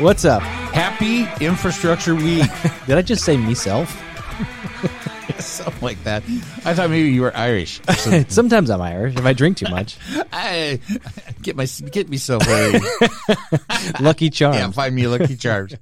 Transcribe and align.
What's 0.00 0.24
up? 0.24 0.42
Happy 0.42 1.26
Infrastructure 1.44 2.14
Week. 2.14 2.44
Did 2.86 2.98
I 2.98 3.02
just 3.02 3.24
say 3.24 3.36
myself? 3.36 3.90
Something 5.40 5.82
like 5.82 6.00
that. 6.04 6.22
I 6.64 6.72
thought 6.72 6.88
maybe 6.90 7.10
you 7.10 7.22
were 7.22 7.36
Irish. 7.36 7.80
Sometimes 8.28 8.70
I'm 8.70 8.80
Irish 8.80 9.16
if 9.16 9.26
I 9.26 9.32
drink 9.32 9.56
too 9.56 9.68
much. 9.68 9.96
I 10.32 10.78
get 11.42 11.56
my 11.56 11.66
get 11.90 12.08
myself 12.08 12.44
a 12.46 12.80
Lucky 14.00 14.30
charm. 14.30 14.54
yeah, 14.54 14.70
find 14.70 14.94
me 14.94 15.08
lucky 15.08 15.36
charms. 15.36 15.74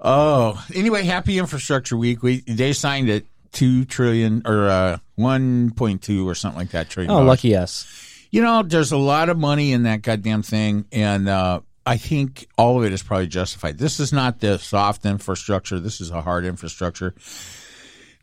Oh, 0.00 0.64
anyway, 0.72 1.02
happy 1.02 1.38
Infrastructure 1.38 1.96
Week. 1.96 2.22
We 2.22 2.42
they 2.42 2.72
signed 2.72 3.08
it 3.08 3.26
two 3.50 3.84
trillion 3.84 4.42
or 4.44 4.68
uh, 4.68 4.98
one 5.16 5.72
point 5.72 6.02
two 6.02 6.28
or 6.28 6.36
something 6.36 6.60
like 6.60 6.70
that 6.70 6.88
trillion. 6.88 7.10
oh, 7.10 7.14
dollars. 7.14 7.26
lucky 7.26 7.56
us. 7.56 8.04
You 8.30 8.42
know, 8.42 8.62
there's 8.62 8.92
a 8.92 8.98
lot 8.98 9.28
of 9.28 9.38
money 9.38 9.72
in 9.72 9.84
that 9.84 10.02
goddamn 10.02 10.42
thing, 10.42 10.84
and 10.92 11.28
uh, 11.28 11.60
I 11.88 11.96
think 11.96 12.46
all 12.58 12.78
of 12.78 12.84
it 12.84 12.92
is 12.92 13.02
probably 13.02 13.26
justified. 13.28 13.78
This 13.78 13.98
is 13.98 14.12
not 14.12 14.40
the 14.40 14.58
soft 14.58 15.06
infrastructure. 15.06 15.80
This 15.80 16.00
is 16.00 16.10
a 16.10 16.20
hard 16.20 16.44
infrastructure. 16.44 17.14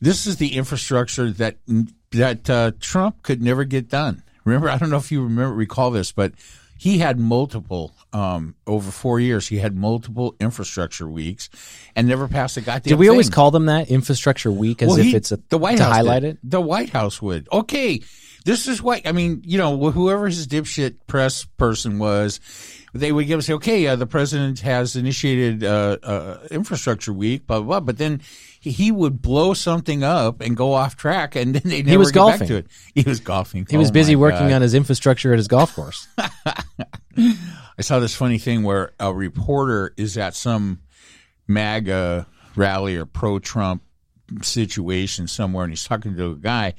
This 0.01 0.27
is 0.27 0.37
the 0.37 0.55
infrastructure 0.55 1.31
that 1.31 1.57
that 2.11 2.49
uh, 2.49 2.71
Trump 2.79 3.23
could 3.23 3.41
never 3.41 3.63
get 3.63 3.89
done. 3.89 4.23
Remember, 4.43 4.69
I 4.69 4.77
don't 4.77 4.89
know 4.89 4.97
if 4.97 5.11
you 5.11 5.23
remember 5.23 5.55
recall 5.55 5.89
this, 5.91 6.11
but 6.11 6.33
he 6.77 6.99
had 6.99 7.19
multiple 7.19 7.93
um, 8.13 8.55
over 8.67 8.91
four 8.91 9.19
years. 9.19 9.47
He 9.47 9.57
had 9.57 9.75
multiple 9.75 10.35
infrastructure 10.39 11.07
weeks 11.07 11.49
and 11.95 12.07
never 12.07 12.27
passed 12.27 12.57
a 12.57 12.61
goddamn. 12.61 12.91
Did 12.91 12.99
we 12.99 13.09
always 13.09 13.29
call 13.29 13.49
them 13.51 13.65
that 13.65 13.89
infrastructure 13.89 14.51
week 14.51 14.81
as 14.81 14.89
Well, 14.89 14.99
if 14.99 15.05
he- 15.05 15.15
it's 15.15 15.31
a, 15.31 15.39
the 15.49 15.57
White 15.57 15.77
to 15.77 15.83
House 15.85 15.93
highlight 15.93 16.21
did. 16.21 16.35
it? 16.35 16.39
The 16.43 16.61
White 16.61 16.89
House 16.91 17.21
would. 17.21 17.47
Okay, 17.51 18.03
this 18.43 18.67
is 18.67 18.81
what 18.81 19.07
I 19.07 19.13
mean. 19.13 19.41
You 19.45 19.57
know, 19.57 19.89
whoever 19.91 20.27
his 20.27 20.45
dipshit 20.47 20.97
press 21.07 21.45
person 21.57 21.97
was, 21.97 22.39
they 22.99 23.11
would 23.11 23.27
give 23.27 23.39
us 23.39 23.45
say, 23.47 23.53
okay, 23.53 23.85
uh, 23.87 23.95
the 23.95 24.07
president 24.07 24.59
has 24.61 24.95
initiated 24.95 25.63
uh, 25.63 25.97
uh, 26.01 26.47
infrastructure 26.51 27.11
week, 27.13 27.45
blah 27.47 27.59
blah. 27.59 27.65
blah. 27.67 27.79
But 27.81 27.97
then 27.97 28.21
he, 28.59 28.71
he 28.71 28.91
would 28.91 29.21
blow 29.21 29.53
something 29.53 30.03
up 30.03 30.39
and 30.41 30.55
go 30.55 30.73
off 30.73 30.95
track, 30.95 31.35
and 31.35 31.53
then 31.55 31.61
they 31.69 31.81
never 31.83 31.99
was 31.99 32.11
get 32.11 32.19
back 32.19 32.39
golfing. 32.39 32.47
to 32.47 32.55
it. 32.57 32.67
He 32.93 33.03
was 33.03 33.19
golfing. 33.19 33.67
He 33.69 33.77
was 33.77 33.89
Oh, 33.89 33.93
busy 33.93 34.15
working 34.15 34.47
God. 34.49 34.53
on 34.55 34.61
his 34.61 34.73
infrastructure 34.73 35.33
at 35.33 35.37
his 35.39 35.47
golf 35.47 35.75
course. 35.75 36.07
I 37.17 37.81
saw 37.81 37.99
this 37.99 38.15
funny 38.15 38.37
thing 38.37 38.63
where 38.63 38.93
a 38.99 39.13
reporter 39.13 39.93
is 39.97 40.17
at 40.17 40.35
some 40.35 40.79
MAGA 41.47 42.27
rally 42.55 42.95
or 42.95 43.05
pro 43.05 43.39
Trump 43.39 43.81
situation 44.41 45.27
somewhere 45.27 45.63
and 45.65 45.71
he's 45.71 45.83
talking 45.83 46.15
to 46.15 46.31
a 46.31 46.35
guy 46.35 46.73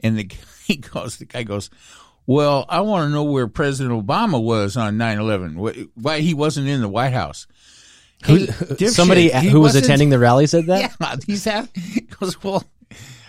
and 0.00 0.18
the 0.18 0.28
he 0.66 0.76
goes 0.76 1.18
the 1.18 1.24
guy 1.24 1.42
goes 1.44 1.70
well 2.26 2.64
I 2.68 2.80
want 2.80 3.08
to 3.08 3.12
know 3.12 3.24
where 3.24 3.48
President 3.48 4.06
Obama 4.06 4.42
was 4.42 4.76
on 4.76 4.96
9/11 4.96 5.90
why 5.94 6.20
he 6.20 6.34
wasn't 6.34 6.68
in 6.68 6.80
the 6.80 6.88
White 6.88 7.12
House 7.12 7.46
Hey, 8.24 8.46
dipshit, 8.46 8.90
Somebody 8.90 9.30
he 9.30 9.48
who 9.48 9.60
was 9.60 9.74
attending 9.74 10.10
the 10.10 10.18
rally 10.18 10.46
said 10.46 10.66
that? 10.66 10.92
yeah 11.00 11.16
he's 11.26 11.46
at, 11.46 11.68
he 11.76 12.02
goes 12.02 12.42
well 12.42 12.64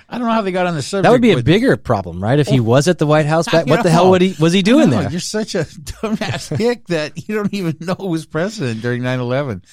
I 0.09 0.19
don't 0.19 0.27
know 0.27 0.33
how 0.33 0.41
they 0.41 0.51
got 0.51 0.67
on 0.67 0.75
the 0.75 0.83
subject 0.83 1.03
That 1.03 1.11
would 1.11 1.21
be 1.21 1.31
a 1.31 1.41
bigger 1.41 1.75
problem, 1.75 2.21
right? 2.21 2.37
If 2.37 2.47
he 2.47 2.59
oh, 2.59 2.63
was 2.63 2.87
at 2.87 2.99
the 2.99 3.07
White 3.07 3.25
House, 3.25 3.47
back, 3.47 3.65
what 3.65 3.81
the 3.81 3.89
hell 3.89 4.11
would 4.11 4.21
he, 4.21 4.35
was 4.39 4.53
he 4.53 4.61
doing 4.61 4.91
know, 4.91 4.99
there? 4.99 5.09
You're 5.09 5.19
such 5.19 5.55
a 5.55 5.59
dumbass 5.63 6.55
hick 6.55 6.85
that 6.87 7.27
you 7.27 7.33
don't 7.33 7.51
even 7.51 7.77
know 7.79 7.95
who 7.95 8.07
was 8.07 8.27
president 8.27 8.83
during 8.83 9.01
9/11. 9.01 9.63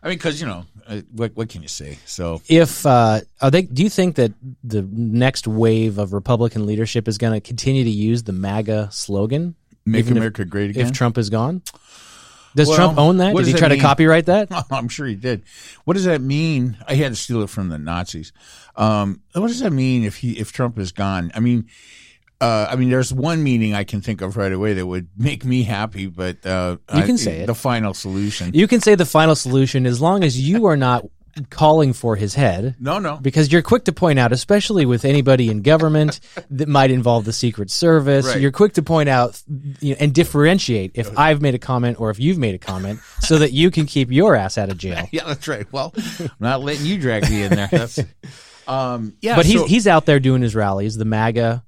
I 0.00 0.08
mean, 0.08 0.16
because 0.16 0.40
you 0.40 0.46
know 0.46 0.66
what? 1.12 1.36
What 1.36 1.48
can 1.48 1.62
you 1.62 1.68
say? 1.68 1.98
So 2.06 2.40
If 2.48 2.84
uh, 2.86 3.20
are 3.40 3.50
they? 3.50 3.62
Do 3.62 3.82
you 3.82 3.90
think 3.90 4.16
that 4.16 4.32
the 4.64 4.82
next 4.82 5.46
wave 5.46 5.98
of 5.98 6.12
Republican 6.12 6.66
leadership 6.66 7.08
is 7.08 7.18
going 7.18 7.32
to 7.34 7.40
continue 7.40 7.84
to 7.84 7.90
use 7.90 8.22
the 8.24 8.32
MAGA 8.32 8.88
slogan? 8.92 9.54
make 9.86 10.00
Even 10.00 10.12
if- 10.14 10.16
America 10.18 10.44
great 10.44 10.70
again. 10.70 10.86
if 10.86 10.92
Trump 10.92 11.16
is 11.18 11.30
gone? 11.30 11.62
Does 12.54 12.68
Well, 12.68 12.76
Trump 12.76 12.98
own 12.98 13.18
that? 13.18 13.36
Did 13.36 13.46
he 13.46 13.52
does 13.52 13.60
try 13.60 13.68
that 13.68 13.76
to 13.76 13.80
copyright 13.80 14.26
that? 14.26 14.48
I'm 14.70 14.88
sure 14.88 15.06
he 15.06 15.14
did. 15.14 15.42
What 15.84 15.94
does 15.94 16.04
that 16.04 16.20
mean? 16.20 16.76
I 16.88 16.94
had 16.94 17.12
to 17.12 17.16
steal 17.16 17.42
it 17.42 17.50
from 17.50 17.68
the 17.68 17.78
Nazis. 17.78 18.32
Um, 18.74 19.20
what 19.32 19.48
does 19.48 19.60
that 19.60 19.72
mean 19.72 20.04
if 20.04 20.16
he 20.16 20.38
if 20.38 20.52
Trump 20.52 20.78
is 20.78 20.92
gone? 20.92 21.30
I 21.34 21.40
mean. 21.40 21.68
Uh, 22.40 22.68
I 22.70 22.76
mean, 22.76 22.88
there's 22.90 23.12
one 23.12 23.42
meaning 23.42 23.74
I 23.74 23.82
can 23.84 24.00
think 24.00 24.20
of 24.20 24.36
right 24.36 24.52
away 24.52 24.74
that 24.74 24.86
would 24.86 25.08
make 25.16 25.44
me 25.44 25.64
happy, 25.64 26.06
but 26.06 26.44
uh, 26.46 26.76
You 26.94 27.02
can 27.02 27.14
I- 27.14 27.16
say 27.16 27.40
it. 27.40 27.46
The 27.46 27.54
final 27.54 27.94
solution. 27.94 28.52
You 28.54 28.68
can 28.68 28.80
say 28.80 28.94
the 28.94 29.04
final 29.06 29.34
solution 29.34 29.86
as 29.86 30.00
long 30.00 30.22
as 30.22 30.38
you 30.40 30.66
are 30.66 30.76
not 30.76 31.04
calling 31.50 31.92
for 31.92 32.16
his 32.16 32.34
head. 32.34 32.74
no, 32.80 32.98
no. 32.98 33.16
Because 33.16 33.52
you're 33.52 33.62
quick 33.62 33.84
to 33.84 33.92
point 33.92 34.18
out, 34.18 34.32
especially 34.32 34.86
with 34.86 35.04
anybody 35.04 35.48
in 35.50 35.62
government 35.62 36.18
that 36.50 36.68
might 36.68 36.90
involve 36.90 37.24
the 37.24 37.32
Secret 37.32 37.70
Service, 37.70 38.26
Right. 38.26 38.40
you're 38.40 38.50
quick 38.52 38.72
to 38.74 38.82
point 38.82 39.08
out 39.08 39.40
you 39.80 39.90
know, 39.90 39.96
and 40.00 40.12
differentiate 40.12 40.92
if 40.94 41.16
I've 41.16 41.40
made 41.40 41.54
a 41.54 41.58
comment 41.60 42.00
or 42.00 42.10
if 42.10 42.18
you've 42.18 42.38
made 42.38 42.54
a 42.56 42.58
comment 42.58 42.98
so 43.20 43.38
that 43.38 43.52
you 43.52 43.70
can 43.70 43.86
keep 43.86 44.10
your 44.10 44.34
ass 44.34 44.58
out 44.58 44.68
of 44.68 44.78
jail. 44.78 45.08
Yeah, 45.12 45.24
that's 45.26 45.46
right. 45.46 45.66
Well, 45.72 45.92
I'm 46.20 46.30
not 46.40 46.60
letting 46.62 46.86
you 46.86 46.98
drag 46.98 47.28
me 47.30 47.42
in 47.42 47.50
there. 47.54 47.68
That's, 47.72 48.00
um, 48.66 49.14
yeah, 49.22 49.36
But 49.36 49.46
he's 49.46 49.64
he's 49.66 49.86
out 49.86 50.06
there 50.06 50.18
doing 50.20 50.42
his 50.42 50.54
rallies, 50.56 50.96
the 50.96 51.04
MAGA 51.04 51.64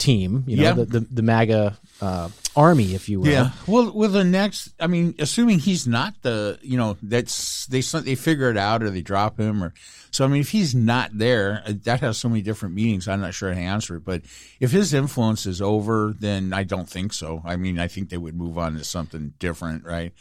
team, 0.00 0.42
you 0.48 0.56
know, 0.56 0.62
Yeah. 0.62 0.72
the, 0.72 0.84
the 0.86 1.00
the 1.00 1.22
MAGA 1.22 1.78
uh, 2.00 2.28
army, 2.56 2.94
if 2.94 3.08
you 3.08 3.20
will. 3.20 3.28
Yeah. 3.28 3.50
Well, 3.68 3.92
well, 3.94 4.08
the 4.08 4.24
next, 4.24 4.70
I 4.80 4.86
mean, 4.88 5.14
assuming 5.18 5.58
he's 5.60 5.86
not 5.86 6.14
the, 6.22 6.58
you 6.62 6.76
know, 6.76 6.96
that's 7.02 7.66
they 7.66 7.80
they 7.82 8.14
figure 8.16 8.50
it 8.50 8.56
out 8.56 8.82
or 8.82 8.90
they 8.90 9.02
drop 9.02 9.38
him 9.38 9.62
or 9.62 9.72
so. 10.10 10.24
I 10.24 10.28
mean, 10.28 10.40
if 10.40 10.50
he's 10.50 10.74
not 10.74 11.10
there, 11.16 11.62
uh, 11.66 11.74
that 11.84 12.00
has 12.00 12.18
so 12.18 12.28
many 12.28 12.42
different 12.42 12.74
meanings. 12.74 13.06
I'm 13.06 13.20
not 13.20 13.34
sure 13.34 13.50
how 13.52 13.54
to 13.60 13.60
answer 13.60 13.96
it. 13.96 14.04
But 14.04 14.22
if 14.58 14.72
his 14.72 14.92
influence 14.94 15.44
is 15.46 15.60
over, 15.62 16.14
then 16.18 16.52
I 16.52 16.64
don't 16.64 16.88
think 16.88 17.12
so. 17.12 17.42
I 17.44 17.56
mean, 17.56 17.78
I 17.78 17.86
think 17.86 18.08
they 18.08 18.18
would 18.18 18.34
move 18.34 18.56
on 18.58 18.74
to 18.78 18.82
something 18.84 19.34
different, 19.38 19.84
right? 19.84 20.12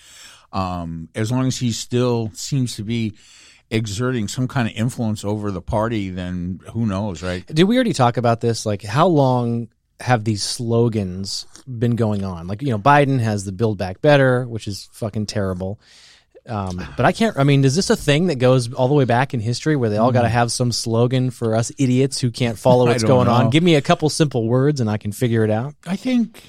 Um, 0.51 1.09
as 1.15 1.31
long 1.31 1.45
as 1.47 1.57
he 1.57 1.71
still 1.71 2.31
seems 2.33 2.75
to 2.77 2.83
be 2.83 3.13
exerting 3.71 4.27
some 4.27 4.47
kind 4.47 4.67
of 4.67 4.73
influence 4.75 5.23
over 5.23 5.51
the 5.51 5.61
party, 5.61 6.09
then 6.09 6.59
who 6.73 6.85
knows, 6.85 7.21
right? 7.21 7.45
Did 7.45 7.63
we 7.63 7.75
already 7.75 7.93
talk 7.93 8.17
about 8.17 8.41
this? 8.41 8.65
Like, 8.65 8.81
how 8.81 9.07
long 9.07 9.69
have 9.99 10.23
these 10.23 10.43
slogans 10.43 11.45
been 11.67 11.95
going 11.95 12.23
on? 12.23 12.47
Like, 12.47 12.61
you 12.61 12.69
know, 12.69 12.79
Biden 12.79 13.19
has 13.19 13.45
the 13.45 13.51
Build 13.51 13.77
Back 13.77 14.01
Better, 14.01 14.47
which 14.47 14.67
is 14.67 14.89
fucking 14.93 15.27
terrible. 15.27 15.79
Um, 16.47 16.81
but 16.97 17.05
I 17.05 17.11
can't. 17.11 17.37
I 17.37 17.43
mean, 17.43 17.63
is 17.63 17.75
this 17.75 17.91
a 17.91 17.95
thing 17.95 18.27
that 18.27 18.39
goes 18.39 18.73
all 18.73 18.87
the 18.87 18.95
way 18.95 19.05
back 19.05 19.33
in 19.35 19.39
history 19.39 19.75
where 19.75 19.89
they 19.89 19.97
all 19.97 20.11
got 20.11 20.23
to 20.23 20.29
have 20.29 20.51
some 20.51 20.71
slogan 20.71 21.29
for 21.29 21.55
us 21.55 21.71
idiots 21.77 22.19
who 22.19 22.31
can't 22.31 22.57
follow. 22.57 22.85
What's 22.87 23.03
going 23.03 23.27
on? 23.27 23.51
Give 23.51 23.61
me 23.61 23.75
a 23.75 23.81
couple 23.81 24.09
simple 24.09 24.47
words 24.47 24.81
and 24.81 24.89
I 24.89 24.97
can 24.97 25.11
figure 25.11 25.43
it 25.43 25.51
out. 25.51 25.75
I 25.85 25.95
think 25.95 26.41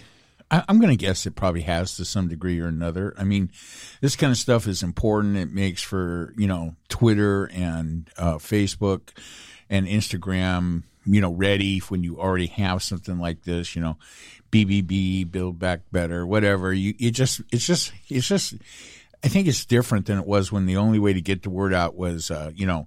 I'm 0.50 0.80
going 0.80 0.90
to 0.90 0.96
guess 0.96 1.26
it 1.26 1.36
probably 1.36 1.62
has 1.62 1.96
to 1.96 2.04
some 2.04 2.28
degree 2.28 2.60
or 2.60 2.66
another. 2.66 3.14
I 3.16 3.24
mean, 3.24 3.50
this 4.00 4.16
kind 4.16 4.30
of 4.30 4.36
stuff 4.36 4.66
is 4.66 4.82
important. 4.82 5.36
It 5.36 5.52
makes 5.52 5.82
for 5.82 6.34
you 6.36 6.46
know 6.46 6.74
Twitter 7.00 7.46
and 7.46 8.10
uh, 8.18 8.34
Facebook 8.34 9.08
and 9.70 9.86
Instagram, 9.86 10.82
you 11.06 11.20
know, 11.22 11.32
ready 11.32 11.78
when 11.88 12.04
you 12.04 12.20
already 12.20 12.48
have 12.48 12.82
something 12.82 13.18
like 13.18 13.42
this. 13.44 13.74
You 13.74 13.80
know, 13.80 13.96
BBB, 14.52 15.30
Build 15.30 15.58
Back 15.58 15.80
Better, 15.90 16.26
whatever. 16.26 16.74
You 16.74 16.92
it 16.98 17.12
just 17.12 17.40
it's 17.50 17.66
just 17.66 17.92
it's 18.08 18.28
just. 18.28 18.54
I 19.24 19.28
think 19.28 19.48
it's 19.48 19.64
different 19.66 20.06
than 20.06 20.18
it 20.18 20.26
was 20.26 20.50
when 20.52 20.64
the 20.66 20.78
only 20.78 20.98
way 20.98 21.12
to 21.12 21.20
get 21.20 21.42
the 21.42 21.50
word 21.50 21.74
out 21.74 21.94
was, 21.94 22.30
uh, 22.30 22.50
you 22.54 22.66
know, 22.66 22.86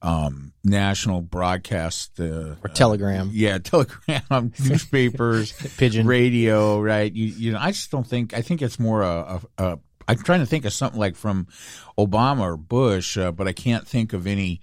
um, 0.00 0.52
national 0.64 1.20
broadcast 1.20 2.18
uh, 2.20 2.54
Or 2.64 2.70
Telegram. 2.72 3.28
yeah, 3.32 3.58
telegram, 3.62 4.52
newspapers, 4.58 5.52
Pigeon. 5.76 6.06
radio, 6.06 6.80
right? 6.80 7.12
You, 7.12 7.26
you 7.26 7.52
know, 7.52 7.58
I 7.60 7.72
just 7.72 7.90
don't 7.90 8.06
think. 8.06 8.32
I 8.34 8.40
think 8.42 8.62
it's 8.62 8.78
more 8.78 9.02
a. 9.02 9.40
a, 9.58 9.64
a 9.64 9.78
I'm 10.08 10.18
trying 10.18 10.40
to 10.40 10.46
think 10.46 10.64
of 10.64 10.72
something 10.72 10.98
like 10.98 11.14
from 11.16 11.46
Obama 11.98 12.40
or 12.40 12.56
Bush, 12.56 13.16
uh, 13.18 13.30
but 13.30 13.46
I 13.46 13.52
can't 13.52 13.86
think 13.86 14.12
of 14.12 14.26
any 14.26 14.60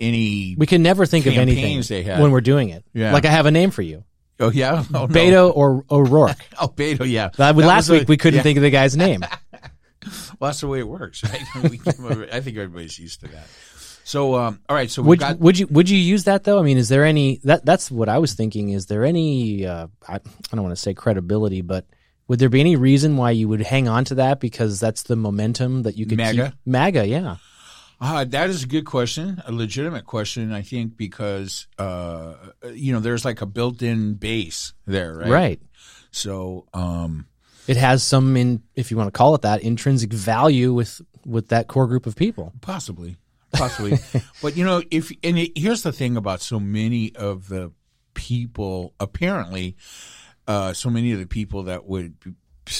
any. 0.00 0.56
We 0.58 0.66
can 0.66 0.82
never 0.82 1.06
think 1.06 1.26
of 1.26 1.34
anything 1.34 1.80
they 1.88 2.02
had. 2.02 2.20
when 2.20 2.30
we're 2.32 2.40
doing 2.40 2.70
it. 2.70 2.84
Yeah. 2.92 3.12
Like 3.12 3.24
I 3.24 3.30
have 3.30 3.46
a 3.46 3.50
name 3.50 3.70
for 3.70 3.82
you, 3.82 4.04
oh 4.40 4.50
yeah, 4.50 4.84
oh, 4.94 5.06
no. 5.06 5.08
Beto 5.08 5.56
or 5.56 5.84
O'Rourke. 5.90 6.44
Oh, 6.60 6.68
Beto, 6.68 7.08
yeah. 7.08 7.26
Uh, 7.26 7.30
That 7.52 7.56
last 7.56 7.88
was 7.88 7.90
a- 7.90 7.92
week 8.00 8.08
we 8.08 8.16
couldn't 8.16 8.38
yeah. 8.38 8.42
think 8.42 8.56
of 8.58 8.62
the 8.62 8.70
guy's 8.70 8.96
name. 8.96 9.24
Well, 10.40 10.48
that's 10.48 10.60
the 10.60 10.66
way 10.66 10.80
it 10.80 10.88
works, 10.88 11.22
right? 11.22 11.40
Over- 11.54 12.26
I 12.32 12.40
think 12.40 12.56
everybody's 12.56 12.98
used 12.98 13.20
to 13.20 13.28
that. 13.28 13.46
So, 14.02 14.34
um, 14.34 14.58
all 14.68 14.74
right. 14.74 14.90
So 14.90 15.00
would 15.02 15.20
got. 15.20 15.38
would 15.38 15.56
you 15.56 15.68
would 15.68 15.88
you 15.88 15.96
use 15.96 16.24
that 16.24 16.42
though? 16.42 16.58
I 16.58 16.62
mean, 16.62 16.76
is 16.76 16.88
there 16.88 17.04
any 17.04 17.40
that 17.44 17.64
that's 17.64 17.88
what 17.88 18.08
I 18.08 18.18
was 18.18 18.34
thinking. 18.34 18.70
Is 18.70 18.86
there 18.86 19.04
any 19.04 19.64
uh, 19.64 19.86
I, 20.08 20.16
I 20.16 20.20
don't 20.56 20.64
want 20.64 20.74
to 20.74 20.82
say 20.82 20.92
credibility, 20.92 21.60
but 21.60 21.86
would 22.28 22.38
there 22.38 22.48
be 22.48 22.60
any 22.60 22.76
reason 22.76 23.16
why 23.16 23.30
you 23.32 23.48
would 23.48 23.60
hang 23.60 23.88
on 23.88 24.04
to 24.06 24.14
that 24.16 24.40
because 24.40 24.80
that's 24.80 25.02
the 25.04 25.16
momentum 25.16 25.82
that 25.82 25.96
you 25.96 26.06
could 26.06 26.18
MAGA? 26.18 26.44
keep? 26.44 26.54
MAGA, 26.66 27.06
yeah. 27.06 27.36
Uh, 28.00 28.24
that 28.24 28.50
is 28.50 28.64
a 28.64 28.66
good 28.66 28.84
question, 28.84 29.40
a 29.46 29.52
legitimate 29.52 30.04
question, 30.04 30.52
I 30.52 30.62
think, 30.62 30.96
because, 30.96 31.68
uh, 31.78 32.34
you 32.72 32.92
know, 32.92 32.98
there's 32.98 33.24
like 33.24 33.40
a 33.42 33.46
built 33.46 33.80
in 33.80 34.14
base 34.14 34.72
there, 34.86 35.14
right? 35.14 35.30
Right. 35.30 35.60
So, 36.10 36.66
um, 36.74 37.26
It 37.68 37.76
has 37.76 38.02
some 38.02 38.36
in 38.36 38.62
if 38.74 38.90
you 38.90 38.96
want 38.96 39.06
to 39.06 39.16
call 39.16 39.36
it 39.36 39.42
that 39.42 39.62
intrinsic 39.62 40.12
value 40.12 40.74
with 40.74 41.00
with 41.24 41.48
that 41.48 41.68
core 41.68 41.86
group 41.86 42.06
of 42.06 42.16
people. 42.16 42.52
Possibly, 42.60 43.18
possibly. 43.52 43.98
but 44.42 44.56
you 44.56 44.64
know, 44.64 44.82
if 44.90 45.12
and 45.22 45.38
it, 45.38 45.52
here's 45.56 45.84
the 45.84 45.92
thing 45.92 46.16
about 46.16 46.40
so 46.40 46.58
many 46.58 47.14
of 47.14 47.48
the 47.48 47.70
people, 48.14 48.94
apparently, 48.98 49.76
uh, 50.46 50.72
so 50.72 50.90
many 50.90 51.12
of 51.12 51.18
the 51.18 51.26
people 51.26 51.64
that 51.64 51.86
would 51.86 52.14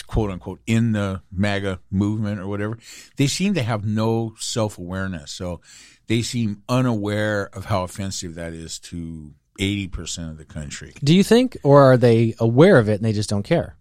quote 0.07 0.31
unquote 0.31 0.61
in 0.67 0.93
the 0.93 1.23
MAGA 1.33 1.81
movement 1.91 2.41
or 2.41 2.47
whatever, 2.47 2.79
they 3.17 3.27
seem 3.27 3.55
to 3.55 3.63
have 3.63 3.85
no 3.85 4.35
self 4.39 4.79
awareness. 4.79 5.33
So 5.33 5.61
they 6.07 6.23
seem 6.23 6.63
unaware 6.69 7.51
of 7.53 7.67
how 7.67 7.83
offensive 7.83 8.35
that 8.35 8.53
is 8.53 8.79
to 8.81 9.35
80% 9.59 10.31
of 10.31 10.39
the 10.39 10.45
country. 10.45 10.95
Do 11.03 11.15
you 11.15 11.23
think, 11.23 11.57
or 11.63 11.83
are 11.93 11.97
they 11.97 12.35
aware 12.39 12.79
of 12.79 12.89
it 12.89 12.95
and 12.95 13.05
they 13.05 13.13
just 13.13 13.31
don't 13.31 13.43
care? 13.43 13.77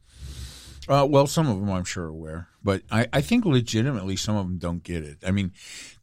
Uh, 0.87 1.05
well, 1.09 1.27
some 1.27 1.47
of 1.47 1.59
them 1.59 1.69
I'm 1.69 1.83
sure 1.83 2.05
are 2.05 2.09
aware, 2.09 2.47
but 2.63 2.81
I, 2.91 3.07
I 3.13 3.21
think 3.21 3.45
legitimately 3.45 4.15
some 4.15 4.35
of 4.35 4.47
them 4.47 4.57
don't 4.57 4.83
get 4.83 5.03
it. 5.03 5.19
I 5.25 5.31
mean, 5.31 5.53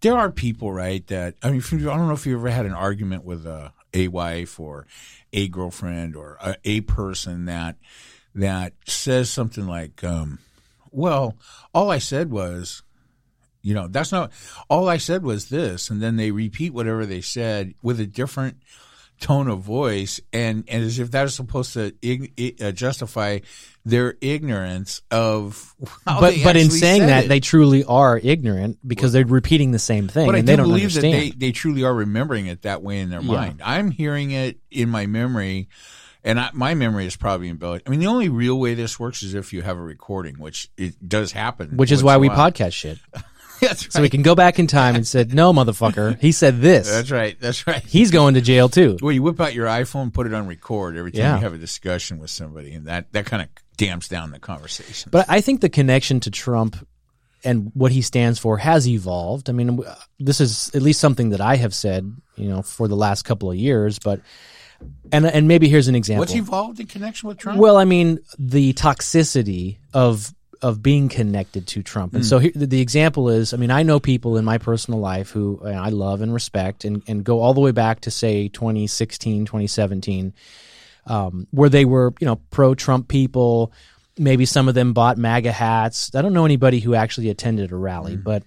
there 0.01 0.17
are 0.17 0.31
people, 0.31 0.73
right, 0.73 1.07
that, 1.09 1.35
I 1.43 1.51
mean, 1.51 1.63
I 1.63 1.77
don't 1.77 2.09
know 2.09 2.13
if 2.13 2.27
you 2.27 2.39
ever 2.39 2.49
had 2.49 2.65
an 2.65 2.73
argument 2.73 3.25
with 3.25 3.45
a, 3.45 3.73
a 3.93 4.09
wife 4.09 4.59
or 4.61 4.87
a 5.33 5.49
girlfriend 5.49 6.17
or 6.17 6.37
a, 6.41 6.57
a 6.65 6.81
person 6.83 7.47
that, 7.47 7.77
that 8.35 8.73
says 8.87 9.31
something 9.31 9.67
like, 9.67 10.03
um, 10.05 10.39
well, 10.91 11.37
all 11.75 11.91
I 11.91 11.99
said 11.99 12.31
was, 12.31 12.83
you 13.63 13.75
know, 13.75 13.89
that's 13.89 14.13
not, 14.13 14.33
all 14.71 14.89
I 14.89 14.97
said 14.97 15.23
was 15.23 15.49
this. 15.49 15.91
And 15.91 16.01
then 16.01 16.17
they 16.17 16.31
repeat 16.31 16.73
whatever 16.73 17.05
they 17.05 17.21
said 17.21 17.75
with 17.83 18.01
a 18.01 18.07
different 18.07 18.57
tone 19.20 19.49
of 19.49 19.61
voice 19.61 20.20
and, 20.32 20.65
and 20.69 20.85
as 20.85 20.99
if 20.99 21.11
that 21.11 21.25
is 21.25 21.35
supposed 21.35 21.75
to 21.75 21.93
ig- 22.03 22.62
uh, 22.62 22.73
justify 22.73 23.41
their 23.85 24.17
ignorance 24.20 25.03
of 25.11 25.75
but 26.05 26.35
but 26.44 26.56
in 26.56 26.70
saying 26.70 27.06
that 27.06 27.25
it. 27.25 27.29
they 27.29 27.41
truly 27.41 27.85
are 27.85 28.19
ignorant 28.19 28.79
because 28.87 29.12
they're 29.12 29.25
repeating 29.25 29.73
the 29.73 29.79
same 29.79 30.09
thing 30.09 30.26
but 30.26 30.35
and 30.35 30.49
I 30.49 30.53
they 30.53 30.56
don't 30.56 30.67
believe 30.67 30.85
understand. 30.85 31.15
that 31.15 31.19
they, 31.19 31.31
they 31.47 31.53
truly 31.53 31.85
are 31.85 31.94
remembering 31.94 32.47
it 32.47 32.62
that 32.62 32.82
way 32.82 33.00
in 33.00 33.11
their 33.11 33.23
yeah. 33.23 33.32
mind 33.32 33.62
i'm 33.65 33.91
hearing 33.91 34.31
it 34.31 34.59
in 34.70 34.88
my 34.91 35.06
memory 35.06 35.69
and 36.25 36.38
I, 36.38 36.50
my 36.53 36.75
memory 36.75 37.06
is 37.06 37.17
probably 37.17 37.49
embellished. 37.49 37.85
I 37.87 37.91
mean, 37.91 38.00
the 38.00 38.06
only 38.09 38.29
real 38.29 38.59
way 38.59 38.75
this 38.75 38.99
works 38.99 39.23
is 39.23 39.35
if 39.35 39.53
you 39.53 39.62
have 39.62 39.79
a 39.79 39.82
recording, 39.82 40.35
which 40.38 40.69
it 40.76 41.09
does 41.09 41.32
happen. 41.32 41.76
Which 41.76 41.93
is 41.93 42.03
why 42.03 42.17
we 42.17 42.29
podcast 42.29 42.73
shit. 42.73 42.99
That's 43.60 43.84
right. 43.84 43.93
So 43.93 44.02
we 44.02 44.08
can 44.08 44.22
go 44.22 44.34
back 44.34 44.58
in 44.58 44.66
time 44.66 44.94
and 44.94 45.06
said, 45.06 45.34
"No, 45.34 45.52
motherfucker, 45.52 46.20
he 46.20 46.32
said 46.32 46.60
this." 46.60 46.88
That's 46.90 47.10
right. 47.10 47.38
That's 47.40 47.66
right. 47.66 47.82
He's 47.84 48.10
going 48.10 48.34
to 48.34 48.40
jail 48.40 48.69
too. 48.69 48.99
Well, 49.00 49.12
you 49.12 49.22
whip 49.22 49.40
out 49.40 49.55
your 49.55 49.66
iPhone, 49.66 50.12
put 50.12 50.26
it 50.26 50.34
on 50.34 50.46
record 50.46 50.96
every 50.96 51.12
time 51.12 51.20
yeah. 51.20 51.37
you 51.37 51.43
have 51.43 51.55
a 51.55 51.58
discussion 51.58 52.19
with 52.19 52.31
somebody, 52.31 52.72
and 52.72 52.87
that 52.87 53.12
that 53.12 53.26
kind 53.26 53.43
of 53.43 53.49
damps 53.76 54.08
down 54.08 54.31
the 54.31 54.38
conversation. 54.38 55.10
But 55.10 55.26
I 55.28 55.40
think 55.40 55.60
the 55.60 55.69
connection 55.69 56.20
to 56.20 56.31
Trump 56.31 56.76
and 57.44 57.70
what 57.75 57.93
he 57.93 58.02
stands 58.02 58.38
for 58.38 58.58
has 58.58 58.88
evolved. 58.88 59.49
I 59.49 59.52
mean, 59.52 59.81
this 60.19 60.40
is 60.40 60.70
at 60.75 60.82
least 60.82 61.00
something 61.00 61.31
that 61.31 61.40
I 61.40 61.56
have 61.56 61.75
said, 61.75 62.12
you 62.37 62.49
know, 62.49 62.62
for 62.62 62.88
the 62.88 62.96
last 62.96 63.22
couple 63.22 63.50
of 63.50 63.56
years, 63.56 63.99
but 63.99 64.20
and 65.12 65.26
and 65.26 65.49
maybe 65.49 65.69
here's 65.69 65.88
an 65.88 65.94
example. 65.94 66.20
What's 66.20 66.34
evolved 66.34 66.81
in 66.81 66.87
connection 66.87 67.28
with 67.28 67.38
Trump? 67.38 67.58
Well, 67.58 67.76
I 67.76 67.84
mean, 67.84 68.20
the 68.38 68.72
toxicity 68.75 69.78
of 69.93 70.32
of 70.62 70.82
being 70.82 71.08
connected 71.08 71.66
to 71.69 71.82
Trump. 71.82 72.14
And 72.14 72.25
mm. 72.25 72.28
so 72.28 72.38
here, 72.38 72.52
the 72.55 72.81
example 72.81 73.28
is, 73.28 73.55
I 73.55 73.56
mean, 73.56 73.70
I 73.70 73.82
know 73.82 74.00
people 74.00 74.37
in 74.37 74.44
my 74.44 74.58
personal 74.58 75.00
life 75.00 75.31
who 75.31 75.60
uh, 75.64 75.69
I 75.69 75.90
love 75.90 76.20
and 76.20 76.32
respect 76.32 76.84
and, 76.84 77.02
and 77.06 77.25
go 77.25 77.40
all 77.40 77.55
the 77.55 77.60
way 77.60 77.70
back 77.70 78.00
to 78.00 78.10
say 78.10 78.49
2016, 78.49 79.46
2017, 79.46 80.32
um, 81.06 81.46
where 81.50 81.69
they 81.69 81.84
were, 81.84 82.12
you 82.20 82.26
know, 82.26 82.37
pro 82.50 82.75
Trump 82.75 83.08
people. 83.08 83.72
Maybe 84.19 84.46
some 84.46 84.69
of 84.69 84.75
them 84.75 84.94
bought 84.94 85.16
MAGA 85.16 85.52
hats. 85.52 86.14
I 86.14 86.22
don't 86.22 86.32
know 86.32 86.44
anybody 86.44 86.81
who 86.81 86.94
actually 86.94 87.31
attended 87.31 87.70
a 87.70 87.76
rally, 87.76 88.16
mm. 88.16 88.25
but, 88.25 88.43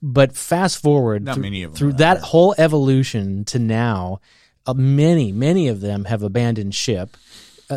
but 0.00 0.34
fast 0.34 0.80
forward 0.80 1.24
Not 1.24 1.36
through, 1.36 1.68
through 1.74 1.92
that 1.94 2.18
whole 2.18 2.54
evolution 2.56 3.44
to 3.46 3.58
now, 3.58 4.20
uh, 4.66 4.74
many, 4.74 5.32
many 5.32 5.68
of 5.68 5.80
them 5.80 6.04
have 6.04 6.22
abandoned 6.22 6.74
ship 6.74 7.16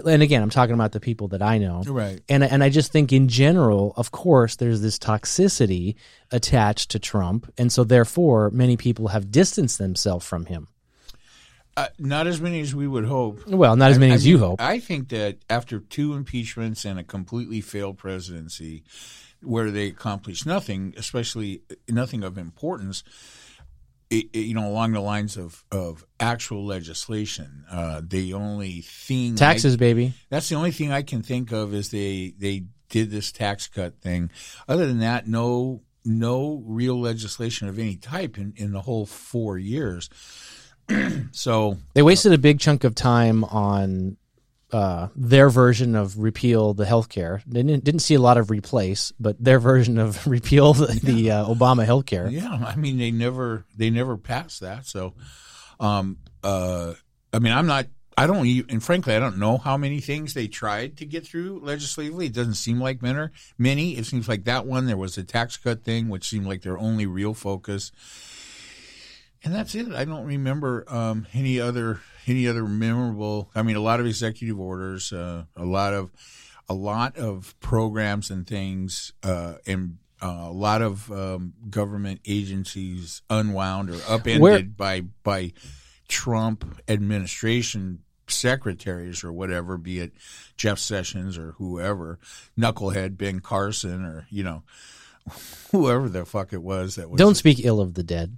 and 0.05 0.23
again, 0.23 0.41
I'm 0.41 0.49
talking 0.49 0.73
about 0.73 0.91
the 0.91 0.99
people 0.99 1.27
that 1.29 1.41
I 1.41 1.57
know, 1.57 1.83
right? 1.85 2.21
And 2.27 2.43
and 2.43 2.63
I 2.63 2.69
just 2.69 2.91
think 2.91 3.13
in 3.13 3.27
general, 3.27 3.93
of 3.97 4.11
course, 4.11 4.55
there's 4.55 4.81
this 4.81 4.97
toxicity 4.97 5.95
attached 6.31 6.91
to 6.91 6.99
Trump, 6.99 7.51
and 7.57 7.71
so 7.71 7.83
therefore, 7.83 8.49
many 8.51 8.77
people 8.77 9.09
have 9.09 9.31
distanced 9.31 9.77
themselves 9.77 10.25
from 10.25 10.45
him. 10.45 10.67
Uh, 11.77 11.87
not 11.99 12.25
as 12.25 12.39
many 12.39 12.61
as 12.61 12.73
we 12.73 12.87
would 12.87 13.05
hope. 13.05 13.45
Well, 13.47 13.75
not 13.75 13.91
as 13.91 13.99
many 13.99 14.13
I, 14.13 14.15
as 14.15 14.23
mean, 14.23 14.31
you 14.31 14.39
hope. 14.39 14.61
I 14.61 14.79
think 14.79 15.09
that 15.09 15.39
after 15.49 15.79
two 15.79 16.13
impeachments 16.13 16.85
and 16.85 16.97
a 16.97 17.03
completely 17.03 17.59
failed 17.59 17.97
presidency, 17.97 18.83
where 19.41 19.71
they 19.71 19.87
accomplished 19.87 20.45
nothing, 20.45 20.93
especially 20.97 21.61
nothing 21.89 22.23
of 22.23 22.37
importance, 22.37 23.03
it, 24.09 24.25
it, 24.33 24.39
you 24.39 24.53
know, 24.53 24.67
along 24.67 24.93
the 24.93 24.99
lines 24.99 25.37
of, 25.37 25.63
of 25.71 26.05
actual 26.19 26.65
legislation. 26.65 27.65
Uh, 27.69 28.01
the 28.05 28.33
only 28.33 28.81
thing 28.81 29.35
taxes, 29.35 29.75
I, 29.75 29.77
baby. 29.77 30.13
That's 30.29 30.49
the 30.49 30.55
only 30.55 30.71
thing 30.71 30.91
I 30.91 31.01
can 31.01 31.21
think 31.21 31.51
of 31.51 31.73
is 31.73 31.89
they 31.89 32.33
they 32.37 32.65
did 32.89 33.11
this 33.11 33.31
tax 33.31 33.67
cut 33.67 33.99
thing. 34.01 34.31
Other 34.67 34.85
than 34.87 34.99
that, 34.99 35.27
no 35.27 35.81
no 36.03 36.63
real 36.65 36.99
legislation 36.99 37.67
of 37.67 37.79
any 37.79 37.95
type 37.95 38.37
in, 38.37 38.53
in 38.55 38.71
the 38.71 38.81
whole 38.81 39.05
four 39.05 39.57
years. 39.57 40.09
so 41.31 41.77
they 41.93 42.03
wasted 42.03 42.31
a 42.31 42.37
big 42.37 42.59
chunk 42.59 42.83
of 42.83 42.93
time 42.93 43.43
on 43.45 44.17
uh, 44.75 45.07
their 45.15 45.49
version 45.49 45.95
of 45.95 46.19
repeal 46.19 46.73
the 46.73 46.85
health 46.85 47.07
care. 47.07 47.41
They 47.47 47.63
didn't, 47.63 47.85
didn't, 47.85 48.01
see 48.01 48.15
a 48.15 48.19
lot 48.19 48.37
of 48.37 48.51
replace, 48.51 49.13
but 49.17 49.41
their 49.41 49.57
version 49.57 49.97
of 49.97 50.27
repeal 50.37 50.73
the, 50.73 50.87
the 51.01 51.31
uh, 51.31 51.45
Obama 51.45 51.85
health 51.85 52.05
care. 52.05 52.27
Yeah, 52.27 52.51
I 52.51 52.75
mean 52.75 52.97
they 52.97 53.09
never 53.09 53.63
they 53.77 53.89
never 53.89 54.17
passed 54.17 54.59
that. 54.59 54.85
So, 54.85 55.13
um, 55.79 56.17
uh, 56.43 56.93
I 57.31 57.39
mean 57.39 57.53
I'm 57.53 57.67
not. 57.67 57.87
I 58.17 58.27
don't 58.27 58.45
even, 58.45 58.69
and 58.69 58.83
frankly, 58.83 59.13
I 59.13 59.19
don't 59.19 59.37
know 59.37 59.57
how 59.57 59.77
many 59.77 60.01
things 60.01 60.33
they 60.33 60.47
tried 60.47 60.97
to 60.97 61.05
get 61.05 61.25
through 61.25 61.61
legislatively. 61.63 62.25
It 62.25 62.33
doesn't 62.33 62.55
seem 62.55 62.81
like 62.81 63.01
many. 63.01 63.29
Many. 63.57 63.97
It 63.97 64.05
seems 64.05 64.27
like 64.27 64.43
that 64.43 64.65
one. 64.65 64.87
There 64.87 64.97
was 64.97 65.17
a 65.17 65.23
tax 65.23 65.55
cut 65.55 65.83
thing, 65.83 66.09
which 66.09 66.27
seemed 66.27 66.47
like 66.47 66.63
their 66.63 66.77
only 66.77 67.05
real 67.05 67.33
focus 67.33 67.93
and 69.45 69.53
that's 69.53 69.75
it. 69.75 69.91
I 69.93 70.03
don't 70.05 70.25
remember 70.25 70.83
um, 70.87 71.27
any 71.33 71.59
other 71.59 72.01
any 72.27 72.47
other 72.47 72.65
memorable. 72.65 73.49
I 73.55 73.61
mean, 73.61 73.75
a 73.75 73.81
lot 73.81 73.99
of 73.99 74.07
executive 74.07 74.59
orders, 74.59 75.13
uh, 75.13 75.45
a 75.55 75.63
lot 75.63 75.93
of 75.93 76.11
a 76.67 76.73
lot 76.73 77.15
of 77.17 77.57
programs 77.59 78.31
and 78.31 78.45
things, 78.47 79.13
uh, 79.23 79.55
and 79.67 79.99
uh, 80.21 80.45
a 80.47 80.51
lot 80.51 80.81
of 80.81 81.11
um, 81.11 81.53
government 81.69 82.21
agencies 82.25 83.21
unwound 83.29 83.91
or 83.91 83.99
upended 84.09 84.41
Where- 84.41 84.63
by 84.63 85.01
by 85.23 85.53
Trump 86.07 86.81
administration 86.87 87.99
secretaries 88.27 89.23
or 89.23 89.31
whatever, 89.31 89.77
be 89.77 89.99
it 89.99 90.13
Jeff 90.57 90.79
Sessions 90.79 91.37
or 91.37 91.51
whoever, 91.59 92.17
knucklehead 92.57 93.17
Ben 93.17 93.39
Carson 93.41 94.03
or 94.03 94.25
you 94.31 94.43
know 94.43 94.63
whoever 95.71 96.09
the 96.09 96.25
fuck 96.25 96.51
it 96.51 96.63
was 96.63 96.95
that 96.95 97.11
was. 97.11 97.19
Don't 97.19 97.35
speak 97.35 97.63
ill 97.63 97.79
of 97.79 97.93
the 97.93 98.03
dead. 98.03 98.37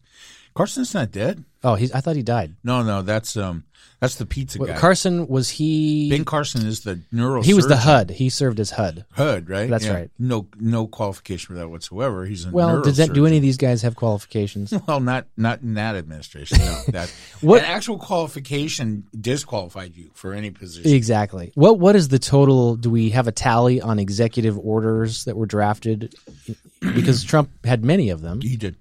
Carson's 0.58 0.94
not 0.96 1.12
dead. 1.12 1.44
Oh, 1.64 1.76
he's. 1.76 1.92
I 1.92 2.02
thought 2.02 2.16
he 2.16 2.24
died. 2.24 2.56
No, 2.64 2.82
no, 2.82 3.04
that's 3.04 3.38
um, 3.38 3.64
that's 4.00 4.16
the 4.16 4.26
pizza 4.26 4.58
guy. 4.58 4.76
Carson 4.76 5.28
was 5.28 5.50
he? 5.50 6.10
Ben 6.10 6.26
Carson 6.26 6.66
is 6.66 6.82
the 6.82 7.00
neurosurgeon. 7.14 7.46
He 7.46 7.54
was 7.54 7.68
the 7.68 7.78
HUD. 7.78 8.10
He 8.10 8.30
served 8.30 8.60
as 8.60 8.72
HUD. 8.72 9.06
HUD, 9.12 9.50
right? 9.50 9.70
That's 9.70 9.88
right. 9.88 10.10
No, 10.18 10.48
no 10.60 10.88
qualification 10.88 11.48
for 11.48 11.54
that 11.60 11.70
whatsoever. 11.70 12.26
He's 12.26 12.48
a 12.48 12.50
well. 12.50 12.82
Does 12.82 12.98
that 12.98 13.14
do 13.14 13.28
any 13.28 13.38
of 13.38 13.44
these 13.44 13.58
guys 13.58 13.84
have 13.84 13.96
qualifications? 13.96 14.74
well, 14.88 15.00
not 15.00 15.28
not 15.38 15.62
in 15.62 15.76
that 15.76 15.96
administration. 15.96 16.58
No, 16.58 16.82
that 16.88 17.10
what 17.42 17.62
actual 17.62 18.00
qualification 18.00 19.06
disqualified 19.20 19.96
you 19.96 20.10
for 20.16 20.34
any 20.34 20.50
position? 20.50 20.92
Exactly. 20.92 21.52
What 21.54 21.78
What 21.78 21.96
is 21.96 22.08
the 22.08 22.20
total? 22.20 22.76
Do 22.78 22.90
we 22.90 23.12
have 23.12 23.28
a 23.28 23.32
tally 23.32 23.80
on 23.80 24.00
executive 24.00 24.58
orders 24.58 25.26
that 25.26 25.38
were 25.38 25.46
drafted? 25.46 26.16
Because 26.80 27.24
Trump 27.24 27.50
had 27.66 27.84
many 27.84 28.12
of 28.12 28.22
them. 28.22 28.40
He 28.40 28.56
did. 28.56 28.76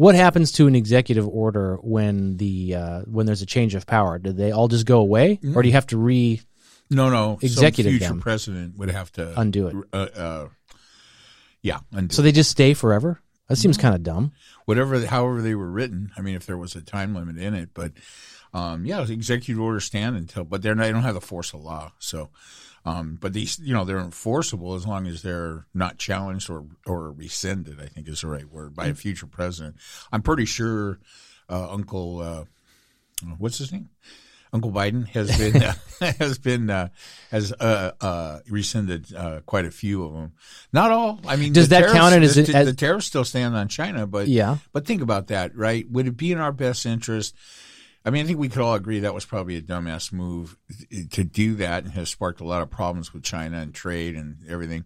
What 0.00 0.14
happens 0.14 0.52
to 0.52 0.66
an 0.66 0.74
executive 0.74 1.28
order 1.28 1.76
when 1.82 2.38
the 2.38 2.74
uh, 2.74 3.00
when 3.02 3.26
there's 3.26 3.42
a 3.42 3.46
change 3.46 3.74
of 3.74 3.84
power? 3.84 4.18
Do 4.18 4.32
they 4.32 4.50
all 4.50 4.66
just 4.66 4.86
go 4.86 4.98
away, 4.98 5.36
mm-hmm. 5.36 5.54
or 5.54 5.60
do 5.60 5.68
you 5.68 5.74
have 5.74 5.88
to 5.88 5.98
re? 5.98 6.40
No, 6.88 7.10
no. 7.10 7.38
Executive 7.42 7.92
future 7.92 8.06
them. 8.06 8.20
president 8.22 8.78
would 8.78 8.88
have 8.88 9.12
to 9.12 9.38
undo 9.38 9.66
it. 9.66 9.76
Uh, 9.92 9.96
uh, 9.96 10.48
yeah, 11.60 11.80
undo. 11.92 12.14
So 12.14 12.22
they 12.22 12.32
just 12.32 12.50
stay 12.50 12.72
forever. 12.72 13.20
That 13.48 13.56
seems 13.56 13.76
mm-hmm. 13.76 13.88
kind 13.88 13.94
of 13.94 14.02
dumb. 14.02 14.32
Whatever, 14.64 15.04
however 15.04 15.42
they 15.42 15.54
were 15.54 15.70
written. 15.70 16.12
I 16.16 16.22
mean, 16.22 16.34
if 16.34 16.46
there 16.46 16.56
was 16.56 16.74
a 16.74 16.80
time 16.80 17.14
limit 17.14 17.36
in 17.36 17.52
it, 17.52 17.68
but 17.74 17.92
um, 18.54 18.86
yeah, 18.86 19.02
executive 19.02 19.60
orders 19.60 19.84
stand 19.84 20.16
until, 20.16 20.44
but 20.44 20.62
they're 20.62 20.74
not, 20.74 20.84
they 20.84 20.92
don't 20.92 21.02
have 21.02 21.12
the 21.12 21.20
force 21.20 21.52
of 21.52 21.60
law. 21.60 21.92
So 21.98 22.30
um, 22.84 23.18
but 23.20 23.32
these, 23.32 23.58
you 23.58 23.74
know, 23.74 23.84
they're 23.84 23.98
enforceable 23.98 24.74
as 24.74 24.86
long 24.86 25.06
as 25.06 25.22
they're 25.22 25.66
not 25.74 25.98
challenged 25.98 26.48
or, 26.48 26.64
or 26.86 27.12
rescinded, 27.12 27.80
I 27.80 27.86
think 27.86 28.08
is 28.08 28.22
the 28.22 28.28
right 28.28 28.50
word, 28.50 28.74
by 28.74 28.86
a 28.86 28.94
future 28.94 29.26
president. 29.26 29.76
I'm 30.10 30.22
pretty 30.22 30.46
sure 30.46 30.98
uh, 31.48 31.70
Uncle, 31.70 32.20
uh, 32.20 32.44
what's 33.38 33.58
his 33.58 33.72
name? 33.72 33.90
Uncle 34.52 34.72
Biden 34.72 35.06
has 35.08 35.36
been 35.38 35.62
uh, 35.62 35.74
has 36.18 36.38
been 36.38 36.70
uh, 36.70 36.88
has 37.30 37.52
uh, 37.52 37.92
uh 38.00 38.40
rescinded 38.48 39.14
uh, 39.14 39.40
quite 39.46 39.64
a 39.64 39.70
few 39.70 40.04
of 40.04 40.12
them. 40.12 40.32
Not 40.72 40.90
all. 40.90 41.20
I 41.26 41.36
mean, 41.36 41.52
does 41.52 41.68
that 41.68 41.92
count 41.92 42.14
as, 42.22 42.34
the, 42.34 42.54
as 42.54 42.66
the 42.66 42.74
tariffs 42.74 43.06
still 43.06 43.24
stand 43.24 43.54
on 43.54 43.68
China? 43.68 44.06
But 44.06 44.28
yeah. 44.28 44.56
But 44.72 44.86
think 44.86 45.02
about 45.02 45.28
that, 45.28 45.56
right? 45.56 45.88
Would 45.90 46.08
it 46.08 46.16
be 46.16 46.32
in 46.32 46.38
our 46.38 46.52
best 46.52 46.84
interest? 46.86 47.36
I 48.04 48.10
mean, 48.10 48.24
I 48.24 48.26
think 48.26 48.38
we 48.38 48.48
could 48.48 48.62
all 48.62 48.74
agree 48.74 49.00
that 49.00 49.14
was 49.14 49.24
probably 49.26 49.56
a 49.56 49.62
dumbass 49.62 50.12
move 50.12 50.56
eh, 50.92 51.02
to 51.12 51.24
do 51.24 51.54
that 51.56 51.84
and 51.84 51.92
has 51.92 52.08
sparked 52.08 52.40
a 52.40 52.44
lot 52.46 52.62
of 52.62 52.70
problems 52.70 53.12
with 53.12 53.22
China 53.22 53.58
and 53.58 53.74
trade 53.74 54.16
and 54.16 54.38
everything. 54.48 54.84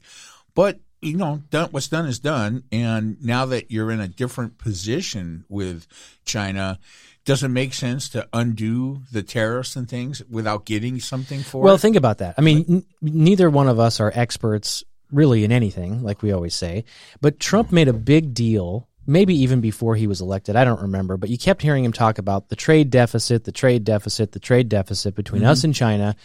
but 0.54 0.80
you 1.00 1.18
know, 1.18 1.42
done, 1.50 1.68
what's 1.70 1.88
done 1.88 2.06
is 2.06 2.18
done. 2.18 2.64
And 2.72 3.22
now 3.22 3.44
that 3.46 3.70
you're 3.70 3.90
in 3.90 4.00
a 4.00 4.08
different 4.08 4.56
position 4.56 5.44
with 5.50 5.86
China, 6.24 6.78
does 7.26 7.42
it 7.42 7.48
make 7.48 7.74
sense 7.74 8.08
to 8.10 8.26
undo 8.32 9.02
the 9.12 9.22
tariffs 9.22 9.76
and 9.76 9.86
things 9.86 10.22
without 10.30 10.64
getting 10.64 10.98
something 11.00 11.40
for 11.42 11.58
Well, 11.60 11.66
it? 11.66 11.72
Well, 11.72 11.78
think 11.78 11.96
about 11.96 12.18
that. 12.18 12.36
I 12.38 12.40
mean, 12.40 12.64
n- 12.66 12.84
neither 13.02 13.50
one 13.50 13.68
of 13.68 13.78
us 13.78 14.00
are 14.00 14.10
experts 14.14 14.82
really 15.12 15.44
in 15.44 15.52
anything, 15.52 16.02
like 16.02 16.22
we 16.22 16.32
always 16.32 16.54
say. 16.54 16.84
But 17.20 17.38
Trump 17.38 17.70
made 17.70 17.88
a 17.88 17.92
big 17.92 18.32
deal, 18.32 18.88
maybe 19.06 19.34
even 19.42 19.60
before 19.60 19.96
he 19.96 20.06
was 20.06 20.20
elected. 20.20 20.56
I 20.56 20.64
don't 20.64 20.82
remember, 20.82 21.16
but 21.16 21.28
you 21.28 21.38
kept 21.38 21.62
hearing 21.62 21.84
him 21.84 21.92
talk 21.92 22.18
about 22.18 22.48
the 22.48 22.56
trade 22.56 22.90
deficit, 22.90 23.44
the 23.44 23.52
trade 23.52 23.84
deficit, 23.84 24.32
the 24.32 24.40
trade 24.40 24.68
deficit 24.68 25.14
between 25.14 25.42
mm-hmm. 25.42 25.50
us 25.50 25.64
and 25.64 25.74
China. 25.74 26.16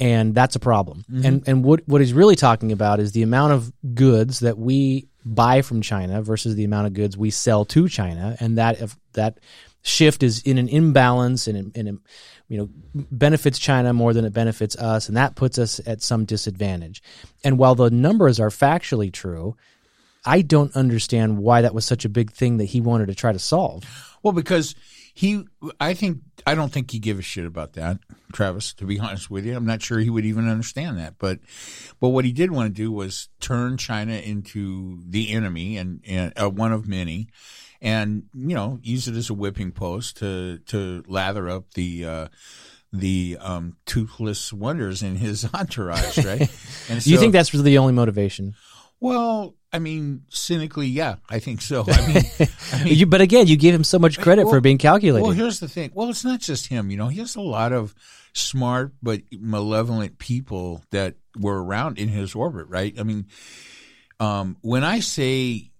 And 0.00 0.34
that's 0.34 0.54
a 0.54 0.60
problem. 0.60 1.04
Mm-hmm. 1.10 1.26
And 1.26 1.48
and 1.48 1.64
what 1.64 1.86
what 1.88 2.00
he's 2.00 2.12
really 2.12 2.36
talking 2.36 2.70
about 2.70 3.00
is 3.00 3.12
the 3.12 3.22
amount 3.22 3.52
of 3.52 3.72
goods 3.94 4.40
that 4.40 4.56
we 4.56 5.08
buy 5.24 5.62
from 5.62 5.82
China 5.82 6.22
versus 6.22 6.54
the 6.54 6.64
amount 6.64 6.86
of 6.86 6.94
goods 6.94 7.16
we 7.16 7.30
sell 7.30 7.64
to 7.64 7.88
China, 7.88 8.36
and 8.38 8.58
that 8.58 8.80
if 8.80 8.96
that 9.14 9.40
shift 9.82 10.22
is 10.22 10.42
in 10.42 10.58
an 10.58 10.68
imbalance 10.68 11.46
and, 11.46 11.56
and, 11.76 11.88
and 11.88 12.00
you 12.48 12.58
know 12.58 12.68
benefits 12.94 13.58
China 13.58 13.92
more 13.92 14.12
than 14.12 14.24
it 14.24 14.32
benefits 14.32 14.76
us, 14.76 15.08
and 15.08 15.16
that 15.16 15.34
puts 15.34 15.58
us 15.58 15.80
at 15.86 16.00
some 16.00 16.24
disadvantage. 16.24 17.02
And 17.42 17.58
while 17.58 17.74
the 17.74 17.90
numbers 17.90 18.38
are 18.38 18.50
factually 18.50 19.12
true, 19.12 19.56
I 20.24 20.42
don't 20.42 20.74
understand 20.74 21.38
why 21.38 21.62
that 21.62 21.74
was 21.74 21.84
such 21.84 22.04
a 22.04 22.08
big 22.08 22.32
thing 22.32 22.58
that 22.58 22.66
he 22.66 22.80
wanted 22.80 23.06
to 23.06 23.14
try 23.14 23.32
to 23.32 23.38
solve. 23.38 23.84
Well, 24.22 24.32
because 24.32 24.74
he, 25.14 25.44
I 25.80 25.94
think, 25.94 26.18
I 26.46 26.54
don't 26.54 26.72
think 26.72 26.90
he 26.90 26.98
give 26.98 27.18
a 27.18 27.22
shit 27.22 27.46
about 27.46 27.74
that, 27.74 27.98
Travis. 28.32 28.72
To 28.74 28.84
be 28.84 28.98
honest 29.00 29.30
with 29.30 29.44
you, 29.46 29.56
I'm 29.56 29.66
not 29.66 29.82
sure 29.82 29.98
he 29.98 30.10
would 30.10 30.24
even 30.24 30.48
understand 30.48 30.98
that. 30.98 31.14
But, 31.18 31.40
but 32.00 32.10
what 32.10 32.24
he 32.24 32.32
did 32.32 32.50
want 32.50 32.68
to 32.68 32.82
do 32.82 32.92
was 32.92 33.28
turn 33.40 33.76
China 33.76 34.14
into 34.14 35.02
the 35.08 35.32
enemy 35.32 35.76
and, 35.76 36.02
and 36.06 36.32
uh, 36.40 36.50
one 36.50 36.72
of 36.72 36.86
many, 36.86 37.28
and 37.80 38.24
you 38.34 38.54
know, 38.54 38.80
use 38.82 39.08
it 39.08 39.14
as 39.16 39.30
a 39.30 39.34
whipping 39.34 39.70
post 39.70 40.18
to 40.18 40.58
to 40.66 41.04
lather 41.06 41.48
up 41.48 41.74
the. 41.74 42.04
Uh, 42.04 42.28
the 42.90 43.36
um, 43.42 43.76
toothless 43.84 44.50
wonders 44.50 45.02
in 45.02 45.14
his 45.14 45.46
entourage, 45.54 46.24
right? 46.24 46.50
And 46.88 47.04
Do 47.04 47.10
you 47.10 47.18
think 47.18 47.34
that's 47.34 47.52
really 47.52 47.64
the 47.72 47.76
only 47.76 47.92
motivation? 47.92 48.54
Well, 49.00 49.54
I 49.72 49.78
mean, 49.78 50.24
cynically, 50.30 50.86
yeah, 50.86 51.16
I 51.28 51.38
think 51.38 51.60
so. 51.60 51.84
I 51.86 52.06
mean, 52.06 52.22
I 52.72 52.84
mean, 52.84 52.96
You, 52.96 53.06
but 53.06 53.20
again, 53.20 53.46
you 53.46 53.56
give 53.56 53.74
him 53.74 53.84
so 53.84 53.98
much 53.98 54.18
credit 54.18 54.44
for 54.44 54.60
being 54.60 54.78
calculated. 54.78 55.22
Well, 55.22 55.32
here's 55.32 55.60
the 55.60 55.68
thing. 55.68 55.90
Well, 55.94 56.08
it's 56.08 56.24
not 56.24 56.40
just 56.40 56.66
him. 56.66 56.90
You 56.90 56.96
know, 56.96 57.08
he 57.08 57.18
has 57.18 57.36
a 57.36 57.40
lot 57.40 57.72
of 57.72 57.94
smart 58.32 58.92
but 59.02 59.22
malevolent 59.32 60.18
people 60.18 60.82
that 60.90 61.16
were 61.38 61.62
around 61.62 61.98
in 61.98 62.08
his 62.08 62.34
orbit, 62.34 62.66
right? 62.68 62.98
I 62.98 63.02
mean, 63.02 63.26
um, 64.20 64.56
when 64.60 64.84
I 64.84 65.00
say 65.00 65.70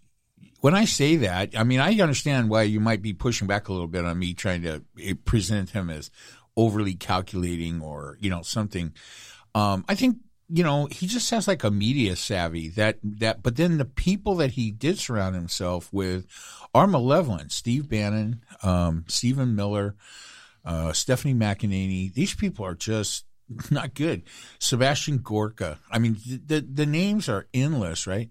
when 0.60 0.74
I 0.74 0.84
say 0.84 1.16
that, 1.16 1.56
I 1.56 1.64
mean 1.64 1.80
I 1.80 1.98
understand 2.00 2.50
why 2.50 2.62
you 2.62 2.80
might 2.80 3.02
be 3.02 3.12
pushing 3.12 3.46
back 3.46 3.68
a 3.68 3.72
little 3.72 3.88
bit 3.88 4.04
on 4.04 4.18
me 4.18 4.34
trying 4.34 4.62
to 4.62 4.82
eh, 5.00 5.14
present 5.24 5.70
him 5.70 5.90
as 5.90 6.10
overly 6.56 6.94
calculating 6.94 7.80
or 7.80 8.16
you 8.20 8.30
know 8.30 8.42
something. 8.42 8.92
Um, 9.54 9.84
I 9.88 9.94
think 9.94 10.18
you 10.48 10.64
know 10.64 10.86
he 10.86 11.06
just 11.06 11.30
has 11.30 11.46
like 11.46 11.62
a 11.64 11.70
media 11.70 12.16
savvy 12.16 12.68
that 12.70 12.98
that, 13.02 13.42
but 13.42 13.56
then 13.56 13.78
the 13.78 13.84
people 13.84 14.34
that 14.36 14.52
he 14.52 14.70
did 14.70 14.98
surround 14.98 15.34
himself 15.34 15.92
with 15.92 16.26
are 16.74 16.86
malevolent. 16.86 17.52
Steve 17.52 17.88
Bannon, 17.88 18.42
um, 18.62 19.04
Stephen 19.08 19.54
Miller, 19.54 19.94
uh, 20.64 20.92
Stephanie 20.92 21.34
McEnany. 21.34 22.12
These 22.12 22.34
people 22.34 22.64
are 22.64 22.74
just 22.74 23.24
not 23.70 23.94
good. 23.94 24.22
Sebastian 24.58 25.18
Gorka. 25.18 25.78
I 25.90 25.98
mean, 25.98 26.16
the 26.24 26.60
the 26.60 26.86
names 26.86 27.28
are 27.28 27.46
endless, 27.52 28.06
right? 28.06 28.30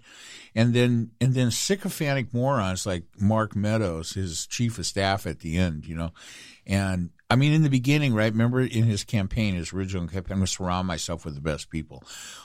And 0.56 0.74
then 0.74 1.12
and 1.22 1.34
then 1.34 1.52
sycophantic 1.52 2.34
morons 2.34 2.86
like 2.86 3.04
Mark 3.20 3.56
Meadows, 3.56 4.14
his 4.14 4.48
chief 4.48 4.80
of 4.80 4.86
staff 4.86 5.28
at 5.28 5.40
the 5.40 5.58
end, 5.58 5.86
you 5.86 5.96
know. 5.96 6.12
And 6.68 7.12
I 7.30 7.36
mean, 7.36 7.54
in 7.54 7.64
the 7.64 7.70
beginning, 7.70 8.14
right? 8.14 8.32
Remember 8.32 8.62
in 8.62 8.84
his 8.84 9.04
campaign, 9.04 9.56
his 9.56 9.74
original 9.74 10.08
campaign, 10.08 10.34
I'm 10.34 10.40
going 10.40 10.46
to 10.48 10.52
surround 10.52 10.88
myself 10.88 11.26
with 11.26 11.36
the 11.36 11.42
best 11.42 11.70
people. 11.70 12.04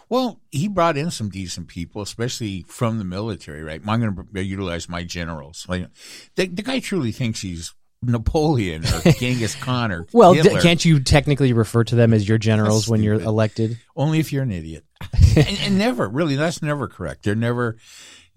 Well, 0.09 0.41
he 0.51 0.69
brought 0.69 0.97
in 0.97 1.11
some 1.11 1.29
decent 1.29 1.69
people, 1.69 2.03
especially 2.03 2.65
from 2.69 2.99
the 2.99 3.05
military, 3.05 3.63
right? 3.63 3.81
I'm 3.87 4.01
going 4.01 4.29
to 4.35 4.43
utilize 4.43 4.89
my 4.89 5.03
generals. 5.05 5.67
Like, 5.69 5.89
the, 6.37 6.47
the 6.47 6.63
guy 6.63 6.79
truly 6.81 7.13
thinks 7.13 7.43
he's 7.43 7.75
Napoleon 8.03 8.85
or 8.85 9.13
Genghis 9.19 9.55
Khan 9.55 9.93
or 9.93 10.07
well, 10.13 10.35
d- 10.35 10.43
can't 10.61 10.85
you 10.85 11.01
technically 11.01 11.53
refer 11.53 11.85
to 11.85 11.95
them 11.95 12.13
as 12.13 12.29
your 12.29 12.39
generals 12.39 12.89
when 12.89 13.03
you're 13.03 13.21
elected? 13.21 13.79
Only 13.97 14.19
if 14.19 14.33
you're 14.33 14.43
an 14.43 14.53
idiot. 14.53 14.85
and, 15.37 15.59
and 15.63 15.79
never, 15.79 16.09
really, 16.09 16.37
that's 16.37 16.63
never 16.63 16.89
correct. 16.89 17.23
They're 17.23 17.35
never, 17.35 17.77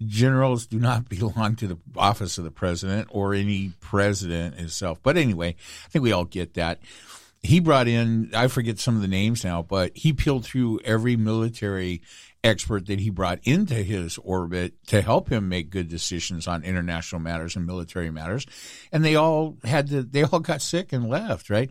generals 0.04 0.66
do 0.66 0.78
not 0.78 1.08
belong 1.08 1.56
to 1.56 1.66
the 1.66 1.78
office 1.96 2.38
of 2.38 2.44
the 2.44 2.50
president 2.50 3.08
or 3.10 3.34
any 3.34 3.72
president 3.80 4.56
himself. 4.58 5.00
But 5.02 5.16
anyway, 5.16 5.56
I 5.84 5.88
think 5.88 6.02
we 6.02 6.12
all 6.12 6.24
get 6.24 6.54
that. 6.54 6.80
He 7.42 7.60
brought 7.60 7.86
in, 7.86 8.30
I 8.34 8.48
forget 8.48 8.78
some 8.78 8.96
of 8.96 9.02
the 9.02 9.08
names 9.08 9.44
now, 9.44 9.62
but 9.62 9.96
he 9.96 10.12
peeled 10.12 10.44
through 10.44 10.80
every 10.84 11.16
military 11.16 12.02
expert 12.42 12.86
that 12.86 12.98
he 12.98 13.10
brought 13.10 13.38
into 13.44 13.74
his 13.74 14.18
orbit 14.18 14.74
to 14.86 15.00
help 15.00 15.30
him 15.30 15.48
make 15.48 15.70
good 15.70 15.88
decisions 15.88 16.48
on 16.48 16.64
international 16.64 17.20
matters 17.20 17.54
and 17.54 17.66
military 17.66 18.10
matters. 18.10 18.46
And 18.90 19.04
they 19.04 19.16
all 19.16 19.56
had 19.64 19.88
to, 19.90 20.02
they 20.02 20.22
all 20.24 20.40
got 20.40 20.62
sick 20.62 20.92
and 20.92 21.08
left, 21.08 21.50
right? 21.50 21.70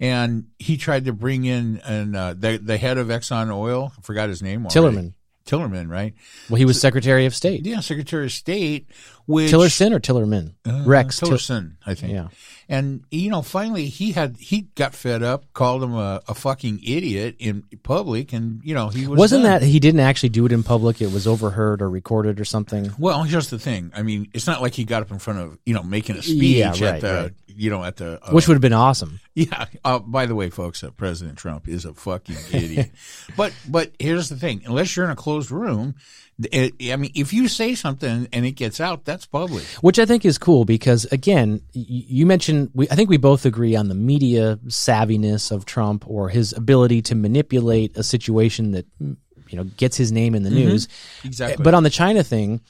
and 0.00 0.46
he 0.58 0.76
tried 0.76 1.06
to 1.06 1.12
bring 1.12 1.44
in 1.44 1.78
and 1.84 2.14
uh, 2.14 2.34
the 2.34 2.58
the 2.58 2.76
head 2.76 2.98
of 2.98 3.08
Exxon 3.08 3.52
Oil, 3.54 3.92
I 3.96 4.00
forgot 4.02 4.28
his 4.28 4.42
name. 4.42 4.66
already. 4.66 4.96
Tillerman. 4.96 5.12
Tillerman, 5.48 5.88
right? 5.90 6.14
Well, 6.48 6.56
he 6.58 6.64
was 6.64 6.80
Secretary 6.80 7.26
of 7.26 7.34
State. 7.34 7.64
Yeah, 7.66 7.80
Secretary 7.80 8.26
of 8.26 8.32
State. 8.32 8.88
Which 9.26 9.50
Tillerson 9.50 9.92
or 9.94 10.00
Tillerman? 10.00 10.54
uh, 10.66 10.84
Rex 10.86 11.18
Till- 11.18 11.28
Tillerson, 11.30 11.72
I 11.84 11.94
think. 11.94 12.12
Yeah. 12.14 12.28
And 12.70 13.04
you 13.10 13.30
know, 13.30 13.40
finally, 13.42 13.86
he 13.86 14.12
had 14.12 14.36
he 14.38 14.62
got 14.74 14.94
fed 14.94 15.22
up, 15.22 15.50
called 15.54 15.82
him 15.82 15.94
a, 15.94 16.20
a 16.28 16.34
fucking 16.34 16.80
idiot 16.86 17.36
in 17.38 17.64
public, 17.82 18.32
and 18.34 18.60
you 18.62 18.74
know 18.74 18.88
he 18.88 19.06
was 19.06 19.18
Wasn't 19.18 19.42
done. 19.44 19.60
that 19.60 19.66
he 19.66 19.80
didn't 19.80 20.00
actually 20.00 20.28
do 20.30 20.44
it 20.46 20.52
in 20.52 20.62
public? 20.62 21.00
It 21.00 21.10
was 21.12 21.26
overheard 21.26 21.80
or 21.82 21.88
recorded 21.90 22.40
or 22.40 22.44
something. 22.44 22.90
Well, 22.98 23.22
here's 23.22 23.48
the 23.50 23.58
thing. 23.58 23.90
I 23.96 24.02
mean, 24.02 24.28
it's 24.34 24.46
not 24.46 24.60
like 24.60 24.74
he 24.74 24.84
got 24.84 25.00
up 25.02 25.10
in 25.10 25.18
front 25.18 25.38
of 25.40 25.58
you 25.64 25.72
know 25.74 25.82
making 25.82 26.16
a 26.16 26.22
speech 26.22 26.58
Yeah, 26.58 26.72
at 26.90 27.00
the 27.00 27.32
right. 27.47 27.47
You 27.58 27.70
know 27.70 27.82
at 27.82 27.96
the 27.96 28.24
uh, 28.24 28.30
Which 28.30 28.46
would 28.46 28.54
have 28.54 28.62
been 28.62 28.72
awesome. 28.72 29.20
Yeah. 29.34 29.66
Uh, 29.84 29.98
by 29.98 30.26
the 30.26 30.34
way, 30.34 30.48
folks, 30.50 30.82
uh, 30.82 30.90
President 30.90 31.38
Trump 31.38 31.68
is 31.68 31.84
a 31.84 31.92
fucking 31.92 32.36
idiot. 32.52 32.90
but 33.36 33.52
but 33.68 33.92
here's 33.98 34.28
the 34.28 34.36
thing: 34.36 34.62
unless 34.64 34.96
you're 34.96 35.04
in 35.04 35.10
a 35.10 35.16
closed 35.16 35.50
room, 35.50 35.96
it, 36.38 36.74
I 36.92 36.96
mean, 36.96 37.10
if 37.14 37.32
you 37.32 37.48
say 37.48 37.74
something 37.74 38.28
and 38.32 38.46
it 38.46 38.52
gets 38.52 38.80
out, 38.80 39.04
that's 39.04 39.26
public. 39.26 39.64
Which 39.80 39.98
I 39.98 40.06
think 40.06 40.24
is 40.24 40.38
cool 40.38 40.64
because 40.64 41.04
again, 41.06 41.60
you 41.72 42.26
mentioned 42.26 42.70
we 42.74 42.88
I 42.90 42.94
think 42.94 43.10
we 43.10 43.16
both 43.16 43.44
agree 43.44 43.74
on 43.74 43.88
the 43.88 43.94
media 43.94 44.58
savviness 44.66 45.50
of 45.50 45.66
Trump 45.66 46.08
or 46.08 46.28
his 46.28 46.52
ability 46.52 47.02
to 47.02 47.14
manipulate 47.14 47.96
a 47.96 48.02
situation 48.04 48.72
that 48.72 48.86
you 49.00 49.56
know 49.56 49.64
gets 49.64 49.96
his 49.96 50.12
name 50.12 50.34
in 50.34 50.44
the 50.44 50.50
news. 50.50 50.88
Exactly. 51.24 51.62
But 51.62 51.74
on 51.74 51.82
the 51.82 51.90
China 51.90 52.22
thing, 52.22 52.60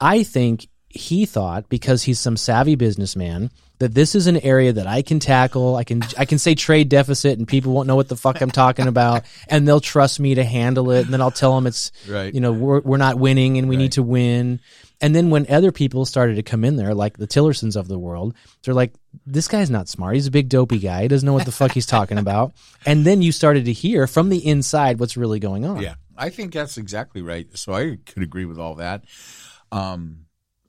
I 0.00 0.22
think 0.22 0.68
he 0.92 1.26
thought 1.26 1.68
because 1.68 2.02
he's 2.04 2.20
some 2.20 2.36
savvy 2.36 2.74
businessman 2.74 3.50
that 3.78 3.94
this 3.94 4.14
is 4.14 4.26
an 4.28 4.36
area 4.38 4.72
that 4.72 4.86
I 4.86 5.02
can 5.02 5.18
tackle. 5.18 5.74
I 5.74 5.84
can 5.84 6.02
I 6.16 6.24
can 6.24 6.38
say 6.38 6.54
trade 6.54 6.88
deficit 6.88 7.38
and 7.38 7.48
people 7.48 7.72
won't 7.72 7.88
know 7.88 7.96
what 7.96 8.08
the 8.08 8.16
fuck 8.16 8.40
I'm 8.40 8.50
talking 8.50 8.86
about 8.86 9.24
and 9.48 9.66
they'll 9.66 9.80
trust 9.80 10.20
me 10.20 10.34
to 10.36 10.44
handle 10.44 10.90
it 10.92 11.04
and 11.04 11.12
then 11.12 11.20
I'll 11.20 11.30
tell 11.32 11.54
them 11.54 11.66
it's 11.66 11.90
Right. 12.08 12.32
you 12.32 12.40
know 12.40 12.52
we're 12.52 12.80
we're 12.80 12.96
not 12.98 13.18
winning 13.18 13.58
and 13.58 13.68
we 13.68 13.76
need 13.76 13.92
to 13.92 14.02
win. 14.02 14.60
And 15.00 15.16
then 15.16 15.30
when 15.30 15.46
other 15.50 15.72
people 15.72 16.04
started 16.04 16.36
to 16.36 16.44
come 16.44 16.64
in 16.64 16.76
there 16.76 16.94
like 16.94 17.16
the 17.16 17.26
Tillersons 17.26 17.74
of 17.74 17.88
the 17.88 17.98
world, 17.98 18.34
they're 18.62 18.74
like 18.74 18.92
this 19.26 19.48
guy's 19.48 19.68
not 19.70 19.88
smart. 19.88 20.14
He's 20.14 20.28
a 20.28 20.30
big 20.30 20.48
dopey 20.48 20.78
guy. 20.78 21.02
He 21.02 21.08
doesn't 21.08 21.26
know 21.26 21.32
what 21.32 21.44
the 21.46 21.50
fuck 21.50 21.72
he's 21.72 21.86
talking 21.86 22.18
about. 22.26 22.52
And 22.86 23.04
then 23.04 23.20
you 23.20 23.32
started 23.32 23.64
to 23.64 23.72
hear 23.72 24.06
from 24.06 24.28
the 24.28 24.46
inside 24.46 25.00
what's 25.00 25.16
really 25.16 25.40
going 25.40 25.64
on. 25.66 25.82
yeah, 25.82 25.94
I 26.16 26.30
think 26.30 26.52
that's 26.52 26.76
exactly 26.78 27.20
right. 27.20 27.48
So 27.58 27.72
I 27.72 27.98
could 28.06 28.22
agree 28.22 28.44
with 28.44 28.60
all 28.60 28.76
that. 28.76 29.04
Um, 29.72 30.21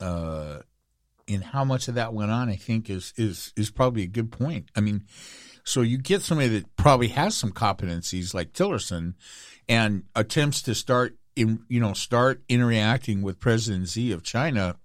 uh, 0.03 0.59
and 1.27 1.43
how 1.43 1.63
much 1.63 1.87
of 1.87 1.95
that 1.95 2.13
went 2.13 2.31
on, 2.31 2.49
I 2.49 2.55
think 2.57 2.89
is 2.89 3.13
is 3.17 3.53
is 3.55 3.71
probably 3.71 4.03
a 4.03 4.07
good 4.07 4.31
point. 4.31 4.69
I 4.75 4.81
mean, 4.81 5.05
so 5.63 5.81
you 5.81 5.97
get 5.97 6.21
somebody 6.21 6.49
that 6.59 6.75
probably 6.75 7.07
has 7.09 7.35
some 7.35 7.51
competencies 7.51 8.33
like 8.33 8.51
Tillerson, 8.53 9.13
and 9.69 10.03
attempts 10.15 10.61
to 10.63 10.75
start 10.75 11.15
in 11.35 11.63
you 11.69 11.79
know 11.79 11.93
start 11.93 12.43
interacting 12.49 13.21
with 13.21 13.39
President 13.39 13.87
Xi 13.89 14.11
of 14.11 14.21
China. 14.23 14.75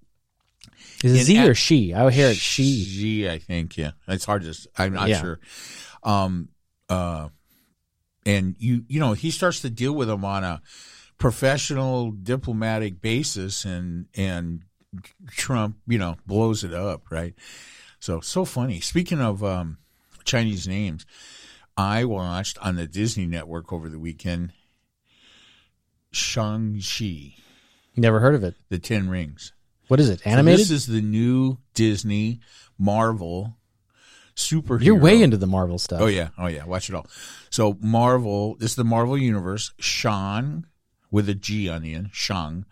Is 1.02 1.24
Z 1.26 1.36
a- 1.36 1.50
or 1.50 1.54
she? 1.54 1.92
I 1.92 2.04
would 2.04 2.14
hear 2.14 2.28
it 2.28 2.36
she. 2.36 2.84
Xi, 2.84 3.28
I 3.28 3.38
think. 3.38 3.76
Yeah, 3.76 3.92
it's 4.06 4.24
hard 4.24 4.42
to. 4.42 4.54
I'm 4.76 4.92
not 4.94 5.08
Yeah. 5.08 5.20
sure. 5.20 5.40
Um, 6.04 6.48
uh, 6.88 7.28
and 8.24 8.54
you 8.58 8.84
you 8.88 9.00
know 9.00 9.12
he 9.14 9.30
starts 9.32 9.60
to 9.62 9.70
deal 9.70 9.92
with 9.92 10.08
him 10.08 10.24
on 10.24 10.44
a 10.44 10.62
professional 11.18 12.12
diplomatic 12.12 13.00
basis, 13.00 13.64
and 13.64 14.06
and 14.14 14.62
Trump 15.30 15.76
you 15.86 15.98
know 15.98 16.16
blows 16.26 16.64
it 16.64 16.72
up 16.72 17.10
right. 17.10 17.34
So 18.00 18.20
so 18.20 18.44
funny. 18.44 18.80
Speaking 18.80 19.20
of 19.20 19.42
um, 19.44 19.78
Chinese 20.24 20.68
names, 20.68 21.04
I 21.76 22.04
watched 22.04 22.58
on 22.58 22.76
the 22.76 22.86
Disney 22.86 23.26
Network 23.26 23.72
over 23.72 23.88
the 23.88 23.98
weekend 23.98 24.52
Shang-Chi. 26.10 27.34
Never 27.96 28.20
heard 28.20 28.34
of 28.34 28.44
it. 28.44 28.54
The 28.68 28.78
Ten 28.78 29.08
Rings. 29.08 29.52
What 29.88 30.00
is 30.00 30.08
it? 30.08 30.20
So 30.20 30.30
Animated? 30.30 30.60
this 30.60 30.70
is 30.70 30.86
the 30.86 31.00
new 31.00 31.58
Disney 31.74 32.40
Marvel 32.78 33.56
superhero. 34.36 34.84
You're 34.84 34.98
way 34.98 35.20
into 35.20 35.36
the 35.36 35.46
Marvel 35.46 35.78
stuff. 35.78 36.00
Oh 36.00 36.06
yeah, 36.06 36.28
oh 36.38 36.46
yeah. 36.46 36.64
Watch 36.64 36.88
it 36.88 36.94
all. 36.94 37.06
So 37.50 37.76
Marvel, 37.80 38.56
this 38.56 38.72
is 38.72 38.76
the 38.76 38.84
Marvel 38.84 39.18
universe. 39.18 39.72
Shang, 39.78 40.66
with 41.10 41.28
a 41.28 41.34
G 41.34 41.68
on 41.68 41.82
the 41.82 41.94
end. 41.94 42.10
Shang 42.12 42.64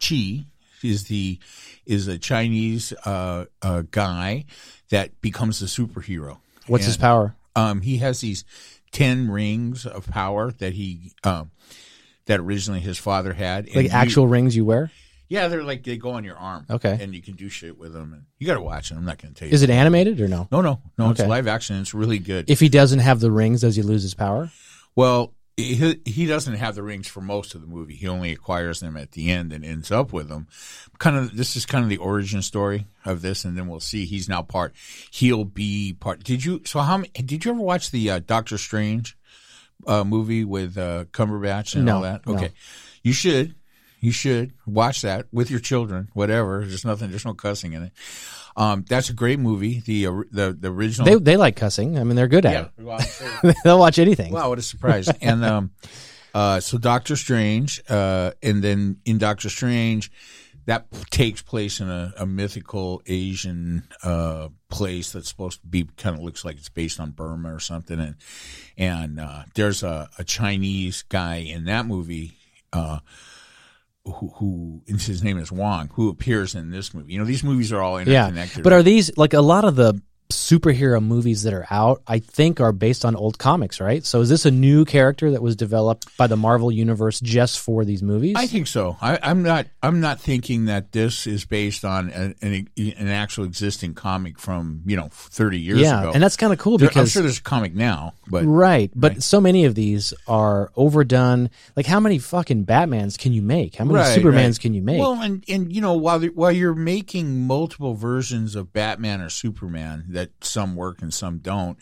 Chi 0.00 0.46
is 0.84 1.04
the 1.04 1.38
is 1.86 2.08
a 2.08 2.18
Chinese 2.18 2.92
uh, 3.04 3.46
uh, 3.62 3.82
guy 3.90 4.44
that 4.90 5.20
becomes 5.20 5.62
a 5.62 5.66
superhero. 5.66 6.38
What's 6.66 6.84
his 6.86 6.96
power? 6.96 7.34
Um, 7.56 7.80
he 7.82 7.98
has 7.98 8.20
these 8.20 8.44
ten 8.92 9.30
rings 9.30 9.84
of 9.86 10.06
power 10.08 10.52
that 10.52 10.72
he 10.74 11.12
um, 11.24 11.50
that 12.26 12.40
originally 12.40 12.80
his 12.80 12.98
father 12.98 13.32
had. 13.32 13.66
And 13.66 13.76
Like 13.76 13.84
he- 13.86 13.90
actual 13.90 14.26
rings 14.26 14.54
you 14.56 14.64
wear? 14.64 14.90
yeah, 15.28 15.48
they're 15.48 15.64
like 15.64 15.82
they 15.82 15.96
go 15.96 16.10
on 16.10 16.24
your 16.24 16.36
arm. 16.36 16.66
Okay. 16.70 16.98
and 17.00 17.14
you 17.14 17.22
can 17.22 17.34
do 17.34 17.48
shit 17.48 17.78
with 17.78 17.92
them. 17.94 18.12
And 18.12 18.22
you 18.38 18.46
got 18.46 18.54
to 18.54 18.60
watch 18.60 18.90
it. 18.90 18.96
I'm 18.96 19.04
not 19.04 19.16
going 19.18 19.32
to 19.34 19.38
tell 19.38 19.48
you. 19.48 19.54
Is 19.54 19.62
it 19.62 19.70
animated 19.70 20.20
or 20.20 20.28
no? 20.28 20.46
No, 20.52 20.60
no, 20.60 20.80
no. 20.98 21.10
It's 21.10 21.20
Okay. 21.20 21.28
live 21.28 21.48
action. 21.48 21.76
It's 21.80 21.94
really 21.94 22.18
good. 22.18 22.50
If 22.50 22.60
he 22.60 22.68
doesn't 22.68 22.98
have 23.00 23.18
the 23.20 23.30
rings, 23.30 23.62
does 23.62 23.74
he 23.76 23.82
lose 23.82 24.02
his 24.02 24.14
power? 24.14 24.50
Well, 24.94 25.32
he, 25.56 26.00
he 26.04 26.26
doesn't 26.26 26.54
have 26.54 26.74
the 26.74 26.82
rings 26.82 27.06
for 27.08 27.20
most 27.20 27.54
of 27.54 27.60
the 27.60 27.66
movie. 27.66 27.94
He 27.94 28.08
only 28.08 28.32
acquires 28.32 28.80
them 28.80 28.96
at 28.96 29.12
the 29.12 29.30
end 29.30 29.52
and 29.52 29.64
ends 29.64 29.90
up 29.90 30.12
with 30.12 30.28
them. 30.28 30.46
Kind 30.98 31.16
of, 31.16 31.36
this 31.36 31.56
is 31.56 31.66
kind 31.66 31.84
of 31.84 31.90
the 31.90 31.98
origin 31.98 32.42
story 32.42 32.86
of 33.04 33.22
this, 33.22 33.44
and 33.44 33.56
then 33.56 33.68
we'll 33.68 33.80
see. 33.80 34.04
He's 34.06 34.28
now 34.28 34.42
part. 34.42 34.74
He'll 35.10 35.44
be 35.44 35.94
part. 35.98 36.24
Did 36.24 36.44
you? 36.44 36.62
So 36.64 36.80
how? 36.80 37.02
Did 37.14 37.44
you 37.44 37.50
ever 37.52 37.60
watch 37.60 37.90
the 37.90 38.10
uh, 38.10 38.20
Doctor 38.20 38.56
Strange 38.58 39.16
uh, 39.86 40.04
movie 40.04 40.44
with 40.44 40.78
uh, 40.78 41.04
Cumberbatch 41.12 41.74
and 41.74 41.84
No, 41.84 41.96
all 41.96 42.02
that? 42.02 42.26
no. 42.26 42.34
Okay, 42.34 42.52
you 43.02 43.12
should. 43.12 43.54
You 44.02 44.10
should 44.10 44.52
watch 44.66 45.02
that 45.02 45.26
with 45.30 45.48
your 45.48 45.60
children. 45.60 46.08
Whatever. 46.12 46.64
There's 46.66 46.84
nothing. 46.84 47.10
There's 47.10 47.24
no 47.24 47.34
cussing 47.34 47.72
in 47.72 47.84
it. 47.84 47.92
Um, 48.56 48.84
that's 48.88 49.10
a 49.10 49.12
great 49.12 49.38
movie. 49.38 49.78
The 49.78 50.08
uh, 50.08 50.22
the 50.32 50.56
the 50.58 50.72
original. 50.72 51.06
They 51.06 51.14
they 51.14 51.36
like 51.36 51.54
cussing. 51.54 51.96
I 51.96 52.02
mean, 52.02 52.16
they're 52.16 52.26
good 52.26 52.44
at 52.44 52.72
yeah. 52.76 52.98
It. 53.44 53.56
They'll 53.64 53.78
watch 53.78 54.00
anything. 54.00 54.32
Wow, 54.32 54.48
what 54.48 54.58
a 54.58 54.62
surprise! 54.62 55.08
and 55.22 55.44
um, 55.44 55.70
uh, 56.34 56.58
so 56.58 56.78
Doctor 56.78 57.14
Strange, 57.14 57.80
uh, 57.88 58.32
and 58.42 58.60
then 58.60 58.98
in 59.04 59.18
Doctor 59.18 59.48
Strange, 59.48 60.10
that 60.66 60.86
takes 61.10 61.40
place 61.40 61.78
in 61.78 61.88
a, 61.88 62.12
a 62.18 62.26
mythical 62.26 63.02
Asian 63.06 63.84
uh, 64.02 64.48
place 64.68 65.12
that's 65.12 65.28
supposed 65.28 65.60
to 65.60 65.66
be 65.68 65.84
kind 65.96 66.16
of 66.16 66.22
looks 66.22 66.44
like 66.44 66.56
it's 66.56 66.68
based 66.68 66.98
on 66.98 67.12
Burma 67.12 67.54
or 67.54 67.60
something, 67.60 68.00
and 68.00 68.16
and 68.76 69.20
uh, 69.20 69.44
there's 69.54 69.84
a, 69.84 70.10
a 70.18 70.24
Chinese 70.24 71.04
guy 71.08 71.36
in 71.36 71.66
that 71.66 71.86
movie. 71.86 72.32
Uh, 72.72 72.98
who, 74.04 74.28
who 74.36 74.82
and 74.88 75.00
his 75.00 75.22
name 75.22 75.38
is 75.38 75.52
Wong, 75.52 75.90
who 75.94 76.08
appears 76.08 76.54
in 76.54 76.70
this 76.70 76.92
movie. 76.92 77.12
You 77.12 77.18
know, 77.18 77.24
these 77.24 77.44
movies 77.44 77.72
are 77.72 77.80
all 77.80 77.98
interconnected. 77.98 78.58
yeah. 78.58 78.62
But 78.62 78.72
are 78.72 78.82
these 78.82 79.16
like 79.16 79.32
a 79.34 79.40
lot 79.40 79.64
of 79.64 79.76
the 79.76 80.00
superhero 80.34 81.02
movies 81.02 81.42
that 81.44 81.52
are 81.52 81.66
out? 81.70 82.02
I 82.06 82.18
think 82.18 82.60
are 82.60 82.72
based 82.72 83.04
on 83.04 83.16
old 83.16 83.38
comics, 83.38 83.80
right? 83.80 84.04
So 84.04 84.20
is 84.20 84.28
this 84.28 84.44
a 84.46 84.50
new 84.50 84.84
character 84.84 85.30
that 85.30 85.42
was 85.42 85.56
developed 85.56 86.16
by 86.16 86.26
the 86.26 86.36
Marvel 86.36 86.70
universe 86.70 87.20
just 87.20 87.60
for 87.60 87.84
these 87.84 88.02
movies? 88.02 88.34
I 88.36 88.46
think 88.46 88.66
so. 88.66 88.96
I, 89.00 89.18
I'm 89.22 89.42
not. 89.42 89.66
I'm 89.82 90.00
not 90.00 90.20
thinking 90.20 90.66
that 90.66 90.92
this 90.92 91.26
is 91.26 91.44
based 91.44 91.84
on 91.84 92.10
an, 92.10 92.34
an, 92.42 92.68
an 92.76 93.08
actual 93.08 93.44
existing 93.44 93.94
comic 93.94 94.38
from 94.38 94.82
you 94.86 94.96
know 94.96 95.08
30 95.12 95.58
years 95.58 95.80
yeah, 95.80 96.00
ago. 96.00 96.12
and 96.14 96.22
that's 96.22 96.36
kind 96.36 96.52
of 96.52 96.58
cool 96.58 96.78
There- 96.78 96.90
I'm 96.94 97.06
sure 97.06 97.22
there's 97.22 97.38
a 97.38 97.42
comic 97.42 97.74
now, 97.74 98.14
but 98.28 98.44
Right, 98.44 98.90
but 98.94 99.22
so 99.22 99.40
many 99.40 99.64
of 99.64 99.74
these 99.74 100.12
are 100.26 100.70
overdone. 100.76 101.50
Like, 101.76 101.86
how 101.86 102.00
many 102.00 102.18
fucking 102.18 102.66
Batmans 102.66 103.18
can 103.18 103.32
you 103.32 103.42
make? 103.42 103.76
How 103.76 103.84
many 103.84 103.98
Right, 103.98 104.18
Supermans 104.18 104.48
right. 104.50 104.60
can 104.60 104.74
you 104.74 104.82
make? 104.82 105.00
Well, 105.00 105.20
and 105.20 105.44
and 105.48 105.74
you 105.74 105.80
know 105.80 105.94
while 105.94 106.20
while 106.20 106.52
you're 106.52 106.74
making 106.74 107.46
multiple 107.46 107.94
versions 107.94 108.54
of 108.54 108.72
Batman 108.72 109.20
or 109.20 109.28
Superman 109.28 110.04
that 110.08 110.21
some 110.40 110.76
work 110.76 111.02
and 111.02 111.12
some 111.12 111.38
don't, 111.38 111.78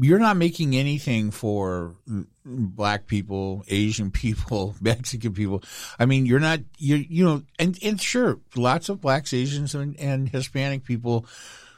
you're 0.00 0.18
not 0.18 0.36
making 0.36 0.74
anything 0.74 1.30
for 1.30 1.94
black 2.44 3.06
people, 3.06 3.64
Asian 3.68 4.10
people, 4.10 4.74
Mexican 4.80 5.32
people. 5.32 5.62
I 5.98 6.06
mean, 6.06 6.26
you're 6.26 6.40
not 6.40 6.60
you 6.78 6.96
you 6.96 7.24
know, 7.24 7.42
and 7.58 7.78
and 7.82 8.00
sure, 8.00 8.40
lots 8.56 8.88
of 8.88 9.00
blacks, 9.00 9.32
Asians, 9.32 9.74
and, 9.74 9.98
and 10.00 10.28
Hispanic 10.28 10.84
people 10.84 11.26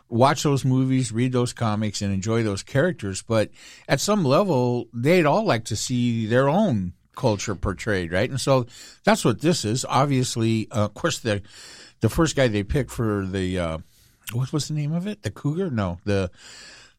watch 0.09 0.45
those 0.45 0.65
movies, 0.65 1.13
read 1.13 1.33
those 1.33 1.53
comics, 1.53 2.01
and 2.01 2.13
enjoy 2.13 2.43
those 2.43 2.63
characters. 2.63 3.23
But 3.23 3.51
at 3.89 4.01
some 4.01 4.25
level, 4.25 4.89
they'd 4.93 5.27
all 5.27 5.45
like 5.45 5.65
to 5.67 5.77
see 5.77 6.27
their 6.27 6.49
own 6.49 6.93
culture 7.17 7.55
portrayed, 7.55 8.13
right? 8.13 8.31
And 8.31 8.41
so 8.41 8.67
that's 9.05 9.25
what 9.25 9.41
this 9.41 9.65
is. 9.65 9.85
Obviously, 9.85 10.69
uh, 10.71 10.85
of 10.87 10.95
course, 10.95 11.19
the 11.19 11.43
the 12.01 12.09
first 12.09 12.37
guy 12.37 12.49
they 12.49 12.63
picked 12.63 12.91
for 12.91 13.27
the 13.27 13.59
uh, 13.59 13.79
what 14.33 14.53
was 14.53 14.69
the 14.69 14.75
name 14.75 14.93
of 14.93 15.07
it? 15.07 15.23
The 15.23 15.31
cougar? 15.31 15.71
No, 15.71 15.99
the 16.05 16.31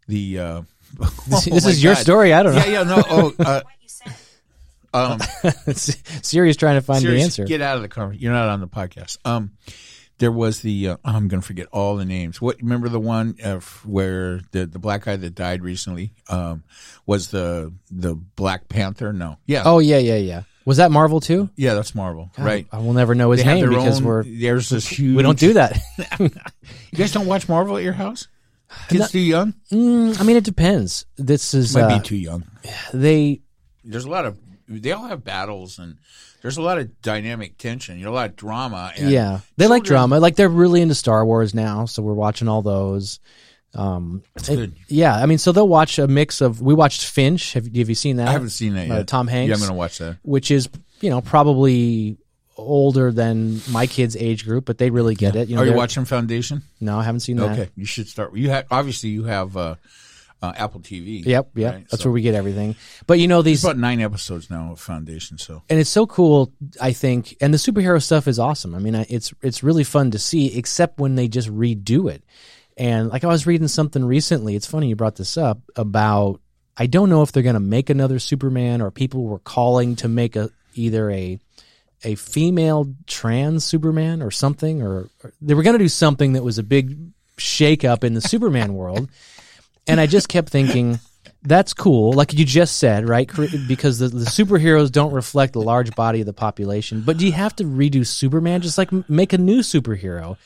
the. 0.07 0.39
Uh, 0.39 0.61
this 1.27 1.47
oh 1.47 1.53
this 1.53 1.65
my 1.65 1.71
is 1.71 1.83
your 1.83 1.95
story. 1.95 2.33
I 2.33 2.43
don't 2.43 2.55
know. 2.55 2.63
Yeah, 2.65 2.71
yeah, 2.71 2.83
no. 2.83 3.03
Oh, 3.09 3.33
uh, 3.39 3.61
um, 4.93 5.19
Siri's 5.73 6.57
trying 6.57 6.75
to 6.75 6.81
find 6.81 7.01
Serious, 7.01 7.19
the 7.19 7.23
answer. 7.23 7.45
Get 7.45 7.61
out 7.61 7.75
of 7.75 7.81
the 7.81 7.89
car. 7.89 8.13
You're 8.13 8.33
not 8.33 8.49
on 8.49 8.61
the 8.61 8.67
podcast. 8.67 9.17
Um, 9.25 9.51
there 10.17 10.31
was 10.31 10.61
the 10.61 10.89
uh, 10.89 10.97
I'm 11.05 11.27
going 11.27 11.41
to 11.41 11.45
forget 11.45 11.67
all 11.71 11.95
the 11.95 12.05
names. 12.05 12.41
What 12.41 12.57
remember 12.61 12.89
the 12.89 12.99
one 12.99 13.35
uh, 13.43 13.59
where 13.85 14.41
the 14.51 14.65
the 14.65 14.79
black 14.79 15.03
guy 15.03 15.15
that 15.15 15.35
died 15.35 15.61
recently 15.61 16.13
um, 16.29 16.63
was 17.05 17.29
the 17.29 17.73
the 17.91 18.15
Black 18.15 18.67
Panther? 18.69 19.13
No, 19.13 19.37
yeah, 19.45 19.63
oh 19.65 19.79
yeah, 19.79 19.99
yeah, 19.99 20.15
yeah. 20.15 20.43
Was 20.67 20.77
that 20.77 20.91
Marvel 20.91 21.21
too? 21.21 21.49
yeah, 21.55 21.75
that's 21.75 21.95
Marvel, 21.95 22.29
God, 22.35 22.45
right? 22.45 22.67
I 22.73 22.79
will 22.79 22.91
never 22.91 23.15
know 23.15 23.31
his 23.31 23.41
They 23.41 23.47
name 23.61 23.69
because 23.69 24.01
own. 24.01 24.05
we're 24.05 24.23
there's 24.23 24.67
this 24.67 24.85
huge. 24.85 25.15
we 25.17 25.23
don't 25.23 25.39
do 25.39 25.53
that. 25.53 25.79
You 26.19 26.97
guys 26.97 27.13
don't 27.13 27.25
watch 27.25 27.47
Marvel 27.47 27.77
at 27.77 27.83
your 27.83 27.93
house? 27.93 28.27
Kids 28.89 28.99
Not- 28.99 29.09
too 29.11 29.19
young? 29.19 29.53
Mm, 29.71 30.19
I 30.19 30.23
mean, 30.23 30.35
it 30.35 30.43
depends. 30.43 31.05
This 31.15 31.53
is 31.53 31.73
Might 31.73 31.83
uh, 31.83 31.97
be 31.99 32.03
too 32.03 32.17
young. 32.17 32.43
they. 32.93 33.39
There's 33.85 34.03
a 34.03 34.09
lot 34.09 34.25
of. 34.25 34.37
They 34.67 34.91
all 34.91 35.05
have 35.07 35.23
battles 35.23 35.79
and 35.79 35.97
there's 36.41 36.57
a 36.57 36.61
lot 36.61 36.77
of 36.79 37.01
dynamic 37.01 37.57
tension. 37.57 37.97
You 37.97 38.03
know, 38.05 38.11
a 38.11 38.15
lot 38.15 38.29
of 38.31 38.35
drama. 38.35 38.91
And 38.97 39.09
Yeah, 39.09 39.39
they 39.55 39.67
like 39.67 39.83
drama. 39.85 40.19
Like 40.19 40.35
they're 40.35 40.49
really 40.49 40.81
into 40.81 40.95
Star 40.95 41.25
Wars 41.25 41.53
now, 41.53 41.85
so 41.85 42.01
we're 42.03 42.13
watching 42.13 42.49
all 42.49 42.61
those. 42.61 43.19
Um, 43.77 44.23
That's 44.35 44.49
it- 44.49 44.71
yeah, 44.87 45.15
I 45.15 45.25
mean, 45.27 45.37
so 45.37 45.51
they'll 45.51 45.67
watch 45.67 45.99
a 45.99 46.07
mix 46.07 46.41
of. 46.41 46.61
We 46.61 46.73
watched 46.73 47.05
Finch. 47.05 47.53
Have, 47.53 47.65
have 47.65 47.89
you 47.89 47.95
seen 47.95 48.17
that? 48.17 48.27
I 48.27 48.31
haven't 48.31 48.49
seen 48.49 48.73
that 48.73 48.89
Uh, 48.89 48.95
yet. 48.95 49.07
Tom 49.07 49.27
Hanks. 49.27 49.49
Yeah, 49.49 49.53
I'm 49.55 49.59
going 49.59 49.69
to 49.69 49.75
watch 49.77 49.99
that. 49.99 50.17
which 50.23 50.49
is 50.51 50.67
you 51.01 51.09
know 51.11 51.21
probably 51.21 52.17
older 52.57 53.11
than 53.11 53.61
my 53.69 53.85
kids' 53.85 54.15
age 54.15 54.43
group, 54.45 54.65
but 54.65 54.79
they 54.79 54.89
really 54.89 55.13
get 55.13 55.35
it. 55.35 55.47
You 55.47 55.55
know, 55.55 55.61
Are 55.61 55.65
you 55.65 55.73
watching 55.73 56.05
Foundation? 56.05 56.63
No, 56.81 56.97
I 56.97 57.03
haven't 57.03 57.19
seen 57.19 57.37
that. 57.37 57.51
Okay, 57.51 57.69
you 57.75 57.85
should 57.85 58.07
start. 58.07 58.35
You 58.35 58.49
have 58.49 58.65
obviously 58.71 59.09
you 59.09 59.25
have 59.25 59.55
uh, 59.55 59.75
uh, 60.41 60.53
Apple 60.57 60.81
TV. 60.81 61.23
Yep, 61.23 61.51
yep. 61.55 61.73
right? 61.73 61.87
That's 61.91 62.01
So- 62.01 62.09
where 62.09 62.13
we 62.13 62.21
get 62.23 62.33
everything. 62.33 62.75
But 63.05 63.19
you 63.19 63.27
know 63.27 63.43
these, 63.43 63.63
about 63.63 63.77
nine 63.77 64.01
episodes 64.01 64.49
now 64.49 64.71
of 64.71 64.79
Foundation. 64.79 65.37
So 65.37 65.61
and 65.69 65.79
it's 65.79 65.89
so 65.91 66.07
cool. 66.07 66.51
I 66.81 66.93
think, 66.93 67.37
and 67.41 67.53
the 67.53 67.59
superhero 67.59 68.01
stuff 68.01 68.27
is 68.27 68.39
awesome. 68.39 68.73
I 68.73 68.79
mean, 68.79 68.95
it's 68.95 69.31
it's 69.43 69.61
really 69.61 69.83
fun 69.83 70.09
to 70.11 70.17
see, 70.19 70.57
except 70.57 70.99
when 70.99 71.13
they 71.13 71.27
just 71.27 71.49
redo 71.49 72.11
it. 72.11 72.23
And 72.77 73.09
like 73.09 73.23
I 73.23 73.27
was 73.27 73.47
reading 73.47 73.67
something 73.67 74.05
recently. 74.05 74.55
It's 74.55 74.67
funny 74.67 74.89
you 74.89 74.95
brought 74.95 75.15
this 75.15 75.37
up 75.37 75.59
about. 75.75 76.39
I 76.79 76.85
don't 76.85 77.09
know 77.09 77.23
if 77.23 77.31
they're 77.31 77.41
going 77.41 77.55
to 77.55 77.59
make 77.59 77.89
another 77.89 78.19
Superman, 78.19 78.81
or 78.81 78.91
people 78.91 79.23
were 79.23 79.39
calling 79.39 79.95
to 79.97 80.07
make 80.07 80.35
a 80.35 80.51
either 80.75 81.09
a 81.09 81.39
a 82.03 82.13
female 82.15 82.93
trans 83.07 83.65
Superman 83.65 84.21
or 84.21 84.29
something, 84.29 84.83
or, 84.83 85.09
or 85.23 85.33
they 85.41 85.55
were 85.55 85.63
going 85.63 85.73
to 85.73 85.83
do 85.83 85.89
something 85.89 86.33
that 86.33 86.43
was 86.43 86.59
a 86.59 86.63
big 86.63 87.11
shakeup 87.37 88.03
in 88.03 88.13
the 88.13 88.21
Superman 88.21 88.73
world. 88.75 89.09
And 89.87 89.99
I 89.99 90.05
just 90.05 90.29
kept 90.29 90.49
thinking, 90.49 90.99
that's 91.43 91.73
cool, 91.73 92.13
like 92.13 92.33
you 92.33 92.45
just 92.45 92.77
said, 92.77 93.07
right? 93.07 93.29
Because 93.67 93.99
the, 93.99 94.09
the 94.09 94.25
superheroes 94.25 94.91
don't 94.91 95.13
reflect 95.13 95.53
the 95.53 95.61
large 95.61 95.95
body 95.95 96.19
of 96.19 96.25
the 96.25 96.33
population. 96.33 97.01
But 97.01 97.17
do 97.17 97.25
you 97.25 97.31
have 97.31 97.55
to 97.55 97.63
redo 97.63 98.05
Superman? 98.05 98.61
Just 98.61 98.77
like 98.77 98.91
make 99.09 99.33
a 99.33 99.37
new 99.37 99.59
superhero 99.59 100.37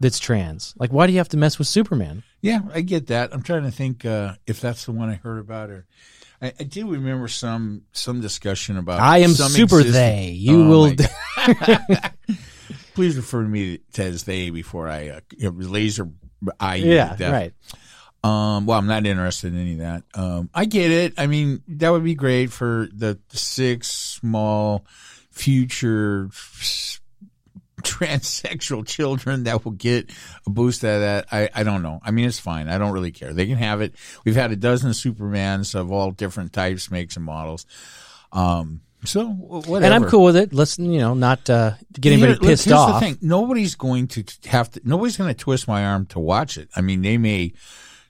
that's 0.00 0.18
trans. 0.18 0.74
Like, 0.78 0.92
why 0.92 1.06
do 1.06 1.12
you 1.12 1.18
have 1.18 1.28
to 1.30 1.36
mess 1.36 1.58
with 1.58 1.68
Superman? 1.68 2.22
yeah, 2.42 2.60
I 2.72 2.80
get 2.80 3.08
that. 3.08 3.32
I'm 3.34 3.42
trying 3.42 3.64
to 3.64 3.70
think 3.70 4.04
uh, 4.04 4.34
if 4.46 4.60
that's 4.60 4.86
the 4.86 4.92
one 4.92 5.10
I 5.10 5.14
heard 5.14 5.38
about, 5.38 5.70
or 5.70 5.86
I, 6.42 6.52
I 6.58 6.64
do 6.64 6.90
remember 6.90 7.28
some 7.28 7.82
some 7.92 8.20
discussion 8.20 8.76
about. 8.78 9.00
I 9.00 9.18
am 9.18 9.30
super 9.30 9.80
existing- 9.80 9.92
they. 9.92 10.30
You 10.30 10.62
Oh, 10.64 10.68
will. 10.68 10.92
Please 12.94 13.16
refer 13.16 13.42
to 13.42 13.48
me 13.48 13.80
as 13.98 14.24
they 14.24 14.50
before 14.50 14.88
I 14.88 15.08
uh, 15.08 15.20
laser 15.50 16.08
eye 16.58 16.76
yeah, 16.76 17.14
death. 17.16 17.32
right. 17.32 17.54
Um, 18.22 18.66
well, 18.66 18.78
I'm 18.78 18.86
not 18.86 19.06
interested 19.06 19.54
in 19.54 19.60
any 19.60 19.72
of 19.74 19.78
that. 19.78 20.02
Um, 20.14 20.50
I 20.52 20.66
get 20.66 20.90
it. 20.90 21.14
I 21.16 21.26
mean, 21.26 21.62
that 21.68 21.90
would 21.90 22.04
be 22.04 22.14
great 22.14 22.50
for 22.52 22.88
the 22.92 23.18
six 23.30 23.88
small 23.90 24.84
future 25.30 26.28
transsexual 27.82 28.86
children 28.86 29.44
that 29.44 29.64
will 29.64 29.72
get 29.72 30.10
a 30.46 30.50
boost 30.50 30.84
out 30.84 30.94
of 30.96 31.00
that. 31.00 31.26
I, 31.32 31.50
I 31.54 31.62
don't 31.62 31.82
know. 31.82 32.00
I 32.02 32.10
mean, 32.10 32.26
it's 32.26 32.38
fine. 32.38 32.68
I 32.68 32.78
don't 32.78 32.92
really 32.92 33.12
care. 33.12 33.32
They 33.32 33.46
can 33.46 33.56
have 33.56 33.80
it. 33.80 33.94
We've 34.24 34.36
had 34.36 34.52
a 34.52 34.56
dozen 34.56 34.90
Supermans 34.92 35.74
of 35.74 35.90
all 35.92 36.10
different 36.10 36.52
types, 36.52 36.90
makes, 36.90 37.16
and 37.16 37.24
models. 37.24 37.66
Um, 38.32 38.80
So 39.04 39.26
whatever. 39.26 39.84
and 39.84 39.94
I'm 39.94 40.04
cool 40.10 40.24
with 40.24 40.36
it. 40.36 40.52
Let's 40.52 40.78
you 40.78 40.98
know 40.98 41.14
not 41.14 41.48
uh, 41.48 41.72
get 41.98 42.12
anybody 42.12 42.34
look, 42.34 42.42
pissed 42.42 42.70
off. 42.70 43.00
The 43.00 43.06
thing. 43.06 43.18
Nobody's 43.22 43.74
going 43.74 44.08
to 44.08 44.24
have 44.46 44.70
to. 44.72 44.80
Nobody's 44.84 45.16
going 45.16 45.32
to 45.32 45.38
twist 45.38 45.66
my 45.66 45.84
arm 45.86 46.06
to 46.06 46.18
watch 46.20 46.58
it. 46.58 46.68
I 46.76 46.82
mean, 46.82 47.02
they 47.02 47.16
may 47.16 47.54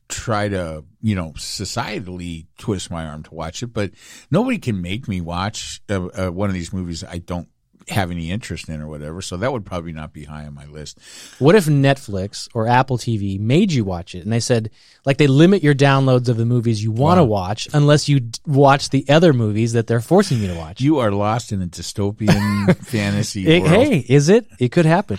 try 0.09 0.49
to, 0.49 0.83
you 1.01 1.15
know, 1.15 1.31
societally 1.37 2.47
twist 2.59 2.91
my 2.91 3.07
arm 3.07 3.23
to 3.23 3.33
watch 3.33 3.63
it, 3.63 3.69
but 3.69 3.93
nobody 4.29 4.59
can 4.59 4.83
make 4.83 5.07
me 5.07 5.21
watch 5.21 5.81
uh, 5.89 6.07
uh, 6.07 6.31
one 6.31 6.49
of 6.51 6.55
these 6.55 6.73
movies 6.73 7.05
I 7.05 7.19
don't 7.19 7.49
have 7.89 8.11
any 8.11 8.31
interest 8.31 8.69
in 8.69 8.81
or 8.81 8.87
whatever. 8.89 9.21
So 9.23 9.37
that 9.39 9.53
would 9.53 9.65
probably 9.65 9.93
not 9.93 10.13
be 10.13 10.25
high 10.25 10.45
on 10.47 10.55
my 10.55 10.67
list. 10.67 10.99
What 11.39 11.55
if 11.55 11.65
Netflix 11.67 12.49
or 12.55 12.69
Apple 12.69 12.99
TV 12.99 13.41
made 13.41 13.73
you 13.73 13.85
watch 13.85 14.15
it 14.15 14.23
and 14.23 14.33
they 14.33 14.39
said, 14.41 14.71
like, 15.05 15.17
they 15.17 15.27
limit 15.27 15.63
your 15.63 15.75
downloads 15.75 16.29
of 16.29 16.37
the 16.37 16.45
movies 16.47 16.83
you 16.85 16.93
want 16.93 17.19
to 17.19 17.25
watch 17.25 17.69
unless 17.73 18.09
you 18.09 18.21
d- 18.21 18.39
watch 18.47 18.91
the 18.91 19.05
other 19.09 19.33
movies 19.33 19.73
that 19.73 19.87
they're 19.87 20.01
forcing 20.01 20.39
you 20.39 20.49
to 20.49 20.55
watch? 20.55 20.81
You 20.81 20.99
are 20.99 21.11
lost 21.11 21.53
in 21.53 21.63
a 21.63 21.67
dystopian 21.67 22.77
fantasy 22.87 23.47
It- 23.47 23.63
world. 23.63 23.73
hey, 23.87 24.05
is 24.09 24.29
it? 24.29 24.47
It 24.59 24.71
could 24.71 24.87
happen. 24.87 25.19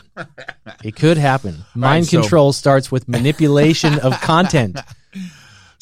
It 0.83 0.95
could 0.95 1.17
happen. 1.17 1.65
Mind 1.75 2.05
so- 2.07 2.21
control 2.21 2.53
starts 2.53 2.91
with 2.91 3.07
manipulation 3.09 3.99
of 3.99 4.13
content. 4.21 4.79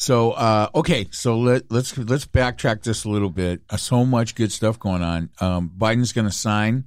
So 0.00 0.30
uh, 0.30 0.70
okay, 0.74 1.08
so 1.10 1.38
let, 1.38 1.70
let's 1.70 1.96
let's 1.98 2.24
backtrack 2.24 2.82
just 2.82 3.04
a 3.04 3.10
little 3.10 3.28
bit. 3.28 3.60
Uh, 3.68 3.76
so 3.76 4.06
much 4.06 4.34
good 4.34 4.50
stuff 4.50 4.78
going 4.78 5.02
on. 5.02 5.28
Um, 5.40 5.70
Biden's 5.76 6.14
going 6.14 6.26
to 6.26 6.32
sign 6.32 6.84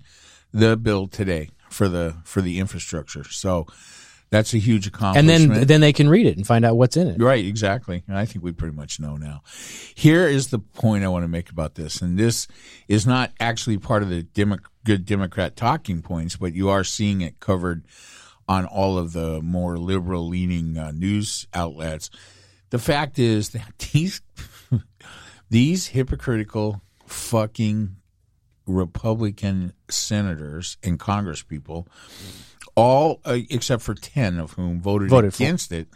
the 0.52 0.76
bill 0.76 1.08
today 1.08 1.52
for 1.70 1.88
the 1.88 2.16
for 2.24 2.42
the 2.42 2.58
infrastructure. 2.58 3.24
So 3.24 3.68
that's 4.32 4.56
a 4.56 4.58
huge 4.58 4.88
accomplishment. 4.88 5.30
And 5.30 5.52
then 5.52 5.68
then 5.68 5.82
they 5.82 5.94
can 5.94 6.10
read 6.10 6.26
it 6.26 6.38
and 6.38 6.48
find 6.48 6.66
out 6.66 6.76
what's 6.76 6.98
in 6.98 7.08
it. 7.08 7.22
Right, 7.22 7.46
exactly. 7.46 8.02
And 8.08 8.18
I 8.18 8.26
think 8.26 8.44
we 8.44 8.52
pretty 8.52 8.76
much 8.76 9.00
know 9.00 9.16
now. 9.16 9.44
Here 9.94 10.28
is 10.28 10.48
the 10.48 10.58
point 10.58 11.04
I 11.04 11.08
want 11.08 11.24
to 11.24 11.28
make 11.28 11.52
about 11.52 11.76
this, 11.76 12.02
and 12.02 12.18
this 12.18 12.48
is 12.88 13.06
not 13.06 13.32
actually 13.40 13.78
part 13.78 14.02
of 14.02 14.10
the 14.10 14.24
Demo- 14.24 14.58
good 14.86 15.06
Democrat 15.06 15.56
talking 15.56 16.02
points, 16.02 16.36
but 16.36 16.56
you 16.56 16.68
are 16.70 16.84
seeing 16.84 17.22
it 17.22 17.40
covered 17.40 17.86
on 18.48 18.66
all 18.66 18.98
of 18.98 19.14
the 19.14 19.40
more 19.44 19.78
liberal 19.78 20.28
leaning 20.28 20.80
uh, 20.80 20.90
news 20.90 21.46
outlets. 21.54 22.10
The 22.74 22.80
fact 22.80 23.20
is 23.20 23.50
that 23.50 23.78
these 23.94 24.20
these 25.52 25.86
hypocritical 25.90 26.82
fucking 27.06 27.98
Republican 28.66 29.74
senators 29.92 30.78
and 30.82 31.00
congresspeople, 31.00 31.86
all 32.74 33.22
uh, 33.26 33.38
except 33.52 33.84
for 33.84 33.94
ten 33.94 34.40
of 34.40 34.54
whom 34.54 34.82
voted, 34.82 35.12
Voted 35.12 35.36
against 35.36 35.72
it. 35.72 35.88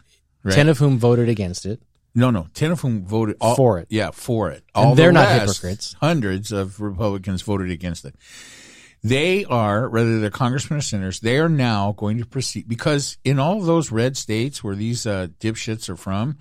Right? 0.44 0.54
Ten 0.54 0.70
of 0.70 0.78
whom 0.78 1.00
voted 1.00 1.30
against 1.30 1.66
it. 1.66 1.82
No, 2.14 2.30
no. 2.30 2.46
Ten 2.54 2.70
of 2.70 2.82
whom 2.82 3.08
voted 3.08 3.38
all, 3.42 3.56
For 3.56 3.80
it. 3.80 3.88
Yeah, 3.90 4.12
for 4.12 4.52
it. 4.52 4.64
And 4.76 4.86
All 4.90 4.94
they're 4.94 5.08
the 5.08 5.14
not 5.14 5.30
hypocrites. 5.30 5.96
Hundreds 6.00 6.52
of 6.52 6.80
Republicans 6.80 7.42
voted 7.42 7.72
against 7.72 8.06
it. 8.06 8.14
They 9.08 9.46
are, 9.46 9.88
whether 9.88 10.20
they're 10.20 10.30
congressmen 10.30 10.80
or 10.80 10.82
senators, 10.82 11.22
they 11.22 11.38
are 11.38 11.48
now 11.48 11.94
going 11.94 12.18
to 12.18 12.26
proceed 12.26 12.68
because 12.68 13.18
in 13.24 13.40
all 13.40 13.58
of 13.58 13.66
those 13.66 13.90
red 13.90 14.18
states 14.18 14.62
where 14.62 14.76
these 14.76 15.06
uh, 15.06 15.28
dipshits 15.40 15.88
are 15.88 15.96
from, 15.96 16.38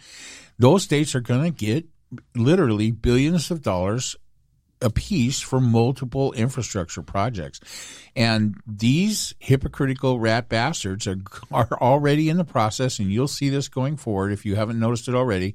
those 0.59 0.83
states 0.83 1.15
are 1.15 1.21
going 1.21 1.45
to 1.45 1.51
get 1.57 1.87
literally 2.35 2.91
billions 2.91 3.53
of 3.53 3.63
dollars 3.63 4.17
a 4.83 4.91
piece 4.91 5.41
for 5.41 5.61
multiple 5.61 6.33
infrastructure 6.33 7.03
projects. 7.03 7.61
And 8.17 8.57
these 8.67 9.33
hypocritical 9.39 10.19
rat 10.19 10.49
bastards 10.49 11.07
are, 11.07 11.19
are 11.53 11.79
already 11.81 12.29
in 12.29 12.37
the 12.37 12.45
process, 12.45 12.99
and 12.99 13.13
you'll 13.13 13.29
see 13.29 13.49
this 13.49 13.69
going 13.69 13.97
forward 13.97 14.33
if 14.33 14.45
you 14.45 14.57
haven't 14.57 14.81
noticed 14.81 15.07
it 15.07 15.15
already. 15.15 15.55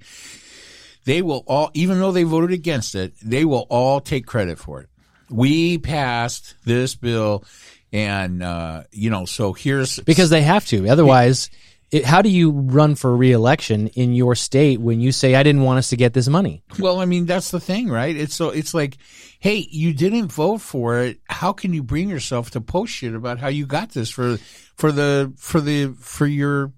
They 1.04 1.22
will 1.22 1.44
all, 1.46 1.72
even 1.74 2.00
though 2.00 2.14
they 2.14 2.24
voted 2.24 2.52
against 2.52 2.96
it, 2.96 3.16
they 3.22 3.44
will 3.44 3.68
all 3.70 4.00
take 4.00 4.26
credit 4.26 4.58
for 4.58 4.80
it. 4.80 4.91
We 5.32 5.78
passed 5.78 6.56
this 6.66 6.96
bill, 6.96 7.44
and, 7.92 8.44
uh, 8.44 8.84
you 8.92 9.10
know, 9.10 9.26
so 9.26 9.54
here's 9.54 10.00
because 10.00 10.30
they 10.30 10.42
have 10.42 10.66
to. 10.68 10.88
Otherwise, 10.88 11.50
it, 11.92 12.06
how 12.06 12.22
do 12.22 12.30
you 12.30 12.52
run 12.52 12.96
for 12.96 13.16
reelection 13.16 13.88
in 13.88 14.14
your 14.14 14.34
state 14.34 14.80
when 14.80 15.02
you 15.02 15.12
say 15.12 15.36
I 15.36 15.44
didn't 15.44 15.64
want 15.64 15.80
us 15.80 15.90
to 15.90 15.98
get 15.98 16.14
this 16.14 16.30
money? 16.30 16.64
Well, 16.80 17.00
I 17.00 17.06
mean, 17.06 17.26
that's 17.26 17.52
the 17.52 17.60
thing, 17.60 17.90
right? 17.90 18.16
It's 18.16 18.34
so 18.34 18.50
it's 18.50 18.74
like, 18.74 18.98
hey, 19.40 19.68
you 19.70 19.94
didn't 19.94 20.32
vote 20.32 20.62
for 20.62 21.00
it. 21.00 21.20
How 21.28 21.52
can 21.52 21.74
you 21.74 21.84
bring 21.84 22.10
yourself 22.10 22.52
to 22.52 22.62
post 22.62 22.94
shit 22.94 23.14
about 23.14 23.40
how 23.40 23.50
you 23.50 23.66
got 23.66 23.90
this 23.90 24.10
for 24.10 24.38
for 24.76 24.92
the 24.94 25.34
for 25.38 25.60
the 25.60 25.94
for 26.00 26.26
your 26.26 26.72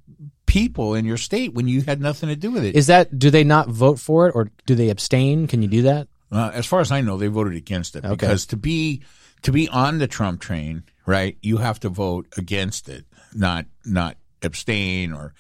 people 0.48 0.96
in 0.96 1.06
your 1.06 1.18
state 1.18 1.54
when 1.54 1.68
you 1.68 1.82
had 1.82 2.02
nothing 2.02 2.30
to 2.30 2.36
do 2.36 2.50
with 2.50 2.64
it? 2.64 2.76
Is 2.76 2.88
that 2.88 3.18
do 3.20 3.30
they 3.30 3.44
not 3.44 3.70
vote 3.70 4.00
for 4.00 4.28
it 4.28 4.36
or 4.36 4.50
do 4.66 4.74
they 4.74 4.90
abstain? 4.90 5.46
Can 5.46 5.62
you 5.62 5.68
do 5.68 5.84
that? 5.84 6.08
Uh, 6.34 6.50
as 6.54 6.66
far 6.66 6.80
as 6.80 6.92
I 6.92 7.02
know, 7.02 7.18
they 7.18 7.28
voted 7.28 7.56
against 7.56 7.96
it 7.96 8.04
Okay. 8.04 8.16
because 8.16 8.46
to 8.48 8.58
be 8.58 9.02
to 9.44 9.52
be 9.52 9.68
on 9.70 10.00
the 10.00 10.08
Trump 10.08 10.42
train, 10.42 10.84
right? 11.06 11.38
You 11.42 11.58
have 11.58 11.80
to 11.82 11.90
vote 11.90 12.28
against 12.38 12.90
it, 12.90 13.06
not 13.36 13.66
not 13.86 14.18
abstain 14.42 15.14
or 15.14 15.34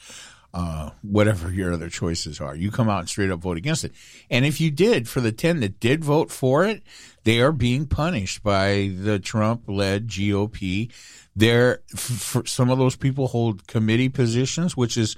uh, 0.53 0.91
whatever 1.01 1.51
your 1.51 1.73
other 1.73 1.89
choices 1.89 2.39
are. 2.39 2.55
You 2.55 2.69
come 2.69 2.87
out 2.87 2.99
and 2.99 3.09
straight 3.09 3.31
up 3.31 3.39
vote 3.39 3.57
against 3.57 3.83
it. 3.85 3.91
And 4.29 4.45
if 4.45 4.61
you 4.61 4.69
did, 4.69 5.09
for 5.09 5.19
the 5.19 5.31
ten 5.31 5.61
that 5.61 5.79
did 5.79 6.03
vote 6.05 6.29
for 6.31 6.63
it, 6.65 6.83
they 7.23 7.41
are 7.41 7.51
being 7.51 7.87
punished 7.87 8.43
by 8.43 8.91
the 8.95 9.17
Trump-led 9.17 10.07
GOP. 10.07 10.91
They're 11.35 11.81
f- 11.93 12.43
some 12.45 12.69
of 12.69 12.77
those 12.77 12.95
people 12.95 13.29
hold 13.29 13.65
committee 13.65 14.09
positions, 14.09 14.77
which 14.77 14.95
is 14.95 15.15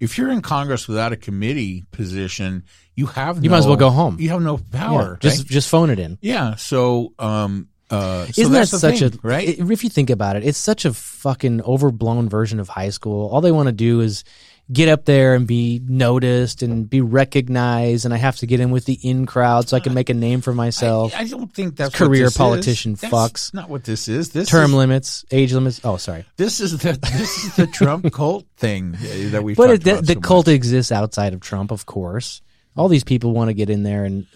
if 0.00 0.18
you're 0.18 0.30
in 0.30 0.42
Congress 0.42 0.86
without 0.88 1.12
a 1.12 1.16
committee 1.16 1.84
position, 1.90 2.64
you 2.94 3.06
have 3.06 3.42
You 3.42 3.50
no, 3.50 3.54
might 3.54 3.58
as 3.58 3.66
well 3.66 3.76
go 3.76 3.90
home. 3.90 4.16
You 4.18 4.30
have 4.30 4.42
no 4.42 4.58
power. 4.58 5.18
Yeah, 5.22 5.28
just 5.28 5.38
right? 5.38 5.46
just 5.48 5.68
phone 5.68 5.90
it 5.90 5.98
in. 5.98 6.18
Yeah. 6.20 6.56
So, 6.56 7.12
um, 7.18 7.68
uh, 7.90 8.26
so 8.26 8.42
Isn't 8.42 8.52
that 8.52 8.68
such 8.68 8.98
thing, 8.98 9.12
a 9.12 9.26
right? 9.26 9.48
If 9.48 9.84
you 9.84 9.90
think 9.90 10.10
about 10.10 10.36
it, 10.36 10.44
it's 10.44 10.58
such 10.58 10.84
a 10.84 10.92
fucking 10.92 11.62
overblown 11.62 12.28
version 12.28 12.58
of 12.58 12.68
high 12.68 12.90
school. 12.90 13.28
All 13.28 13.40
they 13.40 13.52
want 13.52 13.68
to 13.68 13.72
do 13.72 14.00
is 14.00 14.24
get 14.70 14.88
up 14.88 15.04
there 15.04 15.34
and 15.34 15.46
be 15.46 15.80
noticed 15.86 16.62
and 16.62 16.88
be 16.88 17.00
recognized, 17.00 18.04
and 18.04 18.12
I 18.12 18.16
have 18.16 18.36
to 18.38 18.46
get 18.46 18.60
in 18.60 18.70
with 18.70 18.84
the 18.84 18.94
in 18.94 19.26
crowd 19.26 19.68
so 19.68 19.76
I 19.76 19.80
can 19.80 19.94
make 19.94 20.10
a 20.10 20.14
name 20.14 20.40
for 20.40 20.52
myself. 20.52 21.14
I 21.16 21.24
don't 21.24 21.52
think 21.52 21.76
that's 21.76 21.94
Career 21.94 22.24
what 22.24 22.28
this 22.28 22.36
politician 22.36 22.92
is. 22.92 23.00
That's 23.00 23.12
fucks. 23.12 23.54
Not 23.54 23.68
what 23.68 23.84
this 23.84 24.08
is. 24.08 24.30
This 24.30 24.48
Term 24.48 24.70
is, 24.70 24.76
limits, 24.76 25.24
age 25.30 25.52
limits. 25.52 25.80
Oh, 25.84 25.96
sorry. 25.96 26.24
This 26.36 26.60
is 26.60 26.78
the 26.78 26.92
this 26.92 27.44
is 27.44 27.56
the 27.56 27.66
Trump 27.66 28.12
cult 28.12 28.46
thing 28.56 28.96
that 29.30 29.42
we. 29.42 29.54
But 29.54 29.70
it, 29.70 29.84
the, 29.84 29.92
about 29.92 30.06
the 30.06 30.14
so 30.14 30.20
cult 30.20 30.48
exists 30.48 30.92
outside 30.92 31.34
of 31.34 31.40
Trump, 31.40 31.70
of 31.70 31.86
course. 31.86 32.42
All 32.76 32.88
these 32.88 33.04
people 33.04 33.32
want 33.32 33.48
to 33.48 33.54
get 33.54 33.70
in 33.70 33.84
there, 33.84 34.04
and 34.04 34.26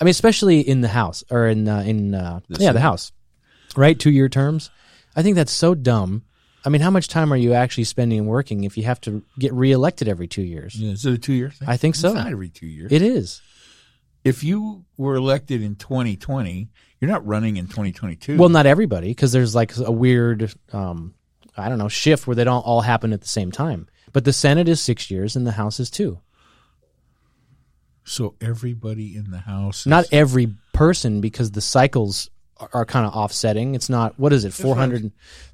I 0.00 0.04
mean, 0.04 0.10
especially 0.10 0.60
in 0.60 0.80
the 0.80 0.88
House 0.88 1.24
or 1.30 1.48
in 1.48 1.66
uh, 1.66 1.80
in 1.80 2.14
uh, 2.14 2.40
yeah, 2.48 2.72
the 2.72 2.80
House, 2.80 3.10
right? 3.76 3.98
Two 3.98 4.10
year 4.10 4.28
terms. 4.28 4.70
I 5.16 5.22
think 5.22 5.34
that's 5.34 5.50
so 5.50 5.74
dumb. 5.74 6.22
I 6.64 6.68
mean, 6.68 6.80
how 6.82 6.90
much 6.90 7.08
time 7.08 7.32
are 7.32 7.36
you 7.36 7.54
actually 7.54 7.84
spending 7.84 8.26
working 8.26 8.64
if 8.64 8.76
you 8.76 8.84
have 8.84 9.00
to 9.02 9.22
get 9.38 9.52
reelected 9.52 10.08
every 10.08 10.28
two 10.28 10.42
years? 10.42 10.74
Yeah, 10.74 10.92
is 10.92 11.06
it 11.06 11.12
a 11.14 11.18
two 11.18 11.32
year 11.32 11.50
thing? 11.50 11.68
I 11.68 11.76
think 11.76 11.94
so. 11.94 12.08
It's 12.08 12.16
not 12.16 12.30
every 12.30 12.48
two 12.50 12.66
years. 12.66 12.92
It 12.92 13.02
is. 13.02 13.40
if 14.24 14.44
you 14.44 14.84
were 14.98 15.14
elected 15.14 15.62
in 15.62 15.76
2020, 15.76 16.68
you're 17.00 17.10
not 17.10 17.26
running 17.26 17.56
in 17.56 17.66
2022. 17.66 18.36
Well, 18.36 18.50
not 18.50 18.66
everybody, 18.66 19.08
because 19.08 19.32
there's 19.32 19.54
like 19.54 19.74
a 19.78 19.90
weird, 19.90 20.52
um, 20.72 21.14
I 21.56 21.70
don't 21.70 21.78
know, 21.78 21.88
shift 21.88 22.26
where 22.26 22.36
they 22.36 22.44
don't 22.44 22.60
all 22.60 22.82
happen 22.82 23.14
at 23.14 23.22
the 23.22 23.28
same 23.28 23.50
time. 23.50 23.88
But 24.12 24.24
the 24.26 24.32
Senate 24.34 24.68
is 24.68 24.80
six 24.82 25.10
years 25.10 25.36
and 25.36 25.46
the 25.46 25.52
House 25.52 25.80
is 25.80 25.90
two. 25.90 26.20
so 28.04 28.34
everybody 28.40 29.16
in 29.16 29.30
the 29.30 29.38
house. 29.38 29.80
Is, 29.80 29.86
Not 29.86 30.06
every 30.12 30.54
person, 30.72 31.20
because 31.20 31.52
the 31.52 31.60
cycles 31.60 32.28
are, 32.72 32.84
kind 32.84 33.06
of 33.06 33.12
offsetting. 33.14 33.74
It's 33.74 33.88
not 33.88 34.18
what 34.18 34.32
is 34.32 34.44
it, 34.44 34.52
four 34.52 34.76
hundred 34.76 35.02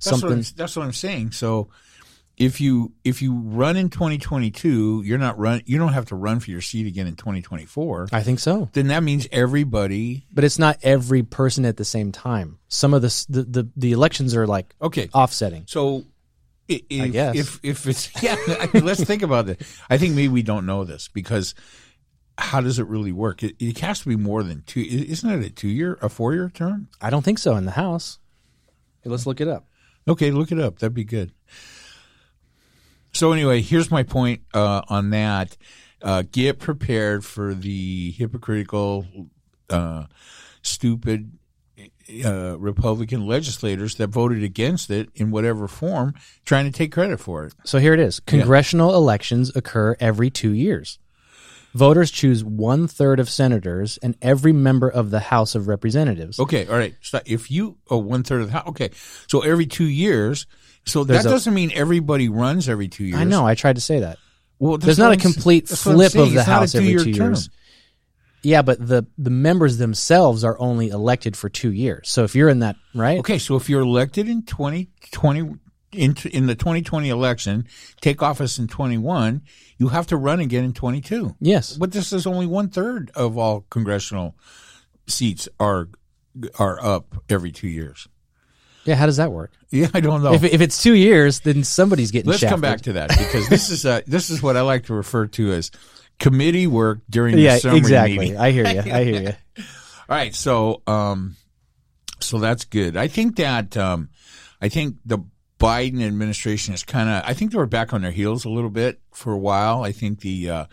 That's 0.05 0.13
what, 0.13 0.21
something? 0.21 0.45
that's 0.57 0.77
what 0.77 0.85
I'm 0.85 0.93
saying. 0.93 1.33
So 1.33 1.69
if 2.37 2.61
you 2.61 2.93
if 3.05 3.23
you 3.23 3.35
run 3.35 3.77
in 3.77 3.89
2022, 3.89 5.03
you're 5.07 5.17
not 5.19 5.39
run. 5.39 5.63
You 5.65 5.79
don't 5.79 5.93
have 5.95 6.07
to 6.07 6.17
run 6.17 6.41
for 6.41 6.51
your 6.51 6.61
seat 6.61 6.87
again 6.87 7.07
in 7.07 7.17
2024. 7.17 8.09
I 8.13 8.23
think 8.23 8.41
so, 8.41 8.69
Then 8.73 8.89
that 8.89 9.03
means 9.03 9.27
everybody. 9.33 10.27
but 10.33 10.45
it's 10.45 10.59
not 10.59 10.79
every 10.83 11.23
person 11.23 11.65
at 11.65 11.77
the 11.79 11.85
same 11.85 12.13
time. 12.13 12.59
Some 12.69 12.93
of 12.95 13.03
the 13.03 13.27
the 13.29 13.43
the, 13.45 13.69
the 13.77 13.93
elections 13.93 14.35
are 14.35 14.47
like 14.47 14.75
Okay, 14.83 15.09
offsetting. 15.15 15.65
so 15.67 16.05
i- 16.71 16.83
if, 16.91 17.13
guess. 17.13 17.37
if 17.37 17.61
if 17.63 17.87
it's 17.87 18.11
yeah, 18.23 18.37
I 18.61 18.69
mean, 18.75 18.85
let's 18.85 19.03
think 19.03 19.23
about 19.23 19.49
it. 19.49 19.63
I 19.89 19.97
think 19.99 20.15
maybe 20.15 20.29
we 20.29 20.43
don't 20.43 20.67
know 20.67 20.85
this 20.85 21.09
because 21.09 21.55
how 22.39 22.61
does 22.61 22.79
it 22.79 22.87
really 22.87 23.13
work? 23.13 23.43
It, 23.43 23.57
it 23.59 23.79
has 23.79 24.01
to 24.01 24.09
be 24.09 24.17
more 24.17 24.43
than 24.43 24.63
two. 24.67 24.81
Isn't 24.81 25.31
it 25.31 25.47
a 25.47 25.51
two 25.51 25.69
year, 25.69 25.99
a 26.03 26.09
four 26.09 26.35
year 26.35 26.51
term? 26.51 26.89
I 27.01 27.11
don't 27.11 27.25
think 27.25 27.39
so 27.39 27.57
in 27.57 27.65
the 27.65 27.73
House. 27.73 28.19
Okay, 29.01 29.11
let's 29.11 29.27
look 29.27 29.41
it 29.41 29.49
up. 29.49 29.67
Okay, 30.09 30.31
look 30.31 30.53
it 30.53 30.61
up. 30.61 30.79
That'd 30.79 30.95
be 30.95 31.05
good. 31.05 31.33
So 33.13 33.33
anyway, 33.33 33.63
here's 33.63 33.91
my 33.91 34.03
point 34.03 34.43
uh, 34.53 34.83
on 34.89 35.11
that. 35.11 35.57
Uh, 36.03 36.23
get 36.31 36.59
prepared 36.59 37.25
for 37.25 37.55
the 37.55 38.13
hypocritical, 38.13 39.07
uh, 39.71 40.05
stupid 40.61 41.33
uh, 42.25 42.59
Republican 42.59 43.27
legislators 43.27 43.97
that 43.97 44.09
voted 44.09 44.43
against 44.43 44.91
it 44.91 45.09
in 45.15 45.31
whatever 45.31 45.67
form, 45.67 46.15
trying 46.45 46.67
to 46.67 46.71
take 46.71 46.93
credit 46.93 47.19
for 47.19 47.45
it. 47.45 47.55
So 47.65 47.79
here 47.79 47.95
it 47.95 48.01
is. 48.01 48.21
Congressional 48.21 48.95
elections 48.95 49.51
occur 49.57 49.97
every 49.99 50.31
two 50.31 50.53
years. 50.53 50.99
Voters 51.77 52.11
choose 52.11 52.43
one 52.43 52.89
third 52.89 53.21
of 53.21 53.29
senators 53.29 53.99
and 54.03 54.17
every 54.23 54.53
member 54.53 54.89
of 54.89 55.11
the 55.11 55.21
House 55.21 55.55
of 55.55 55.69
Representatives. 55.69 56.41
Okay, 56.41 56.67
all 56.67 56.77
right. 56.77 56.95
So 57.03 57.21
if 57.27 57.51
you 57.51 57.77
oh 57.91 57.99
one 57.99 58.23
third 58.23 58.41
of 58.41 58.47
the 58.49 58.53
house, 58.55 58.69
okay, 58.69 58.91
so 59.29 59.41
every 59.41 59.67
two 59.67 59.85
years. 59.85 60.47
So 60.87 61.05
There's 61.05 61.25
that 61.25 61.29
a- 61.29 61.33
doesn't 61.33 61.53
mean 61.53 61.71
everybody 61.75 62.29
runs 62.29 62.69
every 62.69 62.89
two 62.89 63.05
years. 63.05 63.19
I 63.21 63.25
know. 63.25 63.47
I 63.47 63.55
tried 63.55 63.75
to 63.77 63.81
say 63.83 64.01
that. 64.01 64.19
Well, 64.59 64.79
There's 64.79 64.99
not 64.99 65.13
a 65.13 65.17
complete 65.17 65.67
that's 65.69 65.85
what 65.85 65.93
I'm 65.93 65.99
flip 66.11 66.15
of 66.15 66.33
the 66.33 66.39
It's 66.41 66.47
not 66.49 66.57
a 66.57 66.61
House 66.61 66.75
every 66.75 66.97
term. 67.13 67.31
years. 67.33 67.51
Yeah, 68.43 68.63
but 68.63 68.79
the 68.87 69.05
the 69.19 69.31
members 69.31 69.77
themselves 69.79 70.45
are 70.45 70.57
only 70.61 70.89
elected 70.91 71.37
for 71.37 71.49
two 71.49 71.73
years. 71.73 72.09
So 72.09 72.23
if 72.25 72.35
you're 72.37 72.49
in 72.49 72.61
that 72.61 72.77
right, 72.95 73.19
Okay, 73.19 73.39
so 73.39 73.57
if 73.57 73.69
you're 73.69 73.83
elected 73.83 74.29
in 74.29 74.45
2020 74.45 75.57
in, 75.93 76.17
in 76.33 76.47
the 76.47 76.55
2020 76.55 77.09
election, 77.09 77.67
take 78.01 78.23
office 78.23 78.59
in 78.59 78.67
21, 78.69 79.43
you 79.79 79.89
have 79.89 80.07
to 80.09 80.17
run 80.17 80.41
again 80.41 80.65
in 80.65 80.73
22. 80.73 81.37
yes, 81.41 81.77
But 81.77 81.93
this 81.93 82.13
is 82.13 82.27
only 82.27 82.47
one 82.47 82.69
third 82.69 83.11
of 83.15 83.39
all 83.39 83.65
congressional 83.71 84.35
seats 85.07 85.49
are 85.61 85.89
are 86.59 86.79
up 86.85 87.23
every 87.31 87.51
two 87.51 87.69
years. 87.69 88.09
yeah. 88.85 88.95
How 88.95 89.07
does 89.07 89.17
that 89.17 89.33
work? 89.33 89.53
Yeah, 89.71 89.89
I 89.95 90.01
don't 90.01 90.23
know. 90.23 90.35
If 90.35 90.45
if 90.45 90.61
it's 90.61 90.83
two 90.83 90.95
years, 90.95 91.41
then 91.41 91.65
somebody's 91.65 92.11
getting. 92.11 92.31
Let's 92.31 92.45
come 92.45 92.61
back 92.61 92.83
to 92.83 92.93
that 92.95 93.09
because 93.09 93.49
this 93.49 93.71
is 93.71 93.87
uh, 93.87 94.01
this 94.07 94.29
is 94.31 94.43
what 94.43 94.57
I 94.57 94.61
like 94.63 94.85
to 94.87 94.95
refer 94.95 95.27
to 95.29 95.53
as 95.53 95.71
committee 96.19 96.67
work 96.67 97.01
during 97.09 97.39
Yeah, 97.39 97.55
the 97.55 97.61
summary 97.61 97.79
exactly. 97.79 98.19
meeting. 98.19 98.37
I 98.39 98.51
hear 98.51 98.67
you. 98.67 98.81
I 98.93 99.05
hear 99.05 99.23
you. 99.23 99.33
All 100.09 100.17
right, 100.17 100.35
so 100.35 100.83
um, 100.87 101.37
so 102.21 102.39
that's 102.39 102.65
good. 102.65 102.97
I 102.97 103.09
think 103.09 103.37
that 103.37 103.77
um, 103.77 104.09
I 104.61 104.69
think 104.69 104.97
the 105.07 105.19
Biden 105.59 106.03
administration 106.03 106.75
is 106.75 106.83
kind 106.83 107.09
of. 107.09 107.23
I 107.25 107.33
think 107.33 107.53
they 107.53 107.59
were 107.59 107.67
back 107.67 107.95
on 107.95 108.03
their 108.03 108.11
heels 108.11 108.45
a 108.45 108.51
little 108.51 108.71
bit 108.71 109.01
for 109.13 109.33
a 109.33 109.39
while. 109.39 109.83
I 109.83 109.93
think 109.93 110.21
the 110.21 110.51
uh, 110.51 110.65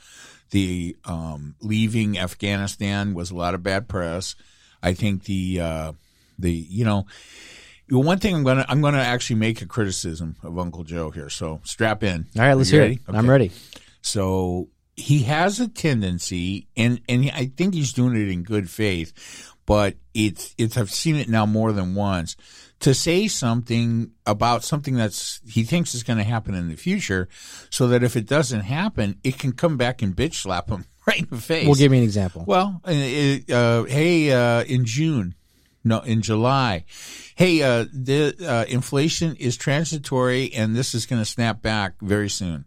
the 0.49 0.97
um, 1.05 1.55
leaving 1.61 2.19
Afghanistan 2.19 3.13
was 3.13 3.31
a 3.31 3.35
lot 3.35 3.53
of 3.53 3.63
bad 3.63 3.87
press. 3.87 4.35
I 4.81 4.93
think 4.93 5.23
the 5.23 5.61
uh, 5.61 5.93
the 6.37 6.51
you 6.51 6.85
know. 6.85 7.05
One 7.89 8.17
thing 8.17 8.33
I'm 8.33 8.43
gonna 8.43 8.65
I'm 8.67 8.81
gonna 8.81 8.99
actually 8.99 9.35
make 9.35 9.61
a 9.61 9.65
criticism 9.65 10.37
of 10.41 10.57
Uncle 10.57 10.83
Joe 10.83 11.11
here, 11.11 11.29
so 11.29 11.61
strap 11.63 12.01
in. 12.01 12.25
All 12.35 12.41
right, 12.41 12.53
let's 12.53 12.69
hear 12.69 12.81
ready? 12.81 12.95
it. 12.95 13.01
I'm 13.15 13.29
ready. 13.29 13.51
So 14.01 14.69
he 14.95 15.23
has 15.23 15.59
a 15.59 15.67
tendency, 15.67 16.67
and 16.75 17.01
and 17.07 17.29
I 17.33 17.51
think 17.55 17.73
he's 17.73 17.93
doing 17.93 18.15
it 18.15 18.29
in 18.29 18.43
good 18.43 18.69
faith, 18.69 19.53
but 19.65 19.95
it's 20.13 20.55
it's 20.57 20.77
I've 20.77 20.91
seen 20.91 21.17
it 21.17 21.29
now 21.29 21.45
more 21.45 21.71
than 21.71 21.93
once 21.93 22.35
to 22.83 22.93
say 22.93 23.27
something 23.27 24.11
about 24.25 24.63
something 24.63 24.95
that's 24.95 25.41
he 25.47 25.63
thinks 25.63 25.95
is 25.95 26.03
going 26.03 26.17
to 26.17 26.23
happen 26.23 26.53
in 26.53 26.69
the 26.69 26.75
future, 26.75 27.27
so 27.69 27.87
that 27.87 28.03
if 28.03 28.15
it 28.15 28.27
doesn't 28.27 28.61
happen, 28.61 29.19
it 29.23 29.39
can 29.39 29.51
come 29.53 29.77
back 29.77 30.01
and 30.01 30.15
bitch 30.15 30.35
slap 30.35 30.69
him 30.69 30.85
right 31.07 31.19
in 31.19 31.27
the 31.29 31.37
face. 31.37 31.65
Well, 31.65 31.75
give 31.75 31.91
me 31.91 31.97
an 31.99 32.03
example. 32.03 32.43
Well, 32.47 32.81
uh, 32.85 32.91
uh, 32.91 33.83
hey, 33.85 34.31
uh, 34.31 34.63
in 34.63 34.85
June, 34.85 35.35
no, 35.83 35.99
in 36.01 36.21
July, 36.21 36.85
hey, 37.35 37.61
uh, 37.61 37.85
the 37.93 38.35
uh, 38.47 38.65
inflation 38.71 39.35
is 39.37 39.57
transitory, 39.57 40.53
and 40.53 40.75
this 40.75 40.93
is 40.93 41.05
going 41.05 41.21
to 41.21 41.25
snap 41.25 41.61
back 41.61 41.95
very 42.01 42.29
soon. 42.29 42.65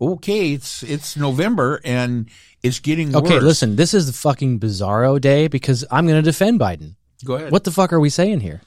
Okay, 0.00 0.52
it's 0.52 0.82
it's 0.84 1.16
November, 1.16 1.80
and 1.84 2.28
it's 2.62 2.78
getting 2.80 3.16
Okay, 3.16 3.34
worse. 3.34 3.42
listen. 3.42 3.76
This 3.76 3.94
is 3.94 4.06
the 4.06 4.12
fucking 4.12 4.60
bizarro 4.60 5.20
day 5.20 5.48
because 5.48 5.84
I'm 5.90 6.06
going 6.06 6.22
to 6.22 6.30
defend 6.30 6.60
Biden. 6.60 6.94
Go 7.24 7.34
ahead. 7.34 7.50
What 7.50 7.64
the 7.64 7.72
fuck 7.72 7.92
are 7.92 7.98
we 7.98 8.10
saying 8.10 8.38
here? 8.40 8.60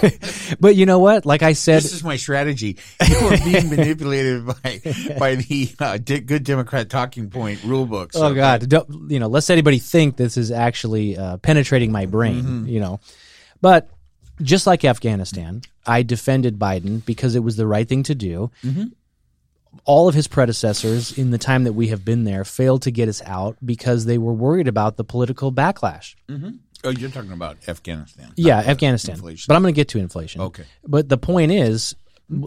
but 0.60 0.76
you 0.76 0.86
know 0.86 0.98
what? 0.98 1.26
Like 1.26 1.42
I 1.42 1.52
said, 1.52 1.82
This 1.82 1.92
is 1.92 2.04
my 2.04 2.16
strategy. 2.16 2.78
You 3.08 3.16
are 3.28 3.36
being 3.38 3.70
manipulated 3.76 4.46
by 4.46 4.80
by 5.18 5.34
the 5.36 5.70
uh, 5.78 5.98
di- 5.98 6.20
good 6.20 6.44
Democrat 6.44 6.88
talking 6.90 7.30
point 7.30 7.62
rule 7.64 7.86
book. 7.86 8.12
oh 8.14 8.34
god, 8.34 8.68
don't 8.68 9.10
you 9.10 9.18
know? 9.20 9.28
Lest 9.28 9.50
anybody 9.50 9.78
think 9.78 10.16
this 10.16 10.36
is 10.36 10.50
actually 10.50 11.16
uh, 11.16 11.36
penetrating 11.38 11.92
my 11.92 12.06
brain. 12.06 12.42
Mm-hmm. 12.42 12.66
You 12.66 12.80
know, 12.80 13.00
but 13.60 13.88
just 14.42 14.66
like 14.66 14.84
Afghanistan, 14.84 15.62
I 15.86 16.02
defended 16.02 16.58
Biden 16.58 17.04
because 17.04 17.34
it 17.34 17.40
was 17.40 17.56
the 17.56 17.66
right 17.66 17.88
thing 17.88 18.02
to 18.04 18.14
do. 18.14 18.50
Mm-hmm. 18.62 18.84
All 19.84 20.08
of 20.08 20.14
his 20.14 20.26
predecessors 20.28 21.16
in 21.16 21.30
the 21.30 21.38
time 21.38 21.64
that 21.64 21.72
we 21.72 21.88
have 21.88 22.04
been 22.04 22.24
there 22.24 22.44
failed 22.44 22.82
to 22.82 22.90
get 22.90 23.08
us 23.08 23.22
out 23.22 23.56
because 23.64 24.04
they 24.04 24.18
were 24.18 24.32
worried 24.32 24.68
about 24.68 24.96
the 24.96 25.04
political 25.04 25.52
backlash. 25.52 26.14
Mm-hmm. 26.28 26.50
Oh, 26.84 26.90
you're 26.90 27.10
talking 27.10 27.32
about 27.32 27.56
Afghanistan. 27.68 28.32
Yeah, 28.36 28.58
Afghanistan. 28.58 29.16
inflation. 29.16 29.46
But 29.48 29.56
I'm 29.56 29.62
going 29.62 29.74
to 29.74 29.76
get 29.76 29.88
to 29.88 29.98
inflation. 29.98 30.40
Okay. 30.40 30.64
But 30.84 31.08
the 31.08 31.18
point 31.18 31.52
is, 31.52 31.96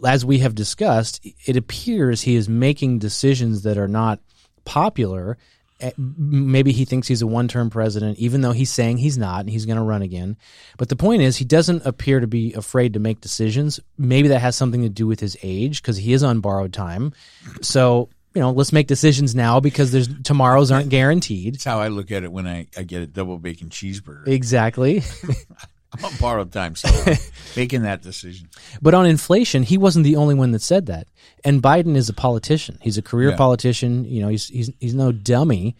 as 0.05 0.23
we 0.23 0.39
have 0.39 0.55
discussed, 0.55 1.25
it 1.45 1.55
appears 1.55 2.21
he 2.21 2.35
is 2.35 2.47
making 2.47 2.99
decisions 2.99 3.63
that 3.63 3.77
are 3.77 3.87
not 3.87 4.19
popular. 4.65 5.37
Eh, 5.81 5.91
Maybe 5.97 6.71
he 6.71 6.85
thinks 6.85 7.07
he's 7.07 7.21
a 7.21 7.27
one 7.27 7.47
term 7.47 7.69
president, 7.69 8.17
even 8.19 8.41
though 8.41 8.51
he's 8.51 8.71
saying 8.71 8.97
he's 8.97 9.17
not 9.17 9.41
and 9.41 9.49
he's 9.49 9.65
going 9.65 9.77
to 9.77 9.83
run 9.83 10.01
again. 10.01 10.37
But 10.77 10.89
the 10.89 10.95
point 10.95 11.21
is, 11.21 11.37
he 11.37 11.45
doesn't 11.45 11.85
appear 11.85 12.19
to 12.19 12.27
be 12.27 12.53
afraid 12.53 12.93
to 12.93 12.99
make 12.99 13.21
decisions. 13.21 13.79
Maybe 13.97 14.27
that 14.29 14.39
has 14.39 14.55
something 14.55 14.81
to 14.81 14.89
do 14.89 15.07
with 15.07 15.19
his 15.19 15.37
age 15.41 15.81
because 15.81 15.97
he 15.97 16.13
is 16.13 16.23
on 16.23 16.41
borrowed 16.41 16.73
time. 16.73 17.13
So, 17.61 18.09
you 18.35 18.41
know, 18.41 18.51
let's 18.51 18.73
make 18.73 18.87
decisions 18.87 19.33
now 19.33 19.59
because 19.59 19.91
there's 19.91 20.07
tomorrows 20.23 20.71
aren't 20.71 20.89
guaranteed. 20.89 21.55
That's 21.55 21.63
how 21.63 21.79
I 21.79 21.87
look 21.87 22.11
at 22.11 22.23
it 22.23 22.31
when 22.31 22.45
I, 22.47 22.67
I 22.77 22.83
get 22.83 23.01
a 23.01 23.07
double 23.07 23.37
bacon 23.37 23.69
cheeseburger. 23.69 24.27
Exactly. 24.27 25.01
I'm 25.97 26.05
on 26.05 26.11
borrowed 26.19 26.51
time, 26.51 26.75
so 26.75 26.87
making 27.57 27.81
that 27.81 28.01
decision. 28.01 28.49
But 28.81 28.93
on 28.93 29.05
inflation, 29.05 29.63
he 29.63 29.77
wasn't 29.77 30.03
the 30.05 30.15
only 30.17 30.35
one 30.35 30.51
that 30.51 30.61
said 30.61 30.85
that. 30.85 31.07
And 31.43 31.63
Biden 31.63 31.95
is 31.95 32.09
a 32.09 32.13
politician. 32.13 32.77
He's 32.81 32.97
a 32.97 33.01
career 33.01 33.29
Yeah. 33.31 33.37
politician. 33.37 34.05
You 34.05 34.21
know, 34.21 34.27
he's 34.27 34.47
he's 34.49 34.69
he's 34.79 34.93
no 34.93 35.11
dummy, 35.11 35.75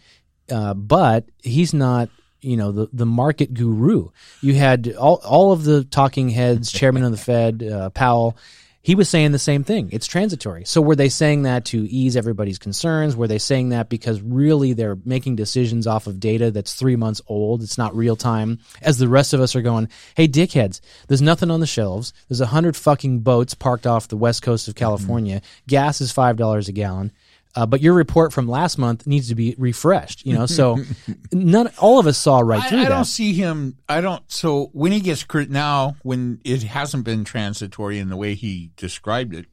uh, 0.52 0.74
but 0.74 1.26
he's 1.44 1.74
not. 1.74 2.10
You 2.42 2.56
know, 2.56 2.72
the 2.72 2.88
the 2.94 3.06
market 3.06 3.54
guru. 3.54 4.10
You 4.42 4.54
had 4.56 4.94
all 4.98 5.16
all 5.26 5.52
of 5.52 5.66
the 5.66 5.84
talking 5.84 6.30
heads, 6.30 6.72
chairman 6.72 7.04
of 7.04 7.12
the 7.12 7.18
Fed, 7.18 7.62
uh, 7.62 7.90
Powell. 7.90 8.38
He 8.82 8.96
was 8.96 9.10
saying 9.10 9.34
the 9.34 9.40
same 9.40 9.66
thing. 9.66 9.90
It's 9.92 10.08
transitory. 10.08 10.64
So 10.64 10.82
were 10.82 10.96
they 10.96 11.10
saying 11.10 11.44
that 11.44 11.66
to 11.66 11.84
ease 11.92 12.16
everybody's 12.16 12.58
concerns? 12.58 13.16
Were 13.16 13.28
they 13.28 13.38
saying 13.38 13.70
that 13.70 13.90
because 13.90 14.22
really 14.22 14.72
they're 14.72 14.98
making 15.04 15.36
decisions 15.36 15.86
off 15.86 16.08
of 16.08 16.20
data 16.20 16.50
that's 16.50 16.74
three 16.74 16.96
months 16.96 17.22
old? 17.28 17.62
It's 17.62 17.78
not 17.78 17.96
real 17.96 18.16
time. 18.16 18.60
As 18.82 18.98
the 18.98 19.10
rest 19.10 19.34
of 19.34 19.42
us 19.42 19.54
are 19.56 19.62
going, 19.62 19.90
hey, 20.16 20.30
dickheads, 20.30 20.80
there's 21.08 21.22
nothing 21.22 21.52
on 21.52 21.60
the 21.60 21.68
shelves. 21.68 22.14
There's 22.30 22.42
a 22.42 22.48
hundred 22.48 22.78
fucking 22.78 23.20
boats 23.20 23.54
parked 23.54 23.86
off 23.86 24.08
the 24.08 24.16
west 24.16 24.44
coast 24.44 24.70
of 24.70 24.76
California. 24.76 25.42
Gas 25.68 26.00
is 26.00 26.14
five 26.14 26.38
dollars 26.38 26.70
a 26.70 26.72
gallon. 26.72 27.12
Uh, 27.60 27.66
but 27.66 27.82
your 27.82 27.94
report 27.94 28.32
from 28.32 28.48
last 28.48 28.78
month 28.78 29.06
needs 29.06 29.28
to 29.28 29.36
be 29.36 29.54
refreshed, 29.58 30.26
you 30.26 30.34
know. 30.34 30.46
So, 30.46 30.78
none, 31.34 31.70
all 31.78 32.00
of 32.00 32.08
us 32.08 32.18
saw 32.18 32.40
right 32.40 32.66
through 32.70 32.78
I, 32.78 32.82
I 32.82 32.84
that. 32.86 32.90
don't 32.90 33.04
see 33.04 33.34
him. 33.34 33.76
I 33.90 34.00
don't. 34.00 34.24
So 34.32 34.70
when 34.72 34.94
he 34.94 35.02
gets 35.02 35.26
crit 35.26 35.50
now, 35.50 35.98
when 36.02 36.40
it 36.46 36.64
hasn't 36.64 37.04
been 37.04 37.26
transitory 37.26 38.00
in 38.00 38.08
the 38.08 38.16
way 38.16 38.36
he 38.36 38.72
described 38.78 39.34
it, 39.36 39.48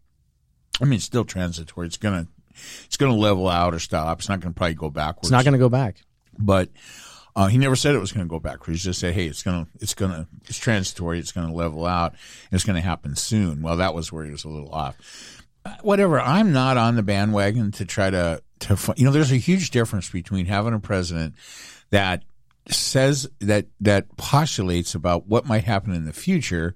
I 0.81 0.85
mean, 0.85 0.99
it's 0.99 1.05
still 1.05 1.25
transitory. 1.25 1.88
It's 1.88 1.97
gonna, 1.97 2.29
it's 2.85 2.97
gonna 2.97 3.16
level 3.16 3.49
out 3.49 3.75
or 3.75 3.81
stop. 3.81 4.21
It's 4.21 4.29
not 4.29 4.38
gonna 4.38 4.55
probably 4.55 4.75
go 4.75 4.88
backwards. 4.88 5.27
it's 5.27 5.33
not 5.33 5.42
going 5.42 5.55
to 5.55 5.59
go 5.59 5.69
back. 5.69 5.97
but 6.38 6.69
uh, 7.35 7.49
he 7.49 7.59
never 7.59 7.75
said 7.75 7.95
it 7.97 7.99
was 7.99 8.12
going 8.12 8.25
to 8.25 8.31
go 8.31 8.38
backwards. 8.38 8.83
He 8.83 8.88
just 8.88 9.01
said, 9.01 9.14
"Hey, 9.14 9.27
it's 9.27 9.42
gonna, 9.42 9.66
it's 9.81 9.95
gonna, 9.95 10.29
it's 10.47 10.59
transitory. 10.59 11.19
It's 11.19 11.33
going 11.33 11.49
to 11.49 11.53
level 11.53 11.85
out. 11.85 12.14
It's 12.53 12.62
going 12.64 12.77
to 12.77 12.81
happen 12.88 13.16
soon." 13.16 13.62
Well, 13.62 13.77
that 13.79 13.95
was 13.95 14.12
where 14.12 14.25
he 14.25 14.31
was 14.31 14.45
a 14.45 14.49
little 14.49 14.71
off. 14.73 15.36
Whatever. 15.83 16.20
I'm 16.20 16.52
not 16.52 16.76
on 16.76 16.96
the 16.96 17.02
bandwagon 17.02 17.72
to 17.72 17.85
try 17.85 18.11
to 18.11 18.42
to 18.61 18.94
you 18.96 19.05
know. 19.05 19.12
There's 19.12 19.33
a 19.33 19.37
huge 19.37 19.70
difference 19.70 20.11
between 20.11 20.46
having 20.46 20.74
a 20.74 20.81
president 20.81 21.35
that 21.90 22.24
says 22.68 23.29
that 23.40 23.66
that 23.81 24.16
postulates 24.16 24.94
about 24.94 25.26
what 25.26 25.46
might 25.46 25.64
happen 25.64 25.92
in 25.94 26.05
the 26.05 26.12
future 26.12 26.74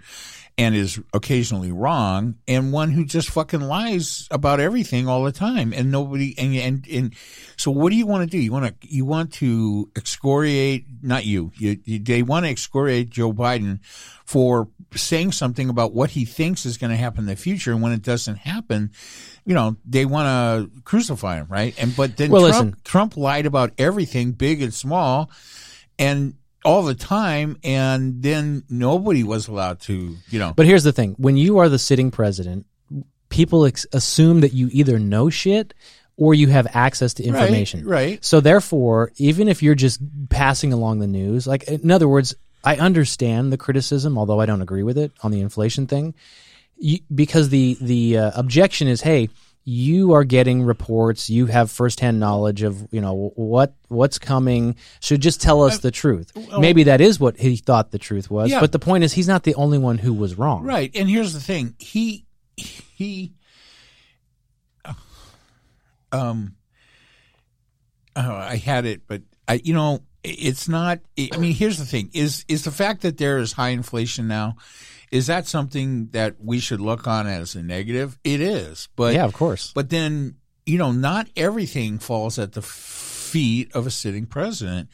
and 0.59 0.75
is 0.75 1.01
occasionally 1.15 1.73
wrong 1.73 2.35
and 2.47 2.73
one 2.73 2.91
who 2.91 3.05
just 3.05 3.31
fucking 3.31 3.61
lies 3.61 4.29
about 4.31 4.61
everything 4.61 5.09
all 5.09 5.25
the 5.25 5.33
time 5.33 5.73
and 5.73 5.91
nobody 5.91 6.35
and 6.39 6.55
and, 6.55 6.89
and 6.89 7.15
so 7.57 7.71
what 7.71 7.91
do 7.91 7.97
you 7.97 8.07
want 8.07 8.23
to 8.23 8.27
do 8.27 8.39
you 8.39 8.53
want 8.53 8.67
to 8.67 8.89
you 8.89 9.05
want 9.05 9.33
to 9.33 9.91
excoriate 9.97 10.87
not 11.03 11.25
you, 11.25 11.51
you, 11.57 11.79
you 11.85 11.99
they 11.99 12.23
want 12.23 12.45
to 12.45 12.51
excoriate 12.51 13.11
Joe 13.11 13.33
Biden 13.33 13.81
for 14.25 14.69
saying 14.95 15.33
something 15.33 15.69
about 15.69 15.93
what 15.93 16.11
he 16.11 16.25
thinks 16.25 16.67
is 16.67 16.79
going 16.79 16.91
to 16.91 16.97
happen 16.97 17.21
in 17.21 17.27
the 17.27 17.37
future 17.37 17.73
and 17.73 17.83
when 17.83 17.93
it 17.93 18.03
doesn't 18.03 18.37
happen 18.37 18.91
you 19.45 19.55
know 19.55 19.77
they 19.85 20.05
want 20.05 20.27
to 20.27 20.81
crucify 20.83 21.37
him 21.37 21.47
right 21.49 21.75
and 21.79 21.97
but 21.97 22.17
then 22.17 22.31
Well, 22.31 22.49
Trump. 22.49 22.85
Trump 22.85 23.17
lied 23.17 23.47
about 23.47 23.73
everything 23.79 24.33
big 24.33 24.63
and 24.63 24.75
small 24.75 25.31
and 25.99 26.35
all 26.65 26.83
the 26.83 26.95
time 26.95 27.59
and 27.65 28.23
then 28.23 28.63
nobody 28.69 29.23
was 29.25 29.49
allowed 29.49 29.81
to 29.81 30.17
you 30.29 30.39
know 30.39 30.53
But 30.55 30.67
here's 30.67 30.85
the 30.85 30.93
thing: 30.93 31.15
when 31.19 31.37
you 31.37 31.59
are 31.59 31.69
the 31.69 31.79
sitting 31.79 32.11
president, 32.11 32.67
people 33.29 33.65
ex- 33.67 33.87
assume 33.93 34.41
that 34.41 34.53
you 34.53 34.69
either 34.73 34.99
know 34.99 35.31
shit 35.31 35.73
or 36.17 36.35
you 36.35 36.49
have 36.49 36.67
access 36.75 37.15
to 37.15 37.25
information. 37.25 37.87
right. 37.87 38.23
So 38.23 38.41
therefore, 38.41 39.11
even 39.17 39.49
if 39.49 39.63
you're 39.63 39.75
just 39.75 40.01
passing 40.29 40.73
along 40.73 40.99
the 40.99 41.07
news, 41.07 41.47
like 41.47 41.63
in 41.65 41.91
other 41.91 42.09
words, 42.09 42.35
I 42.63 42.77
understand 42.77 43.51
the 43.53 43.57
criticism, 43.57 44.19
although 44.19 44.39
I 44.39 44.45
don't 44.45 44.61
agree 44.61 44.83
with 44.83 44.99
it 44.99 45.13
on 45.23 45.31
the 45.31 45.41
inflation 45.41 45.87
thing, 45.87 46.13
you, 46.77 46.99
because 47.15 47.49
the 47.49 47.79
the 47.81 48.19
uh, 48.19 48.31
objection 48.35 48.87
is, 48.87 49.01
hey, 49.01 49.31
you 49.65 50.15
are 50.15 50.25
getting 50.25 50.63
reports. 50.63 51.29
You 51.29 51.47
have 51.47 51.71
firsthand 51.71 52.19
knowledge 52.19 52.63
of 52.63 52.89
you 52.91 53.01
know 53.01 53.33
what 53.37 53.75
what's 53.89 54.19
coming. 54.19 54.77
Should 55.01 55.21
just 55.21 55.41
tell 55.41 55.63
us 55.63 55.79
the 55.79 55.91
truth. 55.91 56.33
Maybe 56.59 56.85
that 56.85 57.01
is 57.01 57.21
what 57.21 57.37
he 57.39 57.57
thought 57.57 57.91
the 57.91 57.99
truth 57.99 58.31
was. 58.31 58.51
Yeah. 58.51 58.61
But 58.61 58.73
the 58.73 58.79
point 58.79 59.05
is, 59.05 59.13
he's 59.13 59.29
not 59.29 59.43
the 59.43 59.55
only 59.55 59.79
one 59.79 59.99
who 59.99 60.15
was 60.15 60.39
wrong. 60.39 60.65
Right. 60.65 60.91
And 60.95 61.09
here's 61.09 61.33
the 61.33 61.41
thing. 61.41 61.75
He 61.79 62.27
he 62.57 63.33
um 66.13 66.57
oh, 68.17 68.35
I 68.35 68.57
had 68.57 68.87
it, 68.87 69.03
but 69.07 69.23
I 69.47 69.61
you 69.63 69.75
know, 69.75 70.01
it's 70.25 70.69
not 70.69 71.01
I 71.19 71.37
mean, 71.37 71.55
here's 71.55 71.79
the 71.79 71.87
thing. 71.87 72.11
Is 72.15 72.45
is 72.49 72.65
the 72.65 72.73
fact 72.73 73.03
that 73.03 73.19
there 73.19 73.39
is 73.39 73.53
high 73.53 73.71
inflation 73.71 74.27
now 74.27 74.57
is 75.11 75.27
that 75.27 75.47
something 75.47 76.09
that 76.13 76.37
we 76.41 76.61
should 76.61 76.81
look 76.81 77.07
on 77.07 77.27
as 77.27 77.55
a 77.55 77.63
negative? 77.63 78.19
It 78.25 78.41
is. 78.41 78.89
But 78.97 79.15
Yeah, 79.15 79.25
of 79.25 79.33
course. 79.33 79.73
but 79.75 79.91
then, 79.91 80.37
you 80.67 80.79
know, 80.79 80.93
not 80.93 81.29
everything 81.37 81.99
falls 81.99 82.39
at 82.39 82.53
the 82.53 82.63
feet 82.63 83.73
of 83.75 83.87
a 83.87 83.91
sitting 83.91 84.27
president. 84.27 84.89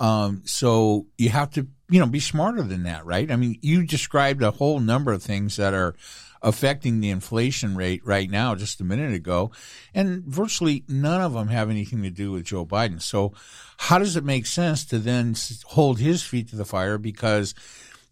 Um, 0.00 0.42
so 0.44 1.06
you 1.16 1.28
have 1.28 1.50
to, 1.52 1.66
you 1.88 2.00
know, 2.00 2.06
be 2.06 2.18
smarter 2.20 2.62
than 2.62 2.84
that, 2.84 3.06
right? 3.06 3.30
I 3.30 3.36
mean, 3.36 3.58
you 3.62 3.86
described 3.86 4.42
a 4.42 4.50
whole 4.50 4.80
number 4.80 5.12
of 5.12 5.22
things 5.22 5.56
that 5.56 5.74
are 5.74 5.94
affecting 6.42 6.98
the 6.98 7.10
inflation 7.10 7.76
rate 7.76 8.04
right 8.04 8.28
now 8.28 8.56
just 8.56 8.80
a 8.80 8.84
minute 8.84 9.14
ago, 9.14 9.52
and 9.94 10.24
virtually 10.24 10.82
none 10.88 11.20
of 11.20 11.34
them 11.34 11.46
have 11.48 11.70
anything 11.70 12.02
to 12.02 12.10
do 12.10 12.32
with 12.32 12.42
Joe 12.44 12.66
Biden. 12.66 13.00
So 13.00 13.32
how 13.76 13.98
does 13.98 14.16
it 14.16 14.24
make 14.24 14.46
sense 14.46 14.84
to 14.86 14.98
then 14.98 15.36
hold 15.66 16.00
his 16.00 16.22
feet 16.24 16.48
to 16.48 16.56
the 16.56 16.64
fire 16.64 16.98
because 16.98 17.54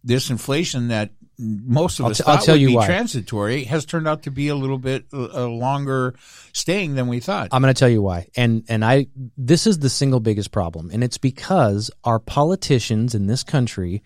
this 0.05 0.31
inflation 0.31 0.89
that 0.89 1.11
most 1.39 1.99
of 1.99 2.05
I'll 2.05 2.11
us 2.11 2.19
t- 2.19 2.25
I'll 2.27 2.37
thought 2.37 2.45
tell 2.45 2.55
would 2.55 2.61
you 2.61 2.69
be 2.69 2.77
why. 2.77 2.87
transitory 2.87 3.65
has 3.65 3.87
turned 3.87 4.07
out 4.07 4.25
to 4.25 4.31
be 4.31 4.49
a 4.49 4.55
little 4.55 4.79
bit 4.79 5.07
uh, 5.13 5.47
longer 5.47 6.15
staying 6.53 6.95
than 6.95 7.09
we 7.09 7.21
thought. 7.21 7.49
I'm 7.53 7.63
going 7.63 7.73
to 7.73 7.79
tell 7.79 7.89
you 7.89 8.03
why. 8.03 8.29
And 8.37 8.65
and 8.69 8.85
I 8.85 9.07
this 9.39 9.67
is 9.67 9.79
the 9.79 9.89
single 9.89 10.21
biggest 10.21 10.53
problem 10.53 10.91
and 10.93 11.03
it's 11.03 11.19
because 11.19 11.91
our 12.05 12.19
politicians 12.19 13.15
in 13.15 13.27
this 13.27 13.43
country 13.43 14.03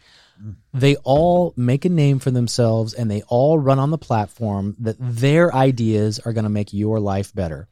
they 0.72 0.96
all 0.96 1.54
make 1.56 1.84
a 1.84 1.88
name 1.88 2.18
for 2.18 2.30
themselves 2.30 2.92
and 2.92 3.10
they 3.10 3.22
all 3.28 3.58
run 3.58 3.78
on 3.78 3.90
the 3.90 3.98
platform 3.98 4.76
that 4.80 4.96
their 4.98 5.54
ideas 5.54 6.18
are 6.18 6.32
going 6.32 6.44
to 6.44 6.50
make 6.50 6.72
your 6.72 6.98
life 6.98 7.32
better. 7.34 7.68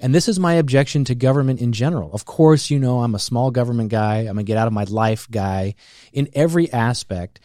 And 0.00 0.14
this 0.14 0.28
is 0.28 0.38
my 0.38 0.54
objection 0.54 1.04
to 1.04 1.14
government 1.14 1.60
in 1.60 1.72
general. 1.72 2.12
Of 2.14 2.24
course, 2.24 2.70
you 2.70 2.78
know 2.78 3.00
I'm 3.00 3.14
a 3.14 3.18
small 3.18 3.50
government 3.50 3.90
guy, 3.90 4.20
I'm 4.20 4.38
a 4.38 4.42
get 4.42 4.56
out 4.56 4.66
of 4.66 4.72
my 4.72 4.84
life 4.84 5.30
guy 5.30 5.74
in 6.12 6.28
every 6.32 6.72
aspect. 6.72 7.40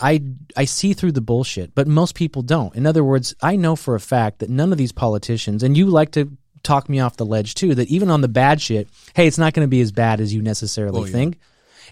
I 0.00 0.22
I 0.56 0.64
see 0.64 0.92
through 0.92 1.12
the 1.12 1.20
bullshit, 1.20 1.74
but 1.74 1.86
most 1.88 2.14
people 2.14 2.42
don't. 2.42 2.74
In 2.76 2.86
other 2.86 3.02
words, 3.04 3.34
I 3.42 3.56
know 3.56 3.74
for 3.76 3.94
a 3.94 4.00
fact 4.00 4.38
that 4.40 4.50
none 4.50 4.72
of 4.72 4.78
these 4.78 4.92
politicians, 4.92 5.62
and 5.62 5.76
you 5.76 5.86
like 5.86 6.12
to 6.12 6.30
talk 6.62 6.88
me 6.88 7.00
off 7.00 7.16
the 7.16 7.26
ledge 7.26 7.54
too, 7.54 7.74
that 7.74 7.88
even 7.88 8.10
on 8.10 8.20
the 8.20 8.28
bad 8.28 8.60
shit, 8.60 8.88
hey, 9.14 9.26
it's 9.26 9.38
not 9.38 9.54
going 9.54 9.64
to 9.66 9.70
be 9.70 9.80
as 9.80 9.92
bad 9.92 10.20
as 10.20 10.32
you 10.34 10.42
necessarily 10.42 11.00
Oh, 11.00 11.04
yeah. 11.04 11.12
think. 11.12 11.38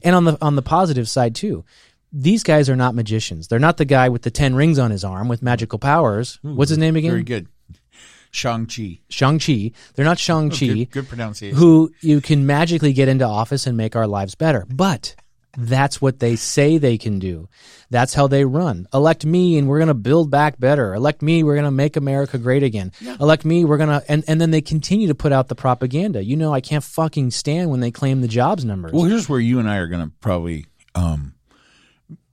And 0.03 0.15
on 0.15 0.25
the 0.25 0.39
on 0.41 0.57
the 0.57 0.63
positive 0.63 1.09
side 1.09 1.35
too, 1.35 1.65
these 2.13 2.43
guys 2.43 2.69
are 2.69 2.77
not 2.77 2.95
magicians. 2.95 3.49
They're 3.49 3.59
not 3.59 3.77
the 3.77 3.85
guy 3.85 4.09
with 4.09 4.23
the 4.23 4.31
ten 4.31 4.55
rings 4.55 4.79
on 4.79 4.91
his 4.91 5.05
arm 5.05 5.29
with 5.29 5.43
magical 5.43 5.79
powers. 5.79 6.39
Hmm, 6.43 6.57
What's 6.57 6.69
his 6.71 6.79
name 6.79 6.97
again? 6.97 7.11
Very 7.11 7.23
good. 7.25 7.49
Shang-Chi. 8.31 9.01
Shang 9.09 9.39
Chi. 9.39 9.71
They're 9.95 10.05
not 10.05 10.19
Shang 10.19 10.51
Chi 10.51 10.67
Good, 10.67 10.91
good 10.91 11.09
pronunciation. 11.09 11.57
who 11.57 11.91
you 12.03 12.21
can 12.21 12.45
magically 12.47 12.93
get 12.93 13.09
into 13.09 13.25
office 13.25 13.67
and 13.67 13.77
make 13.77 13.97
our 13.97 14.07
lives 14.07 14.35
better. 14.35 14.67
But 14.69 15.15
that's 15.57 16.01
what 16.01 16.19
they 16.19 16.37
say 16.37 16.79
they 16.79 16.99
can 16.99 17.19
do. 17.19 17.49
That's 17.91 18.15
how 18.15 18.27
they 18.27 18.45
run. 18.45 18.87
Elect 18.93 19.25
me 19.25 19.59
and 19.59 19.69
we're 19.69 19.79
going 19.79 19.89
to 19.89 19.95
build 19.95 20.31
back 20.31 20.59
better. 20.59 20.95
Elect 20.95 21.23
me, 21.23 21.43
we're 21.43 21.55
going 21.55 21.65
to 21.65 21.71
make 21.71 21.97
America 21.97 22.39
great 22.39 22.63
again. 22.63 22.93
Elect 23.21 23.45
me, 23.45 23.65
we're 23.65 23.77
going 23.77 24.01
to 24.01 24.05
and 24.09 24.25
and 24.27 24.41
then 24.41 24.51
they 24.51 24.61
continue 24.61 25.09
to 25.09 25.15
put 25.15 25.33
out 25.33 25.49
the 25.49 25.55
propaganda. 25.55 26.23
You 26.23 26.37
know, 26.37 26.53
I 26.53 26.61
can't 26.61 26.85
fucking 26.85 27.31
stand 27.31 27.71
when 27.71 27.81
they 27.81 27.91
claim 27.91 28.21
the 28.21 28.29
jobs 28.29 28.65
numbers. 28.65 28.93
Well, 28.93 29.05
here's 29.05 29.29
where 29.29 29.41
you 29.41 29.59
and 29.59 29.69
I 29.69 29.77
are 29.79 29.87
going 29.87 30.05
to 30.05 30.13
probably 30.21 30.67
um, 30.95 31.35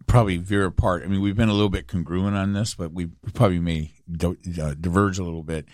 probably 0.08 0.38
veer 0.38 0.66
apart. 0.66 1.04
I 1.04 1.08
mean, 1.08 1.22
we've 1.22 1.36
been 1.36 1.50
a 1.50 1.54
little 1.54 1.70
bit 1.70 1.88
congruent 1.88 2.36
on 2.36 2.54
this, 2.54 2.76
but 2.76 2.92
we 2.92 3.08
probably 3.34 3.60
may 3.60 3.92
do, 4.12 4.38
uh, 4.62 4.74
diverge 4.80 5.20
a 5.20 5.24
little 5.24 5.44
bit. 5.44 5.66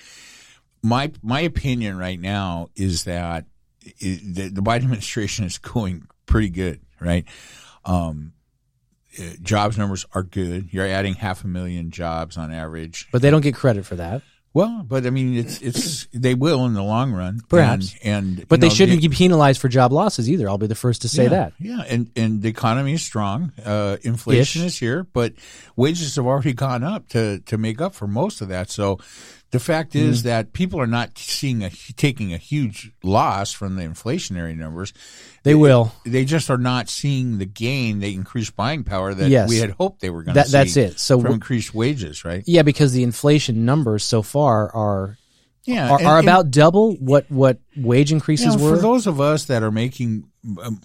My 0.81 1.11
my 1.21 1.41
opinion 1.41 1.97
right 1.97 2.19
now 2.19 2.69
is 2.75 3.03
that 3.03 3.45
the, 3.99 4.49
the 4.53 4.61
Biden 4.61 4.83
administration 4.83 5.45
is 5.45 5.57
going 5.57 6.07
pretty 6.25 6.49
good, 6.49 6.81
right? 6.99 7.25
Um, 7.85 8.33
uh, 9.19 9.23
jobs 9.41 9.77
numbers 9.77 10.05
are 10.13 10.23
good. 10.23 10.69
You're 10.71 10.85
adding 10.87 11.15
half 11.15 11.43
a 11.43 11.47
million 11.47 11.91
jobs 11.91 12.37
on 12.37 12.51
average. 12.51 13.07
but 13.11 13.21
they 13.21 13.29
don't 13.31 13.41
get 13.41 13.55
credit 13.55 13.85
for 13.85 13.95
that. 13.95 14.21
Well, 14.51 14.83
but 14.87 15.05
I 15.05 15.11
mean, 15.11 15.37
it's 15.37 15.61
it's 15.61 16.07
they 16.11 16.33
will 16.33 16.65
in 16.65 16.73
the 16.73 16.81
long 16.81 17.13
run, 17.13 17.39
Perhaps. 17.49 17.93
and, 18.03 18.37
and 18.39 18.47
But 18.47 18.61
they 18.61 18.67
know, 18.67 18.73
shouldn't 18.73 18.99
the- 19.01 19.07
be 19.07 19.15
penalized 19.15 19.61
for 19.61 19.69
job 19.69 19.91
losses 19.91 20.27
either. 20.27 20.49
I'll 20.49 20.57
be 20.57 20.65
the 20.65 20.73
first 20.73 21.03
to 21.03 21.09
say 21.09 21.23
yeah, 21.23 21.29
that. 21.29 21.53
Yeah, 21.59 21.81
and 21.87 22.09
and 22.15 22.41
the 22.41 22.49
economy 22.49 22.93
is 22.93 23.03
strong. 23.03 23.51
Uh, 23.63 23.97
inflation 24.01 24.61
Ish. 24.63 24.67
is 24.67 24.79
here, 24.79 25.03
but 25.03 25.33
wages 25.75 26.15
have 26.15 26.25
already 26.25 26.53
gone 26.53 26.83
up 26.83 27.07
to 27.09 27.39
to 27.41 27.57
make 27.59 27.79
up 27.79 27.93
for 27.93 28.07
most 28.07 28.41
of 28.41 28.47
that. 28.49 28.71
So 28.71 28.97
the 29.51 29.59
fact 29.59 29.93
Mm-hmm. 29.93 30.09
is 30.09 30.23
that 30.23 30.51
people 30.53 30.79
are 30.81 30.87
not 30.87 31.15
seeing 31.19 31.63
a 31.63 31.69
taking 31.69 32.33
a 32.33 32.37
huge 32.37 32.91
loss 33.03 33.51
from 33.51 33.75
the 33.75 33.83
inflationary 33.83 34.57
numbers. 34.57 34.93
They 35.43 35.55
will. 35.55 35.93
They 36.05 36.25
just 36.25 36.49
are 36.49 36.57
not 36.57 36.89
seeing 36.89 37.37
the 37.37 37.45
gain, 37.45 37.99
the 37.99 38.13
increased 38.13 38.55
buying 38.55 38.83
power 38.83 39.13
that 39.13 39.29
Yes. 39.29 39.49
we 39.49 39.57
had 39.57 39.71
hoped 39.71 40.01
they 40.01 40.09
were 40.09 40.23
going 40.23 40.35
That- 40.35 40.43
to 40.45 40.49
see. 40.49 40.57
that's 40.57 40.77
it. 40.77 40.99
So 40.99 41.25
increased 41.25 41.73
wages, 41.73 42.25
right? 42.25 42.43
Yeah, 42.45 42.63
because 42.63 42.91
the 42.93 43.03
inflation 43.03 43.65
numbers 43.65 44.03
so 44.03 44.21
far 44.21 44.69
are 44.75 45.17
Yeah, 45.65 45.89
are, 45.91 45.97
and- 45.99 46.07
are 46.07 46.19
and- 46.19 46.27
about 46.27 46.51
double 46.51 46.95
what 46.95 47.29
what 47.31 47.59
wage 47.77 48.11
You 48.11 48.15
increases 48.17 48.55
know, 48.55 48.63
were. 48.63 48.75
for 48.75 48.81
those 48.81 49.07
of 49.07 49.21
us 49.21 49.45
that 49.45 49.63
are 49.63 49.71
making 49.71 50.25
um, 50.63 50.81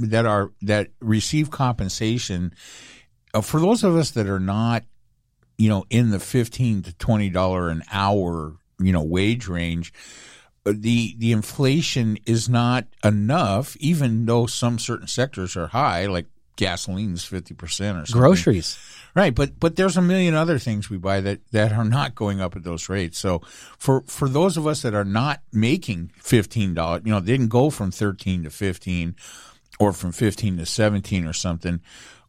that 0.00 0.26
are 0.26 0.52
that 0.62 0.88
receive 1.00 1.50
compensation 1.50 2.52
uh, 3.34 3.40
for 3.40 3.58
those 3.60 3.82
of 3.84 3.96
us 3.96 4.10
that 4.12 4.26
are 4.28 4.38
not 4.40 4.84
you 5.56 5.68
know 5.68 5.84
in 5.90 6.10
the 6.10 6.20
15 6.20 6.82
to 6.82 6.92
20 6.94 7.30
dollar 7.30 7.68
an 7.70 7.82
hour 7.90 8.54
you 8.78 8.92
know 8.92 9.02
wage 9.02 9.48
range 9.48 9.92
the 10.72 11.14
the 11.18 11.32
inflation 11.32 12.18
is 12.26 12.48
not 12.48 12.86
enough 13.04 13.76
even 13.76 14.26
though 14.26 14.46
some 14.46 14.78
certain 14.78 15.06
sectors 15.06 15.56
are 15.56 15.68
high 15.68 16.06
like 16.06 16.26
gasoline's 16.58 17.24
50% 17.24 17.52
or 17.62 17.70
something 17.70 18.04
groceries. 18.12 18.78
Right, 19.14 19.34
but 19.34 19.58
but 19.58 19.76
there's 19.76 19.96
a 19.96 20.02
million 20.02 20.34
other 20.34 20.58
things 20.58 20.90
we 20.90 20.98
buy 20.98 21.20
that 21.22 21.40
that 21.52 21.72
are 21.72 21.84
not 21.84 22.14
going 22.14 22.40
up 22.40 22.56
at 22.56 22.64
those 22.64 22.88
rates. 22.88 23.18
So 23.18 23.40
for 23.78 24.02
for 24.02 24.28
those 24.28 24.56
of 24.56 24.66
us 24.66 24.82
that 24.82 24.94
are 24.94 25.04
not 25.04 25.40
making 25.52 26.12
fifteen 26.16 26.74
dollars, 26.74 27.02
you 27.04 27.12
know, 27.12 27.20
they 27.20 27.32
didn't 27.32 27.48
go 27.48 27.70
from 27.70 27.90
thirteen 27.90 28.42
to 28.44 28.50
fifteen, 28.50 29.16
or 29.80 29.92
from 29.92 30.12
fifteen 30.12 30.58
to 30.58 30.66
seventeen 30.66 31.26
or 31.26 31.32
something. 31.32 31.80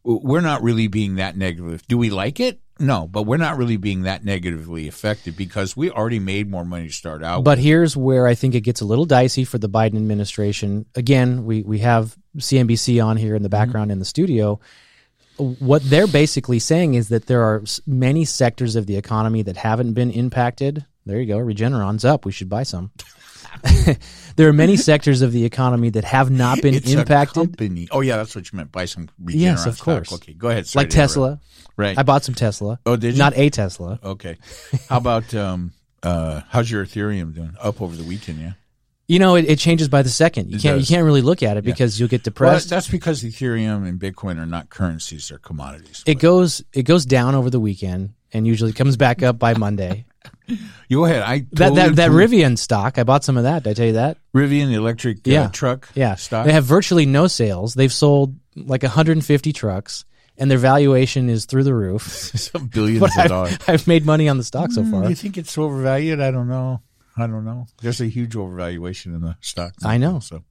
We're 0.02 0.40
not 0.40 0.62
really 0.62 0.88
being 0.88 1.16
that 1.16 1.36
negative. 1.36 1.86
Do 1.86 1.98
we 1.98 2.08
like 2.08 2.40
it? 2.40 2.60
No, 2.80 3.06
but 3.06 3.24
we're 3.24 3.36
not 3.36 3.58
really 3.58 3.76
being 3.76 4.02
that 4.02 4.24
negatively 4.24 4.88
affected 4.88 5.36
because 5.36 5.76
we 5.76 5.90
already 5.90 6.18
made 6.18 6.50
more 6.50 6.64
money 6.64 6.86
to 6.88 6.92
start 6.92 7.22
out. 7.22 7.44
But 7.44 7.58
here's 7.58 7.96
where 7.96 8.26
I 8.26 8.34
think 8.34 8.54
it 8.54 8.62
gets 8.62 8.80
a 8.80 8.86
little 8.86 9.04
dicey 9.04 9.44
for 9.44 9.58
the 9.58 9.68
Biden 9.68 9.96
administration. 9.96 10.86
Again, 10.94 11.44
we 11.44 11.62
we 11.62 11.80
have 11.80 12.16
CNBC 12.38 13.04
on 13.04 13.16
here 13.18 13.34
in 13.36 13.42
the 13.42 13.48
Mm-hmm. 13.48 13.64
background 13.64 13.92
in 13.92 13.98
the 13.98 14.04
studio. 14.04 14.58
What 15.36 15.82
they're 15.84 16.06
basically 16.06 16.58
saying 16.58 16.94
is 16.94 17.08
that 17.08 17.26
there 17.26 17.42
are 17.42 17.62
many 17.86 18.24
sectors 18.24 18.76
of 18.76 18.86
the 18.86 18.96
economy 18.96 19.42
that 19.42 19.56
haven't 19.56 19.92
been 19.94 20.10
impacted. 20.10 20.84
There 21.06 21.18
you 21.20 21.26
go, 21.26 21.38
Regeneron's 21.38 22.04
up. 22.04 22.24
We 22.26 22.32
should 22.32 22.48
buy 22.48 22.62
some. 22.64 22.90
there 24.36 24.48
are 24.48 24.52
many 24.52 24.76
sectors 24.76 25.22
of 25.22 25.32
the 25.32 25.44
economy 25.44 25.90
that 25.90 26.04
have 26.04 26.30
not 26.30 26.60
been 26.62 26.74
it's 26.74 26.90
impacted, 26.90 27.34
company. 27.34 27.88
Oh 27.90 28.00
yeah, 28.00 28.16
that's 28.16 28.34
what 28.34 28.50
you 28.50 28.56
meant. 28.56 28.72
Buy 28.72 28.84
some 28.86 29.08
Regeneron 29.22 29.34
Yes, 29.40 29.66
of 29.66 29.74
stock. 29.74 29.84
course. 29.84 30.12
Okay, 30.14 30.32
go 30.34 30.48
ahead. 30.48 30.66
Sorry 30.66 30.84
like. 30.84 30.90
Tesla. 30.90 31.40
Right. 31.76 31.96
I 31.98 32.02
bought 32.02 32.24
some 32.24 32.34
Tesla. 32.34 32.78
Oh, 32.86 32.96
did 32.96 33.14
you? 33.14 33.18
Not 33.18 33.36
a 33.36 33.48
Tesla. 33.50 33.98
Okay. 34.04 34.36
How 34.88 34.98
about 34.98 35.34
um 35.34 35.72
uh 36.02 36.42
how's 36.48 36.70
your 36.70 36.84
Ethereum 36.84 37.34
doing? 37.34 37.54
Up 37.60 37.80
over 37.80 37.96
the 37.96 38.04
weekend, 38.04 38.38
yeah. 38.40 38.52
You 39.08 39.18
know, 39.18 39.34
it, 39.34 39.44
it 39.48 39.58
changes 39.58 39.88
by 39.88 40.02
the 40.02 40.08
second. 40.08 40.50
You 40.50 40.56
It 40.58 40.62
can't 40.62 40.78
does. 40.78 40.88
you 40.88 40.94
can't 40.94 41.04
really 41.04 41.20
look 41.22 41.42
at 41.42 41.56
it 41.56 41.64
because 41.64 41.98
you'll 41.98 42.08
get 42.08 42.20
Well, 42.20 42.24
depressed. 42.24 42.70
that's 42.70 42.86
because 42.88 43.24
Ethereum 43.24 43.84
and 43.88 43.98
Bitcoin 43.98 44.38
are 44.38 44.46
not 44.46 44.68
currencies; 44.70 45.28
they're 45.28 45.38
commodities. 45.38 46.04
it 46.06 46.20
goes 46.20 46.62
it 46.72 46.84
goes 46.84 47.04
down 47.06 47.34
over 47.34 47.50
the 47.50 47.58
weekend 47.60 48.10
and 48.32 48.46
usually 48.46 48.72
comes 48.72 48.96
back 48.96 49.22
up 49.24 49.38
by 49.38 49.54
Monday. 49.54 50.04
You 50.88 50.96
go 50.98 51.04
ahead. 51.04 51.22
I 51.22 51.38
that 51.52 51.56
totally 51.70 51.76
that, 51.80 51.96
that 51.96 52.08
approve. 52.08 52.30
Rivian 52.30 52.58
stock, 52.58 52.98
I 52.98 53.04
bought 53.04 53.24
some 53.24 53.36
of 53.36 53.44
that. 53.44 53.62
Did 53.64 53.70
I 53.70 53.74
tell 53.74 53.86
you 53.86 53.92
that? 53.94 54.18
Rivian, 54.34 54.68
the 54.68 54.74
electric 54.74 55.18
uh, 55.18 55.20
Yeah. 55.30 55.48
truck, 55.48 55.88
Yeah. 55.94 56.14
stock. 56.16 56.46
They 56.46 56.52
have 56.52 56.64
virtually 56.64 57.06
no 57.06 57.26
sales. 57.26 57.74
They've 57.74 57.92
sold 57.92 58.36
like 58.56 58.82
150 58.82 59.52
trucks 59.52 60.04
and 60.36 60.50
their 60.50 60.58
valuation 60.58 61.28
is 61.28 61.44
through 61.44 61.64
the 61.64 61.74
roof. 61.74 62.02
some 62.34 62.66
billions 62.66 63.02
of 63.02 63.10
I've, 63.16 63.28
dollars. 63.28 63.58
I've 63.68 63.86
made 63.86 64.04
money 64.06 64.28
on 64.28 64.38
the 64.38 64.44
stock 64.44 64.72
so 64.72 64.82
Do 64.82 64.90
far. 64.90 65.08
you 65.08 65.14
think 65.14 65.36
it's 65.38 65.56
overvalued? 65.56 66.20
I 66.20 66.30
don't 66.30 66.48
know. 66.48 66.80
I 67.16 67.26
don't 67.26 67.44
know. 67.44 67.66
There's 67.82 68.00
a 68.00 68.06
huge 68.06 68.34
overvaluation 68.34 69.06
in 69.14 69.20
the 69.20 69.36
stock. 69.40 69.74
I 69.84 69.98
know. 69.98 70.20
So, 70.20 70.36
all 70.36 70.42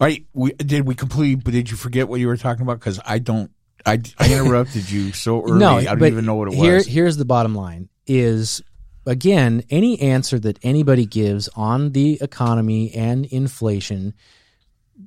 right. 0.00 0.24
We 0.32 0.52
did 0.52 0.86
we 0.86 0.94
complete? 0.94 1.44
But 1.44 1.52
did 1.52 1.70
you 1.70 1.76
forget 1.76 2.08
what 2.08 2.20
you 2.20 2.28
were 2.28 2.36
talking 2.36 2.62
about? 2.62 2.78
Because 2.80 3.00
I 3.04 3.18
don't. 3.18 3.50
I, 3.84 4.00
I 4.18 4.32
interrupted 4.32 4.90
you 4.90 5.12
so 5.12 5.42
early. 5.42 5.58
No, 5.58 5.76
I 5.76 5.84
don't 5.84 6.04
even 6.04 6.24
know 6.24 6.36
what 6.36 6.48
it 6.48 6.54
Here, 6.54 6.76
was. 6.76 6.86
here's 6.86 7.16
the 7.16 7.24
bottom 7.26 7.54
line: 7.54 7.88
is 8.06 8.62
again, 9.08 9.62
any 9.70 9.98
answer 10.00 10.38
that 10.38 10.58
anybody 10.62 11.06
gives 11.06 11.48
on 11.56 11.92
the 11.92 12.18
economy 12.20 12.92
and 12.94 13.24
inflation 13.26 14.14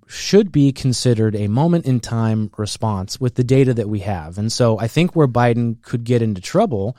should 0.08 0.52
be 0.52 0.72
considered 0.72 1.36
a 1.36 1.48
moment 1.48 1.86
in 1.86 2.00
time 2.00 2.50
response 2.58 3.20
with 3.20 3.36
the 3.36 3.44
data 3.44 3.74
that 3.74 3.90
we 3.90 4.00
have. 4.00 4.38
And 4.38 4.52
so 4.52 4.80
I 4.80 4.88
think 4.88 5.16
where 5.16 5.28
Biden 5.28 5.82
could 5.82 6.04
get 6.04 6.22
into 6.22 6.42
trouble 6.42 6.98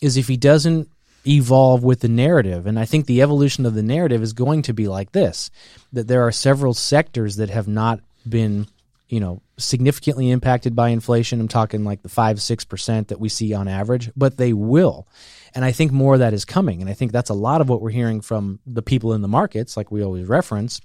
is 0.00 0.16
if 0.16 0.28
he 0.28 0.36
doesn't 0.36 0.88
evolve 1.26 1.84
with 1.84 2.00
the 2.00 2.08
narrative. 2.08 2.66
And 2.66 2.78
I 2.78 2.84
think 2.84 3.06
the 3.06 3.20
evolution 3.20 3.66
of 3.66 3.74
the 3.74 3.82
narrative 3.82 4.22
is 4.22 4.32
going 4.32 4.62
to 4.62 4.72
be 4.72 4.88
like 4.88 5.12
this 5.12 5.50
that 5.92 6.08
there 6.08 6.26
are 6.26 6.32
several 6.32 6.74
sectors 6.74 7.36
that 7.36 7.50
have 7.50 7.68
not 7.68 8.00
been, 8.26 8.66
you 9.08 9.20
know, 9.20 9.42
significantly 9.58 10.30
impacted 10.30 10.74
by 10.74 10.88
inflation. 10.88 11.40
I'm 11.40 11.48
talking 11.48 11.84
like 11.84 12.02
the 12.02 12.08
5 12.08 12.36
6% 12.36 13.08
that 13.08 13.20
we 13.20 13.28
see 13.28 13.52
on 13.52 13.68
average, 13.68 14.10
but 14.16 14.36
they 14.36 14.52
will. 14.52 15.06
And 15.54 15.64
I 15.64 15.72
think 15.72 15.92
more 15.92 16.14
of 16.14 16.20
that 16.20 16.34
is 16.34 16.44
coming. 16.44 16.80
And 16.80 16.90
I 16.90 16.94
think 16.94 17.12
that's 17.12 17.30
a 17.30 17.34
lot 17.34 17.60
of 17.60 17.68
what 17.68 17.80
we're 17.80 17.90
hearing 17.90 18.20
from 18.20 18.60
the 18.66 18.82
people 18.82 19.12
in 19.12 19.22
the 19.22 19.28
markets, 19.28 19.76
like 19.76 19.90
we 19.90 20.02
always 20.02 20.26
reference. 20.26 20.80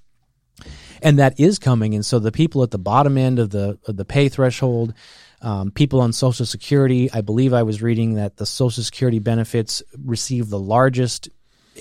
And 1.01 1.19
that 1.19 1.39
is 1.39 1.59
coming. 1.59 1.95
And 1.95 2.05
so 2.05 2.19
the 2.19 2.31
people 2.31 2.63
at 2.63 2.71
the 2.71 2.77
bottom 2.77 3.17
end 3.17 3.39
of 3.39 3.49
the 3.49 3.77
of 3.87 3.97
the 3.97 4.05
pay 4.05 4.29
threshold, 4.29 4.93
um, 5.41 5.71
people 5.71 5.99
on 5.99 6.13
Social 6.13 6.45
Security, 6.45 7.11
I 7.11 7.21
believe 7.21 7.53
I 7.53 7.63
was 7.63 7.81
reading 7.81 8.13
that 8.15 8.37
the 8.37 8.45
Social 8.45 8.83
Security 8.83 9.19
benefits 9.19 9.83
receive 10.03 10.49
the 10.49 10.59
largest 10.59 11.27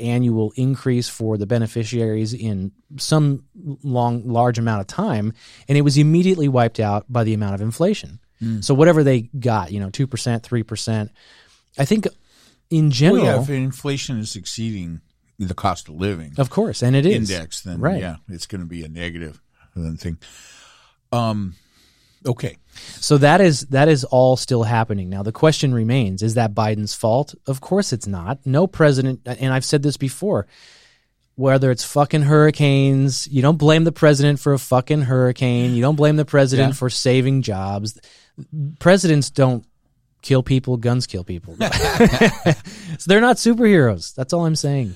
annual 0.01 0.53
increase 0.57 1.09
for 1.09 1.37
the 1.37 1.47
beneficiaries 1.47 2.33
in 2.33 2.73
some 2.97 3.45
long 3.83 4.27
large 4.27 4.59
amount 4.59 4.81
of 4.81 4.87
time 4.87 5.35
and 5.69 5.77
it 5.77 5.83
was 5.83 5.99
immediately 5.99 6.49
wiped 6.49 6.81
out 6.81 7.05
by 7.13 7.25
the 7.25 7.35
amount 7.35 7.55
of 7.55 7.61
inflation 7.61 8.19
Mm. 8.41 8.65
so 8.65 8.75
whatever 8.75 9.05
they 9.05 9.21
got 9.21 9.71
you 9.71 9.79
know 9.79 9.89
2% 9.91 10.09
3% 10.09 11.11
i 11.79 11.85
think 11.85 12.09
in 12.73 12.91
general 12.91 13.25
Well, 13.25 13.37
yeah, 13.37 13.43
if 13.43 13.51
inflation 13.51 14.19
is 14.19 14.35
exceeding 14.35 15.01
the 15.39 15.55
cost 15.55 15.89
of 15.89 15.95
living 15.97 16.33
of 16.39 16.51
course 16.51 16.83
and 16.83 16.95
it 16.97 17.05
is 17.07 17.31
index, 17.31 17.61
then 17.63 17.79
Right. 17.81 18.01
yeah, 18.01 18.17
it's 18.29 18.47
going 18.47 18.61
to 18.63 18.67
be 18.67 18.83
a 18.85 18.89
negative 18.89 19.41
thing. 19.99 20.19
Um, 21.13 21.55
okay. 22.25 22.57
So 23.01 23.19
that 23.19 23.41
is 23.41 23.63
that 23.67 23.89
is 23.89 24.05
all 24.05 24.37
still 24.37 24.63
happening. 24.63 25.11
Now 25.11 25.23
the 25.23 25.33
question 25.33 25.75
remains, 25.75 26.23
is 26.23 26.35
that 26.35 26.55
Biden's 26.55 26.95
fault? 26.95 27.35
Of 27.47 27.61
course 27.61 27.93
it's 27.93 28.07
not. 28.07 28.39
No 28.47 28.67
president 28.67 29.21
and 29.27 29.53
I've 29.53 29.65
said 29.65 29.83
this 29.83 29.97
before, 29.97 30.47
whether 31.35 31.71
it's 31.71 31.85
fucking 31.85 32.23
hurricanes, 32.23 33.27
you 33.29 33.43
don't 33.43 33.59
blame 33.59 33.85
the 33.85 33.93
president 33.93 34.39
for 34.41 34.53
a 34.53 34.59
fucking 34.59 35.03
hurricane, 35.03 35.75
you 35.75 35.83
don't 35.83 35.97
blame 35.97 36.17
the 36.17 36.25
president 36.25 36.71
Yeah. 36.71 36.75
for 36.75 36.89
saving 36.91 37.43
jobs. 37.43 37.99
Presidents 38.79 39.29
don't 39.31 39.65
kill 40.23 40.43
people, 40.43 40.77
guns 40.77 41.07
kill 41.07 41.25
people. 41.25 41.57
so 41.61 43.07
they're 43.07 43.21
not 43.21 43.37
superheroes. 43.37 44.15
That's 44.15 44.33
all 44.33 44.47
I'm 44.47 44.57
saying. 44.57 44.95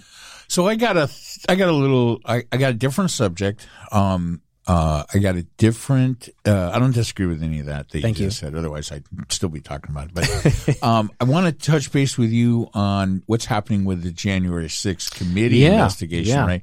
So 0.48 0.66
I 0.68 0.76
got 0.76 0.96
a, 0.96 1.10
I 1.48 1.56
got 1.56 1.68
a 1.68 1.72
little, 1.72 2.20
I, 2.24 2.44
I 2.52 2.56
got 2.56 2.70
a 2.70 2.74
different 2.74 3.10
subject. 3.10 3.66
Um, 3.92 4.40
uh, 4.68 5.04
I 5.14 5.18
got 5.18 5.36
a 5.36 5.42
different. 5.58 6.28
Uh, 6.44 6.70
I 6.74 6.80
don't 6.80 6.92
disagree 6.94 7.26
with 7.26 7.40
any 7.42 7.60
of 7.60 7.66
that 7.66 7.88
that 7.90 8.02
Thank 8.02 8.18
you 8.18 8.24
you. 8.24 8.30
just 8.30 8.40
said. 8.40 8.54
Otherwise, 8.56 8.90
I'd 8.90 9.04
still 9.28 9.48
be 9.48 9.60
talking 9.60 9.90
about 9.92 10.08
it. 10.08 10.14
But 10.14 10.82
um, 10.82 11.12
I 11.20 11.24
want 11.24 11.46
to 11.46 11.52
touch 11.70 11.92
base 11.92 12.18
with 12.18 12.30
you 12.30 12.68
on 12.74 13.22
what's 13.26 13.44
happening 13.44 13.84
with 13.84 14.02
the 14.02 14.10
January 14.10 14.66
6th 14.66 15.14
committee 15.14 15.58
Yeah, 15.58 15.74
investigation. 15.74 16.34
yeah. 16.34 16.46
Right. 16.46 16.62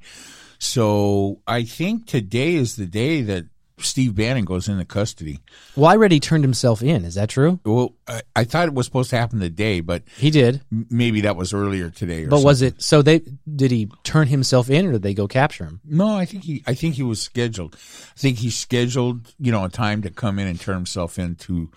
So 0.60 1.40
I 1.48 1.64
think 1.64 2.08
today 2.08 2.56
is 2.56 2.76
the 2.76 2.86
day 2.86 3.22
that 3.22 3.46
Steve 3.86 4.16
Bannon 4.16 4.46
goes 4.46 4.68
into 4.68 4.86
custody. 4.86 5.40
Well, 5.76 5.90
I 5.90 5.96
read 5.96 6.12
he 6.12 6.20
turned 6.20 6.44
himself 6.44 6.82
in. 6.82 7.06
Is 7.06 7.16
that 7.16 7.30
true? 7.30 7.60
Well, 7.66 7.94
I, 8.08 8.22
I 8.36 8.44
thought 8.44 8.68
it 8.68 8.74
was 8.74 8.86
supposed 8.86 9.10
to 9.12 9.18
happen 9.18 9.40
today, 9.40 9.80
but 9.82 10.04
He 10.18 10.30
did. 10.30 10.62
maybe 10.90 11.22
that 11.22 11.36
was 11.36 11.54
earlier 11.54 11.90
today. 11.90 12.26
Or 12.26 12.30
But 12.30 12.44
was 12.44 12.62
it 12.62 12.82
so 12.82 13.02
they 13.02 13.22
did 13.56 13.72
he 13.72 13.90
turn 14.04 14.28
himself 14.28 14.70
in 14.70 14.86
or 14.86 14.92
did 14.94 15.04
they 15.04 15.14
go 15.14 15.28
capture 15.28 15.66
him? 15.66 15.82
No, 15.86 16.16
I 16.16 16.26
think 16.26 16.44
he. 16.44 16.64
I 16.68 16.74
think 16.74 16.96
he 16.96 17.04
was 17.04 17.22
scheduled. 17.22 17.76
I 17.76 18.20
think 18.20 18.38
he 18.40 18.50
scheduled, 18.50 19.34
you 19.40 19.52
know, 19.52 19.64
a 19.66 19.70
time 19.70 20.02
to 20.04 20.10
come 20.10 20.40
in 20.40 20.48
and 20.48 20.60
turn 20.60 20.76
himself 20.76 21.20
into 21.20 21.72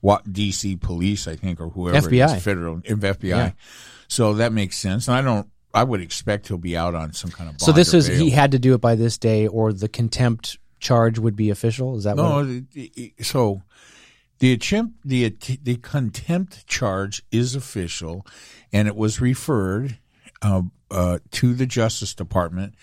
what 0.00 0.32
D.C. 0.32 0.76
police, 0.76 1.26
I 1.26 1.34
think, 1.36 1.60
or 1.60 1.68
whoever 1.70 2.08
it 2.08 2.12
FBI. 2.12 2.36
is, 2.36 2.42
federal 2.42 2.76
FBI. 2.78 3.24
Yeah. 3.24 3.50
So 4.06 4.34
that 4.34 4.52
makes 4.52 4.78
sense. 4.78 5.08
And 5.08 5.16
I 5.16 5.22
don't. 5.22 5.48
I 5.74 5.84
would 5.84 6.00
expect 6.00 6.48
he'll 6.48 6.56
be 6.56 6.76
out 6.76 6.94
on 6.94 7.12
some 7.12 7.30
kind 7.30 7.50
of. 7.50 7.60
So 7.60 7.72
this 7.72 7.92
is 7.92 8.08
bail. 8.08 8.18
he 8.18 8.30
had 8.30 8.52
to 8.52 8.58
do 8.58 8.74
it 8.74 8.80
by 8.80 8.94
this 8.94 9.18
day, 9.18 9.46
or 9.46 9.72
the 9.72 9.88
contempt 9.88 10.58
charge 10.80 11.18
would 11.18 11.36
be 11.36 11.50
official. 11.50 11.96
Is 11.96 12.04
that 12.04 12.16
No, 12.16 12.36
what? 12.36 12.46
it- 12.48 13.14
it- 13.18 13.26
so 13.26 13.62
the 14.38 14.52
attempt, 14.52 14.96
the 15.04 15.28
the 15.62 15.76
contempt 15.76 16.66
charge 16.66 17.22
is 17.32 17.54
official, 17.54 18.24
and 18.72 18.86
it 18.88 18.96
was 18.96 19.20
referred 19.20 19.98
uh, 20.42 20.62
uh, 20.90 21.18
to 21.32 21.54
the 21.54 21.66
Justice 21.66 22.14
Department 22.14 22.74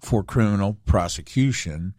for 0.00 0.22
criminal 0.24 0.78
prosecution. 0.86 1.94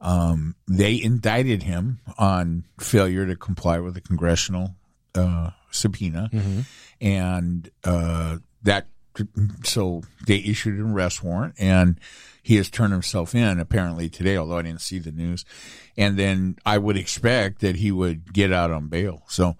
Um, 0.00 0.54
they 0.68 1.00
indicted 1.00 1.62
him 1.64 2.00
on 2.18 2.64
failure 2.78 3.26
to 3.26 3.36
comply 3.36 3.78
with 3.80 3.96
a 3.96 4.00
congressional 4.00 4.76
uh, 5.14 5.50
subpoena, 5.70 6.30
and 7.00 7.70
uh, 7.84 8.38
that 8.62 8.86
so 9.64 10.02
they 10.26 10.36
issued 10.38 10.78
an 10.78 10.90
arrest 10.92 11.22
warrant, 11.22 11.54
and 11.58 11.98
he 12.42 12.56
has 12.56 12.70
turned 12.70 12.92
himself 12.92 13.34
in 13.34 13.60
apparently 13.60 14.08
today. 14.08 14.36
Although 14.36 14.58
I 14.58 14.62
didn't 14.62 14.80
see 14.80 14.98
the 14.98 15.12
news, 15.12 15.44
and 15.96 16.18
then 16.18 16.56
I 16.64 16.78
would 16.78 16.96
expect 16.96 17.60
that 17.60 17.76
he 17.76 17.92
would 17.92 18.32
get 18.32 18.52
out 18.52 18.70
on 18.70 18.88
bail. 18.88 19.22
So, 19.28 19.56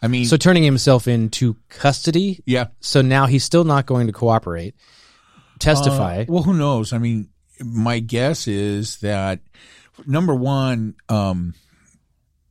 I 0.00 0.08
mean, 0.08 0.24
So 0.24 0.36
turning 0.36 0.62
himself 0.62 1.06
into 1.06 1.56
custody. 1.68 2.42
yeah, 2.46 2.68
So 2.80 3.02
now 3.02 3.26
he's 3.26 3.44
still 3.44 3.64
not 3.64 3.86
going 3.86 4.06
to 4.06 4.12
cooperate, 4.12 4.74
testify. 5.58 6.22
Uh, 6.22 6.24
well, 6.28 6.42
who 6.42 6.54
knows? 6.54 6.92
I 6.92 6.98
mean, 6.98 7.28
my 7.64 7.98
guess 8.00 8.48
is 8.48 8.98
that 8.98 9.40
number 10.06 10.34
one, 10.34 10.94
um, 11.08 11.54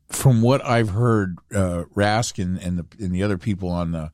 from 0.09 0.41
what 0.41 0.63
I've 0.65 0.89
heard, 0.89 1.37
uh, 1.53 1.83
Raskin, 1.95 2.65
and 2.65 2.79
the 2.79 2.85
and 3.03 3.15
the 3.15 3.23
other 3.23 3.37
people 3.37 3.69
on 3.69 3.91
the 3.91 4.11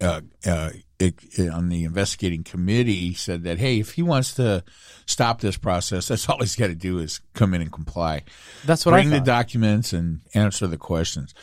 uh, 0.00 0.20
uh, 0.46 0.70
it, 0.98 1.14
on 1.50 1.68
the 1.68 1.84
investigating 1.84 2.44
committee 2.44 3.14
said 3.14 3.44
that 3.44 3.58
hey, 3.58 3.80
if 3.80 3.92
he 3.92 4.02
wants 4.02 4.34
to 4.34 4.64
stop 5.06 5.40
this 5.40 5.56
process, 5.56 6.08
that's 6.08 6.28
all 6.28 6.38
he's 6.38 6.56
got 6.56 6.68
to 6.68 6.74
do 6.74 6.98
is 6.98 7.20
come 7.34 7.54
in 7.54 7.62
and 7.62 7.72
comply, 7.72 8.22
That's 8.64 8.86
what 8.86 8.92
bring 8.92 9.12
I 9.12 9.18
the 9.18 9.24
documents, 9.24 9.92
and 9.92 10.20
answer 10.34 10.66
the 10.66 10.78
questions. 10.78 11.34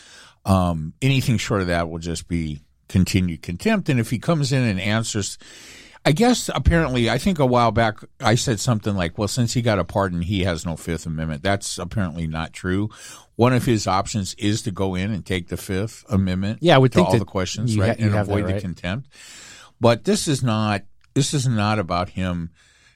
Um, 0.45 0.93
anything 1.02 1.38
short 1.38 1.62
of 1.62 1.68
that 1.68 1.89
will 1.89 1.99
just 1.99 2.28
be 2.28 2.62
continued 2.89 3.41
contempt. 3.41 3.89
And 3.89 3.99
if 3.99 4.10
he 4.10 4.20
comes 4.20 4.52
in 4.52 4.64
and 4.64 4.80
answers, 4.80 5.38
I 6.04 6.14
guess 6.14 6.49
apparently, 6.54 7.10
I 7.10 7.20
think 7.20 7.38
a 7.38 7.45
while 7.45 7.72
back 7.72 7.99
I 8.20 8.34
said 8.36 8.60
something 8.60 8.95
like, 8.95 9.18
"Well, 9.18 9.28
since 9.28 9.54
he 9.54 9.62
got 9.62 9.78
a 9.78 9.84
pardon, 9.84 10.22
he 10.22 10.43
has 10.43 10.66
no 10.66 10.76
Fifth 10.76 11.06
Amendment." 11.06 11.43
That's 11.43 11.78
apparently 11.78 12.26
not 12.26 12.54
true. 12.54 12.89
One 13.36 13.54
of 13.54 13.66
his 13.66 13.86
options 13.86 14.34
is 14.36 14.64
to 14.64 14.72
go 14.72 14.95
in 14.95 15.12
and 15.12 15.24
take 15.24 15.49
the 15.49 15.58
Fifth 15.58 16.04
Amendment. 16.10 16.60
Yeah, 16.62 16.76
I 16.76 16.78
would 16.80 16.91
to 16.93 16.97
think 16.97 17.10
all 17.10 17.20
the 17.20 17.26
questions, 17.26 17.76
you 17.76 17.84
ha- 17.84 17.89
right, 17.89 17.99
and 17.99 18.14
have 18.14 18.28
that 18.28 18.34
avoid 18.34 18.47
the 18.47 18.60
contempt. 18.60 19.10
But 19.80 20.06
this 20.06 20.28
is 20.28 20.41
not. 20.41 20.84
This 21.14 21.34
is 21.34 21.47
not 21.47 21.78
about 21.78 22.10
him 22.10 22.49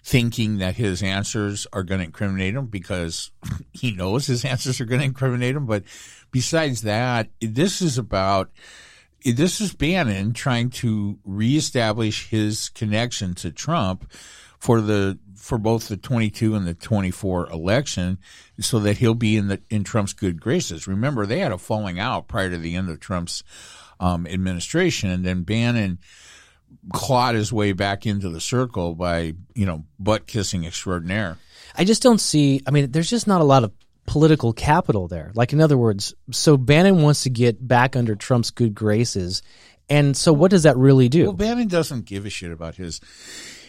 thinking 0.06 0.60
that 0.60 0.76
his 0.76 1.02
answers 1.02 1.66
are 1.74 1.82
going 1.82 1.98
to 2.00 2.06
incriminate 2.06 2.54
him 2.54 2.68
because 2.68 3.32
he 3.72 3.92
knows 3.92 4.28
his 4.28 4.46
answers 4.46 4.80
are 4.82 4.86
going 4.86 5.02
to 5.02 5.06
incriminate 5.06 5.56
him. 5.56 5.66
But 5.66 5.84
besides 6.32 6.82
that, 6.82 7.30
this 7.40 7.82
is 7.82 7.98
about 7.98 8.52
this 9.32 9.60
is 9.60 9.74
Bannon 9.74 10.34
trying 10.34 10.70
to 10.72 11.18
reestablish 11.24 12.30
his 12.30 12.70
connection 12.70 13.34
to 13.36 13.52
Trump 13.52 14.10
for 14.60 14.82
the 14.82 15.18
for 15.36 15.58
both 15.58 15.88
the 15.90 15.98
22 15.98 16.56
and 16.56 16.66
the 16.66 16.74
24 16.74 17.52
election 17.52 18.18
so 18.60 18.80
that 18.80 18.98
he'll 18.98 19.14
be 19.14 19.38
in 19.38 19.48
the 19.48 19.62
in 19.70 19.84
Trump's 19.84 20.14
good 20.14 20.40
graces. 20.40 20.88
Remember 20.88 21.26
they 21.26 21.40
had 21.40 21.52
a 21.52 21.58
falling 21.58 22.00
out 22.00 22.28
prior 22.28 22.50
to 22.50 22.58
the 22.58 22.76
end 22.76 22.90
of 22.90 23.00
Trump's 23.00 23.44
um, 24.00 24.26
administration 24.28 25.10
and 25.10 25.26
then 25.26 25.44
Bannon 25.44 26.00
clawed 26.94 27.36
his 27.36 27.52
way 27.52 27.72
back 27.74 28.06
into 28.06 28.30
the 28.30 28.42
circle 28.42 28.96
by, 28.96 29.34
you 29.54 29.66
know, 29.66 29.86
butt 30.00 30.28
kissing 30.28 30.66
extraordinaire. 30.66 31.38
I 31.78 31.84
just 31.84 32.02
don't 32.02 32.20
see. 32.20 32.62
I 32.68 32.72
mean, 32.72 32.92
there's 32.92 33.10
just 33.10 33.28
not 33.28 33.42
a 33.42 33.46
lot 33.46 33.64
of 33.64 33.72
political 34.06 34.54
capital 34.54 35.08
there. 35.08 35.32
Like, 35.36 35.54
in 35.54 35.62
other 35.62 35.78
words, 35.78 36.14
so 36.32 36.58
Bannon 36.58 37.02
wants 37.02 37.24
to 37.24 37.30
get 37.30 37.66
back 37.66 37.96
under 37.96 38.16
Trump's 38.16 38.52
good 38.52 38.76
graces, 38.76 39.42
and 39.90 40.16
so 40.16 40.34
what 40.34 40.52
does 40.52 40.64
that 40.64 40.78
really 40.78 41.10
do? 41.10 41.24
Well, 41.26 41.34
Bannon 41.34 41.68
doesn't 41.68 42.06
give 42.06 42.26
a 42.26 42.30
shit 42.30 42.52
about 42.52 42.76
his 42.76 43.02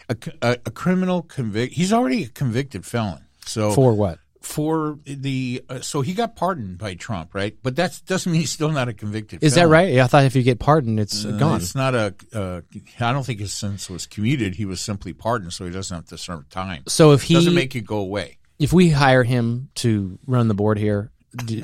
a, 0.09 0.16
a, 0.43 0.53
a 0.66 0.70
criminal 0.70 1.22
convict. 1.22 1.74
He's 1.74 1.93
already 1.93 2.24
a 2.24 2.28
convicted 2.28 2.84
felon. 2.87 3.24
So 3.45 3.72
For 3.72 3.93
what? 3.95 4.18
for 4.47 4.99
the 5.05 5.61
uh, 5.68 5.80
so 5.80 6.03
he 6.03 6.14
got 6.14 6.37
pardoned 6.37 6.78
by 6.78 6.95
Trump, 6.95 7.34
right? 7.34 7.57
But 7.64 7.74
that 7.76 8.01
doesn't 8.07 8.30
mean 8.30 8.41
he's 8.41 8.51
still 8.51 8.70
not 8.70 8.89
a 8.89 8.93
convicted. 8.93 9.43
Is 9.43 9.57
that 9.57 9.66
right? 9.66 9.93
Yeah, 9.93 10.05
I 10.05 10.07
thought 10.07 10.24
if 10.24 10.37
you 10.37 10.43
get 10.45 10.61
pardoned, 10.61 11.01
it's 11.01 11.24
Uh, 11.24 11.32
gone. 11.32 11.61
It's 11.61 11.74
not 11.74 11.95
a. 11.97 12.14
Uh, 12.32 12.61
I 13.01 13.12
don't 13.12 13.24
think 13.26 13.41
his 13.41 13.53
sentence 13.53 13.91
was 13.91 14.07
commuted. 14.07 14.55
He 14.55 14.64
was 14.64 14.80
simply 14.80 15.12
pardoned, 15.12 15.53
so 15.53 15.64
he 15.64 15.72
doesn't 15.72 15.95
have 15.95 16.07
to 16.07 16.18
serve 16.18 16.49
time. 16.49 16.84
So 16.87 17.11
if 17.12 17.22
he 17.22 17.34
doesn't 17.34 17.55
make 17.55 17.74
it 17.74 17.80
go 17.82 17.99
away. 17.99 18.39
If 18.59 18.72
we 18.72 18.90
hire 18.90 19.22
him 19.22 19.68
to 19.76 20.18
run 20.26 20.48
the 20.48 20.54
board 20.54 20.78
here 20.78 21.11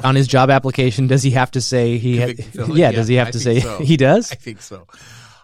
on 0.05 0.15
his 0.15 0.27
job 0.29 0.51
application, 0.51 1.07
does 1.07 1.23
he 1.23 1.31
have 1.33 1.51
to 1.53 1.61
say 1.61 1.99
he? 1.99 2.21
Ha- 2.21 2.33
yeah, 2.53 2.67
Yeah, 2.67 2.93
does 2.93 3.09
he 3.09 3.15
have 3.17 3.29
I 3.29 3.31
to 3.33 3.41
say 3.41 3.61
so. 3.61 3.79
he 3.83 3.97
does? 3.97 4.31
I 4.33 4.35
think 4.35 4.61
so. 4.61 4.87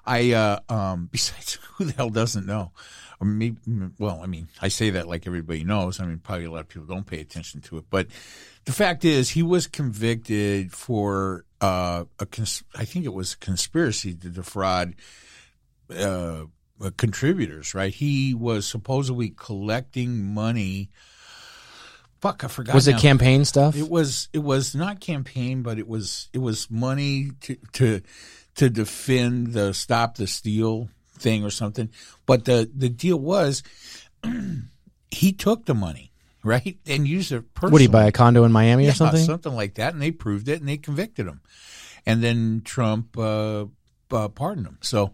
I 0.05 0.33
uh, 0.33 0.61
um, 0.69 1.09
besides, 1.13 1.59
who 1.75 1.85
the 1.85 1.93
hell 1.93 2.11
doesn't 2.11 2.47
know? 2.47 2.73
Or 3.21 3.27
maybe, 3.27 3.57
well, 3.99 4.21
I 4.23 4.27
mean, 4.27 4.49
I 4.63 4.69
say 4.69 4.91
that 4.91 5.09
like 5.09 5.27
everybody 5.27 5.65
knows. 5.65 5.99
I 5.99 6.07
mean, 6.07 6.19
probably 6.19 6.45
a 6.45 6.51
lot 6.51 6.61
of 6.61 6.69
people 6.69 6.87
don't 6.87 7.07
pay 7.07 7.21
attention 7.21 7.61
to 7.63 7.79
it, 7.79 7.85
but 7.91 8.07
the 8.65 8.73
fact 8.73 9.05
is, 9.05 9.31
he 9.31 9.43
was 9.43 9.67
convicted 9.67 10.73
for 10.73 11.45
uh, 11.61 12.05
a 12.21 12.27
cons- 12.27 12.63
I 12.77 12.85
think 12.85 13.07
it 13.07 13.13
was 13.13 13.33
a 13.33 13.39
conspiracy 13.39 14.15
to 14.15 14.29
defraud 14.29 14.95
uh, 15.91 16.45
uh, 16.81 16.91
contributors. 16.97 17.75
Right? 17.75 17.93
He 17.93 18.35
was 18.35 18.67
supposedly 18.67 19.31
collecting 19.31 20.23
money. 20.33 20.91
Fuck, 22.21 22.43
I 22.45 22.49
forgot. 22.49 22.75
Was 22.75 22.89
it 22.89 22.93
now. 22.93 22.99
campaign 22.99 23.45
stuff? 23.45 23.77
It 23.77 23.89
was. 23.89 24.29
It 24.33 24.41
was 24.41 24.75
not 24.75 25.01
campaign, 25.01 25.63
but 25.63 25.79
it 25.79 25.87
was. 25.87 26.29
It 26.33 26.39
was 26.39 26.71
money 26.71 27.31
to 27.43 27.57
to 27.75 28.01
to 28.57 28.69
defend 28.71 29.53
the 29.53 29.73
stop 29.73 30.17
the 30.17 30.27
steal 30.27 30.89
thing 31.17 31.45
or 31.45 31.51
something. 31.51 31.91
But 32.27 32.45
the 32.45 32.69
the 32.75 32.89
deal 32.89 33.19
was, 33.19 33.63
he 35.11 35.33
took 35.33 35.67
the 35.67 35.75
money 35.75 36.13
right 36.43 36.79
and 36.87 37.07
used 37.07 37.31
it 37.33 37.55
personally. 37.55 37.73
Would 37.73 37.81
he 37.83 37.87
buy 37.89 38.05
a 38.07 38.13
condo 38.13 38.45
in 38.45 38.53
Miami 38.53 38.85
Yeah, 38.85 38.91
or 38.91 38.95
something? 38.95 39.25
something 39.25 39.55
like 39.55 39.75
that, 39.75 39.93
and 39.93 40.03
they 40.03 40.11
proved 40.11 40.49
it 40.49 40.61
and 40.61 40.69
they 40.69 40.77
convicted 40.77 41.27
him, 41.27 41.41
and 42.05 42.23
then 42.23 42.63
Trump 42.65 43.17
uh, 43.17 43.67
uh, 44.13 44.29
pardoned 44.29 44.67
him. 44.67 44.79
So. 44.81 45.13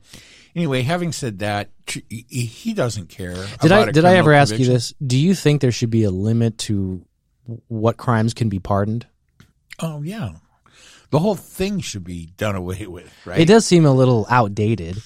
Anyway, 0.57 0.83
having 0.83 1.11
said 1.11 1.41
that, 1.41 1.71
he, 1.89 2.75
doesn't 2.75 3.09
care. 3.09 3.35
Did 3.61 3.73
I 3.73 3.91
did 3.91 4.05
I 4.05 4.15
ever 4.19 4.33
ask 4.33 4.57
you 4.57 4.65
this? 4.65 4.95
Do 5.05 5.19
you 5.19 5.35
think 5.35 5.61
there 5.61 5.73
should 5.73 5.91
be 5.91 6.05
a 6.05 6.13
limit 6.13 6.59
to 6.59 7.05
what 7.67 7.97
crimes 7.97 8.35
can 8.35 8.49
be 8.49 8.61
pardoned? 8.61 9.05
Oh 9.81 10.03
yeah, 10.03 10.31
the 11.11 11.19
whole 11.19 11.35
thing 11.35 11.81
should 11.81 12.05
be 12.05 12.27
done 12.37 12.55
away 12.55 12.87
with, 12.89 13.13
right? 13.25 13.41
It 13.41 13.47
does 13.47 13.67
seem 13.67 13.85
a 13.85 13.93
little 13.93 14.27
outdated. 14.31 15.03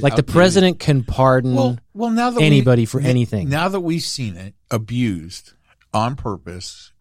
Like 0.00 0.16
the 0.16 0.22
president 0.22 0.78
can 0.78 1.02
pardon 1.04 1.54
Well, 1.54 1.78
well, 1.92 2.10
now 2.10 2.30
that 2.30 2.40
we- 2.40 2.46
anybody 2.46 2.86
for 2.86 3.00
anything. 3.00 3.48
Now 3.48 3.68
that 3.68 3.80
we've 3.80 4.02
seen 4.02 4.36
it 4.36 4.54
abused 4.70 5.52
on 5.92 6.16
purpose, 6.16 6.92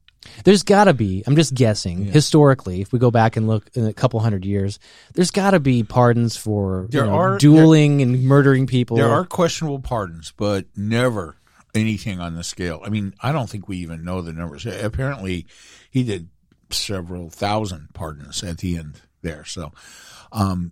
There's 0.44 0.64
got 0.64 0.86
to 0.86 0.94
be. 0.94 1.24
I'm 1.26 1.36
just 1.36 1.54
guessing. 1.54 2.06
Historically, 2.06 2.82
if 2.82 2.92
we 2.92 3.00
go 3.00 3.12
back 3.12 3.38
and 3.38 3.48
look 3.48 3.70
in 3.74 3.86
a 3.86 3.94
couple 3.94 4.20
hundred 4.20 4.46
years, 4.46 4.80
there's 5.14 5.32
got 5.32 5.52
to 5.52 5.60
be 5.60 5.84
pardons 5.84 6.36
for 6.36 6.88
you 6.92 7.02
know, 7.02 7.14
are- 7.14 7.38
dueling 7.38 8.02
and 8.02 8.24
murdering 8.24 8.68
people. 8.68 8.98
there 8.98 9.10
are 9.10 9.26
questionable 9.26 9.80
pardons, 9.80 10.34
but 10.36 10.66
never 10.76 11.36
anything 11.74 12.20
on 12.20 12.36
the 12.36 12.44
scale. 12.44 12.82
I 12.86 12.90
mean, 12.90 13.14
I 13.22 13.32
don't 13.32 13.50
think 13.50 13.68
we 13.68 13.78
even 13.78 14.04
know 14.04 14.22
the 14.22 14.34
numbers. 14.34 14.66
Apparently, 14.66 15.46
he 15.90 16.04
did 16.04 16.30
several 16.70 17.30
thousand 17.30 17.90
pardons 17.94 18.44
at 18.44 18.60
the 18.60 18.78
end 18.78 19.02
there. 19.22 19.46
So, 19.46 19.72
um, 20.32 20.72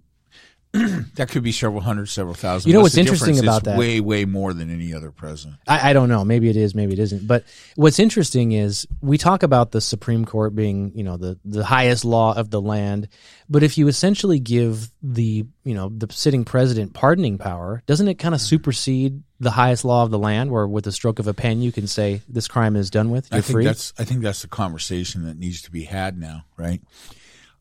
that 1.16 1.30
could 1.30 1.44
be 1.44 1.52
several 1.52 1.82
hundred, 1.82 2.08
several 2.08 2.34
thousand. 2.34 2.68
You 2.68 2.74
know 2.74 2.82
What's 2.82 2.94
what's 2.94 2.98
interesting 2.98 3.36
difference? 3.36 3.48
about 3.48 3.58
It's 3.58 3.66
that? 3.66 3.78
Way, 3.78 4.00
way 4.00 4.26
more 4.26 4.54
than 4.54 4.72
any 4.72 4.92
other 4.92 5.12
president. 5.12 5.58
I, 5.68 5.92
I 5.92 5.94
don't 5.94 6.10
know. 6.10 6.26
Maybe 6.26 6.50
it 6.50 6.58
is. 6.58 6.74
Maybe 6.74 6.94
it 6.94 7.00
isn't. 7.00 7.28
But 7.28 7.44
what's 7.76 8.00
interesting 8.00 8.54
is 8.54 8.88
we 9.00 9.20
talk 9.20 9.44
about 9.44 9.72
the 9.72 9.82
Supreme 9.82 10.26
Court 10.26 10.56
being, 10.56 10.92
you 10.96 11.04
know, 11.04 11.18
the 11.18 11.38
the 11.46 11.64
highest 11.64 12.06
law 12.06 12.36
of 12.36 12.50
the 12.50 12.60
land. 12.60 13.08
But 13.48 13.62
if 13.62 13.78
you 13.78 13.88
essentially 13.88 14.40
give 14.40 14.90
the, 15.04 15.46
you 15.64 15.74
know, 15.76 15.90
the 15.90 16.12
sitting 16.12 16.44
president 16.44 16.94
pardoning 16.94 17.38
power, 17.38 17.84
doesn't 17.86 18.08
it 18.08 18.16
kind 18.16 18.34
of 18.34 18.42
supersede 18.42 19.22
the 19.40 19.52
highest 19.52 19.86
law 19.86 20.02
of 20.04 20.10
the 20.10 20.18
land, 20.18 20.50
where 20.50 20.66
with 20.66 20.86
the 20.86 20.92
stroke 20.92 21.20
of 21.20 21.28
a 21.28 21.36
pen 21.36 21.62
you 21.62 21.72
can 21.72 21.86
say 21.86 22.22
this 22.28 22.48
crime 22.48 22.76
is 22.76 22.90
done 22.90 23.12
with, 23.12 23.30
you're 23.32 23.40
I 23.40 23.42
think 23.42 23.56
free? 23.58 23.66
that's 23.66 23.94
I 24.00 24.06
think 24.06 24.22
that's 24.22 24.42
the 24.42 24.48
conversation 24.48 25.26
that 25.26 25.38
needs 25.38 25.62
to 25.64 25.72
be 25.72 25.84
had 25.84 26.18
now, 26.18 26.46
right? 26.58 26.82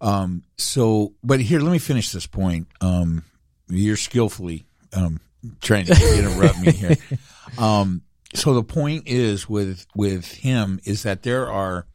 Um, 0.02 0.42
so, 0.58 1.14
but 1.22 1.40
here, 1.40 1.60
let 1.60 1.72
me 1.72 1.78
finish 1.78 2.10
this 2.10 2.26
point. 2.26 2.66
Um, 2.80 3.24
you're 3.68 3.96
skillfully 3.96 4.66
um, 4.92 5.20
trying 5.62 5.86
to 5.86 6.18
interrupt 6.18 6.58
me 6.60 6.72
here. 6.72 6.96
Um, 7.58 8.00
so 8.34 8.54
the 8.54 8.62
point 8.62 9.02
is 9.06 9.46
with 9.46 9.86
with 9.94 10.26
him 10.32 10.80
is 10.84 11.02
that 11.02 11.22
there 11.22 11.50
are 11.50 11.86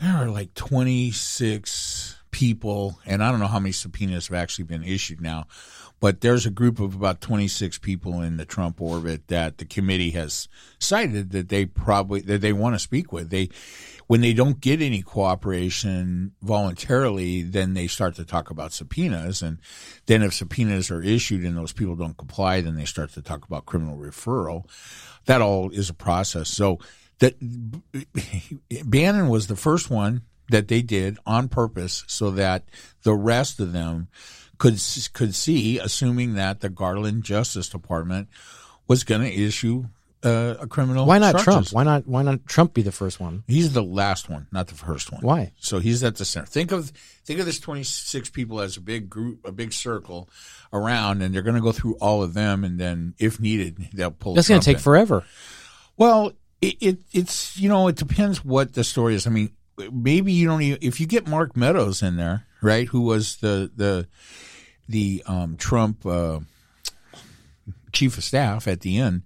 there 0.00 0.14
are 0.14 0.28
like 0.28 0.54
26 0.54 2.16
people, 2.30 3.00
and 3.06 3.24
I 3.24 3.30
don't 3.30 3.40
know 3.40 3.46
how 3.48 3.58
many 3.58 3.72
subpoenas 3.72 4.28
have 4.28 4.36
actually 4.36 4.66
been 4.66 4.84
issued 4.84 5.20
now, 5.20 5.46
but 5.98 6.20
there's 6.20 6.46
a 6.46 6.50
group 6.50 6.78
of 6.78 6.94
about 6.94 7.20
26 7.20 7.78
people 7.78 8.20
in 8.20 8.36
the 8.36 8.44
Trump 8.44 8.80
orbit 8.80 9.28
that 9.28 9.58
the 9.58 9.64
committee 9.64 10.10
has 10.10 10.48
cited 10.78 11.30
that 11.30 11.48
they 11.48 11.64
probably 11.64 12.20
that 12.20 12.40
they 12.40 12.52
want 12.52 12.74
to 12.74 12.78
speak 12.78 13.12
with. 13.12 13.30
They 13.30 13.48
when 14.06 14.20
they 14.20 14.32
don't 14.32 14.60
get 14.60 14.80
any 14.80 15.02
cooperation 15.02 16.32
voluntarily, 16.42 17.42
then 17.42 17.74
they 17.74 17.86
start 17.86 18.14
to 18.16 18.24
talk 18.24 18.50
about 18.50 18.72
subpoenas, 18.72 19.42
and 19.42 19.58
then 20.06 20.22
if 20.22 20.34
subpoenas 20.34 20.90
are 20.90 21.02
issued 21.02 21.44
and 21.44 21.56
those 21.56 21.72
people 21.72 21.96
don't 21.96 22.16
comply, 22.16 22.60
then 22.60 22.76
they 22.76 22.84
start 22.84 23.12
to 23.12 23.22
talk 23.22 23.44
about 23.44 23.66
criminal 23.66 23.96
referral. 23.96 24.64
That 25.24 25.42
all 25.42 25.70
is 25.70 25.90
a 25.90 25.94
process. 25.94 26.48
So 26.48 26.78
that 27.18 27.34
Bannon 28.84 29.28
was 29.28 29.46
the 29.46 29.56
first 29.56 29.90
one 29.90 30.22
that 30.50 30.68
they 30.68 30.82
did 30.82 31.18
on 31.26 31.48
purpose 31.48 32.04
so 32.06 32.30
that 32.32 32.64
the 33.02 33.14
rest 33.14 33.58
of 33.58 33.72
them 33.72 34.08
could 34.58 34.80
could 35.12 35.34
see, 35.34 35.78
assuming 35.78 36.34
that 36.34 36.60
the 36.60 36.68
Garland 36.68 37.22
Justice 37.24 37.68
Department 37.68 38.28
was 38.88 39.04
going 39.04 39.22
to 39.22 39.32
issue 39.32 39.86
uh, 40.26 40.56
a 40.60 40.66
criminal. 40.66 41.06
Why 41.06 41.18
not 41.18 41.32
charges. 41.32 41.44
Trump? 41.44 41.72
Why 41.72 41.84
not? 41.84 42.06
Why 42.06 42.22
not 42.22 42.46
Trump 42.46 42.74
be 42.74 42.82
the 42.82 42.92
first 42.92 43.20
one? 43.20 43.44
He's 43.46 43.72
the 43.72 43.82
last 43.82 44.28
one, 44.28 44.46
not 44.50 44.66
the 44.66 44.74
first 44.74 45.12
one. 45.12 45.20
Why? 45.20 45.52
So 45.58 45.78
he's 45.78 46.02
at 46.02 46.16
the 46.16 46.24
center. 46.24 46.46
Think 46.46 46.72
of 46.72 46.90
think 47.24 47.38
of 47.38 47.46
this 47.46 47.60
twenty 47.60 47.84
six 47.84 48.28
people 48.30 48.60
as 48.60 48.76
a 48.76 48.80
big 48.80 49.08
group, 49.08 49.46
a 49.46 49.52
big 49.52 49.72
circle 49.72 50.28
around, 50.72 51.22
and 51.22 51.34
they're 51.34 51.42
going 51.42 51.56
to 51.56 51.60
go 51.62 51.72
through 51.72 51.96
all 51.96 52.22
of 52.22 52.34
them, 52.34 52.64
and 52.64 52.78
then 52.78 53.14
if 53.18 53.40
needed, 53.40 53.88
they'll 53.92 54.10
pull. 54.10 54.34
That's 54.34 54.48
going 54.48 54.60
to 54.60 54.64
take 54.64 54.78
in. 54.78 54.82
forever. 54.82 55.24
Well, 55.96 56.32
it, 56.60 56.76
it 56.80 56.98
it's 57.12 57.56
you 57.58 57.68
know 57.68 57.88
it 57.88 57.96
depends 57.96 58.44
what 58.44 58.72
the 58.72 58.84
story 58.84 59.14
is. 59.14 59.26
I 59.26 59.30
mean, 59.30 59.50
maybe 59.92 60.32
you 60.32 60.48
don't 60.48 60.62
even 60.62 60.78
if 60.82 61.00
you 61.00 61.06
get 61.06 61.28
Mark 61.28 61.56
Meadows 61.56 62.02
in 62.02 62.16
there, 62.16 62.45
right? 62.62 62.88
Who 62.88 63.02
was 63.02 63.36
the 63.36 63.70
the 63.74 64.08
the 64.88 65.22
um, 65.26 65.56
Trump 65.56 66.06
uh, 66.06 66.40
chief 67.92 68.18
of 68.18 68.24
staff 68.24 68.68
at 68.68 68.80
the 68.80 68.98
end. 68.98 69.22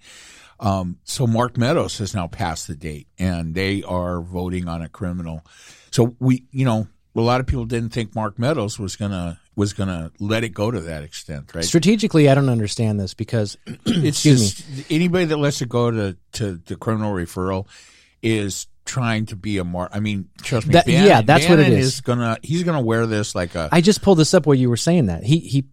Um, 0.58 0.98
so 1.04 1.26
Mark 1.26 1.56
Meadows 1.56 1.98
has 1.98 2.14
now 2.14 2.26
passed 2.26 2.68
the 2.68 2.74
date, 2.74 3.08
and 3.18 3.54
they 3.54 3.82
are 3.82 4.20
voting 4.20 4.68
on 4.68 4.82
a 4.82 4.88
criminal. 4.88 5.44
So 5.90 6.14
we, 6.18 6.44
you 6.50 6.64
know, 6.64 6.86
a 7.16 7.20
lot 7.20 7.40
of 7.40 7.46
people 7.46 7.64
didn't 7.64 7.90
think 7.90 8.14
Mark 8.14 8.38
Meadows 8.38 8.78
was 8.78 8.96
gonna 8.96 9.40
was 9.56 9.72
gonna 9.72 10.12
let 10.20 10.44
it 10.44 10.50
go 10.50 10.70
to 10.70 10.80
that 10.80 11.02
extent, 11.02 11.54
right? 11.54 11.64
Strategically, 11.64 12.28
I 12.28 12.34
don't 12.34 12.48
understand 12.48 13.00
this 13.00 13.14
because 13.14 13.56
it's 13.86 14.22
just 14.22 14.64
anybody 14.90 15.24
that 15.26 15.38
lets 15.38 15.62
it 15.62 15.68
go 15.68 15.90
to 15.90 16.16
to 16.32 16.56
the 16.56 16.76
criminal 16.76 17.12
referral 17.12 17.66
is 18.22 18.66
trying 18.84 19.26
to 19.26 19.36
be 19.36 19.58
a 19.58 19.64
mar. 19.64 19.88
I 19.92 20.00
mean, 20.00 20.28
trust 20.42 20.66
me, 20.66 20.72
That- 20.72 20.86
Bannon, 20.86 21.06
yeah, 21.06 21.22
that's 21.22 21.48
what 21.48 21.58
it 21.58 21.64
Bannon 21.64 21.78
is. 21.78 22.00
Gonna 22.00 22.38
he's 22.42 22.62
gonna 22.62 22.80
wear 22.80 23.06
this 23.06 23.34
like 23.34 23.54
a 23.54 23.68
I 23.72 23.80
just 23.80 24.02
pulled 24.02 24.18
this 24.18 24.34
up 24.34 24.46
while 24.46 24.54
you 24.54 24.68
were 24.70 24.76
saying 24.76 25.06
that 25.06 25.24
he 25.24 25.38
he 25.38 25.64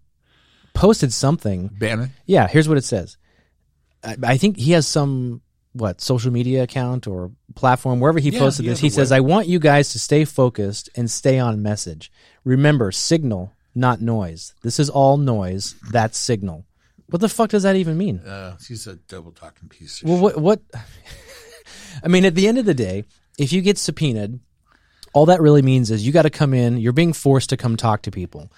posted 0.74 1.12
something. 1.14 1.70
Bannon. 1.80 2.12
Yeah, 2.26 2.47
here's 2.47 2.68
what 2.70 2.78
it 2.78 2.84
says. 2.84 3.18
I, 4.03 4.16
I 4.24 4.38
think 4.38 4.58
he 4.58 4.72
has 4.74 4.88
some 4.88 5.41
what 5.74 6.01
social 6.01 6.32
media 6.32 6.64
account 6.64 7.05
or 7.08 7.32
platform 7.55 7.99
wherever 7.99 8.20
he 8.20 8.30
Yeah, 8.30 8.39
posted 8.39 8.66
he 8.66 8.70
this. 8.70 8.80
He 8.80 8.89
says, 8.89 9.12
"I 9.12 9.20
want 9.20 9.47
you 9.47 9.60
guys 9.60 9.89
to 9.89 9.99
stay 9.99 10.26
focused 10.26 10.89
and 10.95 11.10
stay 11.10 11.39
on 11.39 11.62
message. 11.62 12.12
Remember, 12.43 12.91
signal, 12.91 13.53
not 13.76 14.01
noise. 14.01 14.53
This 14.64 14.80
is 14.80 14.89
all 14.89 15.18
noise. 15.18 15.76
That's 15.91 16.18
signal. 16.18 16.66
What 17.10 17.22
the 17.22 17.30
fuck 17.30 17.51
does 17.51 17.64
that 17.64 17.76
even 17.78 17.97
mean? 17.97 18.20
Uh, 18.20 18.58
he's 18.68 18.86
a 18.88 18.95
double 18.95 19.32
talking 19.32 19.70
piece. 19.70 20.01
Of 20.01 20.10
Well, 20.10 20.20
what 20.20 20.38
what? 20.41 20.62
I 22.04 22.08
mean, 22.08 22.26
at 22.26 22.36
the 22.36 22.48
end 22.48 22.58
of 22.58 22.66
the 22.66 22.74
day, 22.74 23.06
if 23.38 23.54
you 23.54 23.62
get 23.62 23.78
subpoenaed, 23.78 24.39
all 25.14 25.28
that 25.28 25.41
really 25.41 25.62
means 25.62 25.91
is 25.91 26.06
you 26.06 26.12
got 26.12 26.24
to 26.24 26.30
come 26.30 26.54
in. 26.54 26.78
You're 26.78 26.93
being 26.93 27.14
forced 27.14 27.50
to 27.50 27.58
come 27.58 27.78
talk 27.78 28.04
to 28.04 28.12
people. 28.12 28.52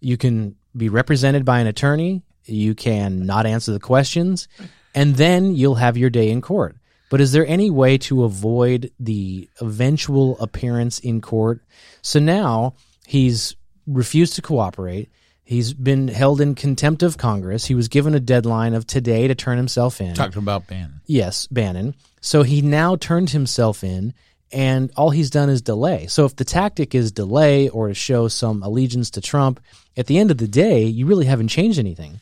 You 0.00 0.16
can 0.16 0.56
be 0.76 0.88
represented 0.88 1.44
by 1.44 1.60
an 1.60 1.66
attorney. 1.66 2.22
You 2.44 2.74
can 2.74 3.26
not 3.26 3.46
answer 3.46 3.72
the 3.72 3.80
questions, 3.80 4.46
and 4.94 5.16
then 5.16 5.54
you'll 5.54 5.74
have 5.74 5.96
your 5.96 6.10
day 6.10 6.30
in 6.30 6.40
court. 6.40 6.76
But 7.10 7.20
is 7.20 7.32
there 7.32 7.46
any 7.46 7.70
way 7.70 7.98
to 7.98 8.24
avoid 8.24 8.90
the 8.98 9.48
eventual 9.60 10.38
appearance 10.38 10.98
in 10.98 11.20
court? 11.20 11.62
So 12.02 12.18
now 12.18 12.74
he's 13.06 13.56
refused 13.86 14.34
to 14.34 14.42
cooperate. 14.42 15.10
He's 15.44 15.72
been 15.72 16.08
held 16.08 16.40
in 16.40 16.56
contempt 16.56 17.04
of 17.04 17.18
Congress. 17.18 17.66
He 17.66 17.76
was 17.76 17.86
given 17.86 18.14
a 18.14 18.20
deadline 18.20 18.74
of 18.74 18.86
today 18.86 19.28
to 19.28 19.34
turn 19.34 19.56
himself 19.56 20.00
in. 20.00 20.14
talking 20.14 20.38
about 20.38 20.66
Bannon. 20.66 21.00
Yes, 21.06 21.46
Bannon. 21.46 21.94
So 22.26 22.42
he 22.42 22.60
now 22.60 22.96
turned 22.96 23.30
himself 23.30 23.84
in, 23.84 24.12
and 24.50 24.90
all 24.96 25.10
he's 25.10 25.30
done 25.30 25.48
is 25.48 25.62
delay. 25.62 26.08
So 26.08 26.24
if 26.24 26.34
the 26.34 26.44
tactic 26.44 26.92
is 26.92 27.12
delay 27.12 27.68
or 27.68 27.86
to 27.86 27.94
show 27.94 28.26
some 28.26 28.64
allegiance 28.64 29.10
to 29.10 29.20
Trump, 29.20 29.60
at 29.96 30.08
the 30.08 30.18
end 30.18 30.32
of 30.32 30.38
the 30.38 30.48
day, 30.48 30.86
you 30.86 31.06
really 31.06 31.26
haven't 31.26 31.48
changed 31.48 31.78
anything. 31.78 32.18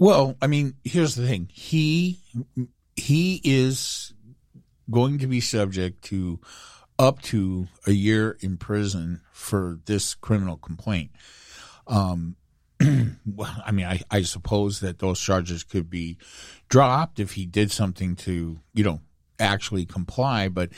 Well, 0.00 0.34
I 0.42 0.48
mean, 0.48 0.74
here's 0.82 1.14
the 1.14 1.24
thing. 1.24 1.48
He 1.52 2.18
he 2.96 3.40
is 3.44 4.12
going 4.90 5.20
to 5.20 5.28
be 5.28 5.40
subject 5.40 6.02
to 6.06 6.40
up 6.98 7.22
to 7.22 7.68
a 7.86 7.92
year 7.92 8.36
in 8.40 8.56
prison 8.56 9.20
for 9.32 9.78
this 9.84 10.16
criminal 10.16 10.56
complaint. 10.56 11.12
Um, 11.86 12.34
well, 13.24 13.62
I 13.64 13.70
mean, 13.70 13.86
I, 13.86 14.00
I 14.10 14.22
suppose 14.22 14.80
that 14.80 14.98
those 14.98 15.20
charges 15.20 15.62
could 15.62 15.88
be 15.88 16.18
dropped 16.68 17.20
if 17.20 17.34
he 17.34 17.46
did 17.46 17.70
something 17.70 18.16
to, 18.16 18.58
you 18.72 18.82
know, 18.82 19.00
actually 19.38 19.84
comply. 19.86 20.48
But, 20.48 20.70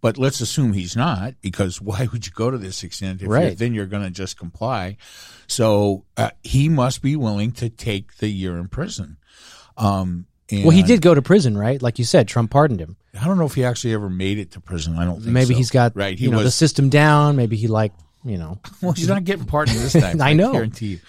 but 0.00 0.18
let's 0.18 0.40
assume 0.40 0.72
he's 0.72 0.96
not, 0.96 1.34
because 1.40 1.80
why 1.80 2.08
would 2.12 2.26
you 2.26 2.32
go 2.32 2.50
to 2.50 2.58
this 2.58 2.82
extent 2.82 3.22
if 3.22 3.28
Right. 3.28 3.44
you're, 3.46 3.54
then 3.54 3.74
you're 3.74 3.86
going 3.86 4.04
to 4.04 4.10
just 4.10 4.36
comply? 4.38 4.96
So 5.46 6.04
uh, 6.16 6.30
he 6.42 6.68
must 6.68 7.02
be 7.02 7.16
willing 7.16 7.52
to 7.52 7.68
take 7.68 8.16
the 8.18 8.28
year 8.28 8.58
in 8.58 8.68
prison. 8.68 9.16
Um, 9.76 10.26
and 10.50 10.62
Well, 10.64 10.70
he 10.76 10.82
did 10.82 11.02
go 11.02 11.14
to 11.14 11.22
prison, 11.22 11.56
right? 11.56 11.80
Like 11.80 11.98
you 11.98 12.04
said, 12.04 12.26
Trump 12.28 12.50
pardoned 12.50 12.80
him. 12.80 12.96
I 13.20 13.26
don't 13.26 13.38
know 13.38 13.46
if 13.46 13.54
he 13.54 13.64
actually 13.64 13.94
ever 13.94 14.08
made 14.10 14.38
it 14.38 14.52
to 14.52 14.60
prison. 14.60 14.96
I 14.98 15.04
don't 15.04 15.16
think 15.20 15.32
Maybe 15.32 15.54
so. 15.54 15.58
he's 15.58 15.70
got 15.70 15.96
right. 15.96 16.18
He 16.18 16.26
you 16.26 16.30
know 16.30 16.38
was 16.38 16.46
the 16.46 16.50
system 16.52 16.88
down. 16.88 17.36
Maybe 17.36 17.56
he 17.56 17.66
like 17.66 17.92
you 18.24 18.38
know 18.38 18.60
Well, 18.82 18.92
he's 18.92 19.08
not 19.08 19.24
getting 19.24 19.44
pardoned 19.46 19.78
this 19.78 19.92
time. 20.00 20.20
I 20.22 20.34
know. 20.34 20.52
guarantee 20.52 20.86
you. 20.86 21.00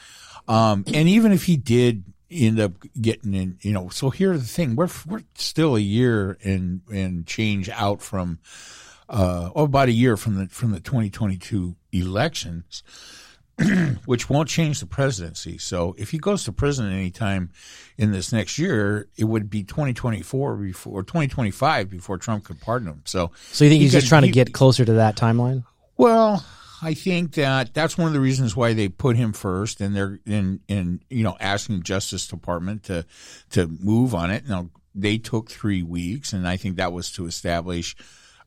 Um, 0.54 0.84
and 0.88 1.08
even 1.10 1.32
if 1.32 1.44
he 1.44 1.56
did 1.58 2.04
end 2.32 2.60
up 2.60 2.74
getting 3.02 3.34
in, 3.34 3.58
you 3.62 3.72
know, 3.74 3.90
so 3.90 4.10
here's 4.10 4.42
the 4.42 4.48
thing: 4.48 4.76
we're 4.76 4.90
we're 5.08 5.24
still 5.36 5.76
a 5.76 5.80
year 5.80 6.38
and 6.44 6.82
and 6.92 7.26
change 7.26 7.70
out 7.70 8.02
from, 8.02 8.40
uh, 9.10 9.50
oh, 9.56 9.64
about 9.64 9.90
a 9.90 9.94
year 9.94 10.16
from 10.18 10.36
the 10.36 10.48
from 10.48 10.72
the 10.72 10.80
2022 10.80 11.76
elections, 11.92 12.84
which 14.06 14.30
won't 14.30 14.48
change 14.48 14.80
the 14.80 14.86
presidency. 14.86 15.58
So 15.58 15.96
if 15.98 16.12
he 16.12 16.18
goes 16.18 16.44
to 16.46 16.52
prison 16.52 16.92
anytime 16.92 17.52
in 17.98 18.12
this 18.12 18.32
next 18.32 18.58
year, 18.58 19.08
it 19.18 19.26
would 19.26 19.50
be 19.50 19.64
2024 19.64 20.56
before 20.58 21.00
or 21.00 21.04
2025 21.04 21.90
before 21.90 22.18
Trump 22.18 22.46
could 22.46 22.62
pardon 22.62 22.88
him. 22.88 23.02
So 23.06 23.32
So 23.52 23.66
you 23.66 23.70
think 23.72 23.80
He 23.80 23.86
he's 23.86 23.92
just 23.94 24.08
trying 24.08 24.22
to 24.24 24.32
get 24.32 24.54
closer 24.54 24.86
to 24.86 24.94
that 24.94 25.16
timeline? 25.18 25.64
well, 25.98 26.46
I 26.82 26.94
think 26.94 27.34
that 27.34 27.74
that's 27.74 27.98
one 27.98 28.08
of 28.08 28.14
the 28.14 28.20
reasons 28.20 28.56
why 28.56 28.74
they 28.74 28.90
put 28.90 29.16
him 29.18 29.34
first, 29.34 29.82
and 29.82 29.96
they're 29.96 30.20
in 30.26 30.62
in 30.68 31.02
you 31.10 31.24
know 31.24 31.38
asking 31.40 31.84
Justice 31.84 32.28
Department 32.28 32.84
to 32.84 33.06
to 33.52 33.68
move 33.68 34.16
on 34.16 34.32
it. 34.32 34.48
Now 34.48 34.70
they 34.96 35.18
took 35.18 35.50
three 35.50 35.84
weeks, 35.84 36.34
and 36.34 36.48
I 36.48 36.58
think 36.58 36.78
that 36.78 36.94
was 36.94 37.12
to 37.14 37.26
establish 37.26 37.96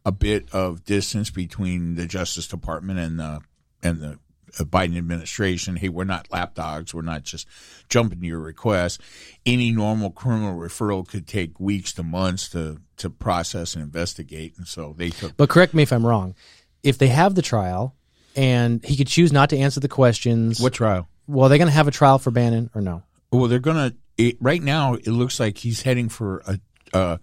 a 0.05 0.13
bit 0.13 0.49
of 0.53 0.85
distance 0.85 1.31
between 1.31 1.95
the 1.95 2.07
Justice 2.07 2.47
Department 2.47 2.99
and 2.99 3.19
the 3.19 3.41
and 3.83 4.01
the 4.01 4.19
uh, 4.59 4.65
Biden 4.65 4.97
administration. 4.97 5.77
Hey, 5.77 5.89
we're 5.89 6.05
not 6.05 6.31
lapdogs. 6.31 6.95
We're 6.95 7.03
not 7.03 7.25
just 7.25 7.47
jumping 7.89 8.21
to 8.21 8.27
your 8.27 8.41
request. 8.41 9.01
Any 9.47 9.71
normal 9.71 10.11
criminal 10.11 10.59
referral 10.59 11.07
could 11.07 11.27
take 11.27 11.59
weeks 11.61 11.93
to 11.95 12.03
months 12.03 12.49
to 12.51 12.81
to 12.99 13.11
process 13.11 13.75
and 13.75 13.83
investigate, 13.83 14.55
and 14.57 14.67
so 14.67 14.95
they 14.97 15.11
took 15.11 15.37
But 15.37 15.51
correct 15.51 15.75
me 15.75 15.83
if 15.83 15.93
I'm 15.93 16.07
wrong. 16.07 16.35
If 16.83 16.99
they 16.99 17.09
have 17.09 17.37
the 17.37 17.43
trial 17.43 17.95
and 18.37 18.85
he 18.85 18.97
could 18.97 19.07
choose 19.09 19.33
not 19.33 19.51
to 19.51 19.59
answer 19.59 19.81
the 19.81 19.89
questions, 19.89 20.61
what 20.61 20.73
trial? 20.73 21.09
well, 21.27 21.47
are 21.47 21.49
they 21.49 21.59
going 21.59 21.69
to 21.69 21.75
have 21.75 21.89
a 21.89 21.93
trial 21.93 22.19
for 22.19 22.31
Bannon 22.31 22.71
or 22.75 22.81
no? 22.81 23.03
Well, 23.31 23.49
they're 23.49 23.59
gonna. 23.59 23.95
Right 24.41 24.63
now, 24.63 24.95
it 24.95 25.07
looks 25.09 25.41
like 25.41 25.59
he's 25.59 25.83
heading 25.83 26.09
for 26.09 26.43
a 26.47 26.61
a, 26.93 27.19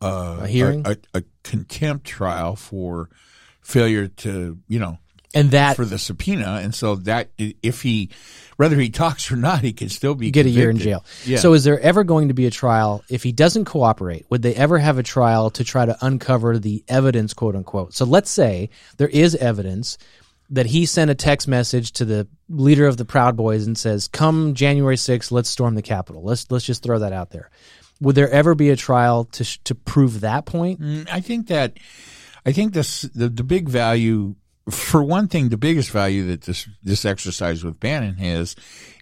a, 0.00 0.38
A 0.42 0.46
hearing? 0.46 0.86
a, 0.86 0.96
a 1.12 1.22
contempt 1.42 2.06
trial 2.06 2.56
for 2.56 3.10
failure 3.60 4.06
to, 4.08 4.58
you 4.68 4.78
know, 4.78 4.98
And 5.34 5.50
that 5.50 5.76
for 5.76 5.84
the 5.84 5.98
subpoena, 5.98 6.60
and 6.62 6.74
so 6.74 6.94
that 6.96 7.30
if 7.36 7.82
he, 7.82 8.10
whether 8.56 8.76
he 8.76 8.90
talks 8.90 9.30
or 9.30 9.36
not, 9.36 9.60
he 9.60 9.72
can 9.72 9.88
still 9.88 10.14
be 10.14 10.30
get 10.30 10.46
a 10.46 10.50
year 10.50 10.70
in 10.70 10.78
jail. 10.78 11.04
Yeah. 11.24 11.38
So 11.38 11.52
is 11.52 11.64
there 11.64 11.78
ever 11.80 12.04
going 12.04 12.28
to 12.28 12.34
be 12.34 12.46
a 12.46 12.50
trial 12.50 13.02
if 13.10 13.22
he 13.22 13.32
doesn't 13.32 13.64
cooperate? 13.66 14.26
Would 14.30 14.42
they 14.42 14.54
ever 14.54 14.78
have 14.78 14.98
a 14.98 15.02
trial 15.02 15.50
to 15.50 15.64
try 15.64 15.84
to 15.84 15.96
uncover 16.00 16.58
the 16.58 16.84
evidence, 16.88 17.34
quote 17.34 17.56
unquote? 17.56 17.92
So 17.92 18.04
let's 18.04 18.30
say 18.30 18.70
there 18.96 19.08
is 19.08 19.34
evidence 19.34 19.98
that 20.50 20.66
he 20.66 20.84
sent 20.84 21.10
a 21.10 21.14
text 21.14 21.48
message 21.48 21.92
to 21.92 22.04
the 22.04 22.26
leader 22.48 22.86
of 22.86 22.96
the 22.96 23.04
Proud 23.04 23.36
Boys 23.36 23.66
and 23.66 23.78
says, 23.78 24.08
"Come 24.08 24.54
January 24.54 24.96
6th, 24.96 25.30
let's 25.30 25.48
storm 25.48 25.74
the 25.74 25.82
Capitol." 25.82 26.22
Let's 26.22 26.50
let's 26.50 26.64
just 26.64 26.82
throw 26.82 26.98
that 26.98 27.12
out 27.12 27.30
there. 27.30 27.50
Would 28.00 28.14
there 28.14 28.30
ever 28.30 28.54
be 28.54 28.70
a 28.70 28.76
trial 28.76 29.24
to 29.26 29.44
sh- 29.44 29.60
to 29.64 29.74
prove 29.74 30.20
that 30.20 30.46
point? 30.46 30.80
Mm, 30.80 31.08
I 31.10 31.20
think 31.20 31.48
that 31.48 31.78
I 32.44 32.52
think 32.52 32.72
this 32.72 33.02
the, 33.02 33.28
the 33.28 33.44
big 33.44 33.68
value 33.68 34.34
for 34.70 35.02
one 35.02 35.28
thing, 35.28 35.48
the 35.48 35.56
biggest 35.56 35.90
value 35.90 36.26
that 36.26 36.42
this 36.42 36.68
this 36.82 37.04
exercise 37.04 37.64
with 37.64 37.80
Bannon 37.80 38.16
has 38.16 38.56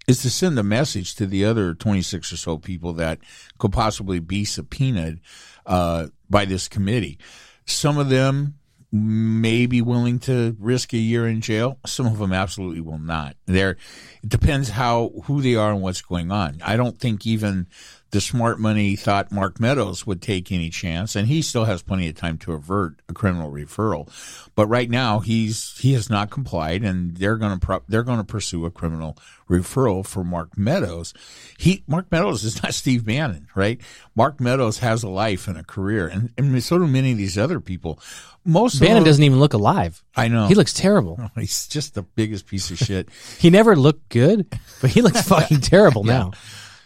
is 0.07 0.23
to 0.23 0.31
send 0.31 0.59
a 0.59 0.63
message 0.63 1.15
to 1.17 1.27
the 1.27 1.45
other 1.45 1.75
26 1.75 2.33
or 2.33 2.37
so 2.37 2.57
people 2.57 2.95
that 2.95 3.19
could 3.59 3.73
possibly 3.73 4.19
be 4.19 4.45
subpoenaed 4.45 5.21
uh, 5.67 6.07
by 6.31 6.47
this 6.47 6.67
committee. 6.67 7.19
Some 7.67 7.99
of 7.99 8.09
them 8.09 8.58
may 8.91 9.67
be 9.67 9.83
willing 9.83 10.19
to 10.19 10.57
risk 10.59 10.93
a 10.93 10.99
year 10.99 11.27
in 11.27 11.41
jail. 11.41 11.79
Some 11.87 12.07
of 12.07 12.19
them 12.19 12.33
absolutely 12.33 12.81
will 12.81 12.99
not. 12.99 13.37
There, 13.47 13.77
it 14.23 14.29
depends 14.29 14.71
how 14.71 15.13
who 15.25 15.43
they 15.43 15.55
are 15.55 15.73
and 15.73 15.83
what's 15.83 16.01
going 16.01 16.31
on. 16.31 16.61
I 16.65 16.77
don't 16.77 16.99
think 16.99 17.27
even 17.27 17.67
the 18.11 18.21
smart 18.21 18.59
money 18.59 18.97
thought 18.97 19.31
Mark 19.31 19.61
Meadows 19.61 20.07
would 20.07 20.23
take 20.23 20.51
any 20.51 20.71
chance, 20.71 21.15
and 21.15 21.29
he 21.29 21.43
still 21.43 21.65
has 21.67 21.83
plenty 21.83 22.09
of 22.09 22.15
time 22.15 22.39
to 22.39 22.53
avert 22.53 23.01
a 23.09 23.13
criminal 23.13 23.51
referral. 23.51 24.09
But 24.55 24.67
right 24.67 24.89
now, 24.89 25.21
he's 25.21 25.77
he 25.79 25.93
has 25.93 26.09
not 26.09 26.31
complied, 26.31 26.83
and 26.83 27.17
they're 27.17 27.37
going 27.37 27.59
to 27.59 27.65
pro- 27.65 27.83
they're 27.87 28.03
going 28.03 28.19
to 28.19 28.25
pursue 28.25 28.65
a 28.65 28.71
criminal 28.71 29.17
referral 29.49 30.07
for 30.07 30.25
Mark 30.25 30.57
Meadows. 30.57 31.13
He 31.59 31.85
Mark 31.87 32.11
Meadows 32.11 32.45
is 32.45 32.63
not 32.63 32.75
Steve 32.75 33.05
Bannon, 33.05 33.49
right? 33.55 33.81
Mark 34.15 34.41
Meadows 34.41 34.79
has 34.79 35.03
a 35.03 35.09
life 35.09 35.47
and 35.47 35.59
a 35.59 35.65
career, 35.65 36.09
and, 36.09 36.33
and 36.39 36.63
so 36.65 36.79
do 36.79 36.87
many 36.87 37.13
of 37.13 37.19
these 37.19 37.37
other 37.37 37.61
people. 37.61 38.01
Most 38.45 38.81
Bannon 38.81 39.05
doesn't 39.05 39.23
even 39.23 39.39
look 39.39 39.53
alive. 39.53 40.03
I 40.17 40.29
know 40.29 40.47
He 40.47 40.55
looks 40.55 40.73
terrible. 40.73 41.21
He's 41.35 41.67
just 41.69 41.95
the 41.95 42.03
biggest 42.03 42.47
piece 42.47 42.71
of 42.71 42.79
shit. 42.79 43.09
He 43.39 43.51
never 43.51 43.77
looked 43.77 44.09
good, 44.09 44.47
but 44.81 44.91
he 44.91 45.03
looks 45.03 45.23
fucking 45.23 45.61
terrible 45.61 46.03
now. 46.03 46.33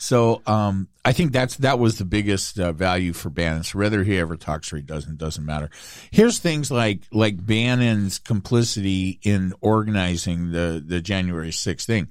So 0.02 0.42
um, 0.48 0.88
I 1.04 1.12
think 1.12 1.30
that's 1.30 1.58
that 1.58 1.78
was 1.78 1.98
the 1.98 2.04
biggest 2.04 2.58
uh, 2.58 2.72
value 2.72 3.12
for 3.12 3.30
Bannon. 3.30 3.62
So 3.62 3.78
whether 3.78 4.02
he 4.02 4.18
ever 4.18 4.36
talks 4.36 4.72
or 4.72 4.76
he 4.76 4.82
doesn't 4.82 5.16
doesn't 5.16 5.46
matter. 5.46 5.70
Here's 6.10 6.40
things 6.40 6.72
like 6.72 7.02
like 7.12 7.46
Bannon's 7.46 8.18
complicity 8.18 9.20
in 9.22 9.54
organizing 9.60 10.50
the 10.50 10.82
the 10.84 11.00
January 11.00 11.50
6th 11.50 11.84
thing. 11.84 12.08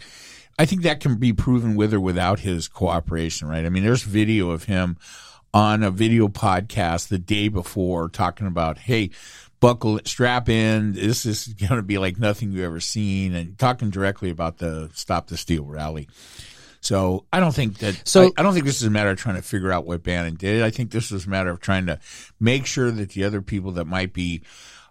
I 0.57 0.65
think 0.65 0.83
that 0.83 1.01
can 1.01 1.15
be 1.17 1.33
proven 1.33 1.75
with 1.75 1.93
or 1.93 1.99
without 1.99 2.39
his 2.39 2.69
cooperation, 2.69 3.49
right? 3.49 3.65
I 3.65 3.69
mean, 3.69 3.83
there's 3.83 4.03
video 4.03 4.51
of 4.51 4.63
him 4.63 4.95
on 5.53 5.83
a 5.83 5.91
video 5.91 6.29
podcast 6.29 7.09
the 7.09 7.19
day 7.19 7.49
before 7.49 8.07
talking 8.07 8.47
about, 8.47 8.77
hey, 8.77 9.09
buckle, 9.59 9.99
strap 10.05 10.47
in. 10.47 10.93
This 10.93 11.25
is 11.25 11.47
going 11.47 11.75
to 11.75 11.81
be 11.81 11.97
like 11.97 12.17
nothing 12.17 12.53
you've 12.53 12.63
ever 12.63 12.79
seen, 12.79 13.35
and 13.35 13.57
talking 13.57 13.89
directly 13.89 14.29
about 14.29 14.59
the 14.59 14.89
Stop 14.93 15.27
the 15.27 15.35
Steal 15.35 15.65
rally. 15.65 16.07
So 16.81 17.25
I 17.31 17.39
don't 17.39 17.53
think 17.53 17.77
that. 17.79 18.01
So- 18.07 18.25
I, 18.25 18.31
I 18.39 18.43
don't 18.43 18.53
think 18.53 18.65
this 18.65 18.81
is 18.81 18.87
a 18.87 18.89
matter 18.89 19.11
of 19.11 19.17
trying 19.17 19.35
to 19.35 19.41
figure 19.41 19.71
out 19.71 19.85
what 19.85 20.03
Bannon 20.03 20.35
did. 20.35 20.63
I 20.63 20.71
think 20.71 20.91
this 20.91 21.11
is 21.11 21.25
a 21.25 21.29
matter 21.29 21.51
of 21.51 21.59
trying 21.61 21.85
to 21.85 21.99
make 22.39 22.65
sure 22.65 22.91
that 22.91 23.09
the 23.11 23.23
other 23.23 23.41
people 23.41 23.71
that 23.73 23.85
might 23.85 24.13
be 24.13 24.41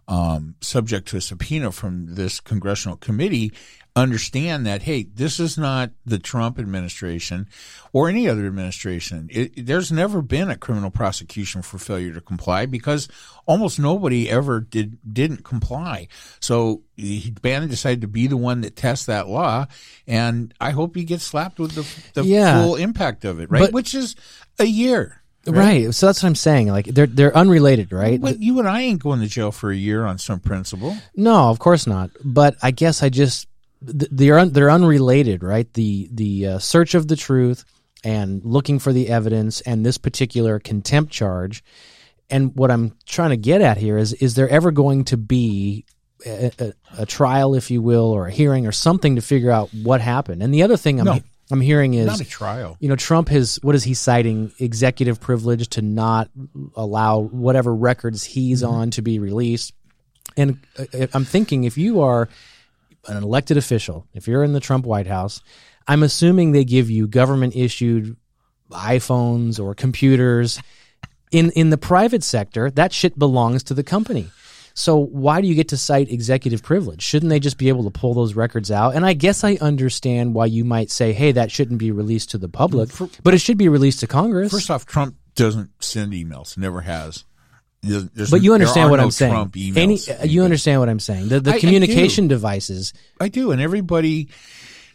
um, 0.08 0.54
subject 0.60 1.08
to 1.08 1.16
a 1.18 1.20
subpoena 1.20 1.70
from 1.72 2.14
this 2.14 2.40
congressional 2.40 2.96
committee 2.96 3.52
understand 3.96 4.66
that 4.66 4.82
hey, 4.82 5.02
this 5.02 5.40
is 5.40 5.58
not 5.58 5.90
the 6.06 6.18
Trump 6.18 6.58
administration 6.58 7.46
or 7.92 8.08
any 8.08 8.28
other 8.28 8.46
administration. 8.46 9.28
It, 9.30 9.66
there's 9.66 9.90
never 9.90 10.22
been 10.22 10.48
a 10.48 10.56
criminal 10.56 10.90
prosecution 10.90 11.62
for 11.62 11.78
failure 11.78 12.12
to 12.14 12.20
comply 12.20 12.66
because 12.66 13.08
almost 13.46 13.78
nobody 13.78 14.30
ever 14.30 14.60
did 14.60 14.98
didn't 15.12 15.44
comply. 15.44 16.08
So 16.40 16.82
he, 16.96 17.30
Bannon 17.42 17.68
decided 17.68 18.00
to 18.02 18.08
be 18.08 18.26
the 18.26 18.36
one 18.36 18.60
that 18.62 18.76
tests 18.76 19.06
that 19.06 19.28
law, 19.28 19.66
and 20.06 20.54
I 20.60 20.70
hope 20.70 20.94
he 20.96 21.04
gets 21.04 21.24
slapped 21.24 21.58
with 21.58 21.72
the, 21.72 22.20
the 22.20 22.26
Yeah. 22.26 22.62
full 22.62 22.76
impact 22.76 23.24
of 23.24 23.40
it, 23.40 23.50
right? 23.50 23.60
But- 23.62 23.72
Which 23.72 23.94
is 23.94 24.14
a 24.58 24.64
year. 24.66 25.16
Right. 25.46 25.92
So 25.94 26.04
that's 26.04 26.22
what 26.22 26.28
I'm 26.28 26.34
saying. 26.34 26.68
Like 26.68 26.84
they're 26.84 27.06
they're 27.06 27.34
unrelated, 27.34 27.92
right? 27.92 28.20
But 28.20 28.40
you 28.42 28.58
and 28.58 28.68
I 28.68 28.82
ain't 28.82 29.02
going 29.02 29.20
to 29.20 29.26
jail 29.26 29.50
for 29.50 29.70
a 29.70 29.76
year 29.76 30.04
on 30.04 30.18
some 30.18 30.38
principle. 30.38 30.94
No, 31.16 31.48
of 31.48 31.58
course 31.58 31.86
not. 31.86 32.10
But 32.22 32.56
I 32.62 32.72
guess 32.72 33.02
I 33.02 33.08
just 33.08 33.46
they're 33.82 34.38
un- 34.38 34.52
they're 34.52 34.70
unrelated, 34.70 35.42
right? 35.42 35.72
The 35.74 36.08
the 36.12 36.46
uh, 36.46 36.58
search 36.58 36.94
of 36.94 37.08
the 37.08 37.16
truth 37.16 37.64
and 38.04 38.44
looking 38.44 38.78
for 38.78 38.92
the 38.92 39.08
evidence 39.08 39.60
and 39.62 39.84
this 39.84 39.98
particular 39.98 40.58
contempt 40.58 41.12
charge. 41.12 41.62
And 42.28 42.54
what 42.54 42.70
I'm 42.70 42.96
trying 43.06 43.30
to 43.30 43.36
get 43.36 43.60
at 43.60 43.76
here 43.78 43.96
is 43.98 44.12
is 44.14 44.34
there 44.34 44.48
ever 44.48 44.70
going 44.70 45.04
to 45.06 45.16
be 45.16 45.84
a, 46.26 46.50
a, 46.58 46.72
a 46.98 47.06
trial, 47.06 47.54
if 47.54 47.70
you 47.70 47.82
will, 47.82 48.10
or 48.12 48.26
a 48.26 48.30
hearing 48.30 48.66
or 48.66 48.72
something 48.72 49.16
to 49.16 49.22
figure 49.22 49.50
out 49.50 49.70
what 49.82 50.00
happened? 50.00 50.42
And 50.42 50.52
the 50.54 50.62
other 50.62 50.76
thing 50.76 51.00
I'm 51.00 51.06
No. 51.06 51.20
I'm 51.52 51.60
hearing 51.60 51.94
is 51.94 52.06
Not 52.06 52.20
a 52.20 52.24
trial. 52.24 52.76
you 52.78 52.88
know, 52.88 52.94
Trump 52.94 53.28
has 53.30 53.58
what 53.62 53.74
is 53.74 53.82
he 53.82 53.94
citing? 53.94 54.52
Executive 54.60 55.20
privilege 55.20 55.68
to 55.70 55.82
not 55.82 56.30
allow 56.76 57.18
whatever 57.18 57.74
records 57.74 58.22
he's 58.22 58.62
Mm-hmm. 58.62 58.72
on 58.72 58.90
to 58.92 59.02
be 59.02 59.18
released. 59.18 59.72
And 60.36 60.60
uh, 60.78 61.08
I'm 61.12 61.24
thinking 61.24 61.64
if 61.64 61.76
you 61.76 62.02
are 62.02 62.28
an 63.16 63.22
elected 63.22 63.56
official, 63.56 64.06
if 64.14 64.26
you're 64.28 64.44
in 64.44 64.52
the 64.52 64.60
Trump 64.60 64.86
White 64.86 65.06
House, 65.06 65.42
I'm 65.86 66.02
assuming 66.02 66.52
they 66.52 66.64
give 66.64 66.90
you 66.90 67.06
government 67.06 67.56
issued 67.56 68.16
iPhones 68.70 69.58
or 69.58 69.74
computers. 69.74 70.60
In 71.30 71.50
in 71.50 71.70
the 71.70 71.78
private 71.78 72.24
sector, 72.24 72.70
that 72.72 72.92
shit 72.92 73.18
belongs 73.18 73.62
to 73.64 73.74
the 73.74 73.84
company. 73.84 74.28
So 74.74 74.96
why 74.96 75.40
do 75.40 75.48
you 75.48 75.54
get 75.54 75.68
to 75.68 75.76
cite 75.76 76.10
executive 76.10 76.62
privilege? 76.62 77.02
Shouldn't 77.02 77.30
they 77.30 77.40
just 77.40 77.58
be 77.58 77.68
able 77.68 77.84
to 77.84 77.90
pull 77.90 78.14
those 78.14 78.34
records 78.34 78.70
out? 78.70 78.94
And 78.94 79.04
I 79.04 79.12
guess 79.12 79.44
I 79.44 79.56
understand 79.60 80.34
why 80.34 80.46
you 80.46 80.64
might 80.64 80.90
say, 80.90 81.12
"Hey, 81.12 81.32
that 81.32 81.50
shouldn't 81.50 81.78
be 81.78 81.90
released 81.90 82.30
to 82.30 82.38
the 82.38 82.48
public," 82.48 82.90
but 83.22 83.34
it 83.34 83.38
should 83.38 83.58
be 83.58 83.68
released 83.68 84.00
to 84.00 84.06
Congress. 84.06 84.52
First 84.52 84.70
off, 84.70 84.86
Trump 84.86 85.16
doesn't 85.34 85.70
send 85.80 86.12
emails. 86.12 86.56
Never 86.56 86.82
has. 86.82 87.24
There's- 87.82 88.30
but 88.30 88.42
you 88.42 88.52
understand 88.54 88.90
what 88.90 88.98
no 88.98 89.04
I'm 89.04 89.10
saying. 89.10 89.32
Trump 89.32 89.54
emails. 89.54 89.76
Any, 90.18 90.28
you 90.28 90.42
understand 90.44 90.80
what 90.80 90.88
I'm 90.88 91.00
saying? 91.00 91.28
The, 91.28 91.40
the 91.40 91.52
I- 91.52 91.54
I 91.54 91.60
communication 91.60 92.28
devices. 92.28 92.92
I 93.20 93.28
do, 93.28 93.52
and 93.52 93.60
everybody. 93.60 94.28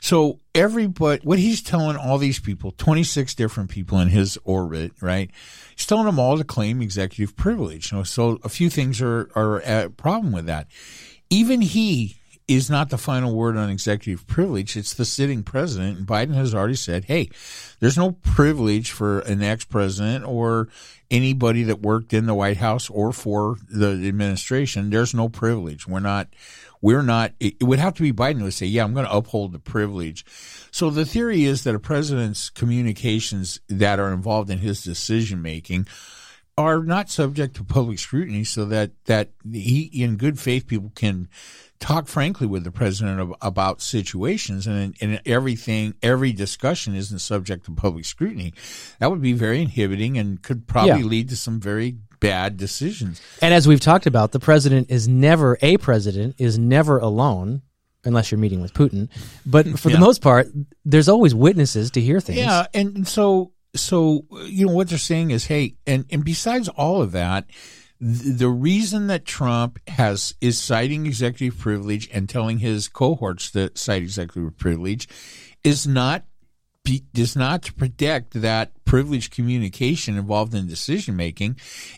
So 0.01 0.39
everybody, 0.53 1.21
what 1.23 1.39
he's 1.39 1.63
telling 1.63 1.97
all 1.97 2.19
these 2.19 2.39
people, 2.39 2.71
twenty 2.77 3.03
six 3.03 3.33
different 3.33 3.71
people 3.71 3.99
in 3.99 4.09
his 4.09 4.37
orbit, 4.43 4.91
right? 5.01 5.31
He's 5.75 5.87
telling 5.87 6.05
them 6.05 6.19
all 6.19 6.37
to 6.37 6.43
claim 6.43 6.81
executive 6.81 7.35
privilege. 7.35 7.91
You 7.91 7.99
know, 7.99 8.03
so 8.03 8.39
a 8.43 8.49
few 8.49 8.69
things 8.69 9.01
are 9.01 9.29
are 9.35 9.61
a 9.61 9.89
problem 9.89 10.31
with 10.31 10.45
that. 10.45 10.67
Even 11.31 11.61
he 11.61 12.17
is 12.47 12.69
not 12.69 12.91
the 12.91 12.97
final 12.99 13.33
word 13.35 13.57
on 13.57 13.71
executive 13.71 14.27
privilege. 14.27 14.77
It's 14.77 14.93
the 14.93 15.05
sitting 15.05 15.41
president, 15.41 15.97
and 15.97 16.05
Biden 16.05 16.35
has 16.35 16.53
already 16.53 16.75
said, 16.75 17.05
"Hey, 17.05 17.29
there's 17.79 17.97
no 17.97 18.11
privilege 18.11 18.91
for 18.91 19.21
an 19.21 19.41
ex 19.41 19.65
president 19.65 20.23
or 20.25 20.67
anybody 21.11 21.63
that 21.63 21.81
worked 21.81 22.13
in 22.13 22.25
the 22.25 22.33
White 22.33 22.57
House 22.57 22.89
or 22.89 23.11
for 23.11 23.57
the 23.69 23.91
administration. 24.07 24.89
There's 24.89 25.13
no 25.13 25.29
privilege. 25.29 25.87
We're 25.87 25.99
not." 25.99 26.27
we're 26.85 27.01
not 27.01 27.33
it 27.39 27.63
would 27.63 27.79
have 27.79 27.95
to 27.95 28.03
be 28.03 28.13
biden 28.13 28.37
who 28.37 28.43
would 28.43 28.53
say 28.53 28.65
yeah 28.67 28.83
i'm 28.83 28.93
going 28.93 29.07
to 29.07 29.11
uphold 29.11 29.51
the 29.51 29.57
privilege 29.59 30.23
so 30.69 30.91
the 30.91 31.05
theory 31.05 31.43
is 31.43 31.63
that 31.63 31.73
a 31.73 31.79
president's 31.79 32.51
communications 32.51 33.59
that 33.67 33.99
are 33.99 34.13
involved 34.13 34.51
in 34.51 34.59
his 34.59 34.83
decision 34.83 35.41
making 35.41 35.87
are 36.57 36.83
not 36.83 37.09
subject 37.09 37.55
to 37.55 37.63
public 37.63 37.97
scrutiny 37.97 38.43
so 38.43 38.65
that 38.65 38.91
that 39.05 39.31
he 39.51 39.89
in 39.93 40.15
good 40.15 40.39
faith 40.39 40.67
people 40.67 40.91
can 40.93 41.27
talk 41.79 42.07
frankly 42.07 42.47
with 42.47 42.63
the 42.63 42.71
president 42.71 43.33
about 43.41 43.81
situations 43.81 44.65
and, 44.65 44.95
and 45.01 45.21
everything 45.25 45.93
every 46.01 46.31
discussion 46.31 46.95
isn't 46.95 47.19
subject 47.19 47.65
to 47.65 47.71
public 47.71 48.05
scrutiny 48.05 48.53
that 48.99 49.11
would 49.11 49.21
be 49.21 49.33
very 49.33 49.61
inhibiting 49.61 50.17
and 50.17 50.41
could 50.41 50.67
probably 50.67 51.01
Yeah. 51.01 51.05
lead 51.07 51.29
to 51.29 51.35
some 51.35 51.59
very 51.59 51.97
bad 52.21 52.55
decisions 52.57 53.21
And 53.41 53.53
as 53.53 53.67
we've 53.67 53.81
talked 53.81 54.07
about, 54.07 54.31
the 54.31 54.39
president 54.39 54.89
is 54.89 55.07
never 55.07 55.57
a 55.61 55.77
president 55.77 56.35
is 56.37 56.57
never 56.57 56.97
alone 56.97 57.61
unless 58.05 58.31
you're 58.31 58.39
meeting 58.39 58.61
with 58.61 58.73
Putin. 58.73 59.09
But 59.45 59.79
for 59.79 59.89
the 59.89 59.95
Yeah. 59.95 59.99
most 59.99 60.21
part, 60.21 60.47
there's 60.85 61.09
always 61.09 61.35
witnesses 61.35 61.91
to 61.91 62.01
hear 62.01 62.19
things. 62.21 62.37
Yeah, 62.39 62.67
and 62.73 63.07
so 63.07 63.51
so 63.75 64.25
you 64.45 64.65
know 64.67 64.71
what 64.73 64.87
they're 64.89 64.97
saying 64.97 65.31
is, 65.31 65.45
hey, 65.45 65.75
and 65.85 66.05
and 66.09 66.23
besides 66.23 66.69
all 66.69 67.01
of 67.01 67.11
that, 67.11 67.45
th- 67.47 67.57
the 68.05 68.49
reason 68.49 69.07
that 69.07 69.25
Trump 69.25 69.79
has 69.87 70.35
is 70.39 70.61
citing 70.61 71.07
executive 71.07 71.59
privilege 71.59 72.07
and 72.13 72.29
telling 72.29 72.59
his 72.59 72.87
cohorts 72.87 73.49
to 73.51 73.71
cite 73.73 74.03
executive 74.03 74.55
privilege 74.57 75.07
is 75.63 75.87
not 75.87 76.23
be, 76.83 77.03
is 77.15 77.35
not 77.35 77.63
to 77.63 77.73
protect 77.73 78.39
that 78.41 78.71
privileged 78.85 79.33
communication 79.33 80.17
involved 80.17 80.53
in 80.53 80.67
decision 80.67 81.15
making. 81.15 81.57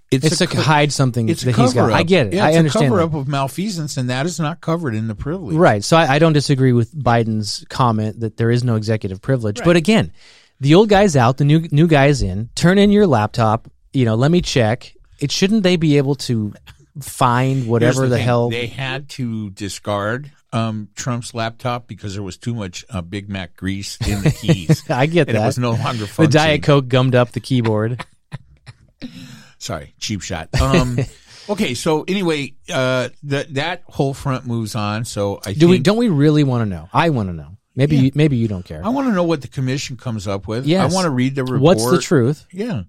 It's, 0.10 0.38
to 0.38 0.48
hide 0.48 0.94
something 0.94 1.28
it's 1.28 1.44
a 1.44 1.48
that 1.48 1.56
he's 1.58 1.74
got. 1.74 1.82
cover 1.82 1.92
up. 1.92 1.98
I 1.98 2.04
get 2.04 2.28
it. 2.28 2.36
Yeah, 2.36 2.46
I 2.46 2.50
it's 2.50 2.58
understand. 2.60 2.86
a 2.86 2.88
cover 2.88 3.02
that. 3.02 3.08
up 3.08 3.14
of 3.14 3.28
malfeasance, 3.28 3.98
and 3.98 4.10
that 4.10 4.26
is 4.26 4.40
not 4.40 4.62
covered 4.62 4.96
in 4.96 5.10
the 5.10 5.16
privilege. 5.16 5.58
Right. 5.58 5.84
So 5.84 5.98
I, 5.98 6.14
I 6.14 6.20
don't 6.20 6.32
disagree 6.32 6.72
with 6.72 6.96
Biden's 6.96 7.66
comment 7.68 8.22
that 8.22 8.38
there 8.38 8.50
is 8.50 8.64
no 8.64 8.76
executive 8.76 9.22
privilege. 9.22 9.62
But 9.62 9.76
again, 9.76 10.14
the 10.62 10.76
old 10.76 10.88
guy's 10.88 11.18
out, 11.18 11.36
the 11.36 11.44
new 11.44 11.68
new 11.70 11.88
guy's 11.88 12.22
in. 12.22 12.50
Turn 12.56 12.78
in 12.78 12.94
your 12.94 13.08
laptop. 13.08 13.70
You 13.92 14.06
know, 14.06 14.16
let 14.16 14.32
me 14.32 14.40
check. 14.42 14.94
It 15.20 15.32
shouldn't 15.32 15.64
they 15.64 15.76
be 15.76 15.98
able 15.98 16.16
to 16.16 16.54
find 17.02 17.68
whatever 17.68 18.08
the, 18.08 18.16
thing. 18.16 18.26
hell? 18.26 18.50
they 18.50 18.68
had 18.68 19.10
to 19.10 19.50
discard 19.52 20.32
um, 20.54 20.90
Trump's 20.96 21.34
laptop 21.34 21.88
because 21.88 22.14
there 22.14 22.24
was 22.24 22.38
too 22.38 22.54
much 22.54 22.86
uh, 22.90 23.02
Big 23.02 23.30
Mac 23.30 23.56
grease 23.56 23.98
in 24.08 24.22
the 24.22 24.32
keys. 24.32 24.84
I 24.90 25.06
get 25.06 25.28
that. 25.28 25.36
it 25.36 25.40
was 25.40 25.58
no 25.58 25.72
longer 25.72 26.06
the. 26.06 26.28
Diet 26.28 26.64
Coke 26.64 26.88
gummed 26.88 27.16
up 27.16 27.32
the 27.32 27.40
keyboard. 27.40 28.06
Sorry, 29.60 29.94
cheap 30.00 30.22
shot. 30.22 30.50
Um, 30.62 30.98
okay, 31.50 31.74
so 31.74 32.04
anyway, 32.08 32.54
uh, 32.72 33.10
that 33.24 33.54
that 33.56 33.84
whole 33.88 34.14
front 34.14 34.46
moves 34.46 34.76
on. 34.76 35.06
So 35.06 35.40
I 35.46 35.54
Do 35.54 35.60
think 35.62 35.72
we? 35.72 35.80
Don't 35.80 35.98
we 35.98 36.10
really 36.10 36.44
want 36.44 36.62
to 36.62 36.66
know? 36.70 36.90
I 36.94 37.10
want 37.10 37.30
to 37.30 37.34
know. 37.34 37.58
Maybe 37.76 37.96
you, 37.96 38.12
maybe 38.16 38.38
you 38.38 38.48
don't 38.48 38.66
care. 38.66 38.84
I 38.84 38.90
want 38.90 39.08
to 39.08 39.14
know 39.14 39.24
what 39.24 39.44
the 39.44 39.48
commission 39.48 39.98
comes 39.98 40.28
up 40.28 40.48
with. 40.48 40.66
Yes. 40.66 40.92
I 40.92 40.96
want 40.96 41.06
to 41.06 41.12
read 41.12 41.36
the 41.36 41.44
report. 41.44 41.62
What's 41.62 41.92
the 41.92 42.00
truth 42.02 42.48
Yeah. 42.52 42.84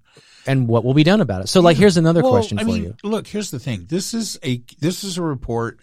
And 0.49 0.67
what 0.67 0.85
will 0.85 0.95
be 0.95 1.05
done 1.05 1.21
about 1.21 1.43
it? 1.43 1.49
So, 1.49 1.61
like, 1.61 1.77
here's 1.77 1.97
another 1.97 2.23
Well, 2.23 2.33
question 2.33 2.59
I 2.59 2.63
for 2.63 2.69
mean, 2.69 2.83
you. 2.83 2.97
Look, 3.05 3.27
here's 3.29 3.51
the 3.53 3.59
thing. 3.61 3.87
This 3.89 4.15
is 4.15 4.39
a 4.45 4.63
this 4.81 5.05
is 5.05 5.19
a 5.19 5.23
report 5.23 5.79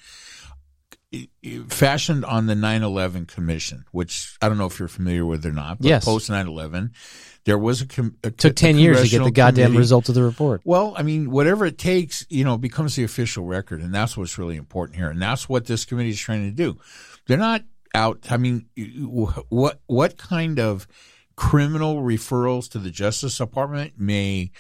fashioned 1.69 2.25
on 2.25 2.47
the 2.47 2.55
9/11 2.55 3.27
Commission, 3.27 3.85
which 3.91 4.35
I 4.41 4.49
don't 4.49 4.57
know 4.57 4.65
if 4.65 4.79
you're 4.79 4.87
familiar 4.87 5.25
with 5.25 5.45
or 5.45 5.51
not. 5.53 5.77
But 5.79 5.87
Yes. 5.87 6.05
Post 6.05 6.29
9/11, 6.29 6.91
there 7.45 7.57
was 7.57 7.81
a, 7.81 7.85
com- 7.85 8.15
a 8.23 8.31
Took 8.31 8.51
a 8.51 8.53
ten 8.53 8.77
years 8.77 9.01
to 9.03 9.07
get 9.09 9.23
the 9.23 9.31
goddamn 9.31 9.65
committee- 9.67 9.77
results 9.79 10.09
of 10.09 10.15
the 10.15 10.23
report. 10.23 10.61
Well, 10.65 10.93
I 10.97 11.03
mean, 11.03 11.31
whatever 11.31 11.65
it 11.65 11.77
takes, 11.77 12.25
you 12.29 12.43
know, 12.43 12.57
becomes 12.57 12.95
the 12.95 13.03
official 13.03 13.45
record, 13.45 13.81
and 13.81 13.93
that's 13.93 14.17
what's 14.17 14.37
really 14.37 14.57
important 14.57 14.97
here, 14.97 15.09
and 15.09 15.21
that's 15.21 15.47
what 15.47 15.65
this 15.65 15.85
committee 15.85 16.09
is 16.09 16.19
trying 16.19 16.43
to 16.49 16.51
do. 16.51 16.77
They're 17.27 17.37
not 17.37 17.63
out. 17.93 18.25
I 18.29 18.37
mean, 18.37 18.65
what 19.07 19.79
what 19.87 20.17
kind 20.17 20.59
of 20.59 20.85
criminal 21.35 22.01
referrals 22.01 22.69
to 22.71 22.79
the 22.79 22.91
Justice 22.91 23.37
Department 23.37 23.93
may 23.97 24.51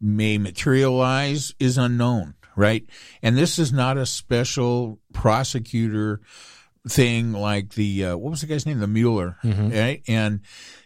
may 0.00 0.38
materialize 0.38 1.54
is 1.58 1.78
unknown, 1.78 2.34
right? 2.56 2.84
And 3.22 3.36
this 3.36 3.58
is 3.58 3.72
not 3.72 3.96
a 3.96 4.06
special 4.06 4.98
prosecutor 5.12 6.20
thing 6.86 7.32
like 7.32 7.70
the 7.74 8.04
uh, 8.04 8.16
what 8.16 8.30
was 8.30 8.42
the 8.42 8.46
guy's 8.46 8.66
name, 8.66 8.78
the 8.80 8.86
Mueller, 8.86 9.38
right? 9.42 10.02
And 10.06 10.40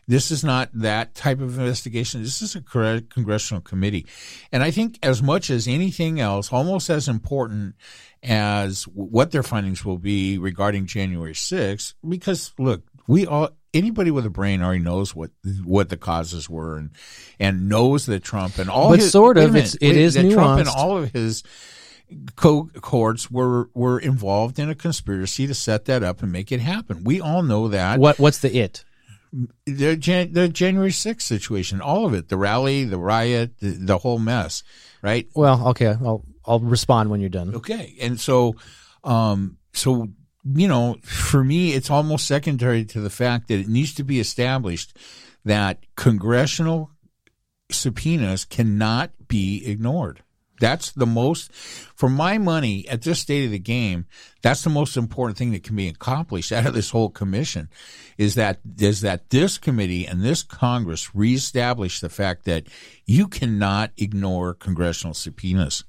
this 0.07 0.31
is 0.31 0.45
not 0.45 0.71
that 0.75 1.15
type 1.15 1.41
of 1.41 1.59
investigation. 1.59 2.23
This 2.23 2.41
is 2.41 2.55
a 2.55 2.61
congressional 3.11 3.61
committee, 3.61 4.07
and 4.53 4.63
I 4.63 4.71
think 4.71 4.99
as 5.03 5.23
much 5.23 5.51
as 5.51 5.67
anything 5.67 6.21
else, 6.21 6.53
almost 6.53 6.89
as 6.89 7.09
important 7.09 7.75
as 8.23 8.85
what 8.85 9.33
their 9.33 9.43
findings 9.43 9.85
will 9.85 9.99
be 9.99 10.39
regarding 10.39 10.87
January 10.87 11.35
6th, 11.35 11.95
because 12.09 12.53
look, 12.59 12.83
we 13.09 13.27
all 13.27 13.51
anybody 13.75 14.11
with 14.11 14.25
a 14.27 14.31
brain 14.31 14.63
already 14.63 14.81
knows 14.83 15.15
what 15.15 15.31
what 15.65 15.89
the 15.89 15.97
causes 15.97 16.49
were 16.49 16.77
and 16.77 16.91
and 17.39 17.69
knows 17.69 18.07
that 18.07 18.23
Trump 18.25 18.59
and 18.59 18.69
all 18.71 18.91
But 18.91 19.01
his, 19.01 19.13
sort 19.13 19.37
of, 19.39 19.53
minute, 19.53 19.75
it's- 19.75 19.79
it 19.81 19.89
wait, 19.89 19.97
is 19.97 20.15
that 20.15 20.31
Trump 20.33 20.61
and 20.61 20.69
all 20.69 20.97
of 20.99 21.13
his 21.13 21.43
cohorts 22.37 23.31
were 23.31 23.69
were 23.75 23.99
involved 23.99 24.59
in 24.59 24.71
a 24.71 24.75
conspiracy 24.75 25.47
to 25.47 25.55
set 25.55 25.85
that 25.87 26.03
up 26.03 26.23
and 26.23 26.33
make 26.33 26.51
it 26.53 26.61
happen. 26.61 27.05
We 27.05 27.21
all 27.21 27.43
know 27.43 27.69
that 27.69 27.99
What 28.01 28.19
What's 28.19 28.39
the 28.39 28.57
it? 28.57 28.85
the, 29.67 29.95
Jan- 29.95 30.33
the 30.33 30.49
January 30.49 30.91
6th 30.91 31.21
situation, 31.21 31.83
all 31.83 32.07
of 32.07 32.15
it, 32.15 32.31
the 32.31 32.39
rally, 32.39 32.85
the 32.85 32.97
riot, 32.97 33.59
the, 33.61 33.73
the 33.73 33.99
whole 33.99 34.19
mess, 34.19 34.63
right? 35.03 35.29
Well, 35.35 35.69
okay, 35.69 35.89
I'll 35.89 36.25
I'll 36.47 36.61
respond 36.61 37.11
when 37.11 37.21
you're 37.21 37.29
done. 37.29 37.55
Okay. 37.57 37.95
And 38.01 38.19
so, 38.19 38.55
um, 39.05 39.59
so, 39.75 40.09
you 40.55 40.69
know, 40.69 40.97
for 41.03 41.45
me, 41.45 41.73
it's 41.73 41.91
almost 41.91 42.27
secondary 42.27 42.85
to 42.87 43.01
the 43.01 43.11
fact 43.11 43.49
that 43.49 43.61
it 43.61 43.69
needs 43.69 43.95
to 43.95 44.05
be 44.05 44.21
established 44.21 44.97
that 45.45 45.85
congressional 45.97 46.91
subpoenas 47.71 48.45
cannot 48.45 49.11
be 49.29 49.67
ignored. 49.67 50.23
That's 50.61 50.91
the 50.91 51.07
most, 51.07 51.53
for 51.55 52.09
my 52.09 52.39
money 52.39 52.89
at 52.89 53.03
this 53.03 53.21
state 53.21 53.45
of 53.45 53.53
the 53.53 53.61
game, 53.61 54.07
that's 54.43 54.63
the 54.63 54.71
most 54.71 54.97
important 54.97 55.39
thing 55.39 55.53
that 55.53 55.63
can 55.63 55.77
be 55.77 55.89
accomplished 55.89 56.51
out 56.51 56.67
of 56.67 56.75
this 56.75 56.91
whole 56.91 57.11
commission 57.11 57.69
is 58.17 58.35
that, 58.35 58.59
is 58.79 59.01
that 59.03 59.31
this 59.31 59.57
committee 59.57 60.05
and 60.07 60.23
this 60.23 60.43
Congress 60.43 61.15
reestablish 61.15 62.01
the 62.01 62.09
fact 62.09 62.45
that 62.47 62.67
you 63.07 63.29
cannot 63.29 63.93
ignore 63.97 64.53
congressional 64.53 65.15
subpoenas. 65.15 65.85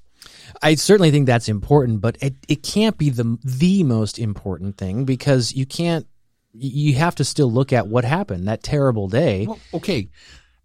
I 0.62 0.74
certainly 0.74 1.10
think 1.10 1.26
that's 1.26 1.48
important, 1.48 2.00
but 2.00 2.16
it, 2.20 2.34
it 2.48 2.62
can't 2.62 2.96
be 2.98 3.10
the 3.10 3.38
the 3.44 3.84
most 3.84 4.18
important 4.18 4.76
thing 4.76 5.04
because 5.04 5.52
you 5.54 5.66
can't. 5.66 6.06
You 6.52 6.94
have 6.94 7.14
to 7.16 7.24
still 7.24 7.50
look 7.50 7.72
at 7.72 7.86
what 7.86 8.04
happened 8.04 8.48
that 8.48 8.64
terrible 8.64 9.06
day. 9.06 9.46
Well, 9.46 9.60
okay. 9.74 10.08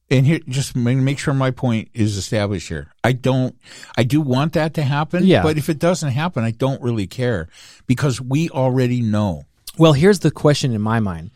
And 0.10 0.26
here, 0.26 0.40
just 0.48 0.76
make 0.76 1.18
sure 1.18 1.34
my 1.34 1.52
point 1.52 1.90
is 1.94 2.16
established 2.16 2.68
here. 2.68 2.92
I 3.04 3.12
don't, 3.14 3.56
I 3.98 4.04
do 4.04 4.22
want 4.22 4.54
that 4.54 4.76
to 4.76 4.84
happen. 4.84 5.26
Yeah. 5.26 5.42
But 5.42 5.58
if 5.58 5.68
it 5.68 5.80
doesn't 5.80 6.12
happen, 6.12 6.44
I 6.44 6.52
don't 6.52 6.82
really 6.82 7.08
care 7.08 7.50
because 7.88 8.22
we 8.22 8.50
already 8.50 9.02
know. 9.02 9.46
Well, 9.78 9.94
here's 9.94 10.20
the 10.20 10.32
question 10.32 10.74
in 10.74 10.82
my 10.82 11.00
mind: 11.00 11.32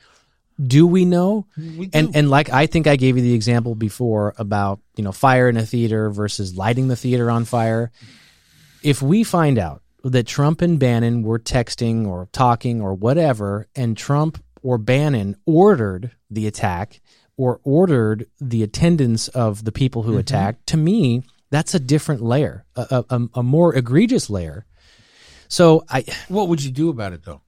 Do 0.61 0.85
we 0.85 1.03
know? 1.03 1.47
We 1.57 1.89
And 1.93 2.15
and 2.15 2.29
like 2.29 2.51
I 2.51 2.67
think 2.67 2.85
I 2.87 2.95
gave 2.95 3.17
you 3.17 3.23
the 3.23 3.33
example 3.33 3.75
before 3.75 4.35
about 4.37 4.79
you 4.95 5.03
know 5.03 5.11
fire 5.11 5.49
in 5.49 5.57
a 5.57 5.65
theater 5.65 6.09
versus 6.09 6.55
lighting 6.55 6.87
the 6.87 6.95
theater 6.95 7.29
on 7.29 7.45
fire. 7.45 7.91
If 8.83 9.01
we 9.01 9.23
find 9.23 9.57
out 9.57 9.81
that 10.03 10.27
Trump 10.27 10.61
and 10.61 10.79
Bannon 10.79 11.23
were 11.23 11.39
texting 11.39 12.07
or 12.07 12.29
talking 12.31 12.81
or 12.81 12.93
whatever, 12.93 13.67
and 13.75 13.97
Trump 13.97 14.41
or 14.61 14.77
Bannon 14.77 15.35
ordered 15.45 16.11
the 16.29 16.47
attack 16.47 17.01
or 17.37 17.59
ordered 17.63 18.27
the 18.39 18.63
attendance 18.63 19.27
of 19.29 19.63
the 19.63 19.71
people 19.71 20.03
who 20.03 20.11
mm-hmm. 20.11 20.19
attacked, 20.19 20.67
to 20.67 20.77
me 20.77 21.23
that's 21.49 21.73
a 21.73 21.79
different 21.79 22.21
layer, 22.21 22.65
a, 22.75 23.05
a, 23.09 23.15
a- 23.15 23.29
a 23.35 23.43
more 23.43 23.75
egregious 23.75 24.29
layer. 24.29 24.65
So 25.47 25.83
I, 25.89 26.05
What 26.27 26.47
would 26.47 26.63
you 26.63 26.71
do 26.71 26.89
about 26.89 27.13
it 27.13 27.23
though? 27.23 27.41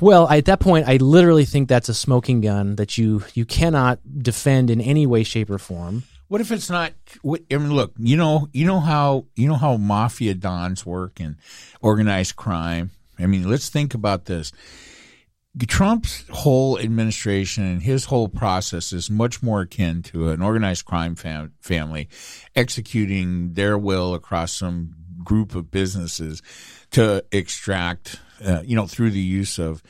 well, 0.00 0.28
at 0.28 0.44
that 0.46 0.60
point, 0.60 0.88
I 0.88 0.96
literally 0.96 1.44
think 1.44 1.68
that's 1.68 1.88
a 1.88 1.94
smoking 1.94 2.40
gun 2.40 2.76
that 2.76 2.96
you 2.96 3.24
you 3.34 3.44
cannot 3.44 3.98
defend 4.22 4.70
in 4.70 4.80
any 4.80 5.06
way, 5.06 5.24
shape, 5.24 5.50
or 5.50 5.58
form. 5.58 6.04
What 6.32 6.40
if 6.40 6.50
it's 6.50 6.70
not? 6.70 6.94
what- 7.20 7.42
I 7.52 7.58
mean, 7.58 7.74
look, 7.74 7.92
you 7.98 8.16
know, 8.16 8.48
you 8.54 8.64
know 8.64 8.80
how 8.80 9.26
you 9.36 9.46
know 9.48 9.56
how 9.56 9.76
mafia 9.76 10.32
dons 10.32 10.86
work 10.86 11.20
and 11.20 11.36
organized 11.82 12.36
crime. 12.36 12.90
I 13.18 13.26
mean, 13.26 13.50
let's 13.50 13.68
think 13.68 13.92
about 13.92 14.24
this. 14.24 14.50
Trump's 15.66 16.24
whole 16.30 16.78
administration 16.78 17.64
and 17.64 17.82
his 17.82 18.06
whole 18.06 18.28
process 18.28 18.94
is 18.94 19.10
much 19.10 19.42
more 19.42 19.60
akin 19.60 20.02
to 20.04 20.30
an 20.30 20.40
organized 20.40 20.86
crime 20.86 21.16
fam- 21.16 21.52
family 21.60 22.08
executing 22.56 23.52
their 23.52 23.76
will 23.76 24.14
across 24.14 24.54
some 24.54 24.94
group 25.22 25.54
of 25.54 25.70
businesses 25.70 26.40
to 26.92 27.22
extract, 27.30 28.20
uh, 28.42 28.62
you 28.64 28.74
know, 28.74 28.86
through 28.86 29.10
the 29.10 29.20
use 29.20 29.58
of 29.58 29.82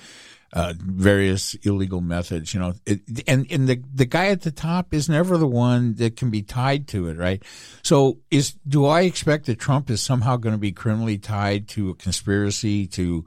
uh, 0.53 0.75
various 0.79 1.55
illegal 1.63 2.03
methods, 2.03 2.53
you 2.53 2.61
know, 2.61 2.75
it, 2.85 3.01
and 3.27 3.51
and 3.51 3.69
the 3.69 3.83
the 3.95 4.05
guy 4.05 4.27
at 4.27 4.43
the 4.43 4.51
top 4.51 4.93
is 4.93 5.09
never 5.09 5.39
the 5.39 5.47
one 5.47 5.95
that 5.95 6.17
can 6.17 6.31
be 6.31 6.43
tied 6.43 6.87
to 6.89 7.09
it, 7.09 7.17
right? 7.17 7.43
So, 7.83 8.19
is 8.31 8.53
do 8.69 8.85
I 8.85 9.03
expect 9.03 9.47
that 9.47 9.59
Trump 9.59 9.89
is 9.89 10.03
somehow 10.03 10.37
going 10.37 10.55
to 10.55 10.59
be 10.59 10.73
criminally 10.73 11.17
tied 11.17 11.69
to 11.69 11.91
a 11.91 11.95
conspiracy 11.95 12.87
to, 12.89 13.25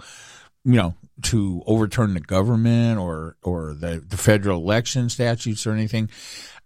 you 0.65 0.75
know, 0.75 0.93
to 1.23 1.63
overturn 1.65 2.13
the 2.13 2.19
government 2.19 2.99
or 2.99 3.37
or 3.41 3.73
the 3.73 4.03
the 4.07 4.17
federal 4.17 4.61
election 4.61 5.09
statutes 5.09 5.65
or 5.65 5.71
anything? 5.71 6.09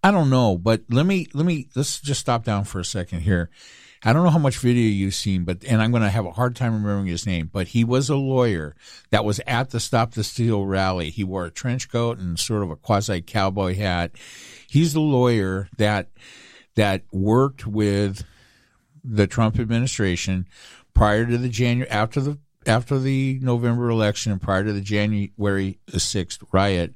I 0.03 0.11
don't 0.11 0.29
know, 0.29 0.57
but 0.57 0.81
let 0.89 1.05
me 1.05 1.27
let 1.33 1.45
me 1.45 1.69
let's 1.75 2.01
just 2.01 2.19
stop 2.19 2.43
down 2.43 2.65
for 2.65 2.79
a 2.81 2.85
second 2.85 3.21
here. 3.21 3.49
I 4.03 4.13
don't 4.13 4.23
know 4.23 4.29
how 4.29 4.39
much 4.39 4.57
video 4.57 4.87
you've 4.87 5.13
seen, 5.13 5.43
but 5.43 5.63
and 5.65 5.81
I'm 5.81 5.91
going 5.91 6.03
to 6.03 6.09
have 6.09 6.25
a 6.25 6.31
hard 6.31 6.55
time 6.55 6.73
remembering 6.73 7.07
his 7.07 7.25
name. 7.25 7.49
But 7.51 7.69
he 7.69 7.83
was 7.83 8.09
a 8.09 8.15
lawyer 8.15 8.75
that 9.09 9.25
was 9.25 9.41
at 9.45 9.71
the 9.71 9.79
Stop 9.79 10.13
the 10.13 10.23
Steal 10.23 10.65
rally. 10.65 11.09
He 11.09 11.23
wore 11.23 11.45
a 11.45 11.51
trench 11.51 11.89
coat 11.89 12.17
and 12.17 12.39
sort 12.39 12.63
of 12.63 12.71
a 12.71 12.77
quasi 12.77 13.21
cowboy 13.21 13.75
hat. 13.75 14.11
He's 14.69 14.93
the 14.93 15.01
lawyer 15.01 15.69
that 15.77 16.09
that 16.75 17.03
worked 17.11 17.67
with 17.67 18.23
the 19.03 19.27
Trump 19.27 19.59
administration 19.59 20.47
prior 20.93 21.25
to 21.25 21.37
the 21.37 21.49
January 21.49 21.89
after 21.89 22.21
the 22.21 22.37
after 22.65 22.99
the 22.99 23.39
November 23.41 23.89
election 23.89 24.31
and 24.31 24.41
prior 24.41 24.63
to 24.63 24.73
the 24.73 24.81
January 24.81 25.79
the 25.87 25.99
sixth 25.99 26.41
riot. 26.53 26.93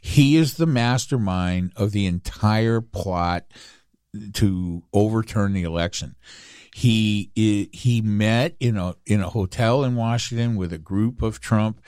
He 0.00 0.36
is 0.36 0.54
the 0.54 0.66
mastermind 0.66 1.72
of 1.76 1.92
the 1.92 2.06
entire 2.06 2.80
plot 2.80 3.46
to 4.34 4.82
overturn 4.92 5.52
the 5.52 5.62
election. 5.62 6.16
He 6.74 7.30
he 7.34 8.00
met 8.00 8.56
in 8.58 8.76
a 8.76 8.94
in 9.04 9.20
a 9.20 9.28
hotel 9.28 9.84
in 9.84 9.94
Washington 9.94 10.56
with 10.56 10.72
a 10.72 10.78
group 10.78 11.20
of 11.20 11.40
Trump 11.40 11.82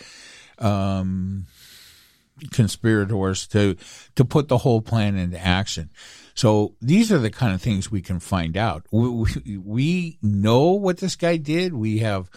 um, 0.58 1.46
conspirators 2.50 3.46
to 3.48 3.76
to 4.14 4.24
put 4.24 4.48
the 4.48 4.58
whole 4.58 4.82
plan 4.82 5.16
into 5.16 5.38
action. 5.38 5.90
So 6.34 6.74
these 6.82 7.12
are 7.12 7.18
the 7.18 7.30
kind 7.30 7.54
of 7.54 7.62
things 7.62 7.90
we 7.90 8.02
can 8.02 8.18
find 8.18 8.56
out. 8.56 8.86
We, 8.90 9.56
we, 9.56 10.18
know 10.20 10.72
what 10.72 10.96
this 10.96 11.14
guy 11.14 11.36
did. 11.36 11.72
We 11.72 11.98
have 11.98 12.28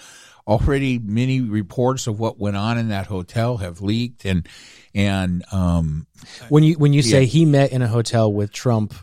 already 0.46 1.00
many 1.00 1.42
reports 1.42 2.06
of 2.06 2.20
what 2.20 2.38
went 2.38 2.56
on 2.56 2.78
in 2.78 2.90
that 2.90 3.08
hotel 3.08 3.58
have 3.58 3.82
leaked, 3.82 4.24
and 4.24 4.48
and 4.94 5.44
um, 5.52 6.08
When 6.50 6.64
you 6.64 6.76
when 6.76 6.94
you 6.94 7.02
say 7.02 7.26
he 7.26 7.46
met 7.46 7.72
in 7.72 7.82
a 7.82 7.88
hotel 7.88 8.32
with 8.32 8.52
Trump, 8.52 8.94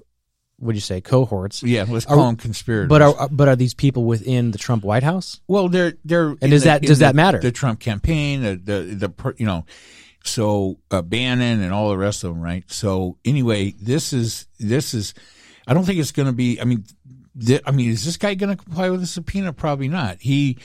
would 0.61 0.75
you 0.75 0.81
say 0.81 1.01
cohorts? 1.01 1.63
yeah, 1.63 1.85
let's 1.89 2.07
Are- 2.07 2.15
call 2.17 2.27
them 2.27 2.37
conspirators. 2.37 2.89
But 2.89 3.03
are 3.03 3.29
but 3.31 3.49
are 3.49 3.57
these 3.57 3.75
people 3.75 4.05
within 4.05 4.51
the 4.53 4.59
Trump 4.59 4.85
White 4.85 5.03
House? 5.03 5.41
Well, 5.49 5.69
they're 5.69 5.95
they're 6.05 6.29
And 6.41 6.51
does 6.51 6.63
the- 6.63 6.67
that- 6.71 6.83
does 6.83 6.99
the- 7.01 7.07
that 7.07 7.15
matter? 7.15 7.39
The 7.41 7.53
Trump 7.53 7.81
campaign, 7.81 8.43
the 8.43 8.57
the 8.57 9.09
the 9.09 9.35
you 9.37 9.47
know, 9.47 9.65
so 10.25 10.79
uh, 10.91 11.03
Bannon 11.03 11.61
and 11.63 11.73
all 11.73 11.91
the 11.91 11.99
rest 11.99 12.25
of 12.25 12.33
them, 12.33 12.41
right? 12.43 12.65
So 12.71 13.19
anyway, 13.25 13.75
this 13.81 14.13
is 14.13 14.47
this 14.59 14.95
is. 14.95 15.15
I 15.67 15.75
don't 15.75 15.85
think 15.85 15.99
it's 15.99 16.13
going 16.13 16.27
to 16.27 16.33
be. 16.33 16.61
I 16.61 16.65
mean, 16.65 16.85
th- 17.39 17.63
I 17.67 17.71
mean, 17.71 17.91
is 17.91 18.05
this 18.05 18.17
guy 18.17 18.35
going 18.35 18.57
to 18.57 18.63
comply 18.63 18.91
with 18.91 19.03
a 19.03 19.07
subpoena? 19.07 19.53
Probably 19.53 19.89
not. 19.89 20.19
He 20.21 20.59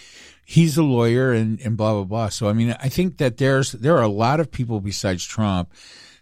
he's 0.46 0.78
a 0.78 0.84
lawyer 0.84 1.32
and 1.32 1.60
and 1.62 1.76
blah 1.78 1.94
blah 1.94 2.04
blah. 2.04 2.30
So 2.30 2.48
I 2.50 2.54
mean, 2.54 2.76
I 2.82 2.90
think 2.90 3.18
that 3.18 3.38
there's 3.38 3.72
there 3.74 3.98
are 3.98 4.04
a 4.04 4.08
lot 4.10 4.40
of 4.40 4.52
people 4.52 4.80
besides 4.82 5.24
Trump 5.26 5.72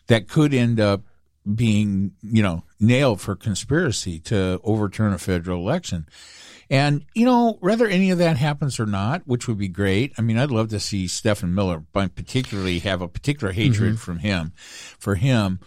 that 0.07 0.27
could 0.27 0.53
end 0.53 0.79
up 0.79 1.01
being, 1.55 2.11
you 2.21 2.43
know, 2.43 2.63
nailed 2.79 3.21
for 3.21 3.35
conspiracy 3.35 4.19
to 4.19 4.59
overturn 4.63 5.13
a 5.13 5.17
federal 5.17 5.59
election. 5.59 6.07
And, 6.69 7.05
you 7.13 7.25
know, 7.25 7.57
whether 7.61 7.87
any 7.87 8.09
of 8.09 8.17
that 8.17 8.37
happens 8.37 8.79
or 8.79 8.85
not, 8.85 9.21
which 9.25 9.47
would 9.47 9.57
be 9.57 9.69
great. 9.69 10.13
I 10.17 10.21
mean, 10.21 10.37
I'd 10.37 10.51
love 10.51 10.69
to 10.69 10.79
see 10.79 11.07
Stephen 11.07 11.55
Miller, 11.55 11.83
but 11.93 12.15
particularly 12.15 12.79
have 12.79 13.01
a 13.01 13.07
particular 13.07 13.53
hatred 13.53 13.93
mm-hmm. 13.93 14.03
from 14.03 14.19
him, 14.19 14.51
for 14.99 15.15
him. 15.15 15.59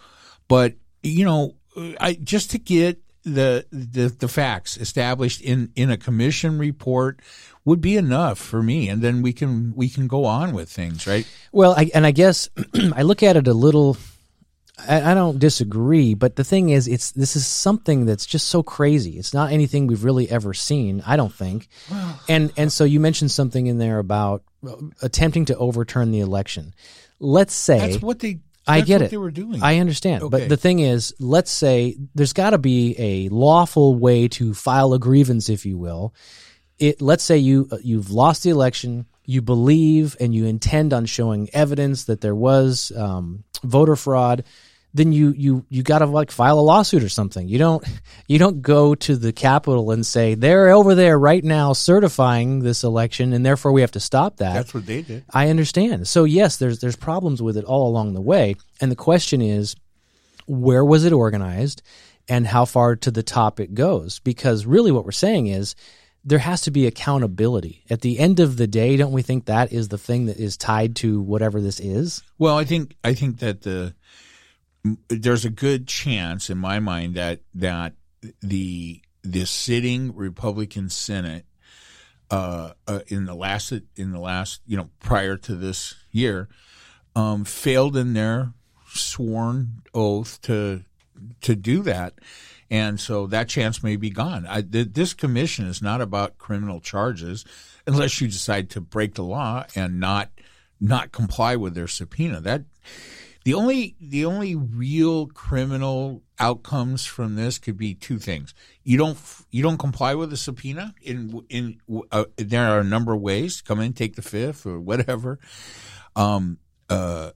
But, 0.47 0.75
you 1.01 1.25
know, 1.25 1.55
I 1.99 2.13
just 2.13 2.51
to 2.51 2.59
get 2.59 3.01
the, 3.23 3.65
the, 3.71 4.09
the 4.09 4.27
facts 4.27 4.77
established 4.77 5.41
in, 5.41 5.71
in 5.75 5.89
a 5.89 5.97
commission 5.97 6.59
report 6.59 7.19
would 7.65 7.81
be 7.81 7.97
enough 7.97 8.37
for 8.37 8.61
me. 8.61 8.87
And 8.87 9.01
then 9.01 9.23
we 9.23 9.33
can, 9.33 9.73
we 9.75 9.89
can 9.89 10.07
go 10.07 10.25
on 10.25 10.53
with 10.53 10.69
things, 10.69 11.07
right? 11.07 11.27
Well, 11.51 11.73
I, 11.75 11.89
and 11.95 12.05
I 12.05 12.11
guess 12.11 12.49
I 12.93 13.01
look 13.01 13.23
at 13.23 13.37
it 13.37 13.47
a 13.47 13.53
little. 13.53 13.97
I, 14.77 15.11
I 15.11 15.13
don't 15.13 15.39
disagree, 15.39 16.13
but 16.13 16.35
the 16.35 16.43
thing 16.43 16.69
is, 16.69 16.87
it's 16.87 17.11
this 17.11 17.35
is 17.35 17.45
something 17.45 18.05
that's 18.05 18.25
just 18.25 18.47
so 18.47 18.63
crazy. 18.63 19.17
It's 19.17 19.33
not 19.33 19.51
anything 19.51 19.87
we've 19.87 20.03
really 20.03 20.29
ever 20.29 20.53
seen. 20.53 21.03
I 21.05 21.15
don't 21.15 21.33
think. 21.33 21.67
and 22.29 22.51
and 22.57 22.71
so 22.71 22.83
you 22.83 22.99
mentioned 22.99 23.31
something 23.31 23.67
in 23.67 23.77
there 23.77 23.99
about 23.99 24.43
uh, 24.67 24.75
attempting 25.01 25.45
to 25.45 25.57
overturn 25.57 26.11
the 26.11 26.19
election. 26.19 26.73
Let's 27.19 27.53
say 27.53 27.77
That's 27.77 28.01
what 28.01 28.19
they, 28.19 28.39
I 28.67 28.81
get 28.81 29.01
what 29.01 29.05
it. 29.07 29.11
they 29.11 29.17
were 29.17 29.31
doing. 29.31 29.61
I 29.61 29.77
understand. 29.77 30.23
Okay. 30.23 30.29
But 30.29 30.49
the 30.49 30.57
thing 30.57 30.79
is, 30.79 31.13
let's 31.19 31.51
say 31.51 31.95
there's 32.15 32.33
got 32.33 32.51
to 32.51 32.57
be 32.57 32.95
a 32.97 33.29
lawful 33.29 33.95
way 33.95 34.27
to 34.29 34.53
file 34.53 34.93
a 34.93 34.99
grievance, 34.99 35.49
if 35.49 35.65
you 35.65 35.77
will. 35.77 36.13
It, 36.79 37.01
let's 37.01 37.23
say 37.23 37.37
you 37.37 37.67
uh, 37.71 37.77
you've 37.83 38.09
lost 38.09 38.43
the 38.43 38.49
election, 38.49 39.05
you 39.31 39.41
believe 39.41 40.17
and 40.19 40.35
you 40.35 40.45
intend 40.45 40.91
on 40.93 41.05
showing 41.05 41.49
evidence 41.53 42.03
that 42.05 42.19
there 42.19 42.35
was 42.35 42.91
um, 42.95 43.43
voter 43.63 43.95
fraud. 43.95 44.43
Then 44.93 45.13
you 45.13 45.31
you 45.31 45.65
you 45.69 45.83
got 45.83 45.99
to 45.99 46.05
like 46.05 46.31
file 46.31 46.59
a 46.59 46.61
lawsuit 46.61 47.01
or 47.01 47.07
something. 47.07 47.47
You 47.47 47.57
don't 47.57 47.87
you 48.27 48.37
don't 48.37 48.61
go 48.61 48.93
to 48.93 49.15
the 49.15 49.31
Capitol 49.31 49.91
and 49.91 50.05
say 50.05 50.35
they're 50.35 50.71
over 50.71 50.95
there 50.95 51.17
right 51.17 51.41
now 51.41 51.71
certifying 51.71 52.59
this 52.59 52.83
election, 52.83 53.31
and 53.31 53.45
therefore 53.45 53.71
we 53.71 53.79
have 53.79 53.91
to 53.91 54.01
stop 54.01 54.37
that. 54.37 54.53
That's 54.53 54.73
what 54.73 54.85
they 54.85 55.01
did. 55.01 55.23
I 55.29 55.47
understand. 55.47 56.09
So 56.09 56.25
yes, 56.25 56.57
there's 56.57 56.79
there's 56.79 56.97
problems 56.97 57.41
with 57.41 57.55
it 57.55 57.63
all 57.63 57.87
along 57.87 58.15
the 58.15 58.21
way, 58.21 58.57
and 58.81 58.91
the 58.91 58.97
question 58.97 59.41
is, 59.41 59.77
where 60.45 60.83
was 60.83 61.05
it 61.05 61.13
organized, 61.13 61.81
and 62.27 62.45
how 62.45 62.65
far 62.65 62.97
to 62.97 63.11
the 63.11 63.23
top 63.23 63.61
it 63.61 63.73
goes? 63.73 64.19
Because 64.19 64.65
really, 64.65 64.91
what 64.91 65.05
we're 65.05 65.13
saying 65.13 65.47
is 65.47 65.73
there 66.23 66.39
has 66.39 66.61
to 66.61 66.71
be 66.71 66.85
accountability. 66.85 67.83
At 67.89 68.01
the 68.01 68.19
end 68.19 68.39
of 68.39 68.57
the 68.57 68.67
day, 68.67 68.97
don't 68.97 69.11
we 69.11 69.21
think 69.21 69.45
that 69.45 69.73
is 69.73 69.87
the 69.87 69.97
thing 69.97 70.27
that 70.27 70.37
is 70.37 70.57
tied 70.57 70.95
to 70.97 71.21
whatever 71.21 71.59
this 71.59 71.79
is? 71.79 72.21
Well, 72.37 72.57
I 72.57 72.63
think 72.63 72.95
I 73.03 73.13
think 73.13 73.39
that 73.39 73.61
the 73.61 73.95
there's 75.09 75.45
a 75.45 75.49
good 75.49 75.87
chance 75.87 76.49
in 76.49 76.57
my 76.57 76.79
mind 76.79 77.15
that 77.15 77.41
that 77.55 77.93
the 78.41 79.01
the 79.23 79.45
sitting 79.45 80.15
Republican 80.15 80.89
Senate 80.89 81.45
uh, 82.29 82.71
uh, 82.87 82.99
in 83.07 83.25
the 83.25 83.35
last 83.35 83.73
in 83.95 84.11
the 84.11 84.19
last 84.19 84.61
you 84.65 84.77
know 84.77 84.89
prior 84.99 85.37
to 85.37 85.55
this 85.55 85.95
year 86.11 86.47
um, 87.15 87.43
failed 87.45 87.97
in 87.97 88.13
their 88.13 88.53
sworn 88.87 89.81
oath 89.93 90.41
to 90.43 90.83
to 91.41 91.55
do 91.55 91.83
that. 91.83 92.13
And 92.71 93.01
so 93.01 93.27
that 93.27 93.49
chance 93.49 93.83
may 93.83 93.97
be 93.97 94.09
gone. 94.09 94.47
I, 94.47 94.61
th- 94.61 94.93
this 94.93 95.13
commission 95.13 95.65
is 95.65 95.81
not 95.81 95.99
about 95.99 96.37
criminal 96.37 96.79
charges, 96.79 97.43
unless 97.85 98.21
you 98.21 98.29
decide 98.29 98.69
to 98.71 98.81
break 98.81 99.15
the 99.15 99.23
law 99.23 99.65
and 99.75 99.99
not 99.99 100.31
not 100.79 101.11
comply 101.11 101.57
with 101.57 101.75
their 101.75 101.87
subpoena. 101.87 102.39
That 102.39 102.63
the 103.43 103.55
only 103.55 103.97
the 103.99 104.23
only 104.23 104.55
real 104.55 105.27
criminal 105.27 106.23
outcomes 106.39 107.05
from 107.05 107.35
this 107.35 107.59
could 107.59 107.77
be 107.77 107.93
two 107.93 108.17
things. 108.17 108.53
You 108.83 108.97
don't 108.97 109.17
you 109.51 109.61
don't 109.63 109.77
comply 109.77 110.15
with 110.15 110.29
the 110.29 110.37
subpoena 110.37 110.95
in 111.01 111.43
in 111.49 111.81
uh, 112.09 112.25
there 112.37 112.69
are 112.69 112.79
a 112.79 112.85
number 112.85 113.13
of 113.13 113.19
ways. 113.19 113.61
Come 113.61 113.81
in, 113.81 113.91
take 113.91 114.15
the 114.15 114.21
fifth, 114.21 114.65
or 114.65 114.79
whatever. 114.79 115.39
Um, 116.15 116.57
uh, 116.89 117.31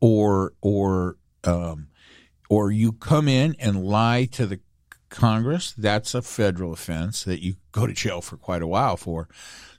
or 0.00 0.54
or 0.62 1.16
um, 1.44 1.87
or 2.48 2.70
you 2.70 2.92
come 2.92 3.28
in 3.28 3.56
and 3.58 3.84
lie 3.84 4.26
to 4.32 4.46
the 4.46 4.60
Congress. 5.08 5.72
That's 5.76 6.14
a 6.14 6.22
federal 6.22 6.72
offense 6.72 7.24
that 7.24 7.42
you 7.42 7.56
go 7.72 7.86
to 7.86 7.92
jail 7.92 8.20
for 8.20 8.36
quite 8.36 8.62
a 8.62 8.66
while 8.66 8.96
for. 8.96 9.28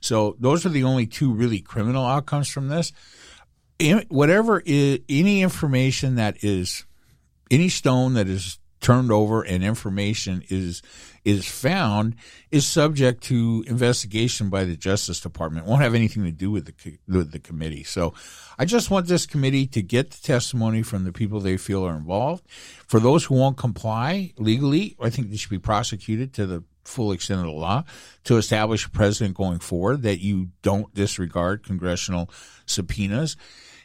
So 0.00 0.36
those 0.40 0.66
are 0.66 0.70
the 0.70 0.84
only 0.84 1.06
two 1.06 1.32
really 1.32 1.60
criminal 1.60 2.04
outcomes 2.04 2.48
from 2.48 2.68
this. 2.68 2.92
Whatever 4.08 4.62
is 4.64 5.00
any 5.08 5.42
information 5.42 6.16
that 6.16 6.42
is 6.42 6.84
any 7.50 7.68
stone 7.68 8.14
that 8.14 8.28
is 8.28 8.58
turned 8.80 9.12
over 9.12 9.42
and 9.42 9.62
information 9.62 10.42
is 10.48 10.82
is 11.24 11.46
found 11.46 12.16
is 12.50 12.66
subject 12.66 13.22
to 13.24 13.64
investigation 13.66 14.48
by 14.48 14.64
the 14.64 14.76
Justice 14.76 15.20
Department. 15.20 15.66
It 15.66 15.68
won't 15.68 15.82
have 15.82 15.94
anything 15.94 16.24
to 16.24 16.32
do 16.32 16.50
with 16.50 16.66
the 16.66 16.98
with 17.08 17.32
the 17.32 17.38
committee. 17.38 17.84
So, 17.84 18.14
I 18.58 18.64
just 18.64 18.90
want 18.90 19.06
this 19.06 19.26
committee 19.26 19.66
to 19.68 19.82
get 19.82 20.10
the 20.10 20.22
testimony 20.22 20.82
from 20.82 21.04
the 21.04 21.12
people 21.12 21.40
they 21.40 21.56
feel 21.56 21.86
are 21.86 21.96
involved. 21.96 22.46
For 22.86 23.00
those 23.00 23.24
who 23.24 23.34
won't 23.34 23.56
comply 23.56 24.32
legally, 24.36 24.96
I 25.00 25.10
think 25.10 25.30
they 25.30 25.36
should 25.36 25.50
be 25.50 25.58
prosecuted 25.58 26.32
to 26.34 26.46
the 26.46 26.64
full 26.84 27.12
extent 27.12 27.40
of 27.40 27.46
the 27.46 27.52
law 27.52 27.84
to 28.24 28.36
establish 28.36 28.86
a 28.86 28.90
precedent 28.90 29.36
going 29.36 29.58
forward 29.58 30.02
that 30.02 30.20
you 30.20 30.48
don't 30.62 30.92
disregard 30.94 31.62
congressional 31.62 32.30
subpoenas 32.66 33.36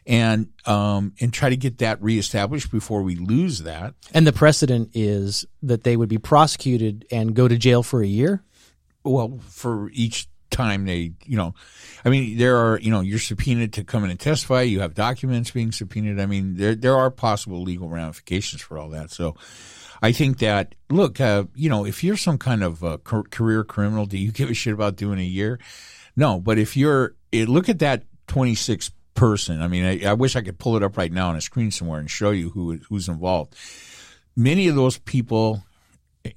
and 0.08 0.47
um, 0.66 1.14
and 1.20 1.34
try 1.34 1.49
to 1.49 1.58
get 1.58 1.80
that 1.80 2.01
reestablished 2.01 2.72
before 2.72 3.01
we 3.01 3.16
lose 3.16 3.64
that. 3.64 3.95
And 4.14 4.26
the 4.28 4.34
precedent 4.34 4.91
is 4.93 5.45
that 5.64 5.84
they 5.84 5.97
would 5.97 6.10
be 6.10 6.18
prosecuted 6.18 7.06
and 7.12 7.34
go 7.34 7.47
to 7.47 7.58
jail 7.58 7.84
for 7.84 8.01
a 8.01 8.08
year. 8.08 8.43
Well, 9.03 9.39
for 9.49 9.89
each 9.93 10.28
time 10.51 10.86
they, 10.86 11.14
you 11.26 11.38
know, 11.38 11.53
I 12.03 12.10
mean, 12.10 12.38
there 12.38 12.58
are, 12.58 12.80
you 12.80 12.91
know, 12.91 13.01
you're 13.01 13.20
subpoenaed 13.20 13.74
to 13.74 13.84
come 13.84 14.03
in 14.03 14.12
and 14.12 14.20
testify. 14.20 14.62
You 14.62 14.82
have 14.82 14.93
documents 14.93 15.51
being 15.51 15.72
subpoenaed. 15.72 16.20
I 16.20 16.26
mean, 16.26 16.56
there 16.58 16.76
there 16.76 16.95
are 16.95 17.10
possible 17.12 17.62
legal 17.62 17.89
ramifications 17.89 18.62
for 18.62 18.78
all 18.78 18.89
that. 18.89 19.12
So. 19.12 19.36
I 20.01 20.12
think 20.12 20.39
that 20.39 20.76
look, 20.89 21.22
uh, 21.22 21.45
you 21.56 21.70
know, 21.70 21.86
if 21.86 22.03
you're 22.03 22.18
some 22.18 22.38
kind 22.38 22.64
of 22.64 22.84
uh, 22.84 22.97
career 22.97 23.64
criminal, 23.64 24.06
do 24.06 24.18
you 24.18 24.32
give 24.32 24.49
a 24.49 24.53
shit 24.53 24.74
about 24.74 24.97
doing 24.97 25.20
a 25.20 25.24
year? 25.24 25.58
No, 26.18 26.39
but 26.39 26.60
if 26.60 26.76
you're, 26.78 27.16
look 27.34 27.70
at 27.70 27.80
that 27.80 28.03
26 28.28 28.91
person. 29.16 29.61
I 29.61 29.68
mean, 29.68 29.86
I, 29.86 30.09
I, 30.09 30.13
wish 30.13 30.36
I 30.36 30.41
could 30.41 30.59
pull 30.59 30.78
it 30.78 30.84
up 30.84 30.97
right 30.97 31.11
now 31.11 31.30
on 31.30 31.36
a 31.36 31.41
screen 31.41 31.72
somewhere 31.72 31.99
and 31.99 32.09
show 32.09 32.32
you 32.32 32.49
who 32.51 32.78
who's 32.89 33.07
involved. 33.07 33.55
Many 34.36 34.68
of 34.68 34.76
those 34.76 34.97
people 34.99 35.63